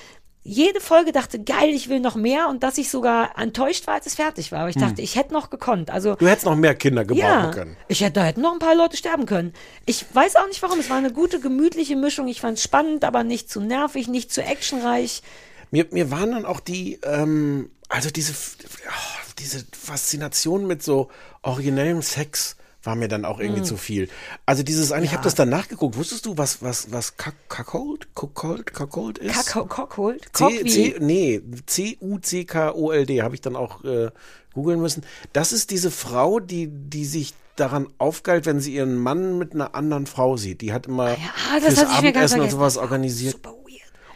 jede 0.44 0.80
Folge 0.82 1.12
dachte, 1.12 1.44
geil, 1.44 1.70
ich 1.70 1.88
will 1.90 2.00
noch 2.00 2.16
mehr 2.16 2.50
und 2.50 2.64
dass 2.64 2.78
ich 2.80 2.90
sogar 2.90 3.38
enttäuscht 3.38 3.86
war, 3.86 3.94
als 3.96 4.08
es 4.08 4.16
fertig 4.16 4.52
war. 4.52 4.62
Aber 4.62 4.70
ich 4.70 4.76
Hm. 4.76 4.82
dachte, 4.82 5.02
ich 5.02 5.16
hätte 5.16 5.34
noch 5.34 5.50
gekonnt. 5.52 5.92
Also 5.92 6.16
Du 6.16 6.28
hättest 6.28 6.46
noch 6.46 6.56
mehr 6.56 6.74
Kinder 6.74 7.06
gebrauchen 7.06 7.28
ja, 7.28 7.52
können. 7.52 7.78
ich 7.88 8.02
hätte, 8.02 8.14
da 8.14 8.24
hätten 8.24 8.42
noch 8.42 8.54
ein 8.54 8.60
paar 8.60 8.76
Leute 8.76 8.98
sterben 8.98 9.26
können. 9.28 9.54
Ich 9.86 10.06
weiß 10.14 10.36
auch 10.38 10.48
nicht 10.48 10.62
warum. 10.64 10.80
Es 10.80 10.90
war 10.90 10.98
eine 10.98 11.14
gute, 11.14 11.40
gemütliche 11.40 11.96
Mischung. 11.96 12.28
Ich 12.28 12.42
fand 12.42 12.58
es 12.58 12.64
spannend, 12.64 13.04
aber 13.04 13.24
nicht 13.24 13.50
zu 13.52 13.62
nervig, 13.62 14.08
nicht 14.08 14.34
zu 14.34 14.44
actionreich. 14.44 15.22
Mir, 15.70 15.86
mir 15.92 16.10
waren 16.12 16.32
dann 16.32 16.46
auch 16.46 16.60
die, 16.60 17.00
ähm, 17.04 17.70
also 17.88 18.10
diese, 18.10 18.34
oh, 18.34 19.32
diese 19.38 19.64
Faszination 19.80 20.66
mit 20.66 20.82
so 20.82 21.10
originellem 21.44 22.02
Sex 22.02 22.56
war 22.84 22.96
mir 22.96 23.08
dann 23.08 23.26
auch 23.26 23.40
irgendwie 23.40 23.62
Mm. 23.62 23.66
zu 23.66 23.78
viel. 23.78 24.10
Also 24.46 24.64
dieses 24.64 24.92
eine, 24.92 25.06
ich 25.06 25.12
Ja. 25.12 25.18
habe 25.18 25.24
das 25.24 25.36
dann 25.36 25.50
nachgeguckt. 25.50 25.96
Wusstest 25.98 26.26
du, 26.26 26.38
was, 26.38 26.62
was, 26.64 26.92
was 26.92 27.16
Cuckold, 27.18 28.14
Cuckold, 28.16 28.74
Cuckold 28.74 29.18
ist? 29.20 29.34
Kakao, 29.48 29.66
Cockhold? 29.68 30.34
Cock 30.34 30.50
C, 30.52 30.64
wie? 30.64 30.70
C, 30.70 30.96
nee, 31.00 31.42
C-U-C-K-O-L-D, 31.66 33.22
habe 33.22 33.36
ich 33.36 33.42
dann 33.42 33.56
auch 33.56 33.84
äh, 33.84 34.10
googeln 34.54 34.82
müssen. 34.82 35.04
Das 35.34 35.52
ist 35.52 35.72
diese 35.72 35.92
Frau, 35.92 36.40
die, 36.40 36.68
die 36.70 37.06
sich 37.06 37.34
daran 37.56 37.88
aufgeilt, 37.98 38.46
wenn 38.46 38.60
sie 38.60 38.74
ihren 38.74 38.96
Mann 38.98 39.38
mit 39.38 39.54
einer 39.54 39.76
anderen 39.76 40.08
Frau 40.08 40.38
sieht. 40.38 40.62
Die 40.62 40.74
hat 40.74 40.88
immer 40.88 41.10
Ah, 41.12 41.60
das 41.60 41.76
fürs 41.76 41.80
hatte 41.86 41.92
ich 41.98 42.02
mir 42.02 42.12
ganz 42.14 42.32
Abendessen 42.32 42.42
und 42.42 42.50
sowas 42.52 42.78
organisiert. 42.78 43.38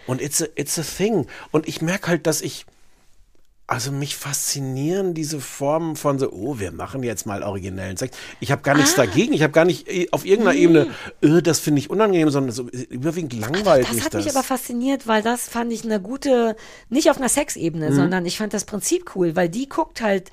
Und 0.07 0.21
it's 0.21 0.41
a, 0.41 0.45
it's 0.55 0.77
a 0.77 0.83
thing. 0.83 1.25
Und 1.51 1.67
ich 1.67 1.81
merke 1.81 2.07
halt, 2.09 2.27
dass 2.27 2.41
ich, 2.41 2.65
also 3.67 3.91
mich 3.91 4.15
faszinieren 4.15 5.15
diese 5.15 5.39
Formen 5.39 5.95
von 5.95 6.19
so, 6.19 6.31
oh, 6.31 6.59
wir 6.59 6.71
machen 6.71 7.01
jetzt 7.01 7.25
mal 7.25 7.41
originellen 7.41 7.97
Sex. 7.97 8.15
Ich 8.39 8.51
habe 8.51 8.61
gar 8.61 8.75
nichts 8.75 8.93
Ah. 8.93 9.05
dagegen. 9.05 9.33
Ich 9.33 9.41
habe 9.41 9.53
gar 9.53 9.65
nicht 9.65 9.87
äh, 9.87 10.07
auf 10.11 10.23
irgendeiner 10.23 10.55
Ebene, 10.57 10.87
äh, 11.21 11.41
das 11.41 11.59
finde 11.59 11.79
ich 11.79 11.89
unangenehm, 11.89 12.29
sondern 12.29 12.51
so 12.53 12.69
äh, 12.69 12.81
überwiegend 12.89 13.33
langweilt 13.33 13.87
Das 13.89 14.05
hat 14.05 14.13
das. 14.13 14.25
mich 14.25 14.35
aber 14.35 14.43
fasziniert, 14.43 15.07
weil 15.07 15.23
das 15.23 15.49
fand 15.49 15.73
ich 15.73 15.83
eine 15.83 15.99
gute, 15.99 16.55
nicht 16.89 17.09
auf 17.09 17.17
einer 17.17 17.29
Sexebene, 17.29 17.89
Mhm. 17.89 17.95
sondern 17.95 18.25
ich 18.27 18.37
fand 18.37 18.53
das 18.53 18.65
Prinzip 18.65 19.15
cool, 19.15 19.35
weil 19.35 19.49
die 19.49 19.67
guckt 19.67 20.01
halt 20.01 20.29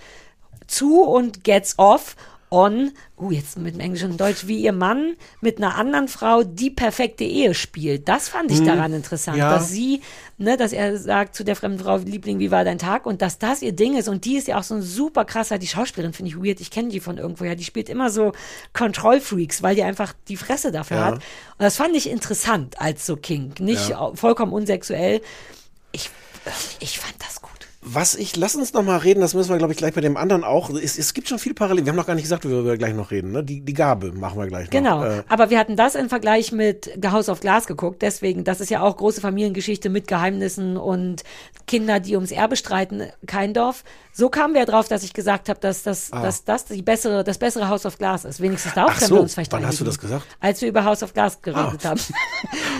zu 0.66 1.02
und 1.02 1.42
gets 1.42 1.78
off 1.78 2.16
on, 2.52 2.92
uh, 3.18 3.30
jetzt 3.30 3.56
mit 3.58 3.74
dem 3.74 3.80
Englischen 3.80 4.10
und 4.12 4.20
Deutsch, 4.20 4.46
wie 4.46 4.58
ihr 4.60 4.72
Mann 4.72 5.14
mit 5.40 5.56
einer 5.56 5.74
anderen 5.76 6.06
Frau 6.06 6.42
die 6.42 6.68
perfekte 6.70 7.24
Ehe 7.24 7.54
spielt. 7.54 8.06
Das 8.08 8.28
fand 8.28 8.50
ich 8.50 8.60
Mhm. 8.60 8.66
daran 8.66 8.92
interessant, 8.92 9.38
Ja. 9.38 9.50
dass 9.54 9.70
sie, 9.70 10.02
ne, 10.36 10.58
dass 10.58 10.72
er 10.74 10.98
sagt 10.98 11.34
zu 11.34 11.44
der 11.44 11.56
fremden 11.56 11.78
Frau, 11.82 11.96
Liebling, 11.96 12.38
wie 12.40 12.50
war 12.50 12.62
dein 12.64 12.76
Tag? 12.78 13.06
Und 13.06 13.22
dass 13.22 13.38
das 13.38 13.62
ihr 13.62 13.72
Ding 13.72 13.96
ist. 13.96 14.06
Und 14.08 14.26
die 14.26 14.36
ist 14.36 14.48
ja 14.48 14.58
auch 14.58 14.62
so 14.64 14.74
ein 14.74 14.82
super 14.82 15.24
krasser, 15.24 15.56
die 15.58 15.66
Schauspielerin 15.66 16.12
finde 16.12 16.30
ich 16.30 16.36
weird, 16.36 16.60
ich 16.60 16.70
kenne 16.70 16.90
die 16.90 17.00
von 17.00 17.16
irgendwoher, 17.16 17.56
die 17.56 17.64
spielt 17.64 17.88
immer 17.88 18.10
so 18.10 18.32
Control-Freaks, 18.74 19.62
weil 19.62 19.74
die 19.74 19.82
einfach 19.82 20.12
die 20.28 20.36
Fresse 20.36 20.70
dafür 20.72 20.96
Ja. 20.98 21.04
hat. 21.06 21.14
Und 21.14 21.22
das 21.58 21.76
fand 21.76 21.96
ich 21.96 22.08
interessant 22.10 22.78
als 22.80 23.06
so 23.06 23.16
King, 23.16 23.54
nicht 23.60 23.88
Ja. 23.88 24.12
vollkommen 24.14 24.52
unsexuell. 24.52 25.22
Ich, 25.92 26.10
ich 26.80 26.98
fand 26.98 27.14
das. 27.18 27.40
Was 27.84 28.14
ich, 28.14 28.36
lass 28.36 28.54
uns 28.54 28.72
noch 28.74 28.84
mal 28.84 28.98
reden, 28.98 29.20
das 29.20 29.34
müssen 29.34 29.50
wir, 29.50 29.58
glaube 29.58 29.72
ich, 29.72 29.78
gleich 29.78 29.92
bei 29.92 30.00
dem 30.00 30.16
anderen 30.16 30.44
auch. 30.44 30.70
Es, 30.70 30.96
es 30.96 31.14
gibt 31.14 31.28
schon 31.28 31.40
viel 31.40 31.52
Parallelen. 31.52 31.84
Wir 31.84 31.90
haben 31.90 31.96
noch 31.96 32.06
gar 32.06 32.14
nicht 32.14 32.22
gesagt, 32.22 32.44
worüber 32.44 32.64
wir 32.70 32.76
gleich 32.76 32.94
noch 32.94 33.10
reden. 33.10 33.32
Ne? 33.32 33.42
Die, 33.42 33.60
die 33.60 33.74
Gabe 33.74 34.12
machen 34.12 34.38
wir 34.38 34.46
gleich 34.46 34.66
noch. 34.66 34.70
Genau, 34.70 35.04
Äh, 35.04 35.24
aber 35.28 35.50
wir 35.50 35.58
hatten 35.58 35.74
das 35.74 35.96
im 35.96 36.08
Vergleich 36.08 36.52
mit 36.52 36.92
House 37.04 37.28
of 37.28 37.40
Glass 37.40 37.66
geguckt, 37.66 38.00
deswegen, 38.02 38.44
das 38.44 38.60
ist 38.60 38.70
ja 38.70 38.82
auch 38.82 38.96
große 38.96 39.20
Familiengeschichte 39.20 39.88
mit 39.88 40.06
Geheimnissen 40.06 40.76
und 40.76 41.24
Kinder, 41.66 41.98
die 41.98 42.14
ums 42.14 42.30
Erbe 42.30 42.54
streiten, 42.54 43.02
kein 43.26 43.52
Dorf. 43.52 43.82
So 44.12 44.28
kamen 44.28 44.54
wir 44.54 44.64
drauf, 44.66 44.86
dass 44.88 45.02
ich 45.02 45.12
gesagt 45.12 45.48
habe, 45.48 45.58
dass, 45.58 45.82
das, 45.82 46.12
Ah. 46.12 46.22
dass 46.22 46.44
das 46.44 46.66
die 46.66 46.82
bessere, 46.82 47.24
das 47.24 47.38
bessere 47.38 47.68
House 47.68 47.84
of 47.86 47.98
Glass 47.98 48.24
ist. 48.24 48.40
Wenigstens 48.40 48.74
darauf 48.74 48.90
Ach 48.94 48.98
können 48.98 49.08
so, 49.08 49.14
wir 49.16 49.22
uns 49.22 49.34
vielleicht 49.34 49.52
wann 49.52 49.66
hast 49.66 49.80
du 49.80 49.84
das 49.84 49.98
gesagt? 49.98 50.24
Als 50.38 50.60
wir 50.60 50.68
über 50.68 50.84
House 50.84 51.02
of 51.02 51.14
Glass 51.14 51.40
geredet 51.42 51.80
Ah. 51.84 51.88
haben. 51.90 52.00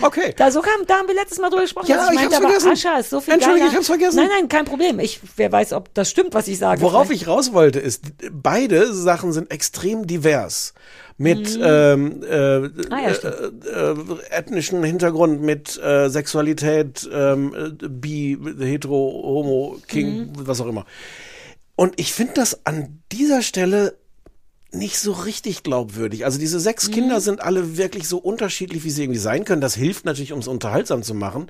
Okay. 0.01 0.33
Da, 0.35 0.51
so 0.51 0.61
kam, 0.61 0.85
da 0.85 0.95
haben 0.95 1.07
wir 1.07 1.15
letztes 1.15 1.39
Mal 1.39 1.49
drüber 1.49 1.61
gesprochen. 1.61 1.87
Ja, 1.87 1.95
dass 1.97 2.07
ich 2.09 2.13
ich 2.15 2.19
meinte, 2.19 2.35
hab's 2.35 2.43
aber 2.45 2.53
vergessen. 2.59 2.87
Ascha 2.87 2.99
ist 2.99 3.09
so 3.09 3.21
viel 3.21 3.33
Entschuldige, 3.35 3.59
geiler. 3.61 3.71
ich 3.71 3.77
hab's 3.77 3.87
vergessen. 3.87 4.15
Nein, 4.17 4.27
nein, 4.37 4.49
kein 4.49 4.65
Problem. 4.65 4.92
Ich, 4.99 5.19
wer 5.35 5.51
weiß, 5.51 5.73
ob 5.73 5.93
das 5.93 6.09
stimmt, 6.09 6.33
was 6.33 6.47
ich 6.47 6.57
sage. 6.57 6.81
Worauf 6.81 7.07
Vielleicht. 7.07 7.23
ich 7.23 7.27
raus 7.27 7.53
wollte, 7.53 7.79
ist, 7.79 8.03
beide 8.31 8.93
Sachen 8.93 9.31
sind 9.33 9.51
extrem 9.51 10.07
divers. 10.07 10.73
Mit 11.17 11.57
Mhm. 11.57 11.63
ähm, 11.63 12.23
äh, 12.23 12.35
Ah, 12.89 13.01
ja, 13.01 13.11
äh, 13.11 13.91
äh, 13.91 13.95
ethnischen 14.31 14.83
Hintergrund, 14.83 15.41
mit 15.41 15.77
äh, 15.77 16.09
Sexualität, 16.09 17.07
ähm, 17.13 17.53
äh, 17.81 17.87
bi, 17.87 18.37
hetero, 18.59 19.21
homo, 19.23 19.77
king, 19.87 20.27
Mhm. 20.31 20.47
was 20.47 20.59
auch 20.59 20.67
immer. 20.67 20.85
Und 21.75 21.93
ich 21.99 22.13
finde 22.13 22.33
das 22.35 22.65
an 22.65 23.01
dieser 23.11 23.41
Stelle 23.41 23.95
nicht 24.73 24.99
so 24.99 25.11
richtig 25.13 25.63
glaubwürdig. 25.63 26.25
Also 26.25 26.39
diese 26.39 26.59
sechs 26.59 26.87
Mhm. 26.87 26.93
Kinder 26.93 27.21
sind 27.21 27.41
alle 27.41 27.77
wirklich 27.77 28.07
so 28.07 28.17
unterschiedlich, 28.17 28.83
wie 28.83 28.89
sie 28.89 29.03
irgendwie 29.03 29.19
sein 29.19 29.45
können. 29.45 29.61
Das 29.61 29.75
hilft 29.75 30.05
natürlich, 30.05 30.33
um 30.33 30.39
es 30.39 30.47
unterhaltsam 30.47 31.03
zu 31.03 31.13
machen. 31.13 31.47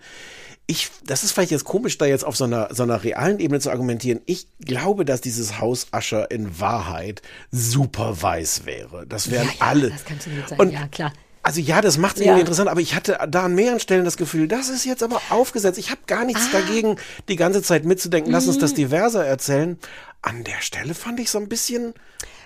Ich, 0.66 0.90
das 1.06 1.24
ist 1.24 1.32
vielleicht 1.34 1.52
jetzt 1.52 1.66
komisch, 1.66 1.98
da 1.98 2.06
jetzt 2.06 2.24
auf 2.24 2.38
so 2.38 2.46
einer, 2.46 2.70
so 2.74 2.84
einer 2.84 3.04
realen 3.04 3.40
Ebene 3.40 3.60
zu 3.60 3.70
argumentieren. 3.70 4.22
Ich 4.26 4.48
glaube, 4.64 5.04
dass 5.04 5.20
dieses 5.20 5.60
Haus 5.60 5.88
Ascher 5.92 6.32
in 6.32 6.60
Wahrheit 6.60 7.22
super 7.52 8.22
weiß 8.22 8.66
wäre. 8.66 9.06
Das 9.08 9.30
wären 9.30 9.48
ja, 9.48 9.54
ja, 9.60 9.66
alle. 9.68 9.90
Das 9.90 10.06
kannst 10.06 10.26
du 10.28 10.30
nicht 10.30 10.48
sagen. 10.48 10.62
Und 10.62 10.72
ja, 10.72 10.88
klar. 10.88 11.12
Also 11.46 11.60
ja, 11.60 11.82
das 11.82 11.98
macht 11.98 12.16
es 12.16 12.22
Ja. 12.22 12.28
irgendwie 12.28 12.42
interessant, 12.42 12.70
aber 12.70 12.80
ich 12.80 12.96
hatte 12.96 13.20
da 13.30 13.44
an 13.44 13.56
mehreren 13.56 13.82
Stellen 13.82 14.06
das 14.06 14.16
Gefühl, 14.16 14.48
das 14.48 14.70
ist 14.70 14.86
jetzt 14.86 15.04
aber 15.04 15.22
aufgesetzt. 15.30 15.78
Ich 15.78 15.92
habe 15.92 16.00
gar 16.08 16.24
nichts 16.24 16.48
Ah. 16.54 16.60
dagegen, 16.62 16.96
die 17.28 17.36
ganze 17.36 17.62
Zeit 17.62 17.84
mitzudenken. 17.84 18.32
Lass 18.32 18.48
uns 18.48 18.56
Mhm. 18.56 18.62
das 18.62 18.74
diverser 18.74 19.26
erzählen. 19.26 19.78
An 20.22 20.46
der 20.46 20.62
Stelle 20.62 20.94
fand 20.94 21.20
ich 21.20 21.30
so 21.30 21.40
ein 21.40 21.50
bisschen 21.50 21.94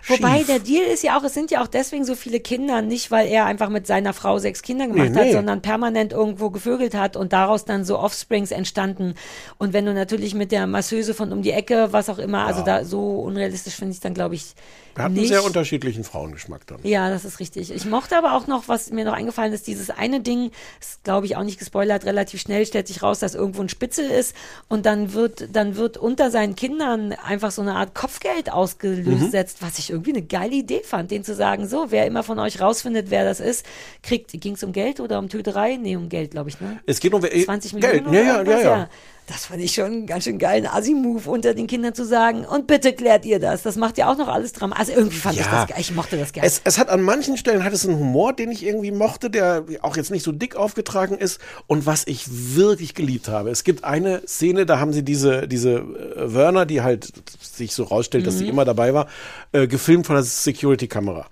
Wobei 0.07 0.37
schief. 0.39 0.47
der 0.47 0.59
Deal 0.59 0.83
ist 0.85 1.03
ja 1.03 1.17
auch, 1.17 1.23
es 1.23 1.33
sind 1.33 1.51
ja 1.51 1.61
auch 1.63 1.67
deswegen 1.67 2.05
so 2.05 2.15
viele 2.15 2.39
Kinder, 2.39 2.81
nicht 2.81 3.11
weil 3.11 3.27
er 3.27 3.45
einfach 3.45 3.69
mit 3.69 3.87
seiner 3.87 4.13
Frau 4.13 4.39
sechs 4.39 4.61
Kinder 4.61 4.87
gemacht 4.87 5.09
Nee, 5.11 5.15
hat, 5.17 5.25
nee. 5.25 5.31
sondern 5.33 5.61
permanent 5.61 6.13
irgendwo 6.13 6.49
gevögelt 6.49 6.95
hat 6.95 7.15
und 7.17 7.33
daraus 7.33 7.65
dann 7.65 7.83
so 7.85 7.99
Offsprings 7.99 8.51
entstanden. 8.51 9.15
Und 9.57 9.73
wenn 9.73 9.85
du 9.85 9.93
natürlich 9.93 10.33
mit 10.33 10.51
der 10.51 10.65
Masseuse 10.67 11.13
von 11.13 11.31
um 11.31 11.41
die 11.41 11.51
Ecke, 11.51 11.89
was 11.91 12.09
auch 12.09 12.19
immer, 12.19 12.45
also 12.45 12.63
da 12.63 12.85
so 12.85 13.19
unrealistisch 13.19 13.75
finde 13.75 13.93
ich 13.93 13.99
dann, 13.99 14.13
glaube 14.13 14.35
ich, 14.35 14.53
Wir 14.95 15.03
hatten 15.03 15.13
einen 15.13 15.21
nicht. 15.21 15.29
sehr 15.29 15.43
unterschiedlichen 15.43 16.03
Frauengeschmack 16.03 16.65
dann. 16.67 16.79
Ja, 16.83 17.09
das 17.09 17.25
ist 17.25 17.39
richtig. 17.39 17.71
Ich 17.71 17.85
mochte 17.85 18.17
aber 18.17 18.33
auch 18.33 18.47
noch, 18.47 18.67
was 18.67 18.89
mir 18.91 19.03
noch 19.05 19.13
eingefallen 19.13 19.51
ist, 19.53 19.67
dieses 19.67 19.89
eine 19.89 20.21
Ding, 20.21 20.51
ist 20.79 21.03
glaube 21.03 21.25
ich 21.25 21.35
auch 21.35 21.43
nicht 21.43 21.59
gespoilert, 21.59 22.05
relativ 22.05 22.39
schnell 22.41 22.65
stellt 22.65 22.87
sich 22.87 23.03
raus, 23.03 23.19
dass 23.19 23.35
irgendwo 23.35 23.61
ein 23.61 23.69
Spitzel 23.69 24.09
ist 24.09 24.33
und 24.69 24.85
dann 24.85 25.13
wird, 25.13 25.49
dann 25.55 25.75
wird 25.75 25.97
unter 25.97 26.31
seinen 26.31 26.55
Kindern 26.55 27.11
einfach 27.11 27.51
so 27.51 27.61
eine 27.61 27.75
Art 27.75 27.93
Kopfgeld 27.93 28.51
ausgesetzt, 28.51 29.57
was 29.61 29.77
ich 29.79 29.89
irgendwie 29.89 29.96
eine 30.05 30.21
geile 30.21 30.55
Idee 30.55 30.81
fand, 30.83 31.11
den 31.11 31.23
zu 31.23 31.35
sagen, 31.35 31.67
so, 31.67 31.87
wer 31.89 32.05
immer 32.05 32.23
von 32.23 32.39
euch 32.39 32.61
rausfindet, 32.61 33.09
wer 33.09 33.23
das 33.23 33.39
ist, 33.39 33.65
kriegt, 34.03 34.31
ging 34.39 34.53
es 34.53 34.63
um 34.63 34.71
Geld 34.71 34.99
oder 34.99 35.19
um 35.19 35.29
Töterei? 35.29 35.77
Nee, 35.77 35.95
um 35.95 36.09
Geld, 36.09 36.31
glaube 36.31 36.49
ich, 36.49 36.59
ne? 36.59 36.79
Es 36.85 36.99
geht 36.99 37.13
um 37.13 37.21
20 37.21 37.79
Geld. 37.79 38.05
Millionen 38.05 38.13
Ja, 38.13 38.43
ja, 38.43 38.59
ja, 38.59 38.59
ja. 38.59 38.89
Das 39.29 39.47
fand 39.47 39.61
ich 39.61 39.73
schon 39.73 39.85
einen 39.87 40.05
ganz 40.07 40.23
schön 40.23 40.37
geilen 40.37 40.65
Assi-Move 40.65 41.29
unter 41.29 41.53
den 41.53 41.67
Kindern 41.67 41.93
zu 41.93 42.05
sagen, 42.05 42.45
und 42.45 42.65
bitte 42.65 42.93
klärt 42.93 43.25
ihr 43.25 43.39
das. 43.39 43.61
Das 43.61 43.75
macht 43.75 43.97
ja 43.97 44.09
auch 44.09 44.17
noch 44.17 44.29
alles 44.29 44.53
dran. 44.53 44.71
Also 44.71 44.93
irgendwie 44.93 45.17
fand 45.17 45.35
ich 45.37 45.45
Ja. 45.45 45.51
das 45.51 45.67
geil. 45.67 45.77
Ich 45.81 45.93
mochte 45.93 46.15
das 46.17 46.31
gerne. 46.31 46.47
Es, 46.47 46.61
es 46.63 46.77
hat 46.79 46.87
an 46.87 47.01
manchen 47.01 47.35
Stellen 47.35 47.65
hat 47.65 47.73
es 47.73 47.85
einen 47.85 47.99
Humor, 47.99 48.31
den 48.31 48.51
ich 48.51 48.65
irgendwie 48.65 48.91
mochte, 48.91 49.29
der 49.29 49.65
auch 49.81 49.97
jetzt 49.97 50.11
nicht 50.11 50.23
so 50.23 50.31
dick 50.31 50.55
aufgetragen 50.55 51.17
ist 51.17 51.41
und 51.67 51.85
was 51.85 52.07
ich 52.07 52.25
wirklich 52.55 52.93
geliebt 52.93 53.27
habe. 53.27 53.49
Es 53.49 53.65
gibt 53.65 53.83
eine 53.83 54.21
Szene, 54.25 54.65
da 54.65 54.79
haben 54.79 54.93
sie 54.93 55.03
diese 55.03 55.45
diese 55.49 55.71
äh, 55.73 56.33
Werner, 56.33 56.65
die 56.65 56.81
halt 56.81 57.11
sich 57.41 57.73
so 57.73 57.83
rausstellt, 57.83 58.25
dass 58.27 58.37
sie 58.37 58.45
Mhm. 58.45 58.51
immer 58.51 58.63
dabei 58.65 58.93
war, 58.93 59.07
äh, 59.51 59.67
gefilmt 59.67 60.07
von 60.07 60.15
der 60.15 60.23
Security-Kamera. 60.23 61.25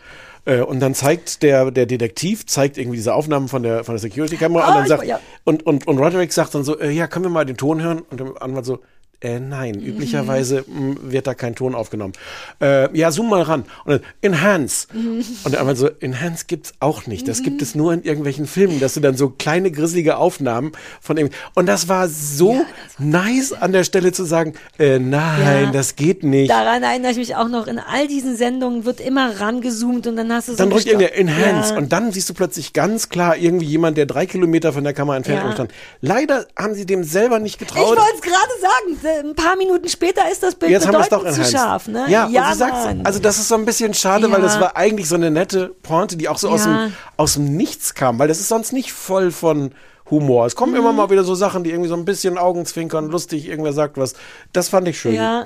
Äh, 0.46 0.62
Und 0.62 0.80
dann 0.80 0.94
zeigt 0.94 1.42
der, 1.44 1.72
der 1.72 1.86
Detektiv, 1.86 2.46
zeigt 2.46 2.78
irgendwie 2.78 2.98
diese 2.98 3.14
Aufnahmen 3.14 3.48
von 3.48 3.64
der, 3.64 3.84
von 3.84 3.96
der 3.96 4.00
Security-Kamera 4.00 4.64
Ah, 4.64 4.68
und 4.70 4.74
dann 4.76 4.84
ich- 4.84 4.90
sagt, 4.90 5.04
ja. 5.06 5.20
und, 5.44 5.66
und, 5.66 5.88
und 5.88 5.98
Roderick 5.98 6.32
sagt 6.34 6.54
dann 6.56 6.64
so, 6.64 6.80
äh, 6.80 6.92
ja, 6.92 7.08
können 7.08 7.26
wir 7.26 7.30
mal 7.30 7.46
den 7.46 7.58
Ton 7.58 7.82
hören? 7.82 8.02
Und 8.10 8.20
der 8.20 8.42
Anwalt 8.42 8.66
so, 8.66 8.80
äh, 9.26 9.40
nein, 9.40 9.76
üblicherweise 9.82 10.64
mh, 10.68 10.96
wird 11.02 11.28
da 11.28 11.34
kein 11.34 11.56
Ton 11.56 11.74
aufgenommen. 11.76 12.14
Äh, 12.62 12.96
ja, 12.98 13.12
zoom 13.12 13.30
mal 13.30 13.42
ran. 13.42 13.66
Und 13.86 13.92
dann, 13.94 14.02
enhance. 14.22 14.88
Und 14.94 15.52
der 15.52 15.60
Anwalt 15.62 15.78
so, 15.78 15.90
enhance 16.00 16.46
gibt's 16.48 16.74
auch 16.80 17.08
nicht. 17.08 17.28
Das 17.28 17.42
gibt 17.44 17.62
es 17.62 17.76
nur 17.76 17.94
in 17.94 18.04
irgendwelchen 18.04 18.46
Filmen, 18.48 18.80
dass 18.80 18.94
du 18.94 19.00
dann 19.00 19.18
so 19.18 19.30
kleine 19.30 19.72
grisselige 19.72 20.18
Aufnahmen 20.18 20.72
von 21.02 21.16
dem. 21.16 21.30
Und 21.56 21.66
das 21.66 21.88
war 21.88 22.08
so 22.08 22.66
nice 23.00 23.54
an 23.54 23.72
der 23.72 23.84
Stelle 23.84 24.12
zu 24.12 24.24
sagen, 24.24 24.54
äh, 24.80 25.00
nein, 25.00 25.66
Ja. 25.66 25.72
das 25.72 25.96
geht 25.96 26.24
nicht. 26.24 26.50
Daran 26.52 26.84
erinnere 26.84 27.12
ich 27.12 27.18
mich 27.18 27.36
auch 27.36 27.48
noch, 27.48 27.68
in 27.68 27.80
all 27.80 28.08
diesen 28.08 28.36
Sendungen 28.38 28.86
wird 28.86 29.00
immer 29.02 29.40
rangezoomt 29.40 30.08
und 30.08 30.16
dann 30.18 30.32
hast 30.32 30.48
du 30.50 30.52
so 30.54 30.58
dann 30.58 30.70
drückt 30.70 30.86
irgendwer 30.86 31.18
Enhance 31.18 31.74
Ja. 31.74 31.78
und 31.78 31.92
dann 31.92 32.12
siehst 32.12 32.30
du 32.30 32.34
plötzlich 32.34 32.74
ganz 32.74 33.10
klar 33.10 33.38
irgendwie 33.38 33.66
jemand, 33.66 33.98
der 33.98 34.06
drei 34.06 34.26
Kilometer 34.26 34.74
von 34.74 34.84
der 34.84 34.94
Kamera 34.94 35.18
entfernt 35.18 35.44
Ja. 35.46 35.52
stand. 35.54 35.72
Leider 36.02 36.46
haben 36.58 36.74
sie 36.76 36.86
dem 36.86 37.04
selber 37.04 37.40
nicht 37.40 37.62
Ich 37.62 37.68
getraut. 37.68 37.88
wollte 37.88 38.02
es 38.16 38.22
gerade 38.22 38.36
sagen, 38.62 38.98
ein 39.20 39.36
paar 39.36 39.56
Minuten 39.56 39.88
später 39.90 40.22
ist 40.32 40.44
das 40.44 40.56
Bild 40.56 40.72
Jetzt 40.72 40.86
haben 40.88 40.94
wir 40.94 41.00
es 41.02 41.10
doch 41.10 41.20
bedeutend 41.24 41.46
zu 41.46 41.52
scharf, 41.52 41.88
ne? 41.88 42.06
Ja, 42.10 42.28
ja 42.30 42.52
und 42.52 42.60
Mann. 42.60 43.02
also 43.06 43.20
das 43.20 43.38
ist 43.38 43.48
so 43.48 43.56
ein 43.56 43.66
bisschen 43.66 43.94
schade, 43.94 44.32
weil 44.32 44.40
Ja. 44.40 44.46
das 44.46 44.60
war 44.60 44.76
eigentlich 44.78 45.08
so 45.08 45.16
eine 45.16 45.32
nette 45.32 45.70
Pointe, 45.84 46.18
die 46.18 46.28
auch 46.30 46.38
so 46.38 46.50
aus, 46.50 46.66
Ja. 46.66 46.88
dem, 46.88 46.94
aus 47.18 47.34
dem 47.36 47.56
Nichts 47.56 47.94
kam, 47.94 48.20
weil 48.20 48.28
das 48.28 48.40
ist 48.40 48.50
sonst 48.50 48.74
nicht 48.74 48.92
voll 48.94 49.32
von 49.32 49.72
Humor. 50.12 50.46
Es 50.46 50.56
kommen 50.56 50.74
Mhm. 50.74 50.80
immer 50.80 50.94
mal 50.94 51.10
wieder 51.10 51.24
so 51.24 51.34
Sachen, 51.36 51.64
die 51.64 51.72
irgendwie 51.72 51.90
so 51.90 51.96
ein 51.96 52.06
bisschen 52.06 52.38
Augenzwinkern, 52.38 53.08
lustig, 53.10 53.48
irgendwer 53.48 53.74
sagt 53.74 53.98
was. 53.98 54.14
Das 54.54 54.70
fand 54.70 54.88
ich 54.88 55.00
schön. 55.00 55.16
ja. 55.16 55.46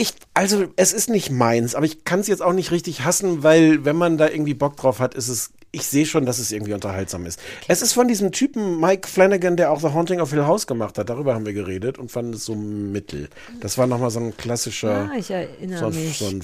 Ich, 0.00 0.14
also 0.32 0.66
es 0.76 0.92
ist 0.92 1.10
nicht 1.10 1.30
meins, 1.30 1.74
aber 1.74 1.84
ich 1.84 2.04
kann 2.04 2.20
es 2.20 2.28
jetzt 2.28 2.40
auch 2.40 2.52
nicht 2.52 2.70
richtig 2.70 3.04
hassen, 3.04 3.42
weil 3.42 3.84
wenn 3.84 3.96
man 3.96 4.16
da 4.16 4.28
irgendwie 4.28 4.54
Bock 4.54 4.76
drauf 4.76 5.00
hat, 5.00 5.14
ist 5.16 5.26
es, 5.26 5.50
ich 5.72 5.86
sehe 5.86 6.06
schon, 6.06 6.24
dass 6.24 6.38
es 6.38 6.52
irgendwie 6.52 6.72
unterhaltsam 6.72 7.26
ist. 7.26 7.40
Es 7.66 7.82
ist 7.82 7.94
von 7.94 8.06
diesem 8.06 8.30
Typen 8.30 8.78
Mike 8.80 9.08
Flanagan, 9.08 9.56
der 9.56 9.72
auch 9.72 9.80
The 9.80 9.88
Haunting 9.88 10.20
of 10.20 10.30
Hill 10.30 10.46
House 10.46 10.68
gemacht 10.68 10.98
hat, 10.98 11.10
darüber 11.10 11.34
haben 11.34 11.44
wir 11.46 11.52
geredet 11.52 11.98
und 11.98 12.12
fanden 12.12 12.34
es 12.34 12.44
so 12.44 12.54
mittel. 12.54 13.28
Das 13.60 13.76
war 13.76 13.88
nochmal 13.88 14.10
so 14.10 14.20
ein 14.20 14.36
klassischer, 14.36 15.10
Ah, 15.12 15.16
ich 15.18 15.30
erinnere 15.32 15.80
so 15.80 15.86
ein, 15.86 15.94
mich. 15.94 16.18
so 16.18 16.26
ein 16.28 16.42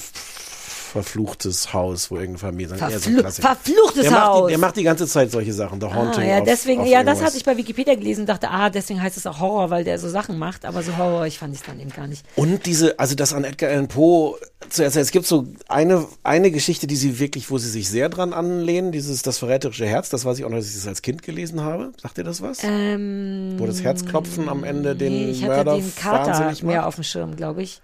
verfluchtes 0.95 1.72
Haus, 1.74 2.11
wo 2.11 2.14
irgendeine 2.16 2.38
Familie, 2.38 2.68
so 2.68 2.76
Verflu 2.76 3.18
Klassiker. 3.20 3.49
verfluchtes 3.57 4.03
der 4.03 4.11
Macht 4.12 4.26
Haus. 4.26 4.47
die, 4.47 4.51
der 4.53 4.59
macht 4.59 4.76
die 4.76 4.82
ganze 4.84 5.07
Zeit 5.07 5.30
solche 5.30 5.53
Sachen, 5.53 5.80
The 5.80 5.88
Haunting 5.88 6.22
Ah, 6.22 6.26
ja, 6.26 6.40
deswegen, 6.40 6.82
of 6.82 6.86
ja, 6.86 7.03
das 7.03 7.22
hatte 7.22 7.36
ich 7.36 7.45
bei 7.45 7.57
Wikipedia 7.57 7.95
gelesen 7.95 8.20
und 8.22 8.28
dachte, 8.28 8.49
ah, 8.51 8.70
deswegen 8.70 9.03
heißt 9.03 9.16
es 9.16 9.26
auch 9.26 9.40
Horror, 9.40 9.70
weil 9.70 9.84
der 9.84 9.99
so 9.99 10.09
Sachen 10.09 10.38
macht, 10.38 10.64
aber 10.64 10.82
so 10.82 10.97
Horror, 10.97 11.26
ich 11.26 11.38
fand 11.38 11.55
es 11.55 11.62
dann 11.62 11.78
eben 11.80 11.90
gar 11.90 12.07
nicht. 12.07 12.24
Und 12.36 12.64
diese, 12.66 12.99
also 12.99 13.14
das 13.14 13.32
an 13.34 13.45
Edgar 13.45 13.70
Allan 13.70 13.88
Poe 13.88 14.36
zu 14.70 14.82
erzählen. 14.82 15.03
Es 15.03 15.11
gibt 15.11 15.26
so 15.26 15.47
eine, 15.68 16.07
eine 16.22 16.51
Geschichte, 16.51 16.86
die 16.86 16.97
sie 16.97 17.18
wirklich, 17.18 17.51
wo 17.51 17.59
sie 17.59 17.68
sich 17.68 17.88
sehr 17.90 18.09
dran 18.09 18.32
anlehnen, 18.32 18.92
dieses 18.92 19.20
Das 19.22 19.36
verräterische 19.38 19.86
Herz, 19.86 20.09
das 20.09 20.24
weiß 20.24 20.38
ich 20.38 20.45
auch 20.45 20.49
noch, 20.49 20.57
dass 20.57 20.68
ich 20.68 20.74
das 20.74 20.86
als 20.86 21.03
Kind 21.03 21.22
gelesen 21.22 21.61
habe. 21.62 21.92
Sagt 22.01 22.16
ihr 22.18 22.24
das 22.24 22.40
was? 22.40 22.59
Ähm, 22.62 23.57
wo 23.59 23.66
das 23.66 23.82
Herzklopfen 23.82 24.49
am 24.49 24.64
Ende 24.64 24.97
den 24.97 25.12
nee, 25.12 25.30
ich 25.32 25.42
hatte 25.42 25.64
Mörder 25.64 25.74
den 25.76 25.95
Kater 25.97 26.30
wahnsinnig 26.30 26.62
macht. 26.62 26.72
mehr 26.72 26.86
auf 26.86 26.95
dem 26.95 27.05
Schirm, 27.05 27.36
glaube 27.36 27.62
ich. 27.62 27.80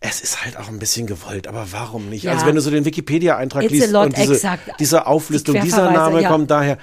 Es 0.00 0.20
ist 0.20 0.44
halt 0.44 0.56
auch 0.56 0.68
ein 0.68 0.78
bisschen 0.78 1.06
gewollt, 1.06 1.48
aber 1.48 1.72
warum 1.72 2.08
nicht? 2.08 2.22
Ja. 2.24 2.32
Also 2.32 2.46
wenn 2.46 2.54
du 2.54 2.60
so 2.60 2.70
den 2.70 2.84
Wikipedia-Eintrag 2.84 3.68
liest 3.68 3.92
und 3.92 4.16
diese, 4.16 4.58
diese 4.78 5.06
Auflistung, 5.06 5.56
Die 5.56 5.62
dieser 5.62 5.90
Name 5.90 6.22
ja. 6.22 6.28
kommt 6.28 6.50
daher, 6.50 6.78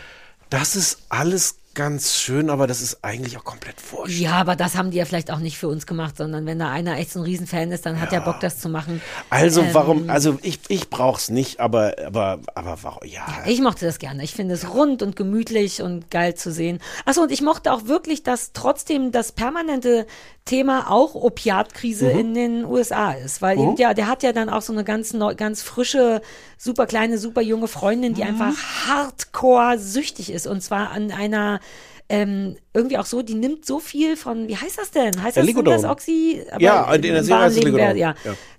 das 0.49 0.75
ist 0.75 0.99
alles 1.09 1.55
ganz 1.75 2.15
schön, 2.15 2.49
aber 2.49 2.67
das 2.67 2.81
ist 2.81 3.03
eigentlich 3.03 3.37
auch 3.37 3.43
komplett 3.43 3.75
wurscht. 3.91 4.17
Ja, 4.17 4.33
aber 4.33 4.55
das 4.55 4.75
haben 4.75 4.91
die 4.91 4.97
ja 4.97 5.05
vielleicht 5.05 5.29
auch 5.29 5.39
nicht 5.39 5.57
für 5.57 5.67
uns 5.67 5.85
gemacht, 5.85 6.17
sondern 6.17 6.45
wenn 6.45 6.57
da 6.57 6.71
einer 6.71 6.97
echt 6.97 7.11
so 7.11 7.19
ein 7.19 7.25
Riesenfan 7.25 7.71
ist, 7.71 7.85
dann 7.85 7.99
hat 7.99 8.13
er 8.13 8.21
Bock, 8.21 8.39
das 8.39 8.59
zu 8.59 8.69
machen. 8.69 9.01
Also 9.29 9.61
Ähm, 9.61 9.69
warum, 9.73 10.09
also 10.09 10.39
ich, 10.41 10.59
ich 10.69 10.89
brauch's 10.89 11.29
nicht, 11.29 11.59
aber, 11.59 11.95
aber, 12.05 12.39
aber 12.55 12.77
warum, 12.81 13.05
ja. 13.05 13.25
Ich 13.45 13.61
mochte 13.61 13.85
das 13.85 13.99
gerne. 13.99 14.23
Ich 14.23 14.33
finde 14.33 14.55
es 14.55 14.73
rund 14.73 15.03
und 15.03 15.15
gemütlich 15.17 15.81
und 15.81 16.09
geil 16.09 16.33
zu 16.35 16.51
sehen. 16.51 16.79
Achso, 17.03 17.21
und 17.21 17.31
ich 17.31 17.41
mochte 17.41 17.71
auch 17.73 17.85
wirklich, 17.85 18.23
dass 18.23 18.53
trotzdem 18.53 19.11
das 19.11 19.33
permanente 19.33 20.07
Thema 20.45 20.91
auch 20.91 21.15
Opiatkrise 21.15 22.05
Mhm. 22.13 22.19
in 22.19 22.33
den 22.35 22.65
USA 22.65 23.13
ist. 23.13 23.41
Weil 23.41 23.57
Mhm. 23.57 23.63
eben, 23.63 23.75
ja, 23.77 23.93
der 23.95 24.07
hat 24.07 24.21
ja 24.21 24.31
dann 24.31 24.47
auch 24.49 24.61
so 24.61 24.71
eine 24.73 24.83
ganz, 24.83 25.11
neu, 25.13 25.33
ganz 25.35 25.63
frische, 25.63 26.21
super 26.57 26.85
kleine, 26.85 27.17
super 27.17 27.41
junge 27.41 27.67
Freundin, 27.67 28.11
Mhm. 28.11 28.15
die 28.15 28.23
einfach 28.23 28.53
hardcore 28.87 29.79
süchtig 29.79 30.31
ist. 30.31 30.45
Und 30.47 30.61
zwar 30.61 30.91
an 30.91 31.11
einer 31.11 31.59
ähm, 32.07 32.55
irgendwie 32.71 32.99
auch 32.99 33.07
so, 33.07 33.23
die 33.23 33.33
nimmt 33.33 33.65
so 33.65 33.79
viel 33.79 34.15
von, 34.15 34.47
wie 34.47 34.55
heißt 34.55 34.77
das 34.77 34.91
denn? 34.91 35.23
Heißt 35.23 35.37
das, 35.37 35.43
Ligodon. 35.47 35.73
das 35.73 35.85
Oxy? 35.85 36.45
Aber 36.51 36.61
Ja, 36.61 36.93
in 36.93 37.01
der 37.01 37.17
im 37.17 37.23
Serie 37.25 37.41
heißt 37.45 37.57
es 37.57 37.63
ja. 37.73 37.93
Ja. 37.93 38.13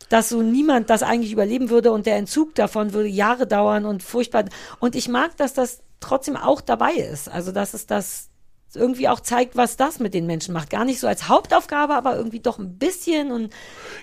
Dass 0.08 0.30
so 0.30 0.42
niemand 0.42 0.90
das 0.90 1.04
eigentlich 1.04 1.30
überleben 1.30 1.70
würde 1.70 1.92
und 1.92 2.06
der 2.06 2.16
Entzug 2.16 2.56
davon 2.56 2.92
würde 2.92 3.08
Jahre 3.08 3.46
dauern 3.46 3.84
und 3.84 4.02
furchtbar. 4.02 4.46
Und 4.80 4.96
ich 4.96 5.06
mag, 5.08 5.36
dass 5.36 5.54
das 5.54 5.78
trotzdem 6.00 6.36
auch 6.36 6.60
dabei 6.60 6.94
ist. 6.94 7.28
Also, 7.28 7.52
dass 7.52 7.72
es 7.72 7.86
das 7.86 8.25
irgendwie 8.76 9.08
auch 9.08 9.20
zeigt, 9.20 9.56
was 9.56 9.76
das 9.76 9.98
mit 9.98 10.14
den 10.14 10.26
Menschen 10.26 10.52
macht. 10.54 10.70
Gar 10.70 10.84
nicht 10.84 11.00
so 11.00 11.06
als 11.06 11.28
Hauptaufgabe, 11.28 11.94
aber 11.94 12.16
irgendwie 12.16 12.40
doch 12.40 12.58
ein 12.58 12.78
bisschen 12.78 13.32
und 13.32 13.52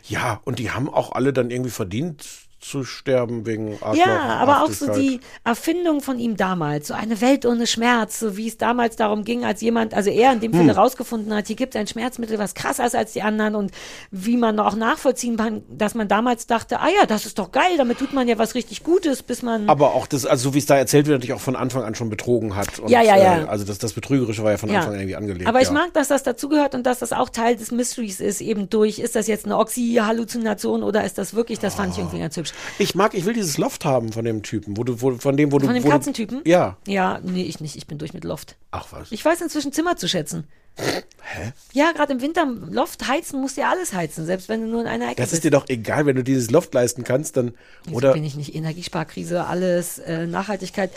Ja, 0.08 0.42
und 0.44 0.60
die 0.60 0.72
haben 0.72 0.90
auch 0.90 1.12
alle 1.14 1.34
dann 1.34 1.52
irgendwie 1.52 1.72
verdient 1.72 2.26
zu 2.64 2.84
sterben 2.84 3.45
wegen 3.45 3.78
Arschloch. 3.82 4.05
Ja, 4.05 4.22
aber 4.38 4.64
auch 4.64 4.72
so 4.72 4.93
die 4.93 5.20
Erfindung 5.43 6.01
von 6.01 6.18
ihm 6.20 6.38
damals, 6.38 6.88
so 6.88 6.93
eine 6.93 7.20
Welt 7.22 7.45
ohne 7.45 7.68
Schmerz, 7.68 8.20
so 8.20 8.38
wie 8.38 8.47
es 8.47 8.57
damals 8.57 8.95
darum 8.95 9.24
ging, 9.24 9.43
als 9.45 9.61
jemand, 9.61 9.93
also 9.93 10.09
er 10.09 10.34
in 10.34 10.39
dem 10.39 10.51
Fall 10.51 10.61
Hm. 10.61 10.70
herausgefunden 10.70 11.34
hat, 11.34 11.47
hier 11.47 11.55
gibt 11.55 11.76
es 11.76 11.80
ein 11.82 11.88
Schmerzmittel, 11.88 12.39
was 12.39 12.53
krasser 12.53 12.86
ist 12.86 12.95
als 12.95 13.14
die 13.14 13.22
anderen 13.22 13.55
und 13.55 13.72
wie 14.11 14.38
man 14.38 14.59
auch 14.59 14.76
nachvollziehen 14.76 15.36
kann, 15.38 15.64
dass 15.70 15.93
man 15.93 16.07
damals 16.07 16.47
dachte, 16.47 16.80
ah 16.80 16.88
ja, 16.88 17.05
das 17.05 17.26
ist 17.26 17.38
doch 17.38 17.51
geil, 17.51 17.78
damit 17.78 17.99
tut 17.99 18.14
man 18.14 18.28
ja 18.28 18.38
was 18.38 18.55
richtig 18.55 18.84
Gutes, 18.84 19.24
bis 19.24 19.41
man 19.41 19.68
Aber 19.70 19.93
auch 19.93 20.07
das, 20.07 20.26
also 20.26 20.49
so 20.49 20.53
wie 20.53 20.59
es 20.59 20.66
da 20.66 20.78
erzählt 20.78 21.05
wird, 21.07 21.18
natürlich 21.20 21.34
auch 21.34 21.41
von 21.41 21.55
Anfang 21.55 21.84
an 21.84 21.95
schon 21.95 22.09
betrogen 22.09 22.55
hat. 22.55 22.80
Und, 22.80 22.89
Ja, 22.89 23.01
ja, 23.01 23.18
ja. 23.18 23.41
Äh, 23.43 23.45
also 23.45 23.66
das, 23.66 23.78
das 23.78 23.93
Betrügerische 23.93 24.43
war 24.43 24.51
ja 24.51 24.57
von 24.57 24.70
Ja. 24.70 24.80
Anfang 24.80 24.93
an 24.93 24.99
irgendwie 24.99 25.16
angelegt. 25.16 25.47
Aber 25.47 25.59
ich 25.61 25.68
ja. 25.68 25.74
mag, 25.74 25.93
dass 25.93 26.07
das 26.07 26.24
dazugehört 26.24 26.76
und 26.76 26.84
dass 26.86 26.99
das 26.99 27.11
auch 27.14 27.30
Teil 27.30 27.55
des 27.55 27.72
Mysteries 27.72 28.20
ist, 28.20 28.41
eben 28.41 28.70
durch, 28.70 28.99
ist 28.99 29.16
das 29.16 29.28
jetzt 29.28 29.45
eine 29.45 29.57
Oxy-Halluzination 29.57 30.84
oder 30.84 31.03
ist 31.03 31.18
das 31.18 31.34
wirklich, 31.34 31.59
das 31.59 31.76
fand 31.76 31.93
ich 31.93 31.99
irgendwie 31.99 32.20
ganz 32.20 32.38
hübsch. 32.38 32.53
Ich 32.80 32.95
mag, 32.95 33.14
ich 33.14 33.26
will 33.26 33.34
dieses 33.34 33.58
Loft 33.58 33.86
haben 33.86 34.12
von 34.14 34.26
dem 34.26 34.43
Typen, 34.43 34.78
wo 34.78 34.84
du, 34.84 35.01
wo, 35.01 35.12
von 35.18 35.38
dem, 35.38 35.51
wo 35.51 35.60
du. 35.60 35.66
Von 35.66 35.74
dem 35.76 35.84
wo 35.84 35.88
du- 35.88 35.93
Katzentypen? 35.93 36.41
Ja. 36.45 36.78
Ja, 36.88 37.20
nee, 37.24 37.43
ich 37.43 37.60
nicht, 37.60 37.76
ich 37.76 37.88
bin 37.88 37.97
durch 37.97 38.14
mit 38.14 38.24
Loft. 38.24 38.56
Ach 38.72 38.88
was. 38.91 39.12
Ich 39.12 39.24
weiß 39.24 39.41
inzwischen 39.41 39.72
Zimmer 39.74 39.95
zu 39.97 40.08
schätzen. 40.08 40.47
Hä? 40.78 41.51
Ja, 41.74 41.91
gerade 41.91 42.14
im 42.14 42.22
Winter 42.22 42.45
Loft 42.45 43.08
heizen 43.08 43.39
musst 43.39 43.58
du 43.58 43.62
ja 43.62 43.70
alles 43.70 43.93
heizen, 43.93 44.26
selbst 44.26 44.49
wenn 44.49 44.62
du 44.62 44.68
nur 44.68 44.82
in 44.82 44.88
einer 44.88 45.06
Ecke 45.06 45.16
Das 45.18 45.26
bist. 45.26 45.34
ist 45.36 45.43
dir 45.43 45.51
doch 45.51 45.66
egal, 45.70 46.06
wenn 46.08 46.16
du 46.16 46.24
dieses 46.24 46.49
Loft 46.49 46.74
leisten 46.74 47.04
kannst, 47.04 47.38
dann. 47.38 47.54
Wieso 47.86 47.97
Oder. 47.97 48.14
bin 48.14 48.24
ich 48.24 48.36
nicht 48.36 48.56
Energiesparkrise, 48.56 49.45
alles, 49.45 49.99
äh, 49.99 50.26
Nachhaltigkeit. 50.26 50.91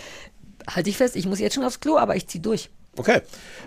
Halte 0.69 0.89
ich 0.91 0.97
fest, 0.97 1.15
ich 1.15 1.27
muss 1.27 1.39
jetzt 1.41 1.55
schon 1.55 1.65
aufs 1.65 1.81
Klo, 1.81 1.99
aber 1.99 2.17
ich 2.17 2.27
zieh 2.27 2.41
durch. 2.41 2.71
Okay. 2.97 3.21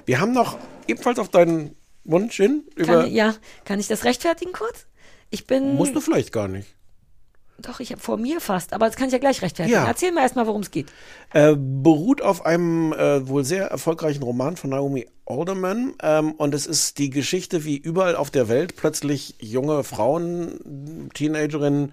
Wir 0.06 0.20
haben 0.20 0.32
noch 0.32 0.58
ebenfalls 0.88 1.20
auf 1.20 1.30
deinen 1.30 1.76
Wunsch 2.06 2.38
hin 2.38 2.64
über. 2.76 3.04
Kann, 3.04 3.12
ja, 3.14 3.36
kann 3.66 3.80
ich 3.80 3.88
das 3.88 4.04
rechtfertigen 4.04 4.52
kurz? 4.52 4.88
Ich 5.30 5.46
bin. 5.46 5.76
Musst 5.76 5.96
du 5.96 6.02
vielleicht 6.02 6.32
gar 6.32 6.48
nicht. 6.48 6.68
Doch, 7.62 7.80
ich 7.80 7.92
habe 7.92 8.02
vor 8.02 8.18
mir 8.18 8.40
fast, 8.40 8.74
aber 8.74 8.88
das 8.88 8.96
kann 8.96 9.08
ich 9.08 9.14
ja 9.14 9.20
gleich 9.20 9.42
rechtfertigen. 9.42 9.78
Ja. 9.78 9.88
Erzähl 9.88 10.12
mir 10.12 10.22
erstmal, 10.22 10.48
worum 10.48 10.62
es 10.62 10.72
geht. 10.72 10.88
Äh, 11.34 11.56
beruht 11.58 12.22
auf 12.22 12.46
einem 12.46 12.94
äh, 12.94 13.28
wohl 13.28 13.44
sehr 13.44 13.68
erfolgreichen 13.68 14.24
Roman 14.24 14.56
von 14.58 14.72
Naomi 14.72 15.08
Alderman. 15.26 15.94
Ähm, 16.02 16.34
und 16.34 16.54
es 16.54 16.66
ist 16.66 16.98
die 16.98 17.10
Geschichte, 17.10 17.66
wie 17.66 17.78
überall 17.78 18.16
auf 18.16 18.32
der 18.32 18.50
Welt 18.50 18.76
plötzlich 18.76 19.36
junge 19.40 19.84
Frauen, 19.84 21.10
Teenagerinnen, 21.14 21.92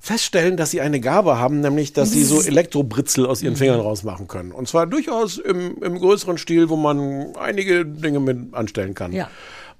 feststellen, 0.00 0.58
dass 0.58 0.70
sie 0.70 0.82
eine 0.82 1.00
Gabe 1.00 1.38
haben, 1.38 1.60
nämlich, 1.60 1.94
dass 1.94 2.10
sie 2.10 2.24
so 2.24 2.42
Elektrobritzel 2.46 3.24
aus 3.24 3.42
ihren 3.42 3.56
Fingern 3.56 3.80
rausmachen 3.80 4.28
können. 4.28 4.52
Und 4.52 4.68
zwar 4.68 4.86
durchaus 4.86 5.38
im, 5.38 5.82
im 5.82 5.98
größeren 5.98 6.36
Stil, 6.36 6.68
wo 6.68 6.76
man 6.76 7.34
einige 7.36 7.86
Dinge 7.86 8.20
mit 8.20 8.52
anstellen 8.52 8.94
kann. 8.94 9.12
Ja. 9.12 9.30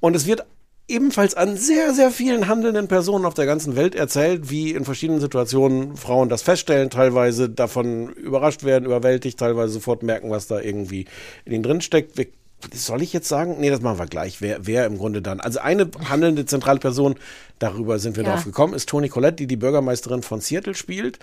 Und 0.01 0.17
es 0.17 0.27
wird 0.27 0.47
ebenfalls 0.89 1.35
an 1.35 1.57
sehr, 1.57 1.95
sehr 1.95 2.11
vielen 2.11 2.49
handelnden 2.49 2.89
Personen 2.89 3.25
auf 3.25 3.35
der 3.35 3.47
ganzen 3.47 3.77
Welt 3.77 3.95
erzählt, 3.95 4.51
wie 4.51 4.73
in 4.73 4.85
verschiedenen 4.85 5.21
Situationen 5.21 5.97
Frauen 5.97 6.29
das 6.29 6.43
feststellen, 6.43 6.91
teilweise 6.91 7.49
davon 7.49 8.11
überrascht 8.11 8.65
werden, 8.65 8.85
überwältigt, 8.85 9.39
teilweise 9.39 9.73
sofort 9.73 10.03
merken, 10.03 10.31
was 10.31 10.47
da 10.47 10.61
irgendwie 10.61 11.07
in 11.45 11.53
ihnen 11.53 11.63
drin 11.63 11.81
steckt. 11.81 12.19
Wir- 12.19 12.27
Soll 12.73 13.03
ich 13.03 13.13
jetzt 13.13 13.29
sagen? 13.29 13.57
Nee, 13.59 13.69
das 13.69 13.83
machen 13.83 13.99
wir 13.99 14.07
gleich. 14.07 14.41
Wer, 14.41 14.67
wer 14.67 14.87
im 14.87 14.97
Grunde 14.97 15.21
dann? 15.21 15.39
Also 15.39 15.59
eine 15.59 15.91
handelnde 16.09 16.47
zentrale 16.47 16.79
Person, 16.79 17.17
darüber 17.59 17.99
sind 17.99 18.17
wir 18.17 18.25
Ja. 18.25 18.33
drauf 18.33 18.45
gekommen, 18.45 18.73
ist 18.73 18.89
Toni 18.89 19.11
Collette, 19.11 19.37
die 19.37 19.47
die 19.47 19.57
Bürgermeisterin 19.57 20.23
von 20.23 20.41
Seattle 20.41 20.75
spielt. 20.75 21.19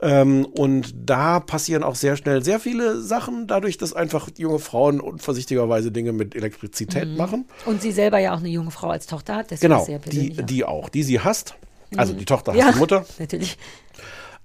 Ähm, 0.00 0.44
und 0.44 0.94
da 0.96 1.40
passieren 1.40 1.82
auch 1.82 1.96
sehr 1.96 2.16
schnell 2.16 2.44
sehr 2.44 2.60
viele 2.60 3.00
Sachen, 3.00 3.46
dadurch, 3.48 3.78
dass 3.78 3.92
einfach 3.92 4.28
junge 4.38 4.60
Frauen 4.60 5.00
unvorsichtigerweise 5.00 5.90
Dinge 5.90 6.12
mit 6.12 6.36
Elektrizität 6.36 7.08
Mhm. 7.08 7.16
machen. 7.16 7.44
Und 7.66 7.82
sie 7.82 7.90
selber 7.92 8.18
ja 8.18 8.32
auch 8.34 8.38
eine 8.38 8.48
junge 8.48 8.70
Frau 8.70 8.90
als 8.90 9.06
Tochter 9.06 9.34
hat, 9.34 9.50
deswegen 9.50 9.72
Genau, 9.72 9.86
ja 9.88 9.98
die, 9.98 10.30
die 10.30 10.64
auch, 10.64 10.88
die 10.88 11.02
sie 11.02 11.18
hasst. 11.20 11.56
Also 11.96 12.12
Mhm. 12.12 12.18
die 12.18 12.24
Tochter 12.26 12.52
hasst 12.52 12.60
ja, 12.60 12.72
die 12.72 12.78
Mutter. 12.78 13.06
Natürlich. 13.18 13.58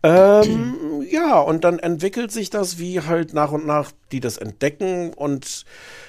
Ähm, 0.06 1.06
ja, 1.10 1.39
und 1.39 1.64
dann 1.64 1.80
entwickelt 1.80 2.30
sich 2.32 2.49
das, 2.49 2.78
wie 2.78 2.99
halt 3.01 3.34
nach 3.34 3.54
und 3.54 3.66
nach 3.66 3.91
die 4.12 4.20
das 4.20 4.38
entdecken 4.38 5.14
und 5.14 5.64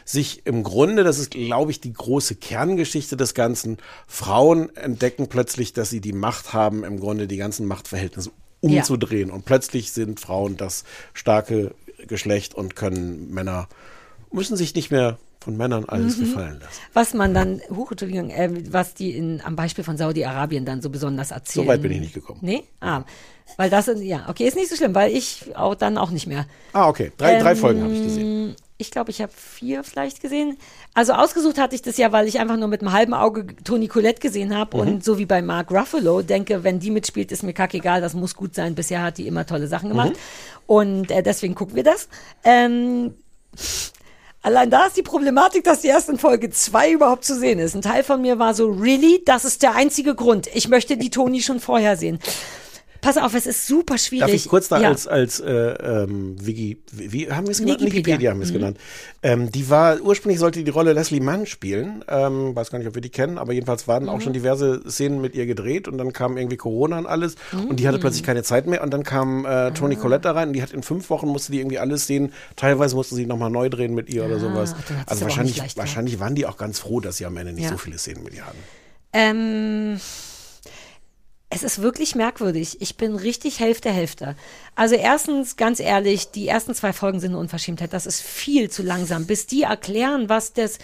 sich 0.04 0.46
im 0.46 0.64
Grunde, 0.64 1.04
das 1.04 1.18
ist, 1.20 1.30
glaube 1.30 1.70
ich, 1.70 1.80
die 1.80 1.92
große 1.92 2.34
Kerngeschichte 2.34 3.16
des 3.16 3.34
Ganzen, 3.34 3.76
Frauen 4.08 4.74
entdecken 4.74 5.28
plötzlich, 5.28 5.74
dass 5.74 5.90
sie 5.90 6.00
die 6.00 6.12
Macht 6.12 6.52
haben, 6.52 6.82
im 6.82 6.98
Grunde 6.98 7.28
die 7.28 7.36
ganzen 7.36 7.66
Machtverhältnisse 7.66 8.32
Ja. 8.68 8.80
umzudrehen. 8.80 9.30
Und 9.30 9.44
plötzlich 9.44 9.92
sind 9.92 10.20
Frauen 10.20 10.56
das 10.56 10.84
starke 11.12 11.74
Geschlecht 12.06 12.54
und 12.54 12.76
können 12.76 13.32
Männer, 13.32 13.68
müssen 14.32 14.56
sich 14.56 14.74
nicht 14.74 14.90
mehr 14.90 15.18
von 15.40 15.56
Männern 15.58 15.84
alles 15.86 16.16
Mhm. 16.16 16.20
gefallen 16.20 16.60
lassen. 16.60 16.80
Was 16.94 17.12
man 17.14 17.34
dann, 17.34 17.60
huch, 17.70 17.90
Entschuldigung, 17.90 18.30
äh, 18.30 18.50
was 18.72 18.94
die 18.94 19.10
in, 19.16 19.42
am 19.44 19.56
Beispiel 19.56 19.84
von 19.84 19.96
Saudi-Arabien 19.98 20.64
dann 20.64 20.80
so 20.80 20.88
besonders 20.88 21.30
erzählen. 21.32 21.66
So 21.66 21.70
weit 21.70 21.82
bin 21.82 21.92
ich 21.92 22.00
nicht 22.00 22.14
gekommen. 22.14 22.40
Nee? 22.42 22.62
Ah, 22.80 23.02
weil 23.58 23.68
das, 23.68 23.90
ja, 24.00 24.26
okay, 24.28 24.46
ist 24.48 24.56
nicht 24.56 24.70
so 24.70 24.76
schlimm, 24.76 24.94
weil 24.94 25.14
ich 25.14 25.54
auch 25.54 25.74
dann 25.74 25.98
auch 25.98 26.10
nicht 26.10 26.26
mehr. 26.26 26.46
Ah, 26.72 26.88
okay. 26.88 27.12
Drei, 27.18 27.38
drei 27.40 27.50
Ähm, 27.52 27.56
Folgen 27.58 27.82
habe 27.82 27.92
ich 27.92 28.02
gesehen. 28.02 28.56
Ich 28.76 28.90
glaube, 28.90 29.10
ich 29.12 29.22
habe 29.22 29.32
vier 29.32 29.84
vielleicht 29.84 30.20
gesehen. 30.20 30.58
Also 30.94 31.12
ausgesucht 31.12 31.58
hatte 31.58 31.76
ich 31.76 31.82
das 31.82 31.96
ja, 31.96 32.10
weil 32.10 32.26
ich 32.26 32.40
einfach 32.40 32.56
nur 32.56 32.66
mit 32.66 32.80
einem 32.80 32.92
halben 32.92 33.14
Auge 33.14 33.46
Toni 33.62 33.86
Colette 33.86 34.20
gesehen 34.20 34.56
habe 34.56 34.76
Mhm. 34.76 34.82
und 34.82 35.04
so 35.04 35.16
wie 35.18 35.26
bei 35.26 35.42
Mark 35.42 35.70
Ruffalo 35.70 36.22
denke, 36.22 36.64
wenn 36.64 36.80
die 36.80 36.90
mitspielt, 36.90 37.30
ist 37.30 37.44
mir 37.44 37.52
kackegal, 37.52 38.00
das 38.00 38.14
muss 38.14 38.34
gut 38.34 38.54
sein. 38.54 38.74
Bisher 38.74 39.02
hat 39.02 39.18
die 39.18 39.28
immer 39.28 39.46
tolle 39.46 39.68
Sachen 39.68 39.90
gemacht. 39.90 40.10
Mhm. 40.12 40.16
Und 40.66 41.10
äh, 41.12 41.22
deswegen 41.22 41.54
gucken 41.54 41.76
wir 41.76 41.84
das. 41.84 42.08
Ähm, 42.42 43.14
Allein 44.42 44.68
da 44.68 44.84
ist 44.86 44.96
die 44.98 45.02
Problematik, 45.02 45.64
dass 45.64 45.80
die 45.80 45.88
erst 45.88 46.10
in 46.10 46.18
Folge 46.18 46.50
zwei 46.50 46.90
überhaupt 46.92 47.24
zu 47.24 47.34
sehen 47.38 47.58
ist. 47.58 47.74
Ein 47.74 47.80
Teil 47.80 48.04
von 48.04 48.20
mir 48.20 48.38
war 48.38 48.52
so, 48.52 48.68
really? 48.68 49.22
Das 49.24 49.46
ist 49.46 49.62
der 49.62 49.74
einzige 49.74 50.14
Grund. 50.14 50.48
Ich 50.52 50.68
möchte 50.68 50.98
die 50.98 51.08
Toni 51.08 51.40
schon 51.40 51.60
vorher 51.60 51.96
sehen. 51.96 52.18
Pass 53.04 53.18
auf, 53.18 53.34
es 53.34 53.46
ist 53.46 53.66
super 53.66 53.98
schwierig. 53.98 54.20
Darf 54.26 54.34
ich 54.34 54.48
kurz 54.48 54.68
da 54.68 54.80
ja. 54.80 54.88
als, 54.88 55.06
als 55.06 55.38
äh, 55.40 55.50
ähm, 55.52 56.36
Wiki, 56.44 56.78
wie, 56.92 57.30
haben 57.30 57.46
wir 57.46 57.52
es 57.52 57.58
genannt? 57.58 57.80
Wikipedia. 57.82 58.30
haben 58.30 58.38
wir 58.40 58.44
es 58.44 58.50
Mhm. 58.50 58.54
genannt. 58.54 58.78
Ähm, 59.22 59.52
die 59.52 59.68
war, 59.68 60.00
ursprünglich 60.00 60.38
sollte 60.40 60.64
die 60.64 60.70
Rolle 60.70 60.92
Leslie 60.94 61.20
Mann 61.20 61.44
spielen. 61.46 62.02
Ähm, 62.08 62.56
weiß 62.56 62.70
gar 62.70 62.78
nicht, 62.78 62.88
ob 62.88 62.94
wir 62.94 63.02
die 63.02 63.10
kennen, 63.10 63.36
aber 63.38 63.52
jedenfalls 63.52 63.86
waren 63.86 64.08
auch 64.08 64.16
Mhm. 64.16 64.20
schon 64.22 64.32
diverse 64.32 64.82
Szenen 64.88 65.20
mit 65.20 65.34
ihr 65.34 65.44
gedreht 65.46 65.86
und 65.86 65.98
dann 65.98 66.12
kam 66.14 66.36
irgendwie 66.38 66.56
Corona 66.56 66.98
und 66.98 67.06
alles 67.06 67.36
und 67.68 67.78
die 67.78 67.86
hatte 67.86 67.98
Mhm. 67.98 68.00
plötzlich 68.02 68.22
keine 68.22 68.42
Zeit 68.42 68.66
mehr 68.66 68.82
und 68.82 68.90
dann 68.92 69.02
kam 69.04 69.44
äh, 69.44 69.72
Toni 69.72 69.96
Ah. 69.96 70.00
Collette 70.00 70.22
da 70.22 70.32
rein 70.32 70.48
und 70.48 70.54
die 70.54 70.62
hat 70.62 70.72
in 70.72 70.82
fünf 70.82 71.10
Wochen 71.10 71.28
musste 71.28 71.52
die 71.52 71.58
irgendwie 71.60 71.78
alles 71.78 72.06
sehen. 72.06 72.32
Teilweise 72.56 72.96
musste 72.96 73.14
sie 73.14 73.26
nochmal 73.26 73.50
neu 73.50 73.68
drehen 73.68 73.94
mit 73.94 74.08
ihr 74.08 74.24
oder 74.24 74.36
Ah, 74.36 74.40
sowas. 74.40 74.70
dann 74.72 74.78
hat 74.78 74.86
sie's 74.86 74.90
aber 74.90 75.10
Also 75.10 75.20
auch 75.24 75.28
wahrscheinlich, 75.28 75.56
ja. 75.58 75.64
wahrscheinlich 75.76 76.20
waren 76.20 76.34
die 76.34 76.46
auch 76.46 76.56
ganz 76.56 76.78
froh, 76.78 77.00
dass 77.00 77.18
sie 77.18 77.26
am 77.26 77.36
Ende 77.36 77.52
nicht 77.52 77.64
Ja. 77.64 77.70
so 77.70 77.76
viele 77.76 77.98
Szenen 77.98 78.22
mit 78.24 78.32
ihr 78.34 78.46
hatten. 78.46 78.58
Ähm, 79.16 80.00
es 81.54 81.62
ist 81.62 81.80
wirklich 81.82 82.14
merkwürdig. 82.14 82.80
Ich 82.80 82.96
bin 82.96 83.14
richtig 83.14 83.60
Hälfte, 83.60 83.90
Hälfte. 83.90 84.34
Also 84.74 84.96
erstens, 84.96 85.56
ganz 85.56 85.78
ehrlich, 85.78 86.30
die 86.32 86.48
ersten 86.48 86.74
zwei 86.74 86.92
Folgen 86.92 87.20
sind 87.20 87.30
eine 87.30 87.38
Unverschämtheit. 87.38 87.92
Das 87.92 88.06
ist 88.06 88.20
viel 88.22 88.70
zu 88.70 88.82
langsam, 88.82 89.26
bis 89.26 89.46
die 89.46 89.62
erklären, 89.62 90.28
was 90.28 90.52
das, 90.52 90.78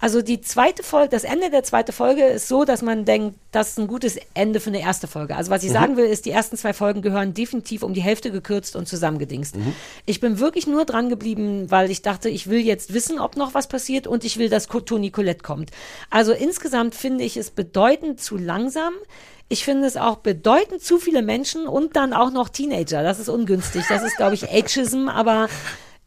also 0.00 0.22
die 0.22 0.40
zweite 0.40 0.82
Folge, 0.82 1.10
das 1.10 1.22
Ende 1.24 1.50
der 1.50 1.62
zweiten 1.62 1.92
Folge 1.92 2.24
ist 2.24 2.48
so, 2.48 2.64
dass 2.64 2.82
man 2.82 3.04
denkt, 3.04 3.36
das 3.52 3.70
ist 3.70 3.78
ein 3.78 3.86
gutes 3.86 4.18
Ende 4.34 4.58
für 4.58 4.70
eine 4.70 4.80
erste 4.80 5.06
Folge. 5.06 5.36
Also 5.36 5.50
was 5.50 5.62
ich 5.62 5.70
Mhm. 5.70 5.74
sagen 5.74 5.96
will, 5.96 6.06
ist, 6.06 6.26
die 6.26 6.32
ersten 6.32 6.56
zwei 6.56 6.72
Folgen 6.72 7.02
gehören 7.02 7.32
definitiv 7.32 7.82
um 7.84 7.94
die 7.94 8.02
Hälfte 8.02 8.32
gekürzt 8.32 8.74
und 8.74 8.88
zusammengedingst. 8.88 9.56
Mhm. 9.56 9.74
Ich 10.06 10.18
bin 10.20 10.40
wirklich 10.40 10.66
nur 10.66 10.84
dran 10.84 11.08
geblieben, 11.08 11.70
weil 11.70 11.90
ich 11.90 12.02
dachte, 12.02 12.28
ich 12.28 12.48
will 12.50 12.60
jetzt 12.60 12.92
wissen, 12.92 13.20
ob 13.20 13.36
noch 13.36 13.54
was 13.54 13.68
passiert 13.68 14.06
und 14.08 14.24
ich 14.24 14.38
will, 14.38 14.48
dass 14.48 14.66
Toni 14.66 15.10
Colette 15.12 15.42
kommt. 15.42 15.70
Also 16.10 16.32
insgesamt 16.32 16.94
finde 16.96 17.22
ich 17.24 17.36
es 17.36 17.50
bedeutend 17.50 18.20
zu 18.20 18.36
langsam. 18.36 18.92
Ich 19.48 19.64
finde 19.64 19.86
es 19.86 19.96
auch 19.96 20.16
bedeutend 20.16 20.82
zu 20.82 20.98
viele 20.98 21.22
Menschen 21.22 21.68
und 21.68 21.94
dann 21.94 22.12
auch 22.12 22.32
noch 22.32 22.48
Teenager. 22.48 23.02
Das 23.02 23.20
ist 23.20 23.28
ungünstig. 23.28 23.84
Das 23.88 24.02
ist, 24.02 24.16
glaube 24.16 24.34
ich, 24.34 24.50
Ageism, 24.50 25.08
aber 25.08 25.48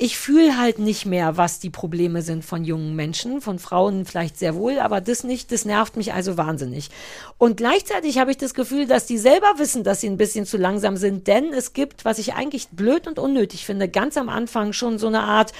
ich 0.02 0.18
fühle 0.18 0.58
halt 0.58 0.80
nicht 0.80 1.06
mehr, 1.06 1.36
was 1.36 1.60
die 1.60 1.70
Probleme 1.70 2.22
sind 2.22 2.46
von 2.46 2.64
jungen 2.64 2.96
Menschen, 2.96 3.42
von 3.42 3.60
Frauen 3.60 4.06
vielleicht 4.06 4.40
sehr 4.40 4.56
wohl, 4.56 4.80
aber 4.80 5.02
das 5.02 5.26
nicht, 5.26 5.52
das 5.52 5.66
nervt 5.66 5.98
mich 5.98 6.14
also 6.14 6.38
wahnsinnig. 6.38 6.90
Und 7.38 7.58
gleichzeitig 7.58 8.18
habe 8.18 8.32
ich 8.32 8.38
das 8.38 8.54
Gefühl, 8.54 8.88
dass 8.88 9.08
die 9.08 9.18
selber 9.18 9.56
wissen, 9.58 9.84
dass 9.84 10.00
sie 10.00 10.08
ein 10.08 10.16
bisschen 10.16 10.46
zu 10.46 10.56
langsam 10.56 10.96
sind, 10.96 11.28
denn 11.28 11.52
es 11.52 11.74
gibt, 11.74 12.06
was 12.06 12.18
ich 12.18 12.34
eigentlich 12.34 12.70
blöd 12.70 13.08
und 13.08 13.20
unnötig 13.20 13.66
finde, 13.66 13.90
ganz 13.90 14.16
am 14.16 14.30
Anfang 14.30 14.72
schon 14.72 15.00
so 15.00 15.08
eine 15.08 15.24
Art 15.24 15.52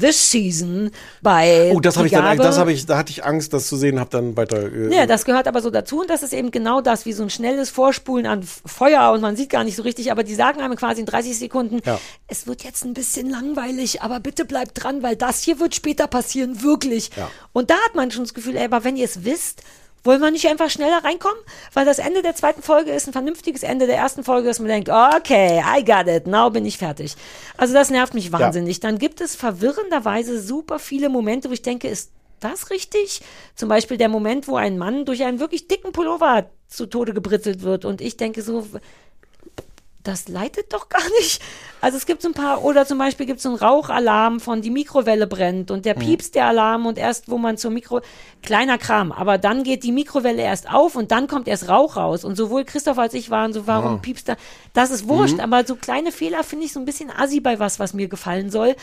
This 0.00 0.30
Season 0.30 0.90
bei 1.20 1.70
Oh, 1.74 1.80
das 1.80 1.96
habe 1.98 2.06
ich 2.06 2.12
dann, 2.12 2.38
das 2.38 2.56
habe 2.56 2.72
ich, 2.72 2.86
da 2.86 2.96
hatte 2.96 3.10
ich 3.10 3.24
Angst, 3.24 3.52
das 3.52 3.66
zu 3.66 3.76
sehen, 3.76 4.00
habe 4.00 4.08
dann 4.10 4.36
weiter. 4.36 4.72
Äh, 4.72 4.94
Ja, 4.94 5.04
das 5.06 5.24
gehört 5.26 5.46
aber 5.46 5.60
so 5.60 5.68
dazu 5.70 6.00
und 6.00 6.08
das 6.08 6.22
ist 6.22 6.32
eben 6.32 6.50
genau 6.50 6.80
das, 6.80 7.04
wie 7.04 7.12
so 7.12 7.22
ein 7.22 7.28
schnelles 7.30 7.68
Vorspulen 7.68 8.24
an 8.26 8.42
Feuer 8.42 9.12
und 9.12 9.20
man 9.20 9.36
sieht 9.36 9.50
gar 9.50 9.64
nicht 9.64 9.76
so 9.76 9.82
richtig, 9.82 10.10
aber 10.10 10.24
die 10.24 10.34
sagen 10.34 10.60
einem 10.62 10.76
quasi 10.76 11.00
in 11.00 11.06
30 11.06 11.38
Sekunden, 11.38 11.80
Ja. 11.84 12.00
es 12.26 12.46
wird 12.46 12.64
jetzt 12.64 12.84
ein 12.86 12.94
bisschen 12.94 13.28
langweilig, 13.28 14.00
aber 14.00 14.18
bitte 14.20 14.46
bleibt 14.46 14.82
dran, 14.82 15.02
weil 15.02 15.16
das 15.16 15.42
hier 15.42 15.60
wird 15.60 15.74
später 15.74 16.06
passieren, 16.06 16.62
wirklich. 16.62 17.10
Ja. 17.16 17.30
Und 17.52 17.68
da 17.68 17.74
hat 17.84 17.94
man 17.94 18.10
schon 18.10 18.24
das 18.24 18.32
Gefühl, 18.32 18.56
ey, 18.56 18.64
aber 18.64 18.84
wenn 18.84 18.96
ihr 18.96 19.04
es 19.04 19.24
wisst, 19.24 19.62
wollen 20.04 20.20
wir 20.20 20.30
nicht 20.30 20.46
einfach 20.48 20.70
schneller 20.70 21.04
reinkommen? 21.04 21.38
Weil 21.72 21.84
das 21.84 21.98
Ende 21.98 22.22
der 22.22 22.34
zweiten 22.34 22.62
Folge 22.62 22.90
ist 22.92 23.06
ein 23.06 23.12
vernünftiges 23.12 23.62
Ende 23.62 23.86
der 23.86 23.96
ersten 23.96 24.24
Folge, 24.24 24.48
dass 24.48 24.58
man 24.58 24.68
denkt, 24.68 24.88
okay, 24.88 25.62
I 25.76 25.84
got 25.84 26.08
it, 26.08 26.26
now 26.26 26.50
bin 26.50 26.64
ich 26.64 26.78
fertig. 26.78 27.14
Also 27.56 27.74
das 27.74 27.90
nervt 27.90 28.14
mich 28.14 28.32
wahnsinnig. 28.32 28.80
Dann 28.80 28.98
gibt 28.98 29.20
es 29.20 29.36
verwirrenderweise 29.36 30.40
super 30.40 30.78
viele 30.78 31.08
Momente, 31.08 31.48
wo 31.48 31.52
ich 31.52 31.62
denke, 31.62 31.88
ist 31.88 32.12
das 32.40 32.70
richtig? 32.70 33.22
Zum 33.54 33.68
Beispiel 33.68 33.96
der 33.96 34.08
Moment, 34.08 34.48
wo 34.48 34.56
ein 34.56 34.78
Mann 34.78 35.04
durch 35.04 35.22
einen 35.24 35.40
wirklich 35.40 35.68
dicken 35.68 35.92
Pullover 35.92 36.50
zu 36.66 36.86
Tode 36.86 37.14
gebritzelt 37.14 37.62
wird 37.62 37.84
und 37.84 38.00
ich 38.00 38.16
denke 38.16 38.42
so, 38.42 38.66
das 40.04 40.28
leitet 40.28 40.72
doch 40.72 40.88
gar 40.88 41.02
nicht. 41.20 41.40
Also 41.80 41.96
es 41.96 42.06
gibt 42.06 42.22
so 42.22 42.28
ein 42.28 42.34
paar, 42.34 42.64
oder 42.64 42.86
zum 42.86 42.98
Beispiel 42.98 43.26
gibt 43.26 43.36
es 43.38 43.42
so 43.44 43.50
einen 43.50 43.58
Rauchalarm 43.58 44.40
von 44.40 44.60
die 44.62 44.70
Mikrowelle 44.70 45.26
brennt 45.26 45.70
und 45.70 45.84
der 45.84 45.94
Mhm. 45.96 46.00
piepst 46.00 46.34
der 46.34 46.46
Alarm 46.46 46.86
und 46.86 46.98
erst 46.98 47.28
wo 47.30 47.38
man 47.38 47.56
zur 47.56 47.70
Mikro, 47.70 48.00
kleiner 48.42 48.78
Kram, 48.78 49.12
aber 49.12 49.38
dann 49.38 49.62
geht 49.62 49.84
die 49.84 49.92
Mikrowelle 49.92 50.42
erst 50.42 50.68
auf 50.72 50.96
und 50.96 51.10
dann 51.12 51.26
kommt 51.28 51.46
erst 51.48 51.68
Rauch 51.68 51.96
raus 51.96 52.24
und 52.24 52.36
sowohl 52.36 52.64
Christoph 52.64 52.98
als 52.98 53.14
ich 53.14 53.30
waren 53.30 53.52
so, 53.52 53.66
warum 53.66 53.94
Ah. 53.94 53.98
piepst 53.98 54.28
da, 54.28 54.36
das 54.74 54.90
ist 54.90 55.08
wurscht, 55.08 55.34
Mhm. 55.34 55.40
aber 55.40 55.64
so 55.66 55.76
kleine 55.76 56.10
Fehler 56.12 56.42
finde 56.44 56.66
ich 56.66 56.72
so 56.72 56.80
ein 56.80 56.84
bisschen 56.84 57.10
assi 57.10 57.40
bei 57.40 57.58
was, 57.58 57.78
was 57.78 57.94
mir 57.94 58.08
gefallen 58.08 58.50
soll. 58.50 58.74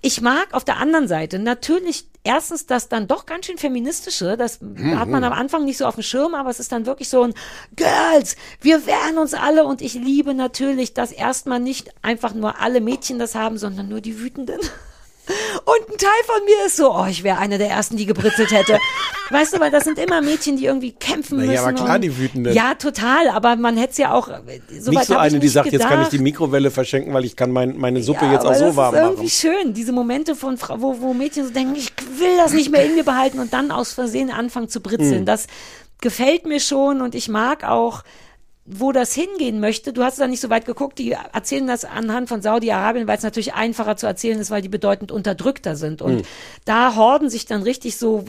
Ich 0.00 0.20
mag 0.20 0.54
auf 0.54 0.64
der 0.64 0.76
anderen 0.76 1.08
Seite 1.08 1.38
natürlich 1.40 2.06
erstens 2.22 2.66
das 2.66 2.88
dann 2.88 3.08
doch 3.08 3.26
ganz 3.26 3.46
schön 3.46 3.58
feministische, 3.58 4.36
das 4.36 4.60
hat 4.94 5.08
man 5.08 5.24
am 5.24 5.32
Anfang 5.32 5.64
nicht 5.64 5.78
so 5.78 5.86
auf 5.86 5.94
dem 5.94 6.02
Schirm, 6.02 6.34
aber 6.34 6.50
es 6.50 6.60
ist 6.60 6.70
dann 6.70 6.86
wirklich 6.86 7.08
so 7.08 7.22
ein 7.22 7.34
Girls, 7.74 8.36
wir 8.60 8.86
wehren 8.86 9.18
uns 9.18 9.34
alle 9.34 9.64
und 9.64 9.80
ich 9.80 9.94
liebe 9.94 10.34
natürlich, 10.34 10.94
dass 10.94 11.10
erstmal 11.10 11.58
nicht 11.58 11.90
einfach 12.02 12.34
nur 12.34 12.60
alle 12.60 12.80
Mädchen 12.80 13.18
das 13.18 13.34
haben, 13.34 13.58
sondern 13.58 13.88
nur 13.88 14.00
die 14.00 14.20
Wütenden. 14.20 14.60
Und 15.64 15.94
ein 15.94 15.98
Teil 15.98 16.10
von 16.26 16.44
mir 16.44 16.66
ist 16.66 16.76
so, 16.76 16.94
oh, 16.94 17.06
ich 17.08 17.22
wäre 17.22 17.38
eine 17.38 17.58
der 17.58 17.68
ersten, 17.68 17.96
die 17.96 18.06
gebritzelt 18.06 18.50
hätte. 18.50 18.78
Weißt 19.30 19.54
du, 19.54 19.60
weil 19.60 19.70
das 19.70 19.84
sind 19.84 19.98
immer 19.98 20.22
Mädchen, 20.22 20.56
die 20.56 20.64
irgendwie 20.64 20.92
kämpfen 20.92 21.38
Na 21.38 21.44
ja, 21.44 21.50
müssen. 21.50 21.64
aber 21.64 21.84
klar, 21.84 21.98
die 21.98 22.16
Wütenden. 22.16 22.54
Ja, 22.54 22.74
total, 22.74 23.28
aber 23.28 23.56
man 23.56 23.76
hätte 23.76 23.92
es 23.92 23.98
ja 23.98 24.12
auch, 24.12 24.28
äh, 24.28 24.60
so 24.80 24.90
nicht 24.90 25.04
so 25.04 25.16
eine, 25.16 25.38
die 25.38 25.48
sagt, 25.48 25.70
jetzt 25.72 25.82
kann 25.82 25.92
ich 25.92 25.96
gedacht. 25.96 26.12
die 26.12 26.18
Mikrowelle 26.18 26.70
verschenken, 26.70 27.12
weil 27.12 27.24
ich 27.24 27.36
kann 27.36 27.50
mein, 27.50 27.76
meine 27.76 28.02
Suppe 28.02 28.26
jetzt 28.26 28.46
auch 28.46 28.54
so 28.54 28.66
das 28.66 28.76
warm 28.76 28.94
ist 28.94 29.00
irgendwie 29.00 29.22
machen. 29.24 29.30
schön, 29.30 29.74
diese 29.74 29.92
Momente 29.92 30.34
von 30.34 30.58
wo, 30.76 31.00
wo 31.00 31.12
Mädchen 31.12 31.44
so 31.46 31.52
denken, 31.52 31.74
ich 31.76 31.92
will 32.18 32.36
das 32.38 32.52
nicht 32.52 32.70
mehr 32.70 32.84
in 32.84 32.94
mir 32.94 33.04
behalten 33.04 33.38
und 33.38 33.52
dann 33.52 33.70
aus 33.70 33.92
Versehen 33.92 34.30
anfangen 34.30 34.68
zu 34.68 34.80
britzeln. 34.80 35.20
Mhm. 35.20 35.26
Das 35.26 35.46
gefällt 36.00 36.46
mir 36.46 36.60
schon 36.60 37.02
und 37.02 37.14
ich 37.14 37.28
mag 37.28 37.64
auch 37.64 38.04
wo 38.70 38.92
das 38.92 39.14
hingehen 39.14 39.60
möchte. 39.60 39.92
Du 39.92 40.02
hast 40.04 40.20
da 40.20 40.26
nicht 40.26 40.40
so 40.40 40.50
weit 40.50 40.66
geguckt. 40.66 40.98
Die 40.98 41.12
erzählen 41.12 41.66
das 41.66 41.84
anhand 41.84 42.28
von 42.28 42.42
Saudi-Arabien, 42.42 43.08
weil 43.08 43.16
es 43.16 43.22
natürlich 43.22 43.54
einfacher 43.54 43.96
zu 43.96 44.06
erzählen 44.06 44.38
ist, 44.38 44.50
weil 44.50 44.60
die 44.62 44.68
bedeutend 44.68 45.10
unterdrückter 45.10 45.74
sind. 45.74 46.02
Und 46.02 46.16
Mhm. 46.16 46.22
da 46.66 46.94
horden 46.94 47.30
sich 47.30 47.46
dann 47.46 47.62
richtig 47.62 47.96
so 47.96 48.24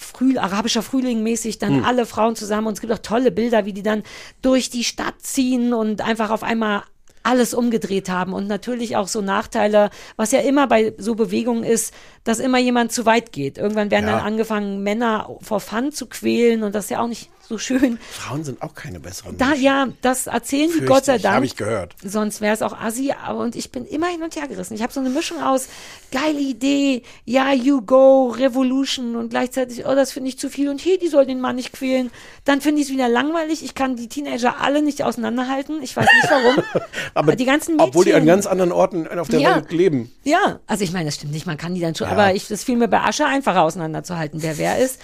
Früh, 0.00 0.38
arabischer 0.38 0.82
Frühling 0.82 1.24
mäßig 1.24 1.58
dann 1.58 1.78
Mhm. 1.78 1.84
alle 1.84 2.06
Frauen 2.06 2.36
zusammen 2.36 2.68
und 2.68 2.74
es 2.74 2.80
gibt 2.80 2.92
auch 2.92 2.98
tolle 2.98 3.32
Bilder, 3.32 3.64
wie 3.66 3.72
die 3.72 3.82
dann 3.82 4.04
durch 4.42 4.70
die 4.70 4.84
Stadt 4.84 5.20
ziehen 5.22 5.74
und 5.74 6.02
einfach 6.02 6.30
auf 6.30 6.44
einmal 6.44 6.84
alles 7.24 7.52
umgedreht 7.52 8.08
haben 8.08 8.32
und 8.32 8.46
natürlich 8.46 8.96
auch 8.96 9.08
so 9.08 9.20
Nachteile, 9.20 9.90
was 10.16 10.30
ja 10.30 10.38
immer 10.38 10.68
bei 10.68 10.94
so 10.98 11.16
Bewegungen 11.16 11.64
ist, 11.64 11.92
dass 12.28 12.38
immer 12.40 12.58
jemand 12.58 12.92
zu 12.92 13.06
weit 13.06 13.32
geht. 13.32 13.56
Irgendwann 13.58 13.90
werden 13.90 14.06
Ja. 14.06 14.16
dann 14.18 14.26
angefangen, 14.26 14.82
Männer 14.82 15.28
vor 15.40 15.60
Fun 15.60 15.92
zu 15.92 16.06
quälen 16.06 16.62
und 16.62 16.74
das 16.74 16.84
ist 16.84 16.90
ja 16.90 17.00
auch 17.00 17.08
nicht 17.08 17.30
so 17.48 17.56
schön. 17.56 17.98
Frauen 18.12 18.44
sind 18.44 18.60
auch 18.60 18.74
keine 18.74 19.00
besseren. 19.00 19.38
Da, 19.38 19.54
ja, 19.54 19.88
das 20.02 20.26
erzählen 20.26 20.70
die 20.78 20.84
Gott 20.84 21.06
sei 21.06 21.16
Dank. 21.16 21.36
hab 21.36 21.42
ich 21.44 21.56
gehört. 21.56 21.94
Sonst 22.04 22.42
wäre 22.42 22.52
es 22.52 22.60
auch 22.60 22.78
assi. 22.78 23.14
Aber 23.24 23.38
und 23.40 23.56
ich 23.56 23.72
bin 23.72 23.86
immer 23.86 24.08
hin 24.08 24.22
und 24.22 24.36
her 24.36 24.46
gerissen. 24.48 24.74
Ich 24.74 24.82
habe 24.82 24.92
so 24.92 25.00
eine 25.00 25.08
Mischung 25.08 25.42
aus 25.42 25.68
geile 26.12 26.38
Idee, 26.40 27.02
ja, 27.24 27.50
you 27.54 27.80
go, 27.80 28.28
Revolution 28.28 29.16
und 29.16 29.30
gleichzeitig, 29.30 29.86
oh, 29.86 29.94
das 29.94 30.12
finde 30.12 30.28
ich 30.28 30.38
zu 30.38 30.50
viel 30.50 30.68
und 30.68 30.78
hier, 30.82 30.98
die 30.98 31.08
soll 31.08 31.24
den 31.24 31.40
Mann 31.40 31.56
nicht 31.56 31.72
quälen. 31.72 32.10
Dann 32.44 32.60
finde 32.60 32.82
ich 32.82 32.88
es 32.88 32.92
wieder 32.92 33.08
langweilig. 33.08 33.64
Ich 33.64 33.74
kann 33.74 33.96
die 33.96 34.08
Teenager 34.08 34.60
alle 34.60 34.82
nicht 34.82 35.02
auseinanderhalten. 35.02 35.82
Ich 35.82 35.96
weiß 35.96 36.04
nicht 36.20 36.30
warum. 36.30 36.62
Aber 37.14 37.34
die 37.34 37.46
ganzen 37.46 37.76
Mädchen, 37.76 37.88
obwohl 37.88 38.04
die 38.04 38.12
an 38.12 38.26
ganz 38.26 38.44
anderen 38.46 38.72
Orten 38.72 39.08
auf 39.18 39.28
der 39.28 39.40
Ja. 39.40 39.56
Welt 39.56 39.72
leben. 39.72 40.12
ja, 40.22 40.60
also 40.66 40.84
ich 40.84 40.92
meine, 40.92 41.06
das 41.06 41.14
stimmt 41.14 41.32
nicht, 41.32 41.46
man 41.46 41.56
kann 41.56 41.74
die 41.74 41.80
dann 41.80 41.94
schon, 41.94 42.08
Ja. 42.08 42.16
Aber 42.18 42.34
ich, 42.34 42.48
das 42.48 42.64
fiel 42.64 42.76
mir 42.76 42.88
bei 42.88 43.00
Asche 43.00 43.26
einfacher 43.26 43.62
auseinanderzuhalten, 43.62 44.42
wer 44.42 44.58
wer 44.58 44.78
ist. 44.78 45.00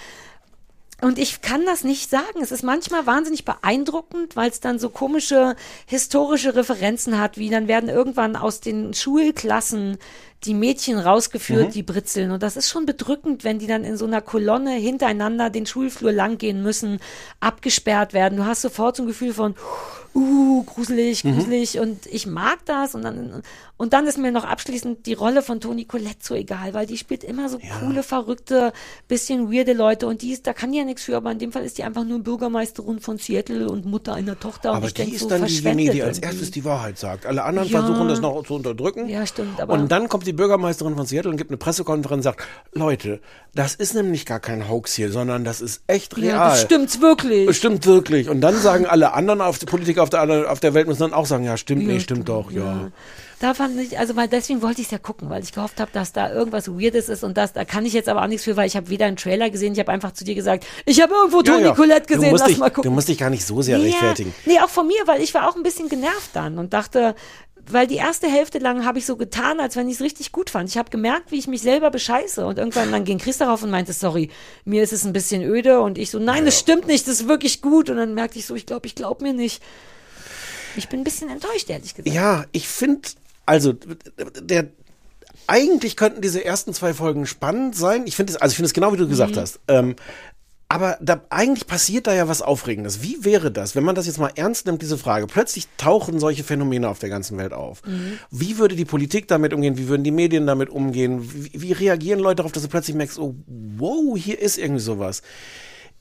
Und 1.01 1.19
ich 1.19 1.41
kann 1.41 1.65
das 1.65 1.83
nicht 1.83 2.09
sagen. 2.09 2.41
Es 2.41 2.51
ist 2.51 2.63
manchmal 2.63 3.05
wahnsinnig 3.05 3.43
beeindruckend, 3.43 4.35
weil 4.35 4.49
es 4.49 4.61
dann 4.61 4.79
so 4.79 4.89
komische 4.89 5.55
historische 5.85 6.55
Referenzen 6.55 7.19
hat, 7.19 7.37
wie 7.37 7.49
dann 7.49 7.67
werden 7.67 7.89
irgendwann 7.89 8.35
aus 8.35 8.61
den 8.61 8.93
Schulklassen 8.93 9.97
die 10.45 10.53
Mädchen 10.53 10.97
rausgeführt, 10.97 11.67
Mhm. 11.69 11.71
die 11.71 11.83
britzeln. 11.83 12.31
Und 12.31 12.41
das 12.43 12.55
ist 12.57 12.69
schon 12.69 12.85
bedrückend, 12.85 13.43
wenn 13.43 13.59
die 13.59 13.67
dann 13.67 13.83
in 13.83 13.97
so 13.97 14.05
einer 14.05 14.21
Kolonne 14.21 14.71
hintereinander 14.71 15.49
den 15.49 15.65
Schulflur 15.65 16.11
langgehen 16.11 16.61
müssen, 16.63 16.99
abgesperrt 17.39 18.13
werden. 18.13 18.37
Du 18.37 18.45
hast 18.45 18.61
sofort 18.61 18.95
so 18.95 19.03
ein 19.03 19.07
Gefühl 19.07 19.33
von, 19.33 19.55
uh, 20.13 20.63
gruselig, 20.63 21.23
Mhm. 21.23 21.35
gruselig. 21.35 21.79
Und 21.79 22.05
ich 22.07 22.25
mag 22.25 22.59
das. 22.65 22.95
Und 22.95 23.03
dann, 23.03 23.43
und 23.77 23.91
dann 23.91 24.07
ist 24.07 24.17
mir 24.17 24.31
noch 24.31 24.45
abschließend 24.45 25.05
die 25.05 25.13
Rolle 25.13 25.41
von 25.41 25.59
Toni 25.59 25.83
Collette 25.85 26.15
so 26.21 26.35
egal, 26.35 26.73
weil 26.73 26.85
die 26.85 26.97
spielt 26.97 27.23
immer 27.25 27.49
so 27.49 27.59
coole, 27.81 28.01
verrückte, 28.01 28.71
bisschen 29.09 29.51
weirde 29.51 29.73
Leute. 29.73 30.07
Und 30.07 30.21
die 30.21 30.31
ist, 30.31 30.47
da 30.47 30.53
kann 30.53 30.71
die 30.71 30.77
ja 30.77 30.85
nichts 30.85 31.03
für, 31.03 31.17
aber 31.17 31.31
in 31.31 31.39
dem 31.39 31.51
Fall 31.51 31.65
ist 31.65 31.77
die 31.77 31.83
einfach 31.83 32.05
nur 32.05 32.19
Bürgermeisterin 32.19 32.99
von 33.01 33.17
Seattle 33.17 33.67
und 33.69 33.85
Mutter 33.85 34.13
einer 34.13 34.39
Tochter. 34.39 34.71
und 34.71 34.77
Aber 34.77 34.87
ich 34.87 34.93
die 34.93 35.03
ist 35.15 35.19
so 35.21 35.27
dann 35.29 35.45
diejenige, 35.45 35.91
die 35.91 36.03
als 36.03 36.19
erstes 36.19 36.49
die 36.51 36.63
Wahrheit 36.63 36.97
sagt. 36.97 37.25
Alle 37.25 37.43
anderen 37.43 37.67
Ja. 37.67 37.81
versuchen 37.81 38.07
das 38.07 38.21
noch 38.21 38.41
zu 38.45 38.55
unterdrücken. 38.55 39.09
Ja, 39.09 39.25
stimmt. 39.27 39.59
Aber 39.59 39.73
Und 39.73 39.91
dann 39.91 40.07
kommt 40.07 40.25
die 40.25 40.31
Bürgermeisterin 40.35 40.95
von 40.95 41.05
Seattle 41.05 41.31
und 41.31 41.37
gibt 41.37 41.49
eine 41.49 41.57
Pressekonferenz 41.57 42.19
und 42.19 42.23
sagt, 42.23 42.43
Leute, 42.73 43.19
das 43.53 43.75
ist 43.75 43.95
nämlich 43.95 44.25
gar 44.25 44.39
kein 44.39 44.69
Hoax 44.69 44.93
hier, 44.93 45.11
sondern 45.11 45.43
das 45.43 45.61
ist 45.61 45.81
echt 45.87 46.17
real. 46.17 46.27
Ja, 46.27 46.49
das 46.49 46.61
stimmt's 46.61 47.01
wirklich. 47.01 47.47
Das 47.47 47.57
stimmt 47.57 47.85
wirklich. 47.85 48.29
Und 48.29 48.41
dann 48.41 48.55
sagen 48.55 48.85
alle 48.85 49.13
anderen 49.13 49.41
auf 49.41 49.59
Politiker 49.65 50.03
auf 50.03 50.09
der, 50.09 50.51
auf 50.51 50.59
der 50.59 50.73
Welt 50.73 50.87
müssen 50.87 51.01
dann 51.01 51.13
auch 51.13 51.25
sagen, 51.25 51.43
ja, 51.43 51.57
stimmt, 51.57 51.87
nee, 51.87 51.99
stimmt 51.99 52.29
doch, 52.29 52.51
ja. 52.51 52.91
Da 53.39 53.53
fand 53.53 53.79
ich, 53.79 53.99
also 53.99 54.15
weil 54.15 54.29
deswegen 54.29 54.61
wollte 54.61 54.79
ich 54.79 54.87
es 54.87 54.91
ja 54.91 54.97
gucken, 54.97 55.29
weil 55.29 55.43
ich 55.43 55.51
gehofft 55.51 55.79
habe, 55.81 55.91
dass 55.91 56.13
da 56.13 56.31
irgendwas 56.31 56.69
Weirdes 56.69 57.09
ist 57.09 57.23
und 57.23 57.35
das, 57.35 57.51
da 57.51 57.65
kann 57.65 57.85
ich 57.85 57.91
jetzt 57.93 58.07
aber 58.07 58.23
auch 58.23 58.27
nichts 58.27 58.45
für, 58.45 58.55
weil 58.55 58.65
ich 58.67 58.77
habe 58.77 58.89
weder 58.89 59.07
einen 59.07 59.17
Trailer 59.17 59.49
gesehen, 59.49 59.73
ich 59.73 59.79
habe 59.79 59.91
einfach 59.91 60.13
zu 60.13 60.23
dir 60.23 60.35
gesagt, 60.35 60.65
ich 60.85 61.01
habe 61.01 61.13
irgendwo 61.13 61.41
Ja, 61.41 61.53
Toni 61.53 61.65
ja. 61.65 61.73
Colette 61.73 62.05
gesehen, 62.05 62.33
lass 62.35 62.47
dich, 62.47 62.57
mal 62.57 62.69
gucken. 62.69 62.89
Du 62.89 62.95
musst 62.95 63.09
dich 63.09 63.17
gar 63.17 63.29
nicht 63.29 63.45
so 63.45 63.61
sehr 63.61 63.77
Ja, 63.77 63.83
rechtfertigen. 63.83 64.33
Nee, 64.45 64.59
auch 64.61 64.69
von 64.69 64.87
mir, 64.87 65.01
weil 65.05 65.21
ich 65.21 65.33
war 65.33 65.49
auch 65.49 65.55
ein 65.57 65.63
bisschen 65.63 65.89
genervt 65.89 66.29
dann 66.33 66.57
und 66.57 66.73
dachte, 66.73 67.13
weil 67.67 67.87
die 67.87 67.95
erste 67.95 68.27
Hälfte 68.27 68.59
lang 68.59 68.85
habe 68.85 68.99
ich 68.99 69.05
so 69.05 69.17
getan, 69.17 69.59
als 69.59 69.75
wenn 69.75 69.89
ich 69.89 69.95
es 69.95 70.01
richtig 70.01 70.31
gut 70.31 70.49
fand. 70.49 70.69
Ich 70.69 70.77
habe 70.77 70.89
gemerkt, 70.89 71.31
wie 71.31 71.37
ich 71.39 71.47
mich 71.47 71.61
selber 71.61 71.89
bescheiße 71.89 72.45
und 72.45 72.57
irgendwann 72.57 72.91
dann 72.91 73.03
ging 73.03 73.17
Chris 73.17 73.37
darauf 73.39 73.63
und 73.63 73.71
meinte, 73.71 73.91
sorry, 73.91 74.29
mir 74.65 74.83
ist 74.83 74.93
es 74.93 75.03
ein 75.03 75.13
bisschen 75.13 75.41
öde 75.41 75.81
und 75.81 75.97
ich 75.97 76.11
so, 76.11 76.19
nein, 76.19 76.45
das 76.45 76.59
stimmt 76.59 76.87
nicht, 76.87 77.07
das 77.07 77.21
ist 77.21 77.27
wirklich 77.27 77.61
gut 77.61 77.89
und 77.89 77.97
dann 77.97 78.13
merkte 78.13 78.39
ich 78.39 78.45
so, 78.45 78.55
ich 78.55 78.65
glaube, 78.65 78.87
ich 78.87 78.95
glaube 78.95 79.23
mir 79.23 79.33
nicht. 79.33 79.61
Ich 80.77 80.89
bin 80.89 81.01
ein 81.01 81.03
bisschen 81.03 81.29
enttäuscht, 81.29 81.69
ehrlich 81.69 81.95
gesagt. 81.95 82.13
Ja, 82.13 82.45
ich 82.51 82.67
finde, 82.67 83.07
also 83.45 83.73
der 84.41 84.67
eigentlich 85.47 85.95
könnten 85.95 86.21
diese 86.21 86.43
ersten 86.43 86.73
zwei 86.73 86.93
Folgen 86.93 87.25
spannend 87.27 87.75
sein. 87.75 88.03
Ich 88.07 88.15
finde 88.15 88.33
es, 88.33 88.37
also 88.37 88.51
ich 88.51 88.55
finde 88.57 88.67
es 88.67 88.73
genau 88.73 88.93
wie 88.93 88.97
du 88.97 89.07
gesagt 89.07 89.35
Mhm. 89.35 89.39
hast. 89.39 89.59
Ähm, 89.67 89.95
aber 90.67 90.97
da, 90.99 91.21
eigentlich 91.29 91.67
passiert 91.67 92.07
da 92.07 92.13
ja 92.15 92.27
was 92.27 92.41
Aufregendes. 92.41 93.03
Wie 93.03 93.23
wäre 93.23 93.51
das, 93.51 93.75
wenn 93.75 93.83
man 93.83 93.93
das 93.93 94.07
jetzt 94.07 94.17
mal 94.17 94.31
ernst 94.35 94.65
nimmt, 94.65 94.81
diese 94.81 94.97
Frage? 94.97 95.27
Plötzlich 95.27 95.67
tauchen 95.77 96.19
solche 96.19 96.43
Phänomene 96.43 96.89
auf 96.89 96.97
der 96.97 97.09
ganzen 97.09 97.37
Welt 97.37 97.53
auf. 97.53 97.83
Wie 98.31 98.57
würde 98.57 98.75
die 98.75 98.85
Politik 98.85 99.27
damit 99.27 99.53
umgehen? 99.53 99.77
Wie 99.77 99.87
würden 99.87 100.03
die 100.03 100.09
Medien 100.11 100.47
damit 100.47 100.69
umgehen? 100.71 101.21
Wie, 101.31 101.61
wie 101.61 101.71
reagieren 101.71 102.19
Leute 102.19 102.37
darauf, 102.37 102.51
dass 102.51 102.63
du 102.63 102.69
plötzlich 102.69 102.95
merkst, 102.95 103.19
oh, 103.19 103.35
wow, 103.45 104.17
hier 104.17 104.39
ist 104.39 104.57
irgendwie 104.57 104.81
sowas? 104.81 105.21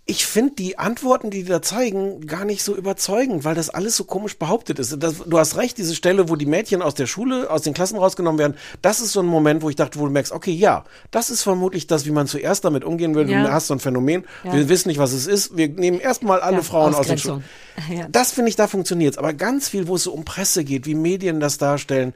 Ich 0.07 0.26
finde 0.26 0.55
die 0.57 0.78
Antworten, 0.78 1.30
die 1.30 1.44
die 1.44 1.48
da 1.48 1.62
zeigen, 1.62 2.26
gar 2.26 2.44
nicht 2.44 2.62
so 2.62 2.76
überzeugend, 2.76 3.44
weil 3.44 3.55
das 3.55 3.70
alles 3.70 3.96
so 3.96 4.05
komisch 4.05 4.36
behauptet 4.38 4.78
ist. 4.78 4.94
Das, 5.02 5.14
du 5.24 5.38
hast 5.38 5.57
recht, 5.57 5.78
diese 5.78 5.94
Stelle, 5.94 6.28
wo 6.28 6.36
die 6.36 6.44
Mädchen 6.44 6.82
aus 6.82 6.94
der 6.94 7.07
Schule, 7.07 7.48
aus 7.50 7.62
den 7.62 7.72
Klassen 7.72 7.96
rausgenommen 7.96 8.38
werden, 8.38 8.55
das 8.82 9.00
ist 9.00 9.12
so 9.12 9.20
ein 9.20 9.26
Moment, 9.26 9.62
wo 9.62 9.70
ich 9.70 9.76
dachte, 9.76 9.98
wo 9.98 10.05
du 10.05 10.12
merkst, 10.12 10.32
okay, 10.32 10.50
ja, 10.52 10.84
das 11.11 11.30
ist 11.30 11.42
vermutlich 11.42 11.86
das, 11.86 12.05
wie 12.05 12.11
man 12.11 12.26
zuerst 12.26 12.66
damit 12.66 12.84
umgehen 12.84 13.14
würde. 13.14 13.32
Ja. 13.32 13.44
Du 13.44 13.52
hast 13.52 13.68
so 13.68 13.74
ein 13.74 13.80
Phänomen, 13.80 14.24
Ja. 14.44 14.52
wir 14.52 14.68
wissen 14.68 14.88
nicht, 14.88 14.98
was 14.98 15.12
es 15.12 15.26
ist, 15.26 15.57
wir 15.57 15.68
nehmen 15.68 16.00
erstmal 16.00 16.40
alle 16.40 16.59
Ja, 16.59 16.62
Frauen 16.62 16.94
aus 16.94 17.07
den. 17.07 17.16
Schulen. 17.18 17.44
Ja. 17.90 18.07
Das 18.09 18.30
finde 18.30 18.50
ich, 18.50 18.57
da 18.57 18.68
funktioniert's. 18.68 19.18
Aber 19.18 19.32
ganz 19.32 19.68
viel, 19.70 19.88
wo 19.88 19.96
es 19.96 20.05
so 20.05 20.12
um 20.12 20.24
Presse 20.24 20.64
geht, 20.64 20.84
wie 20.86 20.94
Medien 20.94 21.40
das 21.40 21.57
darstellen, 21.59 22.12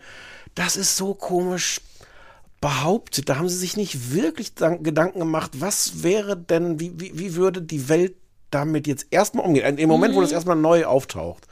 das 0.55 0.77
ist 0.77 0.97
so 0.97 1.15
komisch 1.15 1.81
behauptet. 2.61 3.29
Da 3.29 3.37
haben 3.37 3.49
sie 3.49 3.57
sich 3.57 3.77
nicht 3.77 4.13
wirklich 4.13 4.55
Dank- 4.55 4.85
Gedanken 4.85 5.21
gemacht, 5.21 5.53
was 5.61 6.03
wäre 6.03 6.37
denn, 6.37 6.81
wie, 6.81 6.93
wie, 6.97 7.19
wie 7.19 7.35
würde 7.35 7.63
die 7.63 7.89
Welt 7.89 8.15
damit 8.51 8.87
jetzt 8.87 9.07
erstmal 9.11 9.45
umgehen? 9.45 9.79
Im 9.79 9.89
Moment, 9.89 10.15
wo 10.15 10.21
das 10.21 10.33
erstmal 10.33 10.57
neu 10.57 10.87
auftaucht. 10.87 11.47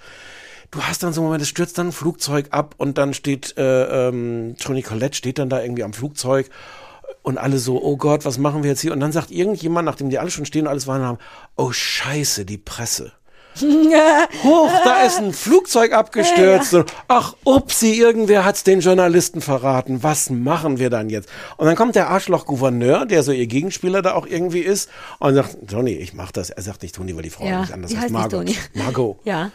Du 0.71 0.83
hast 0.83 1.03
dann 1.03 1.13
so 1.13 1.21
einen 1.21 1.27
Moment, 1.29 1.43
es 1.43 1.49
stürzt 1.49 1.79
dann 1.79 1.89
ein 1.89 1.93
Flugzeug 1.93 2.49
ab 2.51 2.75
und 2.79 2.99
dann 2.99 3.15
steht 3.15 3.57
äh, 3.57 4.09
ähm, 4.09 4.57
Toni 4.59 4.83
Collette 4.83 5.17
steht 5.17 5.39
dann 5.39 5.49
da 5.49 5.63
irgendwie 5.63 5.85
am 5.85 5.93
Flugzeug 5.93 6.51
und 7.23 7.39
alle 7.39 7.59
so, 7.59 7.83
oh 7.83 7.97
Gott, 7.97 8.25
was 8.25 8.39
machen 8.39 8.63
wir 8.63 8.71
jetzt 8.71 8.81
hier? 8.81 8.93
Und 8.93 9.01
dann 9.01 9.13
sagt 9.13 9.31
irgendjemand, 9.31 9.87
nachdem 9.87 10.11
die 10.11 10.19
alle 10.19 10.31
schon 10.31 10.45
stehen 10.45 10.63
und 10.63 10.69
alles 10.69 10.87
waren 10.87 11.03
haben, 11.03 11.19
oh 11.57 11.71
Scheiße, 11.71 12.45
die 12.45 12.59
Presse. 12.59 13.13
Hoch, 14.45 14.71
da 14.85 15.03
ist 15.03 15.19
ein 15.19 15.33
Flugzeug 15.33 15.93
abgestürzt. 15.93 16.75
Und, 16.75 16.93
ach, 17.09 17.35
upsi, 17.45 17.95
irgendwer 17.95 18.45
hat's 18.45 18.65
den 18.65 18.81
Journalisten 18.81 19.41
verraten. 19.41 20.03
Was 20.03 20.31
machen 20.31 20.79
wir 20.79 20.91
dann 20.91 21.09
jetzt? 21.11 21.29
Und 21.57 21.67
dann 21.67 21.77
kommt 21.77 21.95
der 21.95 22.09
Arschloch-Gouverneur, 22.11 23.07
der 23.07 23.23
so 23.23 23.33
ihr 23.33 23.47
Gegenspieler 23.47 24.03
da 24.03 24.15
auch 24.15 24.27
irgendwie 24.27 24.61
ist, 24.61 24.91
und 25.19 25.35
sagt, 25.35 25.57
Toni, 25.71 25.93
ich 25.93 26.15
mach 26.15 26.33
das. 26.33 26.51
Er 26.51 26.63
sagt 26.63 26.83
nicht 26.83 26.95
Toni, 26.95 27.15
weil 27.17 27.23
die 27.23 27.31
Frau 27.31 27.47
Ja, 27.47 27.61
nicht 27.61 27.73
anders 27.73 27.91
die 27.91 27.99
heißt. 27.99 28.11
Margot. 28.11 28.51
Margot. 28.75 29.19
Ja. 29.25 29.51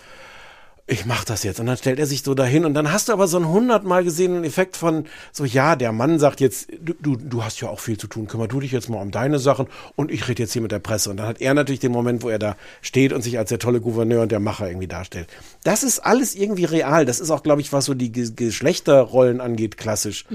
Ich 0.88 1.06
mach 1.06 1.24
das 1.24 1.44
jetzt. 1.44 1.60
Und 1.60 1.68
dann 1.68 1.78
stellt 1.78 2.00
er 2.00 2.06
sich 2.06 2.24
so 2.24 2.34
dahin 2.34 2.66
und 2.66 2.74
dann 2.74 2.92
hast 2.92 3.08
du 3.08 3.14
aber 3.14 3.28
so 3.28 3.38
einen 3.38 3.48
hundertmal 3.48 4.04
gesehenen 4.04 4.44
Effekt 4.44 4.76
von 4.76 5.06
so, 5.32 5.46
ja, 5.46 5.76
der 5.76 5.92
Mann 5.92 6.20
sagt 6.20 6.42
jetzt, 6.42 6.70
du, 6.82 6.94
du, 7.00 7.16
du 7.16 7.44
hast 7.44 7.62
ja 7.62 7.70
auch 7.70 7.80
viel 7.80 7.98
zu 7.98 8.08
tun, 8.08 8.28
kümmer 8.28 8.48
du 8.48 8.60
dich 8.60 8.72
jetzt 8.72 8.90
mal 8.90 9.02
um 9.02 9.12
deine 9.12 9.40
Sachen 9.40 9.68
und 9.96 10.12
ich 10.12 10.28
rede 10.28 10.44
jetzt 10.44 10.54
hier 10.54 10.62
mit 10.62 10.72
der 10.72 10.80
Presse. 10.80 11.10
Und 11.10 11.18
dann 11.18 11.28
hat 11.28 11.40
er 11.40 11.54
natürlich 11.54 11.80
den 11.80 11.92
Moment, 11.92 12.24
wo 12.24 12.30
er 12.30 12.40
da 12.40 12.58
steht 12.82 13.14
und 13.14 13.22
sich 13.22 13.38
als 13.38 13.50
der 13.50 13.60
tolle 13.60 13.80
Gouverneur 13.80 14.24
und 14.24 14.32
der 14.32 14.40
Macher 14.40 14.68
irgendwie 14.68 14.88
darstellt. 14.88 15.28
Das 15.64 15.84
ist 15.84 16.00
alles 16.00 16.36
irgendwie 16.36 16.66
real. 16.66 17.06
Das 17.06 17.20
ist 17.20 17.32
auch, 17.32 17.44
glaube 17.44 17.62
ich, 17.62 17.72
was 17.72 17.86
so 17.86 17.94
die 17.94 18.12
Ge 18.12 18.32
Geschlechterrollen 18.36 19.40
angeht, 19.42 19.78
klassisch. 19.78 20.26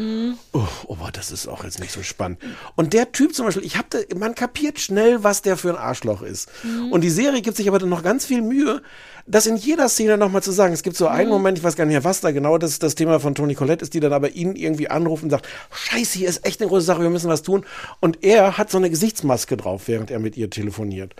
Oh, 0.52 0.62
aber 0.88 1.10
das 1.12 1.32
ist 1.32 1.48
auch 1.48 1.64
jetzt 1.64 1.80
nicht 1.80 1.92
so 1.92 2.02
spannend. 2.02 2.38
Und 2.76 2.92
der 2.92 3.12
Typ 3.12 3.34
zum 3.34 3.46
Beispiel, 3.46 3.64
ich 3.64 3.76
hab 3.76 3.90
da, 3.90 3.98
man 4.16 4.34
kapiert 4.34 4.80
schnell, 4.80 5.22
was 5.22 5.42
der 5.42 5.56
für 5.56 5.70
ein 5.70 5.76
Arschloch 5.76 6.22
ist. 6.22 6.48
Und 6.90 7.02
die 7.02 7.10
Serie 7.10 7.42
gibt 7.42 7.56
sich 7.56 7.68
aber 7.68 7.78
dann 7.78 7.88
noch 7.88 8.02
ganz 8.02 8.26
viel 8.26 8.42
Mühe, 8.42 8.82
das 9.26 9.46
in 9.46 9.56
jeder 9.56 9.88
Szene 9.88 10.16
nochmal 10.16 10.42
zu 10.42 10.52
sagen. 10.52 10.72
Es 10.72 10.82
gibt 10.82 10.96
so 10.96 11.08
einen 11.08 11.28
Moment, 11.28 11.58
ich 11.58 11.64
weiß 11.64 11.76
gar 11.76 11.84
nicht 11.84 11.94
mehr, 11.94 12.04
was 12.04 12.20
da 12.20 12.30
genau 12.30 12.58
das, 12.58 12.78
das 12.78 12.94
Thema 12.94 13.18
von 13.20 13.34
Toni 13.34 13.54
Collette 13.54 13.82
ist, 13.82 13.94
die 13.94 14.00
dann 14.00 14.12
aber 14.12 14.30
ihn 14.30 14.54
irgendwie 14.54 14.88
anruft 14.88 15.24
und 15.24 15.30
sagt, 15.30 15.46
scheiße, 15.72 16.18
hier 16.18 16.28
ist 16.28 16.46
echt 16.46 16.60
eine 16.60 16.68
große 16.68 16.86
Sache, 16.86 17.02
wir 17.02 17.10
müssen 17.10 17.28
was 17.28 17.42
tun. 17.42 17.64
Und 18.00 18.22
er 18.22 18.56
hat 18.56 18.70
so 18.70 18.78
eine 18.78 18.90
Gesichtsmaske 18.90 19.56
drauf, 19.56 19.82
während 19.86 20.10
er 20.10 20.20
mit 20.20 20.36
ihr 20.36 20.50
telefoniert. 20.50 21.14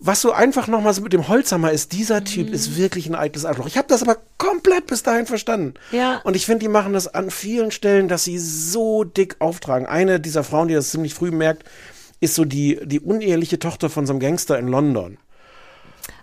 Was 0.00 0.20
so 0.20 0.32
einfach 0.32 0.66
nochmal 0.66 0.92
so 0.92 1.02
mit 1.02 1.12
dem 1.12 1.28
Holzhammer 1.28 1.70
ist, 1.70 1.92
dieser 1.92 2.24
Typ 2.24 2.50
ist 2.50 2.76
wirklich 2.76 3.06
ein 3.06 3.14
eitles 3.14 3.44
Arschloch. 3.44 3.66
Ich 3.66 3.78
habe 3.78 3.88
das 3.88 4.02
aber 4.02 4.18
komplett 4.38 4.86
bis 4.86 5.02
dahin 5.02 5.26
verstanden. 5.26 5.74
Ja. 5.92 6.20
Und 6.24 6.36
ich 6.36 6.46
finde, 6.46 6.60
die 6.60 6.68
machen 6.68 6.92
das 6.92 7.08
an 7.08 7.30
vielen 7.30 7.70
Stellen, 7.70 8.08
dass 8.08 8.24
sie 8.24 8.38
so 8.38 9.04
dick 9.04 9.36
auftragen. 9.38 9.86
Eine 9.86 10.20
dieser 10.20 10.44
Frauen, 10.44 10.68
die 10.68 10.74
das 10.74 10.90
ziemlich 10.90 11.14
früh 11.14 11.30
merkt, 11.30 11.64
ist 12.20 12.34
so 12.34 12.44
die, 12.44 12.80
die 12.84 13.00
uneheliche 13.00 13.58
Tochter 13.58 13.88
von 13.88 14.06
so 14.06 14.12
einem 14.12 14.20
Gangster 14.20 14.58
in 14.58 14.68
London. 14.68 15.16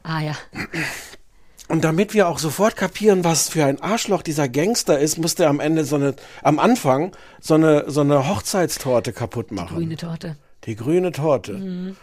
Ah 0.03 0.21
ja. 0.21 0.35
Und 1.67 1.83
damit 1.85 2.13
wir 2.13 2.27
auch 2.27 2.37
sofort 2.37 2.75
kapieren, 2.75 3.23
was 3.23 3.47
für 3.47 3.63
ein 3.63 3.81
Arschloch 3.81 4.23
dieser 4.23 4.49
Gangster 4.49 4.99
ist, 4.99 5.17
musste 5.17 5.43
er 5.43 5.49
am 5.49 5.59
Ende 5.61 5.85
so 5.85 5.95
eine, 5.95 6.15
am 6.43 6.59
Anfang 6.59 7.15
so 7.39 7.53
eine, 7.53 7.89
so 7.89 8.01
eine 8.01 8.27
Hochzeitstorte 8.27 9.13
kaputt 9.13 9.51
machen. 9.51 9.77
Grüne 9.77 9.95
Torte. 9.95 10.35
Die 10.65 10.75
grüne 10.75 11.11
Torte. 11.11 11.53
Mhm. 11.53 11.95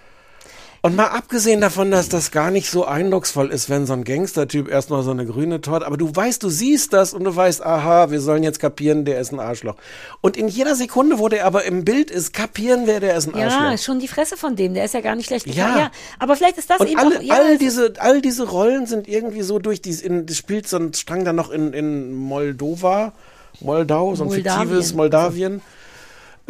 Und 0.81 0.95
mal 0.95 1.07
abgesehen 1.09 1.61
davon, 1.61 1.91
dass 1.91 2.09
das 2.09 2.31
gar 2.31 2.53
nicht 2.53 2.71
so 2.71 2.85
eindrucksvoll 2.85 3.51
ist, 3.51 3.69
wenn 3.69 3.85
so 3.85 3.95
ein 3.95 4.05
Gangstertyp 4.05 4.69
erstmal 4.69 5.03
so 5.03 5.11
eine 5.11 5.27
grüne 5.27 5.61
Torte, 5.61 5.85
aber 5.85 5.97
du 5.97 6.15
weißt, 6.15 6.41
du 6.43 6.49
siehst 6.51 6.93
das 6.93 7.13
und 7.15 7.25
du 7.25 7.35
weißt, 7.35 7.65
aha, 7.67 8.13
wir 8.13 8.21
sollen 8.21 8.45
jetzt 8.45 8.61
kapieren, 8.61 9.05
der 9.05 9.19
ist 9.21 9.33
ein 9.33 9.41
Arschloch. 9.41 9.75
Und 10.21 10.37
in 10.37 10.47
jeder 10.47 10.77
Sekunde, 10.77 11.19
wo 11.19 11.29
der 11.29 11.47
aber 11.47 11.65
im 11.65 11.85
Bild 11.85 12.13
ist, 12.13 12.33
kapieren 12.33 12.87
wir, 12.87 13.01
der 13.01 13.17
ist 13.17 13.27
ein 13.27 13.37
Ja, 13.37 13.49
Arschloch. 13.49 13.85
schon 13.85 13.99
die 13.99 14.07
Fresse 14.07 14.37
von 14.37 14.55
dem, 14.55 14.75
der 14.75 14.85
ist 14.85 14.95
ja 14.95 15.01
gar 15.01 15.17
nicht 15.17 15.27
schlecht. 15.27 15.47
Ja. 15.49 15.79
ja 15.79 15.91
aber 16.21 16.37
vielleicht 16.37 16.59
ist 16.59 16.71
das 16.71 16.79
Und 16.79 16.89
eben 16.89 16.99
alle, 17.01 17.19
auch, 17.19 17.23
ja, 17.23 17.35
all, 17.35 17.53
es- 17.55 17.59
diese, 17.59 17.95
all 17.99 18.21
diese 18.21 18.49
Rollen 18.49 18.87
sind 18.87 19.09
irgendwie 19.09 19.43
so 19.43 19.59
durch 19.59 19.83
die, 19.83 19.91
in, 19.91 20.27
das 20.27 20.37
spielt 20.37 20.69
so 20.69 20.77
ein 20.77 20.95
Strang 20.95 21.25
dann 21.25 21.35
noch 21.37 21.51
in, 21.51 21.73
in 21.73 22.15
Moldova, 22.15 23.13
Moldau, 23.61 24.15
so 24.15 24.23
ein 24.23 24.29
Moldawien. 24.29 24.61
fiktives 24.69 24.95
Moldawien. 24.95 25.61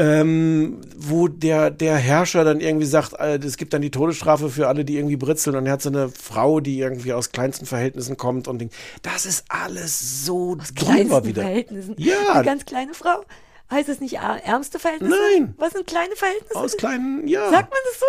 Ähm, 0.00 0.80
wo 0.96 1.26
der, 1.26 1.72
der 1.72 1.96
Herrscher 1.96 2.44
dann 2.44 2.60
irgendwie 2.60 2.86
sagt, 2.86 3.14
äh, 3.14 3.38
es 3.38 3.56
gibt 3.56 3.72
dann 3.74 3.82
die 3.82 3.90
Todesstrafe 3.90 4.48
für 4.48 4.68
alle, 4.68 4.84
die 4.84 4.96
irgendwie 4.96 5.16
britzeln 5.16 5.56
und 5.56 5.66
er 5.66 5.72
hat 5.72 5.82
so 5.82 5.88
eine 5.88 6.08
Frau, 6.08 6.60
die 6.60 6.78
irgendwie 6.78 7.12
aus 7.12 7.32
kleinsten 7.32 7.66
Verhältnissen 7.66 8.16
kommt 8.16 8.46
und 8.46 8.60
Ding. 8.60 8.70
Das 9.02 9.26
ist 9.26 9.44
alles 9.48 10.24
so 10.24 10.54
drüber 10.54 10.64
kleinsten 10.76 11.24
wieder. 11.24 11.42
Verhältnissen. 11.42 11.94
Ja. 11.98 12.32
Eine 12.32 12.44
ganz 12.44 12.64
kleine 12.64 12.94
Frau. 12.94 13.24
Heißt 13.70 13.88
es 13.88 14.00
nicht 14.00 14.14
ärmste 14.14 14.78
Verhältnisse? 14.78 15.16
Nein. 15.34 15.54
Was 15.58 15.72
sind 15.72 15.86
kleine 15.86 16.14
Verhältnisse? 16.14 16.56
Aus 16.56 16.76
kleinen, 16.76 17.26
ja. 17.26 17.50
Sagt 17.50 17.70
man 17.70 17.80
das 17.90 18.00
so? 18.00 18.06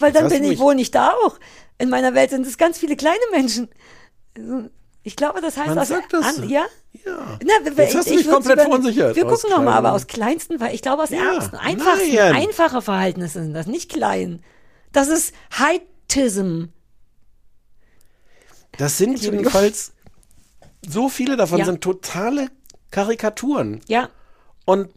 Weil 0.00 0.12
dann 0.12 0.28
bin 0.28 0.44
ich 0.44 0.58
wohl 0.58 0.74
nicht 0.74 0.94
da 0.94 1.12
auch. 1.24 1.38
In 1.78 1.88
meiner 1.88 2.14
Welt 2.14 2.30
sind 2.30 2.46
es 2.46 2.58
ganz 2.58 2.78
viele 2.78 2.96
kleine 2.96 3.16
Menschen. 3.30 3.68
Ich 5.04 5.16
glaube, 5.16 5.40
das 5.40 5.56
heißt 5.56 5.68
Man 5.68 5.78
aus 5.78 5.88
sagt 5.88 6.12
das 6.12 6.36
so. 6.36 6.42
ja? 6.44 6.64
Ja. 7.04 7.38
Na, 7.44 7.52
Jetzt 7.64 7.90
ich, 7.90 7.96
hast 7.96 8.08
du 8.08 8.12
ich 8.14 8.16
mich 8.18 8.28
komplett 8.28 8.60
verunsichert. 8.60 9.16
Wir 9.16 9.24
gucken 9.24 9.50
nochmal, 9.50 9.74
aber 9.74 9.92
aus 9.92 10.06
kleinsten, 10.06 10.60
weil 10.60 10.74
ich 10.74 10.82
glaube 10.82 11.02
aus 11.02 11.10
Ja, 11.10 11.32
ärmsten, 11.32 11.56
einfachsten, 11.56 12.14
nein. 12.14 12.36
einfache 12.36 12.82
Verhältnisse 12.82 13.42
sind 13.42 13.54
das, 13.54 13.66
nicht 13.66 13.90
klein. 13.90 14.42
Das 14.92 15.08
ist 15.08 15.34
Heightism. 15.58 16.66
Das 18.78 18.98
sind 18.98 19.20
jedenfalls, 19.20 19.92
so 20.86 21.08
viele 21.08 21.36
davon 21.36 21.58
Ja. 21.58 21.64
sind 21.64 21.80
totale 21.82 22.48
Karikaturen. 22.90 23.80
Ja. 23.88 24.08
Und 24.64 24.90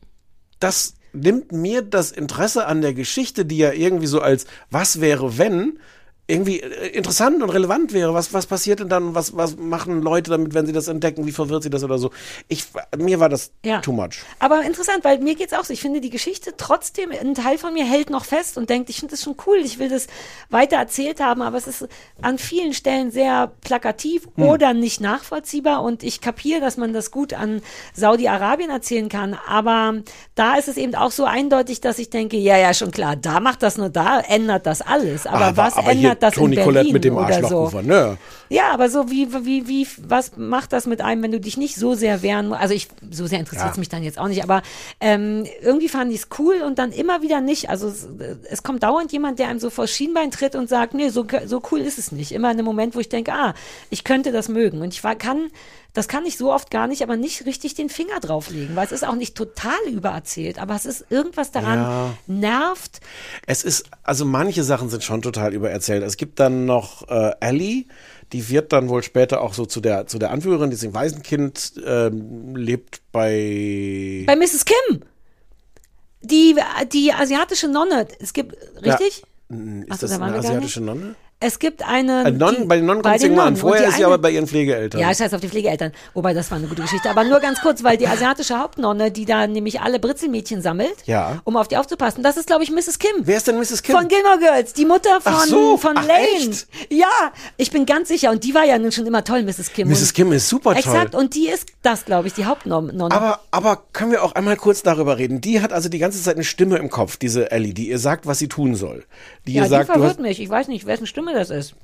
das 0.59 0.95
nimmt 1.13 1.51
mir 1.51 1.81
das 1.81 2.11
Interesse 2.11 2.67
an 2.67 2.81
der 2.81 2.93
Geschichte, 2.93 3.45
die 3.45 3.57
ja 3.57 3.71
irgendwie 3.71 4.07
so 4.07 4.21
als 4.21 4.45
was 4.69 5.01
wäre, 5.01 5.37
wenn, 5.37 5.79
irgendwie 6.27 6.59
äh, 6.59 6.87
interessant 6.89 7.41
und 7.43 7.49
relevant 7.49 7.93
wäre. 7.93 8.13
Was, 8.13 8.33
was 8.33 8.45
passiert 8.47 8.79
denn 8.79 8.89
dann? 8.89 9.13
Was, 9.15 9.35
was 9.37 9.57
machen 9.57 10.01
Leute 10.01 10.31
damit, 10.31 10.53
wenn 10.53 10.65
sie 10.65 10.73
das 10.73 10.87
entdecken? 10.87 11.25
Wie 11.25 11.31
verwirrt 11.31 11.63
sie 11.63 11.69
das 11.69 11.83
oder 11.83 11.97
so? 11.97 12.11
Ich, 12.47 12.65
mir 12.97 13.19
war 13.19 13.29
das 13.29 13.51
Ja. 13.63 13.81
too 13.81 13.91
much. 13.91 14.23
Aber 14.39 14.61
interessant, 14.63 15.03
weil 15.03 15.19
mir 15.19 15.35
geht's 15.35 15.53
auch 15.53 15.63
so. 15.65 15.73
Ich 15.73 15.81
finde 15.81 16.01
die 16.01 16.09
Geschichte 16.09 16.53
trotzdem, 16.57 17.11
ein 17.11 17.35
Teil 17.35 17.57
von 17.57 17.73
mir 17.73 17.85
hält 17.85 18.09
noch 18.09 18.25
fest 18.25 18.57
und 18.57 18.69
denkt, 18.69 18.89
ich 18.89 18.99
finde 18.99 19.11
das 19.11 19.21
schon 19.23 19.35
cool, 19.45 19.57
ich 19.63 19.77
will 19.79 19.89
das 19.89 20.07
weiter 20.49 20.77
erzählt 20.77 21.19
haben, 21.19 21.41
aber 21.41 21.57
es 21.57 21.67
ist 21.67 21.87
an 22.21 22.37
vielen 22.37 22.73
Stellen 22.73 23.11
sehr 23.11 23.51
plakativ 23.61 24.27
Hm. 24.35 24.43
oder 24.43 24.73
nicht 24.73 25.01
nachvollziehbar 25.01 25.83
und 25.83 26.01
ich 26.03 26.21
kapiere, 26.21 26.59
dass 26.59 26.77
man 26.77 26.93
das 26.93 27.11
gut 27.11 27.33
an 27.33 27.61
Saudi-Arabien 27.93 28.69
erzählen 28.69 29.09
kann, 29.09 29.37
aber 29.47 29.95
da 30.35 30.55
ist 30.55 30.67
es 30.67 30.77
eben 30.77 30.95
auch 30.95 31.11
so 31.11 31.25
eindeutig, 31.25 31.81
dass 31.81 31.99
ich 31.99 32.09
denke, 32.09 32.37
ja, 32.37 32.57
ja, 32.57 32.73
schon 32.73 32.91
klar, 32.91 33.15
da 33.15 33.39
macht 33.39 33.63
das 33.63 33.77
nur, 33.77 33.89
da 33.89 34.19
ändert 34.19 34.65
das 34.65 34.81
alles. 34.81 35.25
Aber, 35.27 35.55
was 35.57 35.77
aber 35.77 35.91
ändert 35.91 36.14
hat 36.15 36.23
das 36.23 36.35
Toni 36.35 36.55
in 36.55 36.63
Collette 36.63 36.91
Berlin 36.91 36.93
mit 36.93 37.03
dem 37.03 37.15
oder 37.17 37.43
so. 37.47 37.81
Ne? 37.81 38.17
Ja, 38.49 38.71
aber 38.71 38.89
so 38.89 39.09
wie, 39.09 39.33
wie, 39.45 39.67
wie, 39.67 39.87
was 40.07 40.37
macht 40.37 40.73
das 40.73 40.85
mit 40.85 41.01
einem, 41.01 41.23
wenn 41.23 41.31
du 41.31 41.39
dich 41.39 41.57
nicht 41.57 41.75
so 41.75 41.95
sehr 41.95 42.21
wehren 42.21 42.47
musst? 42.49 42.61
Also 42.61 42.73
ich, 42.73 42.87
so 43.11 43.25
sehr 43.27 43.39
interessiert 43.39 43.71
es 43.71 43.77
Ja. 43.77 43.79
mich 43.79 43.89
dann 43.89 44.03
jetzt 44.03 44.19
auch 44.19 44.27
nicht, 44.27 44.43
aber 44.43 44.61
ähm, 44.99 45.45
irgendwie 45.61 45.89
fand 45.89 46.11
ich 46.11 46.19
es 46.19 46.27
cool 46.39 46.61
und 46.65 46.77
dann 46.79 46.91
immer 46.91 47.21
wieder 47.21 47.41
nicht. 47.41 47.69
Also 47.69 47.87
es, 47.87 48.07
es 48.49 48.63
kommt 48.63 48.83
dauernd 48.83 49.11
jemand, 49.11 49.39
der 49.39 49.47
einem 49.47 49.59
so 49.59 49.69
vor 49.69 49.87
Schienbein 49.87 50.31
tritt 50.31 50.55
und 50.55 50.69
sagt, 50.69 50.93
nee, 50.93 51.09
so, 51.09 51.25
so 51.45 51.61
cool 51.71 51.79
ist 51.79 51.97
es 51.97 52.11
nicht. 52.11 52.31
Immer 52.31 52.51
in 52.51 52.57
einem 52.57 52.65
Moment, 52.65 52.95
wo 52.95 52.99
ich 52.99 53.09
denke, 53.09 53.33
ah, 53.33 53.53
ich 53.89 54.03
könnte 54.03 54.31
das 54.31 54.49
mögen. 54.49 54.81
Und 54.81 54.93
ich 54.93 55.03
war, 55.03 55.15
kann, 55.15 55.49
das 55.95 56.07
kann 56.07 56.25
ich 56.25 56.37
so 56.37 56.53
oft 56.53 56.69
gar 56.69 56.87
nicht, 56.87 57.01
aber 57.01 57.15
nicht 57.17 57.45
richtig 57.45 57.73
den 57.73 57.89
Finger 57.89 58.19
drauflegen, 58.19 58.75
weil 58.75 58.85
es 58.85 58.91
ist 58.91 59.07
auch 59.07 59.15
nicht 59.15 59.33
total 59.35 59.79
übererzählt, 59.89 60.59
aber 60.59 60.75
es 60.75 60.85
ist 60.85 61.05
irgendwas 61.09 61.51
daran 61.51 61.79
Ja. 61.79 62.17
nervt. 62.27 62.99
Es 63.47 63.63
ist, 63.63 63.85
also 64.03 64.25
manche 64.25 64.63
Sachen 64.63 64.89
sind 64.89 65.03
schon 65.03 65.21
total 65.23 65.53
übererzählt. 65.53 66.03
Es 66.03 66.17
gibt 66.17 66.39
dann 66.39 66.65
noch 66.65 67.07
äh, 67.09 67.31
Ellie, 67.39 67.85
die 68.33 68.49
wird 68.49 68.73
dann 68.73 68.89
wohl 68.89 69.03
später 69.03 69.41
auch 69.41 69.53
so 69.53 69.65
zu 69.65 69.79
der, 69.81 70.05
zu 70.05 70.19
der 70.19 70.31
Anführerin, 70.31 70.69
die 70.69 70.75
ist 70.75 70.83
ein 70.83 70.93
Waisenkind, 70.93 71.73
ähm, 71.85 72.55
lebt 72.55 73.01
bei. 73.11 74.23
Bei 74.27 74.35
Mrs. 74.35 74.65
Kim. 74.65 75.01
Die, 76.21 76.55
die 76.91 77.13
asiatische 77.13 77.67
Nonne, 77.67 78.07
es 78.19 78.33
gibt, 78.33 78.55
richtig? 78.83 79.23
Ja. 79.49 79.55
Ist 79.57 79.85
Ach 79.91 79.97
das 79.99 80.09
da 80.17 80.25
eine 80.25 80.37
asiatische 80.37 80.81
Nonne? 80.81 81.15
Es 81.45 81.59
gibt 81.59 81.87
eine. 81.87 82.23
Äh, 82.25 82.31
die- 82.31 82.65
bei 82.65 82.77
den 82.77 82.85
Nonnen 82.87 83.03
kommt 83.03 83.15
es 83.15 83.21
den 83.21 83.31
irgendwann 83.31 83.49
an. 83.49 83.55
Vorher 83.55 83.87
ist 83.87 83.97
sie 83.97 84.05
aber 84.05 84.17
bei 84.17 84.31
ihren 84.31 84.47
Pflegeeltern. 84.47 84.99
Ja, 84.99 85.11
ich 85.11 85.19
heiße 85.19 85.35
auf 85.35 85.41
die 85.41 85.47
Pflegeeltern. 85.49 85.91
Wobei, 86.15 86.33
das 86.33 86.49
war 86.49 86.57
eine 86.57 86.67
gute 86.67 86.81
Geschichte. 86.81 87.09
Aber 87.09 87.23
nur 87.23 87.39
ganz 87.39 87.61
kurz, 87.61 87.83
weil 87.83 87.97
die 87.97 88.07
asiatische 88.07 88.57
Hauptnonne, 88.59 89.11
die 89.11 89.25
da 89.25 89.45
nämlich 89.45 89.79
alle 89.81 89.99
Britzelmädchen 89.99 90.61
sammelt, 90.63 90.95
Ja. 91.05 91.41
um 91.43 91.55
auf 91.55 91.67
die 91.67 91.77
aufzupassen, 91.77 92.23
das 92.23 92.37
ist, 92.37 92.47
glaube 92.47 92.63
ich, 92.63 92.71
Mrs. 92.71 92.97
Kim. 92.97 93.11
Wer 93.21 93.37
ist 93.37 93.47
denn 93.47 93.57
Mrs. 93.59 93.83
Kim? 93.83 93.95
Von 93.95 94.07
Gilmore 94.07 94.39
Girls, 94.39 94.73
die 94.73 94.85
Mutter 94.85 95.21
von, 95.21 95.33
Ach 95.35 95.45
so, 95.45 95.77
von 95.77 95.97
ach, 95.97 96.07
Lane. 96.07 96.19
echt? 96.37 96.67
Ja, 96.89 97.05
ich 97.57 97.69
bin 97.69 97.85
ganz 97.85 98.07
sicher. 98.07 98.31
Und 98.31 98.43
die 98.43 98.55
war 98.55 98.65
ja 98.65 98.79
nun 98.79 98.91
schon 98.91 99.05
immer 99.05 99.23
toll, 99.23 99.43
Mrs. 99.43 99.71
Kim. 99.73 99.87
Mrs. 99.89 100.13
Kim 100.13 100.31
ist 100.31 100.49
super 100.49 100.71
toll. 100.71 100.79
Exakt. 100.79 101.13
Und 101.13 101.35
die 101.35 101.47
ist 101.49 101.67
das, 101.83 102.05
glaube 102.05 102.27
ich, 102.27 102.33
die 102.33 102.45
Hauptnonne. 102.45 102.93
Aber, 103.11 103.41
aber 103.51 103.83
können 103.93 104.11
wir 104.11 104.23
auch 104.23 104.31
einmal 104.33 104.55
kurz 104.57 104.81
darüber 104.81 105.17
reden? 105.17 105.41
Die 105.41 105.61
hat 105.61 105.71
also 105.73 105.89
die 105.89 105.99
ganze 105.99 106.21
Zeit 106.23 106.35
eine 106.35 106.43
Stimme 106.43 106.77
im 106.77 106.89
Kopf, 106.89 107.17
diese 107.17 107.51
Ellie, 107.51 107.73
die 107.73 107.89
ihr 107.89 107.99
sagt, 107.99 108.25
was 108.25 108.39
sie 108.39 108.47
tun 108.47 108.75
soll. 108.75 109.03
Die 109.45 109.53
ja, 109.53 109.63
ihr 109.63 109.69
sagt, 109.69 109.89
die 109.89 109.91
verwirrt 109.93 110.19
mich. 110.19 110.39
Ich 110.41 110.49
weiß 110.49 110.67
nicht, 110.69 110.85
wessen 110.87 111.05
Stimme 111.05 111.33
das 111.35 111.49
ist. 111.51 111.75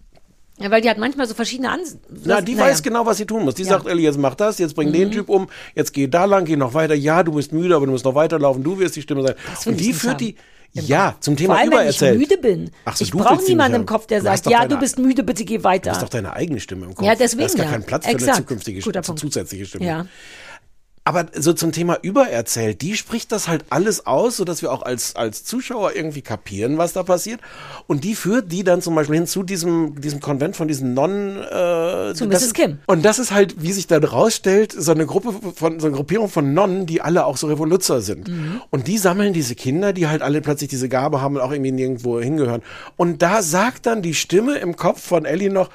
Ja, 0.59 0.69
weil 0.69 0.81
die 0.81 0.89
hat 0.89 0.97
manchmal 0.99 1.27
so 1.27 1.33
verschiedene 1.33 1.71
Ans 1.71 1.97
na, 2.23 2.39
die 2.41 2.53
naja. 2.53 2.69
weiß 2.69 2.83
genau, 2.83 3.05
was 3.05 3.17
sie 3.17 3.25
tun 3.25 3.43
muss. 3.45 3.55
Die 3.55 3.63
Ja. 3.63 3.69
sagt, 3.69 3.87
Ellie, 3.87 4.03
jetzt 4.03 4.19
mach 4.19 4.35
das, 4.35 4.59
jetzt 4.59 4.75
bring 4.75 4.91
den 4.93 5.07
Mhm. 5.07 5.11
Typ 5.13 5.29
um, 5.29 5.47
jetzt 5.75 5.91
geh 5.93 6.07
da 6.07 6.25
lang, 6.25 6.45
geh 6.45 6.55
noch 6.55 6.73
weiter. 6.75 6.93
Ja, 6.93 7.23
du 7.23 7.31
bist 7.31 7.51
müde, 7.51 7.75
aber 7.75 7.85
du 7.87 7.91
musst 7.93 8.05
noch 8.05 8.13
weiterlaufen. 8.15 8.63
Du 8.63 8.77
wirst 8.77 8.95
die 8.95 9.01
Stimme 9.01 9.23
sein. 9.23 9.35
Und 9.65 9.79
die 9.79 9.91
führt 9.93 10.13
haben. 10.15 10.17
die, 10.19 10.35
ja, 10.73 11.15
zum 11.19 11.35
Thema 11.35 11.55
Vor 11.55 11.61
allem, 11.61 11.71
wenn 11.71 11.77
ich 11.89 11.97
übererzählt. 11.99 12.19
müde 12.19 12.37
bin. 12.37 12.71
Ach 12.85 12.95
so, 12.95 13.03
ich 13.03 13.11
brauche 13.11 13.43
niemanden 13.43 13.75
im. 13.81 13.85
Kopf, 13.87 14.05
der 14.07 14.21
sagt, 14.21 14.45
ja, 14.45 14.59
deine- 14.59 14.69
du 14.69 14.77
bist 14.79 14.99
müde, 14.99 15.23
bitte 15.23 15.45
geh 15.45 15.63
weiter. 15.63 15.89
Du 15.89 15.95
hast 15.95 16.03
doch 16.03 16.09
deine 16.09 16.33
eigene 16.33 16.59
Stimme 16.59 16.85
im 16.85 16.93
Kopf. 16.95 17.07
Ja, 17.07 17.15
deswegen, 17.15 17.39
Da 17.41 17.45
ist 17.47 17.57
gar 17.57 17.65
ja. 17.65 17.71
kein 17.71 17.83
Platz 17.83 18.03
für 18.05 18.09
eine 18.11 18.17
Exakt. 18.19 18.37
zukünftige 18.37 18.81
Guter 18.81 19.01
Punkt. 19.01 19.19
zusätzliche 19.19 19.65
Stimme. 19.65 19.85
Ja. 19.85 20.05
Aber 21.03 21.25
so 21.33 21.53
zum 21.53 21.71
Thema 21.71 21.97
übererzählt, 22.03 22.83
die 22.83 22.95
spricht 22.95 23.31
das 23.31 23.47
halt 23.47 23.65
alles 23.71 24.05
aus, 24.05 24.37
sodass 24.37 24.61
wir 24.61 24.71
auch 24.71 24.83
als, 24.83 25.15
als 25.15 25.43
Zuschauer 25.43 25.95
irgendwie 25.95 26.21
kapieren, 26.21 26.77
was 26.77 26.93
da 26.93 27.01
passiert. 27.01 27.39
Und 27.87 28.03
die 28.03 28.13
führt 28.13 28.51
die 28.51 28.63
dann 28.63 28.83
zum 28.83 28.93
Beispiel 28.93 29.15
hin 29.15 29.25
zu 29.25 29.41
diesem, 29.41 29.99
diesem 29.99 30.19
Konvent 30.19 30.55
von 30.55 30.67
diesen 30.67 30.93
Nonnen. 30.93 31.37
Äh, 31.37 32.13
Zu 32.13 32.27
das 32.27 32.43
Mrs. 32.43 32.53
Kim. 32.53 32.77
Und 32.85 33.03
das 33.03 33.17
ist 33.17 33.31
halt, 33.31 33.63
wie 33.63 33.71
sich 33.71 33.87
dann 33.87 34.03
rausstellt, 34.03 34.73
so 34.77 34.91
eine 34.91 35.07
Gruppe 35.07 35.33
von, 35.55 35.79
so 35.79 35.87
eine 35.87 35.95
Gruppierung 35.95 36.29
von 36.29 36.53
Nonnen, 36.53 36.85
die 36.85 37.01
alle 37.01 37.25
auch 37.25 37.37
so 37.37 37.47
Revoluzer 37.47 38.01
sind. 38.01 38.27
Mhm. 38.27 38.61
Und 38.69 38.87
die 38.87 38.99
sammeln 38.99 39.33
diese 39.33 39.55
Kinder, 39.55 39.93
die 39.93 40.07
halt 40.07 40.21
alle 40.21 40.39
plötzlich 40.41 40.69
diese 40.69 40.87
Gabe 40.87 41.19
haben 41.19 41.35
und 41.35 41.41
auch 41.41 41.51
irgendwie 41.51 41.71
nirgendwo 41.71 42.19
hingehören. 42.19 42.61
Und 42.95 43.23
da 43.23 43.41
sagt 43.41 43.87
dann 43.87 44.03
die 44.03 44.13
Stimme 44.13 44.59
im 44.59 44.75
Kopf 44.75 45.01
von 45.01 45.25
Ellie 45.25 45.49
noch, 45.49 45.71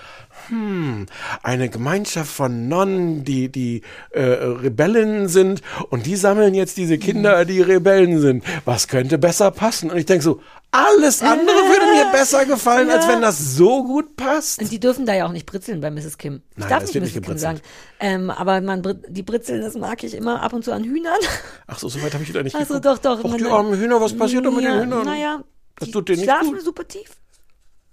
hm, 0.49 1.07
eine 1.43 1.69
Gemeinschaft 1.69 2.31
von 2.31 2.69
Nonnen, 2.69 3.25
die, 3.25 3.51
die 3.51 3.83
äh, 4.11 4.23
Rebellen 4.23 5.29
sind 5.29 5.63
und 5.91 6.07
die 6.07 6.17
sammeln 6.17 6.55
jetzt 6.55 6.77
diese 6.77 6.99
Kinder, 6.99 7.45
die 7.45 7.61
Rebellen 7.61 8.21
sind. 8.21 8.45
Was 8.65 8.89
könnte 8.89 9.19
besser 9.19 9.51
passen? 9.51 9.91
Und 9.91 9.97
ich 9.99 10.07
denke 10.07 10.23
so, 10.25 10.41
alles 10.73 11.23
andere 11.23 11.47
würde 11.57 11.87
mir 12.05 12.13
besser 12.13 12.45
gefallen, 12.45 12.91
als 12.91 13.07
Ja. 13.07 13.13
wenn 13.13 13.23
das 13.23 13.55
so 13.57 13.85
gut 13.85 14.17
passt. 14.17 14.61
Und 14.61 14.71
die 14.71 14.81
dürfen 14.81 15.07
da 15.07 15.15
ja 15.15 15.27
auch 15.27 15.33
nicht 15.33 15.47
britzeln 15.47 15.81
bei 15.81 15.91
Mrs. 15.91 16.19
Kim. 16.19 16.43
Ich 16.53 16.59
Nein, 16.59 16.69
darf 16.69 16.81
das 16.83 16.93
nicht 16.95 17.03
Mrs. 17.03 17.15
nicht 17.15 17.25
Kim 17.27 17.39
sagen. 17.39 17.61
Ähm, 18.01 18.31
aber 18.31 18.61
man, 18.61 18.83
die 19.09 19.23
Britzeln, 19.23 19.63
das 19.63 19.75
mag 19.75 20.03
ich 20.05 20.15
immer 20.15 20.43
ab 20.43 20.53
und 20.53 20.65
zu 20.65 20.73
an 20.73 20.85
Hühnern. 20.85 21.19
Ach 21.67 21.79
so, 21.79 21.89
so 21.89 22.03
weit 22.03 22.13
habe 22.15 22.23
ich 22.25 22.29
wieder 22.29 22.43
nicht 22.43 22.55
Also 22.57 22.75
geguckt. 22.81 23.05
doch, 23.05 23.17
doch. 23.23 23.25
Och, 23.25 23.37
die 23.37 23.45
armen 23.47 23.79
Hühner, 23.79 24.01
was 24.01 24.17
passiert 24.17 24.45
da 24.45 24.51
mit 24.51 24.65
ja, 24.65 24.73
den 24.75 24.83
Hühnern? 24.85 25.05
Naja, 25.07 25.43
Das 25.79 25.87
die 25.87 25.93
tut 25.93 26.09
denen 26.09 26.21
nicht 26.21 26.29
schlafen 26.31 26.53
gut. 26.53 26.63
super 26.63 26.87
tief. 26.87 27.11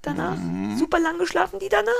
Danach. 0.01 0.35
Mhm. 0.35 0.77
Super 0.77 0.99
lang 0.99 1.17
geschlafen 1.17 1.59
die 1.59 1.69
danach. 1.69 1.91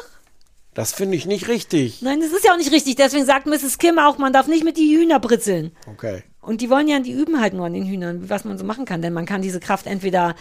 Das 0.73 0.93
finde 0.93 1.15
ich 1.15 1.25
nicht 1.25 1.47
richtig. 1.47 2.01
Nein, 2.01 2.19
das 2.19 2.31
ist 2.31 2.43
ja 2.43 2.53
auch 2.53 2.57
nicht 2.57 2.71
richtig. 2.71 2.95
Deswegen 2.95 3.25
sagt 3.25 3.45
Mrs. 3.45 3.77
Kim 3.77 3.99
auch, 3.99 4.17
man 4.17 4.33
darf 4.33 4.47
nicht 4.47 4.63
mit 4.63 4.77
die 4.77 4.95
Hühner 4.95 5.19
britzeln. 5.19 5.71
Okay. 5.87 6.23
Und 6.41 6.59
die 6.59 6.69
wollen 6.69 6.89
ja, 6.89 6.99
die 6.99 7.13
üben 7.13 7.39
halt 7.39 7.53
nur 7.53 7.65
an 7.65 7.73
den 7.73 7.85
Hühnern, 7.85 8.29
was 8.29 8.43
man 8.43 8.57
so 8.57 8.65
machen 8.65 8.83
kann. 8.85 9.01
Denn 9.01 9.13
man 9.13 9.25
kann 9.25 9.41
diese 9.41 9.59
Kraft 9.61 9.87
entweder 9.87 10.35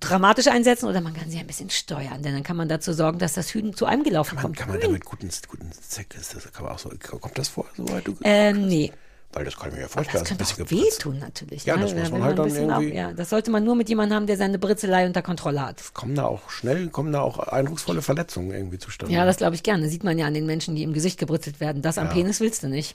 dramatisch 0.00 0.48
einsetzen 0.48 0.88
oder 0.88 1.00
man 1.00 1.14
kann 1.14 1.30
sie 1.30 1.38
ein 1.38 1.46
bisschen 1.46 1.70
steuern. 1.70 2.22
Denn 2.22 2.34
dann 2.34 2.42
kann 2.42 2.56
man 2.56 2.68
dazu 2.68 2.92
sorgen, 2.92 3.18
dass 3.18 3.34
das 3.34 3.54
Hühn 3.54 3.72
zu 3.74 3.86
einem 3.86 4.02
gelaufen 4.02 4.36
kommt. 4.36 4.56
Kann 4.56 4.68
man 4.68 4.80
damit 4.80 5.04
guten, 5.04 5.30
guten 5.48 5.70
Sex, 5.72 6.08
das, 6.32 6.52
kann 6.52 6.64
man 6.64 6.74
auch 6.74 6.78
so, 6.78 6.90
kommt 7.20 7.38
das 7.38 7.48
vor, 7.48 7.66
so 7.76 7.88
weit? 7.90 8.06
Du, 8.06 8.16
Ähm, 8.24 8.66
nee. 8.66 8.90
Weil 9.36 9.44
das 9.44 9.56
kann 9.56 9.70
ich 9.70 9.74
mir 9.74 9.80
ja 9.80 9.86
Das 9.86 9.92
vorstellen. 9.94 10.24
könnte 10.24 10.36
dass 10.44 10.52
auch 10.54 10.58
ein 10.58 10.64
bisschen 10.64 10.76
gepritzt. 10.78 10.98
wehtun 11.04 11.18
natürlich. 11.18 11.64
Ja, 11.64 11.76
ne? 11.76 11.82
das 11.82 11.92
Da 11.92 12.00
muss 12.00 12.10
man 12.12 12.22
halt 12.22 12.38
ein 12.40 12.48
dann 12.48 12.56
irgendwie- 12.56 12.92
Auch, 12.92 12.94
ja, 12.96 13.12
das 13.12 13.30
sollte 13.30 13.50
man 13.50 13.64
nur 13.64 13.74
mit 13.74 13.88
jemandem 13.88 14.14
haben, 14.16 14.26
der 14.28 14.36
seine 14.36 14.58
Britzelei 14.60 15.06
unter 15.06 15.22
Kontrolle 15.22 15.60
hat. 15.60 15.82
Kommen 15.92 16.14
da 16.14 16.26
auch 16.26 16.48
schnell, 16.50 16.88
kommen 16.88 17.12
da 17.12 17.20
auch 17.20 17.38
eindrucksvolle 17.40 18.00
Verletzungen 18.00 18.52
irgendwie 18.52 18.78
zustande. 18.78 19.12
Ja, 19.12 19.24
das 19.26 19.38
glaube 19.38 19.56
ich 19.56 19.64
gerne. 19.64 19.88
Sieht 19.88 20.04
man 20.04 20.18
ja 20.18 20.26
an 20.26 20.34
den 20.34 20.46
Menschen, 20.46 20.76
die 20.76 20.84
im 20.84 20.92
Gesicht 20.92 21.18
gebritzelt 21.18 21.58
werden. 21.58 21.82
Das 21.82 21.98
am 21.98 22.06
Ja. 22.06 22.12
Penis 22.12 22.38
willst 22.40 22.62
du 22.62 22.68
nicht. 22.68 22.94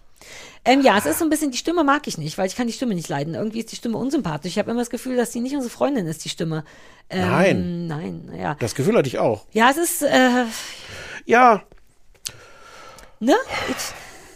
Ähm, 0.63 0.81
ja, 0.81 0.97
es 0.97 1.05
ist 1.05 1.19
so 1.19 1.25
ein 1.25 1.29
bisschen, 1.29 1.51
die 1.51 1.57
Stimme 1.57 1.83
mag 1.83 2.07
ich 2.07 2.17
nicht, 2.17 2.37
weil 2.37 2.47
ich 2.47 2.55
kann 2.55 2.67
die 2.67 2.73
Stimme 2.73 2.95
nicht 2.95 3.09
leiden. 3.09 3.35
Irgendwie 3.35 3.59
ist 3.59 3.71
die 3.71 3.75
Stimme 3.75 3.97
unsympathisch. 3.97 4.53
Ich 4.53 4.59
habe 4.59 4.71
immer 4.71 4.79
das 4.81 4.89
Gefühl, 4.89 5.17
dass 5.17 5.31
die 5.31 5.41
nicht 5.41 5.55
unsere 5.55 5.69
Freundin 5.71 6.07
ist, 6.07 6.23
die 6.23 6.29
Stimme. 6.29 6.63
Ähm, 7.09 7.27
Nein. 7.29 7.87
Nein, 7.87 8.31
ja. 8.39 8.55
Das 8.55 8.75
Gefühl 8.75 8.95
hatte 8.97 9.07
ich 9.07 9.19
auch. 9.19 9.45
Ja, 9.51 9.69
es 9.71 9.77
ist, 9.77 10.03
äh, 10.03 10.45
Ja, 11.25 11.63
ne? 13.19 13.35
Ich, 13.69 13.75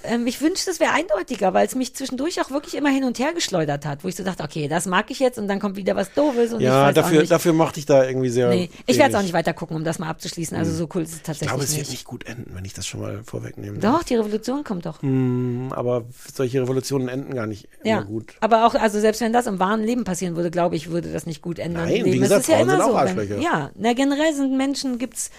ähm, 0.04 0.28
ich 0.28 0.42
wünschte, 0.42 0.70
es 0.72 0.80
wäre 0.80 0.92
eindeutiger, 0.92 1.54
weil 1.54 1.66
es 1.66 1.76
mich 1.76 1.94
zwischendurch 1.96 2.42
auch 2.42 2.52
wirklich 2.52 2.76
immer 2.76 2.90
hin 2.90 3.04
und 3.04 3.20
her 3.20 3.34
geschleudert 3.34 3.86
hat, 3.86 4.04
wo 4.04 4.08
ich 4.08 4.16
so 4.16 4.24
dachte, 4.24 4.44
okay, 4.44 4.68
das 4.68 4.86
mag 4.86 5.10
ich 5.12 5.20
jetzt 5.20 5.38
und 5.40 5.48
dann 5.48 5.60
kommt 5.60 5.76
wieder 5.76 5.96
was 5.96 6.12
Doofes 6.14 6.54
und 6.54 6.60
ich 6.60 6.66
ja, 6.66 6.84
weiß 6.84 6.90
auch 6.92 6.94
dafür, 7.04 7.24
dafür 7.24 7.54
mochte 7.54 7.80
ich 7.80 7.86
da 7.86 8.06
irgendwie 8.06 8.30
sehr. 8.30 8.50
Nee, 8.50 8.70
ich 8.86 8.98
werde 8.98 9.12
es 9.12 9.18
auch 9.18 9.22
nicht 9.24 9.34
weiter 9.34 9.54
gucken, 9.54 9.76
um 9.76 9.84
das 9.84 10.00
mal 10.00 10.10
abzuschließen. 10.10 10.58
Also 10.58 10.72
Hm. 10.72 10.78
so 10.78 10.90
cool 10.96 11.02
ist 11.04 11.10
es 11.12 11.16
Ich 11.18 11.24
tatsächlich 11.24 11.50
glaube, 11.50 11.64
es 11.64 11.70
wird 11.72 11.80
nicht. 11.80 11.92
nicht 11.92 12.06
gut 12.06 12.26
enden, 12.26 12.52
wenn 12.56 12.66
ich 12.66 12.74
das 12.74 12.86
schon 12.88 13.00
mal 13.02 13.22
vorwegnehme. 13.26 13.80
Doch, 13.80 14.04
die 14.04 14.16
Revolution 14.16 14.64
kommt 14.64 14.86
doch. 14.86 15.02
Hm, 15.02 15.72
aber 15.76 16.04
solche 16.34 16.62
Revolutionen 16.62 17.08
enden 17.08 17.34
gar 17.34 17.48
nicht 17.48 17.68
Ja, 17.84 17.98
immer 17.98 18.06
gut. 18.06 18.34
aber 18.42 18.66
auch, 18.66 18.76
also 18.76 19.00
selbst 19.00 19.22
wenn 19.22 19.34
das 19.34 19.46
im 19.48 19.60
wahren 19.60 19.84
Leben 19.84 20.04
passieren 20.04 20.36
würde, 20.36 20.52
glaube 20.52 20.76
ich, 20.76 20.90
würde 20.90 21.12
das 21.12 21.26
nicht 21.26 21.42
gut 21.42 21.60
ändern. 21.60 21.86
Nein, 21.90 22.06
wie 22.06 22.18
gesagt, 22.20 22.42
es 22.44 22.48
ist 22.48 22.48
ja 22.50 22.56
Frauen 22.58 22.68
immer 22.70 22.72
sind 22.78 22.82
auch 22.86 22.90
so. 22.92 22.98
Arschlöcher. 22.98 23.38
Ja, 23.40 23.72
na, 23.76 23.94
generell 23.94 24.34
sind 24.34 24.58
Menschen, 24.58 24.98
gibt's 24.98 25.32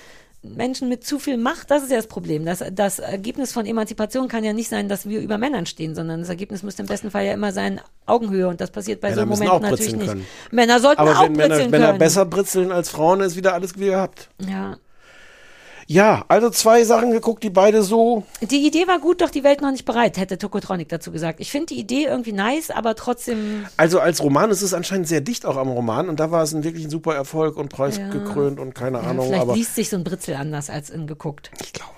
Menschen 0.45 0.89
mit 0.89 1.05
zu 1.05 1.19
viel 1.19 1.39
Macht, 1.39 1.71
das 1.71 1.83
ist 1.83 1.91
ja 1.91 1.97
das 1.97 2.07
Problem. 2.07 2.45
Das, 2.45 2.63
das 2.73 2.99
Ergebnis 2.99 3.53
von 3.53 3.67
Emanzipation 3.67 4.29
kann 4.29 4.45
ja 4.45 4.53
nicht 4.53 4.69
sein, 4.69 4.89
dass 4.89 5.09
wir 5.09 5.21
über 5.21 5.39
Männern 5.39 5.67
stehen, 5.67 5.95
sondern 5.95 6.21
das 6.21 6.29
Ergebnis 6.29 6.63
müsste 6.63 6.83
im 6.83 6.89
besten 6.89 7.11
Fall 7.11 7.25
ja 7.25 7.33
immer 7.33 7.53
sein 7.53 7.81
Augenhöhe 8.07 8.49
und 8.49 8.61
das 8.61 8.71
passiert 8.71 9.01
bei 9.01 9.11
Männer 9.11 9.23
so 9.23 9.27
Momenten 9.27 9.51
auch 9.51 9.61
natürlich 9.61 9.97
nicht. 9.97 10.07
können. 10.07 10.27
Männer 10.51 10.81
sollten 10.81 11.01
Aber 11.01 11.19
auch 11.19 11.23
wenn 11.25 11.33
Männer, 11.33 11.55
britzeln 11.55 11.71
Männer 11.71 11.87
können. 11.87 11.99
besser 11.99 12.25
britzeln 12.27 12.73
als 12.73 12.91
Frauen, 12.91 13.21
ist 13.21 13.37
wieder 13.37 13.55
alles 13.55 13.79
wie 13.79 13.87
gehabt. 13.87 14.29
Ja. 14.47 14.77
Ja, 15.87 16.25
also 16.29 16.51
zwei 16.51 16.85
Sachen 16.85 17.11
geguckt, 17.11 17.43
die 17.43 17.51
beide 17.51 17.83
so. 17.83 18.25
Die 18.41 18.67
Idee 18.67 18.87
war 18.87 18.99
gut, 18.99 19.21
doch 19.21 19.31
die 19.31 19.45
Welt 19.45 19.61
noch 19.61 19.71
nicht 19.71 19.85
bereit, 19.85 20.17
hätte 20.17 20.39
Tokotronic 20.39 20.89
dazu 20.89 21.13
gesagt. 21.13 21.41
Ich 21.41 21.51
finde 21.51 21.67
die 21.67 21.79
Idee 21.81 22.05
irgendwie 22.05 22.33
nice, 22.33 22.71
aber 22.71 22.95
trotzdem 22.95 23.67
Also 23.77 24.01
als 24.01 24.23
Roman 24.23 24.51
ist 24.51 24.63
es 24.63 24.73
anscheinend 24.75 25.09
sehr 25.09 25.21
dicht 25.21 25.45
auch 25.47 25.57
am 25.57 25.69
Roman 25.69 26.09
und 26.09 26.21
da 26.21 26.31
war 26.31 26.43
es 26.43 26.53
ein 26.55 26.65
wirklich 26.65 26.85
ein 26.85 26.91
super 26.91 27.15
Erfolg 27.15 27.57
und 27.57 27.69
preisgekrönt 27.69 28.59
und 28.61 28.75
keine 28.75 28.99
Ja, 28.99 29.05
Ahnung. 29.11 29.27
vielleicht 29.27 29.43
aber 29.43 29.55
liest 29.55 29.75
sich 29.75 29.91
so 29.91 29.97
ein 29.97 30.05
Britzel 30.05 30.35
anders 30.35 30.71
als 30.71 30.91
in 30.91 31.07
geguckt. 31.07 31.51
Ich 31.63 31.73
glaube. 31.73 31.91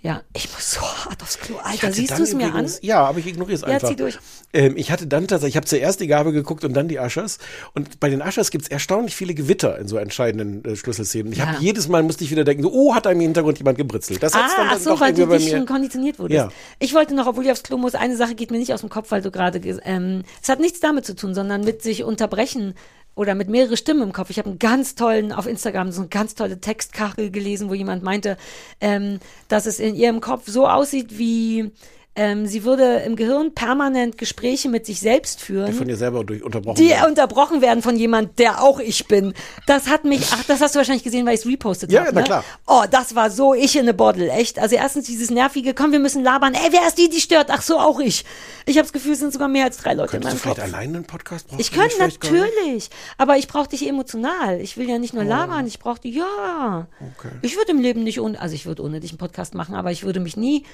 Ja, 0.00 0.22
ich 0.32 0.48
muss 0.52 0.72
so 0.74 0.80
hart 0.80 1.20
aufs 1.22 1.40
Klo. 1.40 1.56
Alter, 1.60 1.92
siehst 1.92 2.16
du 2.16 2.22
es 2.22 2.32
mir 2.32 2.54
an? 2.54 2.70
Ja, 2.82 3.04
aber 3.04 3.18
ich 3.18 3.26
ignoriere 3.26 3.56
es 3.56 3.62
Ja, 3.62 3.66
einfach. 3.68 3.88
zieh 3.88 3.96
durch. 3.96 4.16
Ähm, 4.52 4.76
ich 4.76 4.92
hatte 4.92 5.08
dann 5.08 5.26
tatsächlich, 5.26 5.54
ich 5.54 5.56
habe 5.56 5.66
zuerst 5.66 5.98
die 5.98 6.06
Gabe 6.06 6.30
geguckt 6.32 6.64
und 6.64 6.72
dann 6.74 6.86
die 6.86 6.98
Ushers. 6.98 7.38
Und 7.74 7.98
bei 7.98 8.08
den 8.08 8.22
Ushers 8.22 8.52
gibt 8.52 8.62
es 8.64 8.70
erstaunlich 8.70 9.16
viele 9.16 9.34
Gewitter 9.34 9.76
in 9.76 9.88
so 9.88 9.96
entscheidenden 9.96 10.64
äh, 10.64 10.76
Schlüsselszenen. 10.76 11.32
Ich 11.32 11.38
Ja. 11.38 11.46
habe 11.46 11.62
jedes 11.64 11.88
Mal 11.88 12.04
musste 12.04 12.22
ich 12.22 12.30
wieder 12.30 12.44
denken, 12.44 12.62
so, 12.62 12.72
oh, 12.72 12.94
hat 12.94 13.06
da 13.06 13.10
im 13.10 13.18
Hintergrund 13.18 13.58
jemand 13.58 13.76
gebritzelt. 13.76 14.22
Das 14.22 14.34
hat's 14.34 14.52
ah, 14.54 14.56
dann, 14.58 14.68
ach 14.70 14.78
so, 14.78 15.00
weil 15.00 15.12
du 15.14 15.26
dich 15.26 15.50
schon 15.50 15.66
konditioniert 15.66 16.20
wurdest. 16.20 16.36
Ja. 16.36 16.48
Ich 16.78 16.94
wollte 16.94 17.14
noch, 17.16 17.26
obwohl 17.26 17.44
ich 17.44 17.50
aufs 17.50 17.64
Klo 17.64 17.76
muss, 17.76 17.96
eine 17.96 18.16
Sache 18.16 18.36
geht 18.36 18.52
mir 18.52 18.58
nicht 18.58 18.72
aus 18.72 18.80
dem 18.82 18.90
Kopf, 18.90 19.10
weil 19.10 19.22
du 19.22 19.32
gerade, 19.32 19.58
ähm, 19.58 20.22
es 20.40 20.48
hat 20.48 20.60
nichts 20.60 20.78
damit 20.78 21.06
zu 21.06 21.16
tun, 21.16 21.34
sondern 21.34 21.62
mit 21.64 21.82
sich 21.82 22.04
unterbrechen 22.04 22.74
oder 23.18 23.34
mit 23.34 23.48
mehrere 23.48 23.76
Stimmen 23.76 24.02
im 24.02 24.12
Kopf. 24.12 24.30
Ich 24.30 24.38
habe 24.38 24.48
einen 24.48 24.60
ganz 24.60 24.94
tollen, 24.94 25.32
auf 25.32 25.48
Instagram 25.48 25.90
so 25.90 26.02
eine 26.02 26.08
ganz 26.08 26.36
tolle 26.36 26.60
Textkachel 26.60 27.32
gelesen, 27.32 27.68
wo 27.68 27.74
jemand 27.74 28.04
meinte, 28.04 28.36
ähm, 28.80 29.18
dass 29.48 29.66
es 29.66 29.80
in 29.80 29.96
ihrem 29.96 30.20
Kopf 30.20 30.44
so 30.46 30.68
aussieht 30.68 31.18
wie 31.18 31.72
ähm, 32.18 32.46
sie 32.48 32.64
würde 32.64 32.96
im 33.06 33.14
Gehirn 33.14 33.54
permanent 33.54 34.18
Gespräche 34.18 34.68
mit 34.68 34.84
sich 34.84 34.98
selbst 34.98 35.40
führen. 35.40 35.66
Die 35.66 35.72
von 35.72 35.86
dir 35.86 35.96
selber 35.96 36.24
durch 36.24 36.42
unterbrochen 36.42 36.74
die 36.74 36.88
werden. 36.88 37.10
unterbrochen 37.10 37.60
werden 37.62 37.80
von 37.80 37.96
jemand, 37.96 38.40
der 38.40 38.60
auch 38.60 38.80
ich 38.80 39.06
bin. 39.06 39.34
Das 39.66 39.86
hat 39.86 40.02
mich, 40.02 40.22
ach, 40.32 40.42
das 40.48 40.60
hast 40.60 40.74
du 40.74 40.78
wahrscheinlich 40.78 41.04
gesehen, 41.04 41.24
weil 41.26 41.34
ich 41.34 41.40
es 41.42 41.46
repostet 41.46 41.92
Ja, 41.92 42.00
habe. 42.00 42.10
na 42.14 42.20
ne? 42.20 42.26
klar. 42.26 42.44
Oh, 42.66 42.82
das 42.90 43.14
war 43.14 43.30
so 43.30 43.54
ich 43.54 43.76
in 43.76 43.88
a 43.88 43.92
bottle, 43.92 44.28
echt. 44.32 44.58
Also 44.58 44.74
erstens 44.74 45.06
dieses 45.06 45.30
nervige, 45.30 45.74
komm, 45.74 45.92
wir 45.92 46.00
müssen 46.00 46.24
labern. 46.24 46.54
Ey, 46.54 46.72
wer 46.72 46.88
ist 46.88 46.98
die, 46.98 47.08
die 47.08 47.20
stört? 47.20 47.50
Ach 47.52 47.62
so, 47.62 47.78
auch 47.78 48.00
ich. 48.00 48.24
Ich 48.66 48.76
habe 48.76 48.82
das 48.82 48.92
Gefühl, 48.92 49.12
es 49.12 49.20
sind 49.20 49.32
sogar 49.32 49.46
mehr 49.46 49.66
als 49.66 49.76
drei 49.76 49.94
Leute 49.94 50.10
Könntest 50.10 50.32
du 50.32 50.36
in 50.38 50.42
meinem 50.44 50.56
vielleicht 50.56 50.56
Kopf. 50.72 50.74
alleine 50.74 50.96
einen 50.98 51.06
Podcast 51.06 51.46
brauchen? 51.46 51.60
Ich 51.60 51.70
könnte 51.70 51.98
natürlich, 52.00 52.90
aber 53.16 53.36
ich 53.36 53.46
brauche 53.46 53.68
dich 53.68 53.86
emotional. 53.88 54.60
Ich 54.60 54.76
will 54.76 54.88
ja 54.90 54.98
nicht 54.98 55.14
nur 55.14 55.22
labern, 55.22 55.68
ich 55.68 55.78
brauche 55.78 56.00
dich, 56.00 56.16
ja. 56.16 56.88
Okay. 57.16 57.30
Ich 57.42 57.56
würde 57.56 57.70
im 57.70 57.80
Leben 57.80 58.02
nicht 58.02 58.20
ohne, 58.20 58.40
also 58.40 58.56
ich 58.56 58.66
würde 58.66 58.82
ohne 58.82 58.98
dich 58.98 59.12
einen 59.12 59.18
Podcast 59.18 59.54
machen, 59.54 59.76
aber 59.76 59.92
ich 59.92 60.02
würde 60.02 60.18
mich 60.18 60.36
nie 60.36 60.64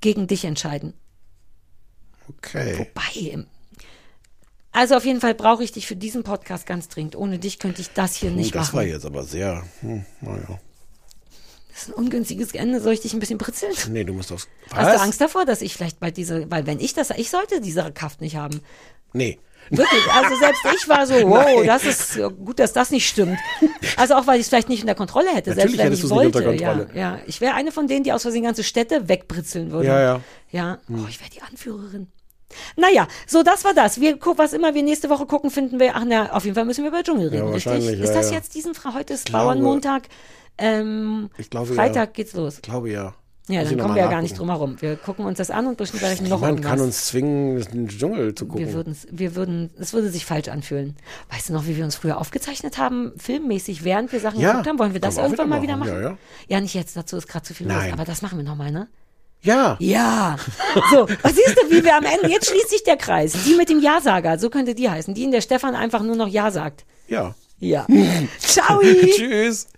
gegen 0.00 0.26
dich 0.26 0.44
entscheiden. 0.44 0.94
Okay. 2.28 2.78
Wobei, 2.78 3.30
im- 3.30 3.46
also 4.72 4.96
auf 4.96 5.04
jeden 5.04 5.20
Fall 5.20 5.34
brauche 5.34 5.64
ich 5.64 5.72
dich 5.72 5.86
für 5.86 5.96
diesen 5.96 6.22
Podcast 6.22 6.66
ganz 6.66 6.88
dringend. 6.88 7.16
Ohne 7.16 7.38
dich 7.38 7.58
könnte 7.58 7.80
ich 7.80 7.90
das 7.90 8.14
hier 8.14 8.30
nicht 8.30 8.54
das 8.54 8.68
machen. 8.68 8.76
war 8.76 8.84
jetzt 8.84 9.06
aber 9.06 9.24
sehr. 9.24 9.64
Hm, 9.80 10.04
naja. 10.20 10.60
Das 11.72 11.82
ist 11.82 11.88
ein 11.88 11.94
ungünstiges 11.94 12.52
Ende. 12.52 12.80
Soll 12.80 12.92
ich 12.92 13.00
dich 13.00 13.12
ein 13.14 13.20
bisschen 13.20 13.38
britzeln? 13.38 13.72
Nee, 13.90 14.04
du 14.04 14.12
musst 14.12 14.30
aufs. 14.32 14.48
Hast 14.72 14.96
du 14.98 15.00
Angst 15.02 15.20
davor, 15.20 15.44
dass 15.46 15.62
ich 15.62 15.74
vielleicht 15.74 16.00
bei 16.00 16.10
diese, 16.10 16.50
weil 16.50 16.66
wenn 16.66 16.80
ich 16.80 16.92
das, 16.92 17.10
ich 17.10 17.30
sollte 17.30 17.60
diese 17.60 17.90
Kraft 17.92 18.20
nicht 18.20 18.36
haben. 18.36 18.60
Nee. 19.12 19.38
Wirklich, 19.70 20.02
also 20.12 20.36
selbst 20.36 20.62
ich 20.76 20.88
war 20.88 21.06
so, 21.06 21.14
wow, 21.28 21.44
Nein. 21.56 21.66
das 21.66 21.84
ist 21.84 22.16
äh, 22.16 22.28
gut, 22.30 22.58
dass 22.58 22.72
das 22.72 22.90
nicht 22.90 23.06
stimmt. 23.08 23.38
Also 23.96 24.14
auch, 24.14 24.26
weil 24.26 24.36
ich 24.36 24.42
es 24.42 24.48
vielleicht 24.48 24.68
nicht 24.68 24.82
unter 24.82 24.94
Kontrolle 24.94 25.28
hätte, 25.34 25.50
Natürlich 25.50 25.76
selbst 25.76 25.78
wenn 25.78 25.92
ich 25.92 25.98
es 25.98 26.04
nicht 26.04 26.10
wollte. 26.14 26.38
unter 26.38 26.42
Kontrolle. 26.66 26.88
Ja, 26.94 27.00
ja. 27.16 27.18
Ich 27.26 27.40
wäre 27.40 27.54
eine 27.54 27.72
von 27.72 27.86
denen, 27.88 28.04
die 28.04 28.12
aus 28.12 28.22
Versehen 28.22 28.44
ganze 28.44 28.64
Städte 28.64 29.08
wegbritzeln 29.08 29.70
würde. 29.70 29.88
Ja, 29.88 30.00
ja. 30.00 30.20
Ja, 30.50 30.78
Hm. 30.86 31.04
oh, 31.04 31.06
ich 31.08 31.20
wäre 31.20 31.30
die 31.30 31.42
Anführerin. 31.42 32.08
Naja, 32.76 33.06
so 33.26 33.42
das 33.42 33.64
war 33.64 33.74
das. 33.74 34.00
Wir 34.00 34.18
gucken, 34.18 34.38
was 34.38 34.54
immer 34.54 34.74
wir 34.74 34.82
nächste 34.82 35.10
Woche 35.10 35.26
gucken, 35.26 35.50
finden 35.50 35.78
wir. 35.78 35.94
Ach 35.94 36.04
na, 36.06 36.32
auf 36.32 36.44
jeden 36.44 36.54
Fall 36.54 36.64
müssen 36.64 36.82
wir 36.82 36.88
über 36.88 37.02
Dschungel 37.02 37.28
reden, 37.28 37.48
richtig? 37.48 37.66
wahrscheinlich, 37.66 38.00
Ist 38.00 38.08
ja, 38.08 38.14
das 38.14 38.30
ja. 38.30 38.36
jetzt 38.36 38.54
diesen 38.54 38.72
heute 38.94 39.12
ist 39.12 39.26
glaube- 39.26 39.44
Bauernmontag? 39.46 40.04
Ähm, 40.56 41.28
Ich 41.36 41.50
glaube, 41.50 41.74
Freitag 41.74 42.08
ja. 42.08 42.12
geht's 42.12 42.32
los. 42.32 42.54
Ich 42.56 42.62
glaube 42.62 42.90
ja. 42.90 43.14
Ja, 43.48 43.60
Muss 43.60 43.70
dann 43.70 43.78
kommen 43.78 43.94
wir 43.94 44.02
ja 44.02 44.10
gar 44.10 44.20
nicht 44.20 44.38
drum 44.38 44.50
herum. 44.50 44.76
Wir 44.80 44.96
gucken 44.96 45.24
uns 45.24 45.38
das 45.38 45.50
an 45.50 45.66
und 45.66 45.78
besprechen 45.78 46.28
noch 46.28 46.40
Niemand 46.40 46.62
kann 46.62 46.80
uns 46.80 47.06
zwingen, 47.06 47.60
den 47.72 47.88
Dschungel 47.88 48.34
zu 48.34 48.46
gucken. 48.46 48.66
Wir 48.66 48.74
würden, 48.74 48.96
wir 49.10 49.34
würden, 49.34 49.70
es 49.78 49.94
würde 49.94 50.10
sich 50.10 50.26
falsch 50.26 50.48
anfühlen. 50.48 50.96
Weißt 51.30 51.48
du 51.48 51.54
noch, 51.54 51.66
wie 51.66 51.76
wir 51.76 51.84
uns 51.84 51.96
früher 51.96 52.18
aufgezeichnet 52.18 52.76
haben, 52.76 53.12
filmmäßig, 53.16 53.84
während 53.84 54.12
wir 54.12 54.20
Sachen 54.20 54.40
Ja, 54.40 54.50
geguckt 54.50 54.68
haben? 54.68 54.78
Wollen 54.78 54.92
wir 54.92 55.00
das 55.00 55.16
irgendwann 55.16 55.48
mal 55.48 55.62
wieder 55.62 55.68
wieder 55.68 55.76
machen, 55.78 56.02
machen? 56.02 56.18
ja, 56.48 56.56
ja. 56.56 56.60
nicht 56.60 56.74
jetzt, 56.74 56.96
dazu 56.96 57.16
ist 57.16 57.26
gerade 57.26 57.44
zu 57.44 57.54
viel 57.54 57.66
Nein. 57.66 57.84
los, 57.84 57.92
aber 57.94 58.04
das 58.04 58.22
machen 58.22 58.38
wir 58.38 58.44
nochmal, 58.44 58.70
ne? 58.70 58.88
Ja. 59.40 59.76
Ja. 59.80 60.36
So, 60.90 61.08
was 61.22 61.34
siehst 61.34 61.56
du, 61.56 61.70
wie 61.70 61.84
wir 61.84 61.96
am 61.96 62.04
Ende, 62.04 62.28
jetzt 62.28 62.48
schließt 62.50 62.70
sich 62.70 62.82
der 62.82 62.96
Kreis. 62.96 63.34
Die 63.46 63.54
mit 63.54 63.68
dem 63.68 63.80
Ja-Sager, 63.80 64.38
so 64.38 64.50
könnte 64.50 64.74
die 64.74 64.90
heißen. 64.90 65.14
Die, 65.14 65.22
in 65.22 65.30
der 65.30 65.40
Stefan 65.40 65.74
einfach 65.74 66.02
nur 66.02 66.16
noch 66.16 66.28
Ja 66.28 66.50
sagt. 66.50 66.84
Ja. 67.06 67.34
Ja. 67.60 67.86
Ciao. 68.38 68.80
Tschüss. 69.16 69.68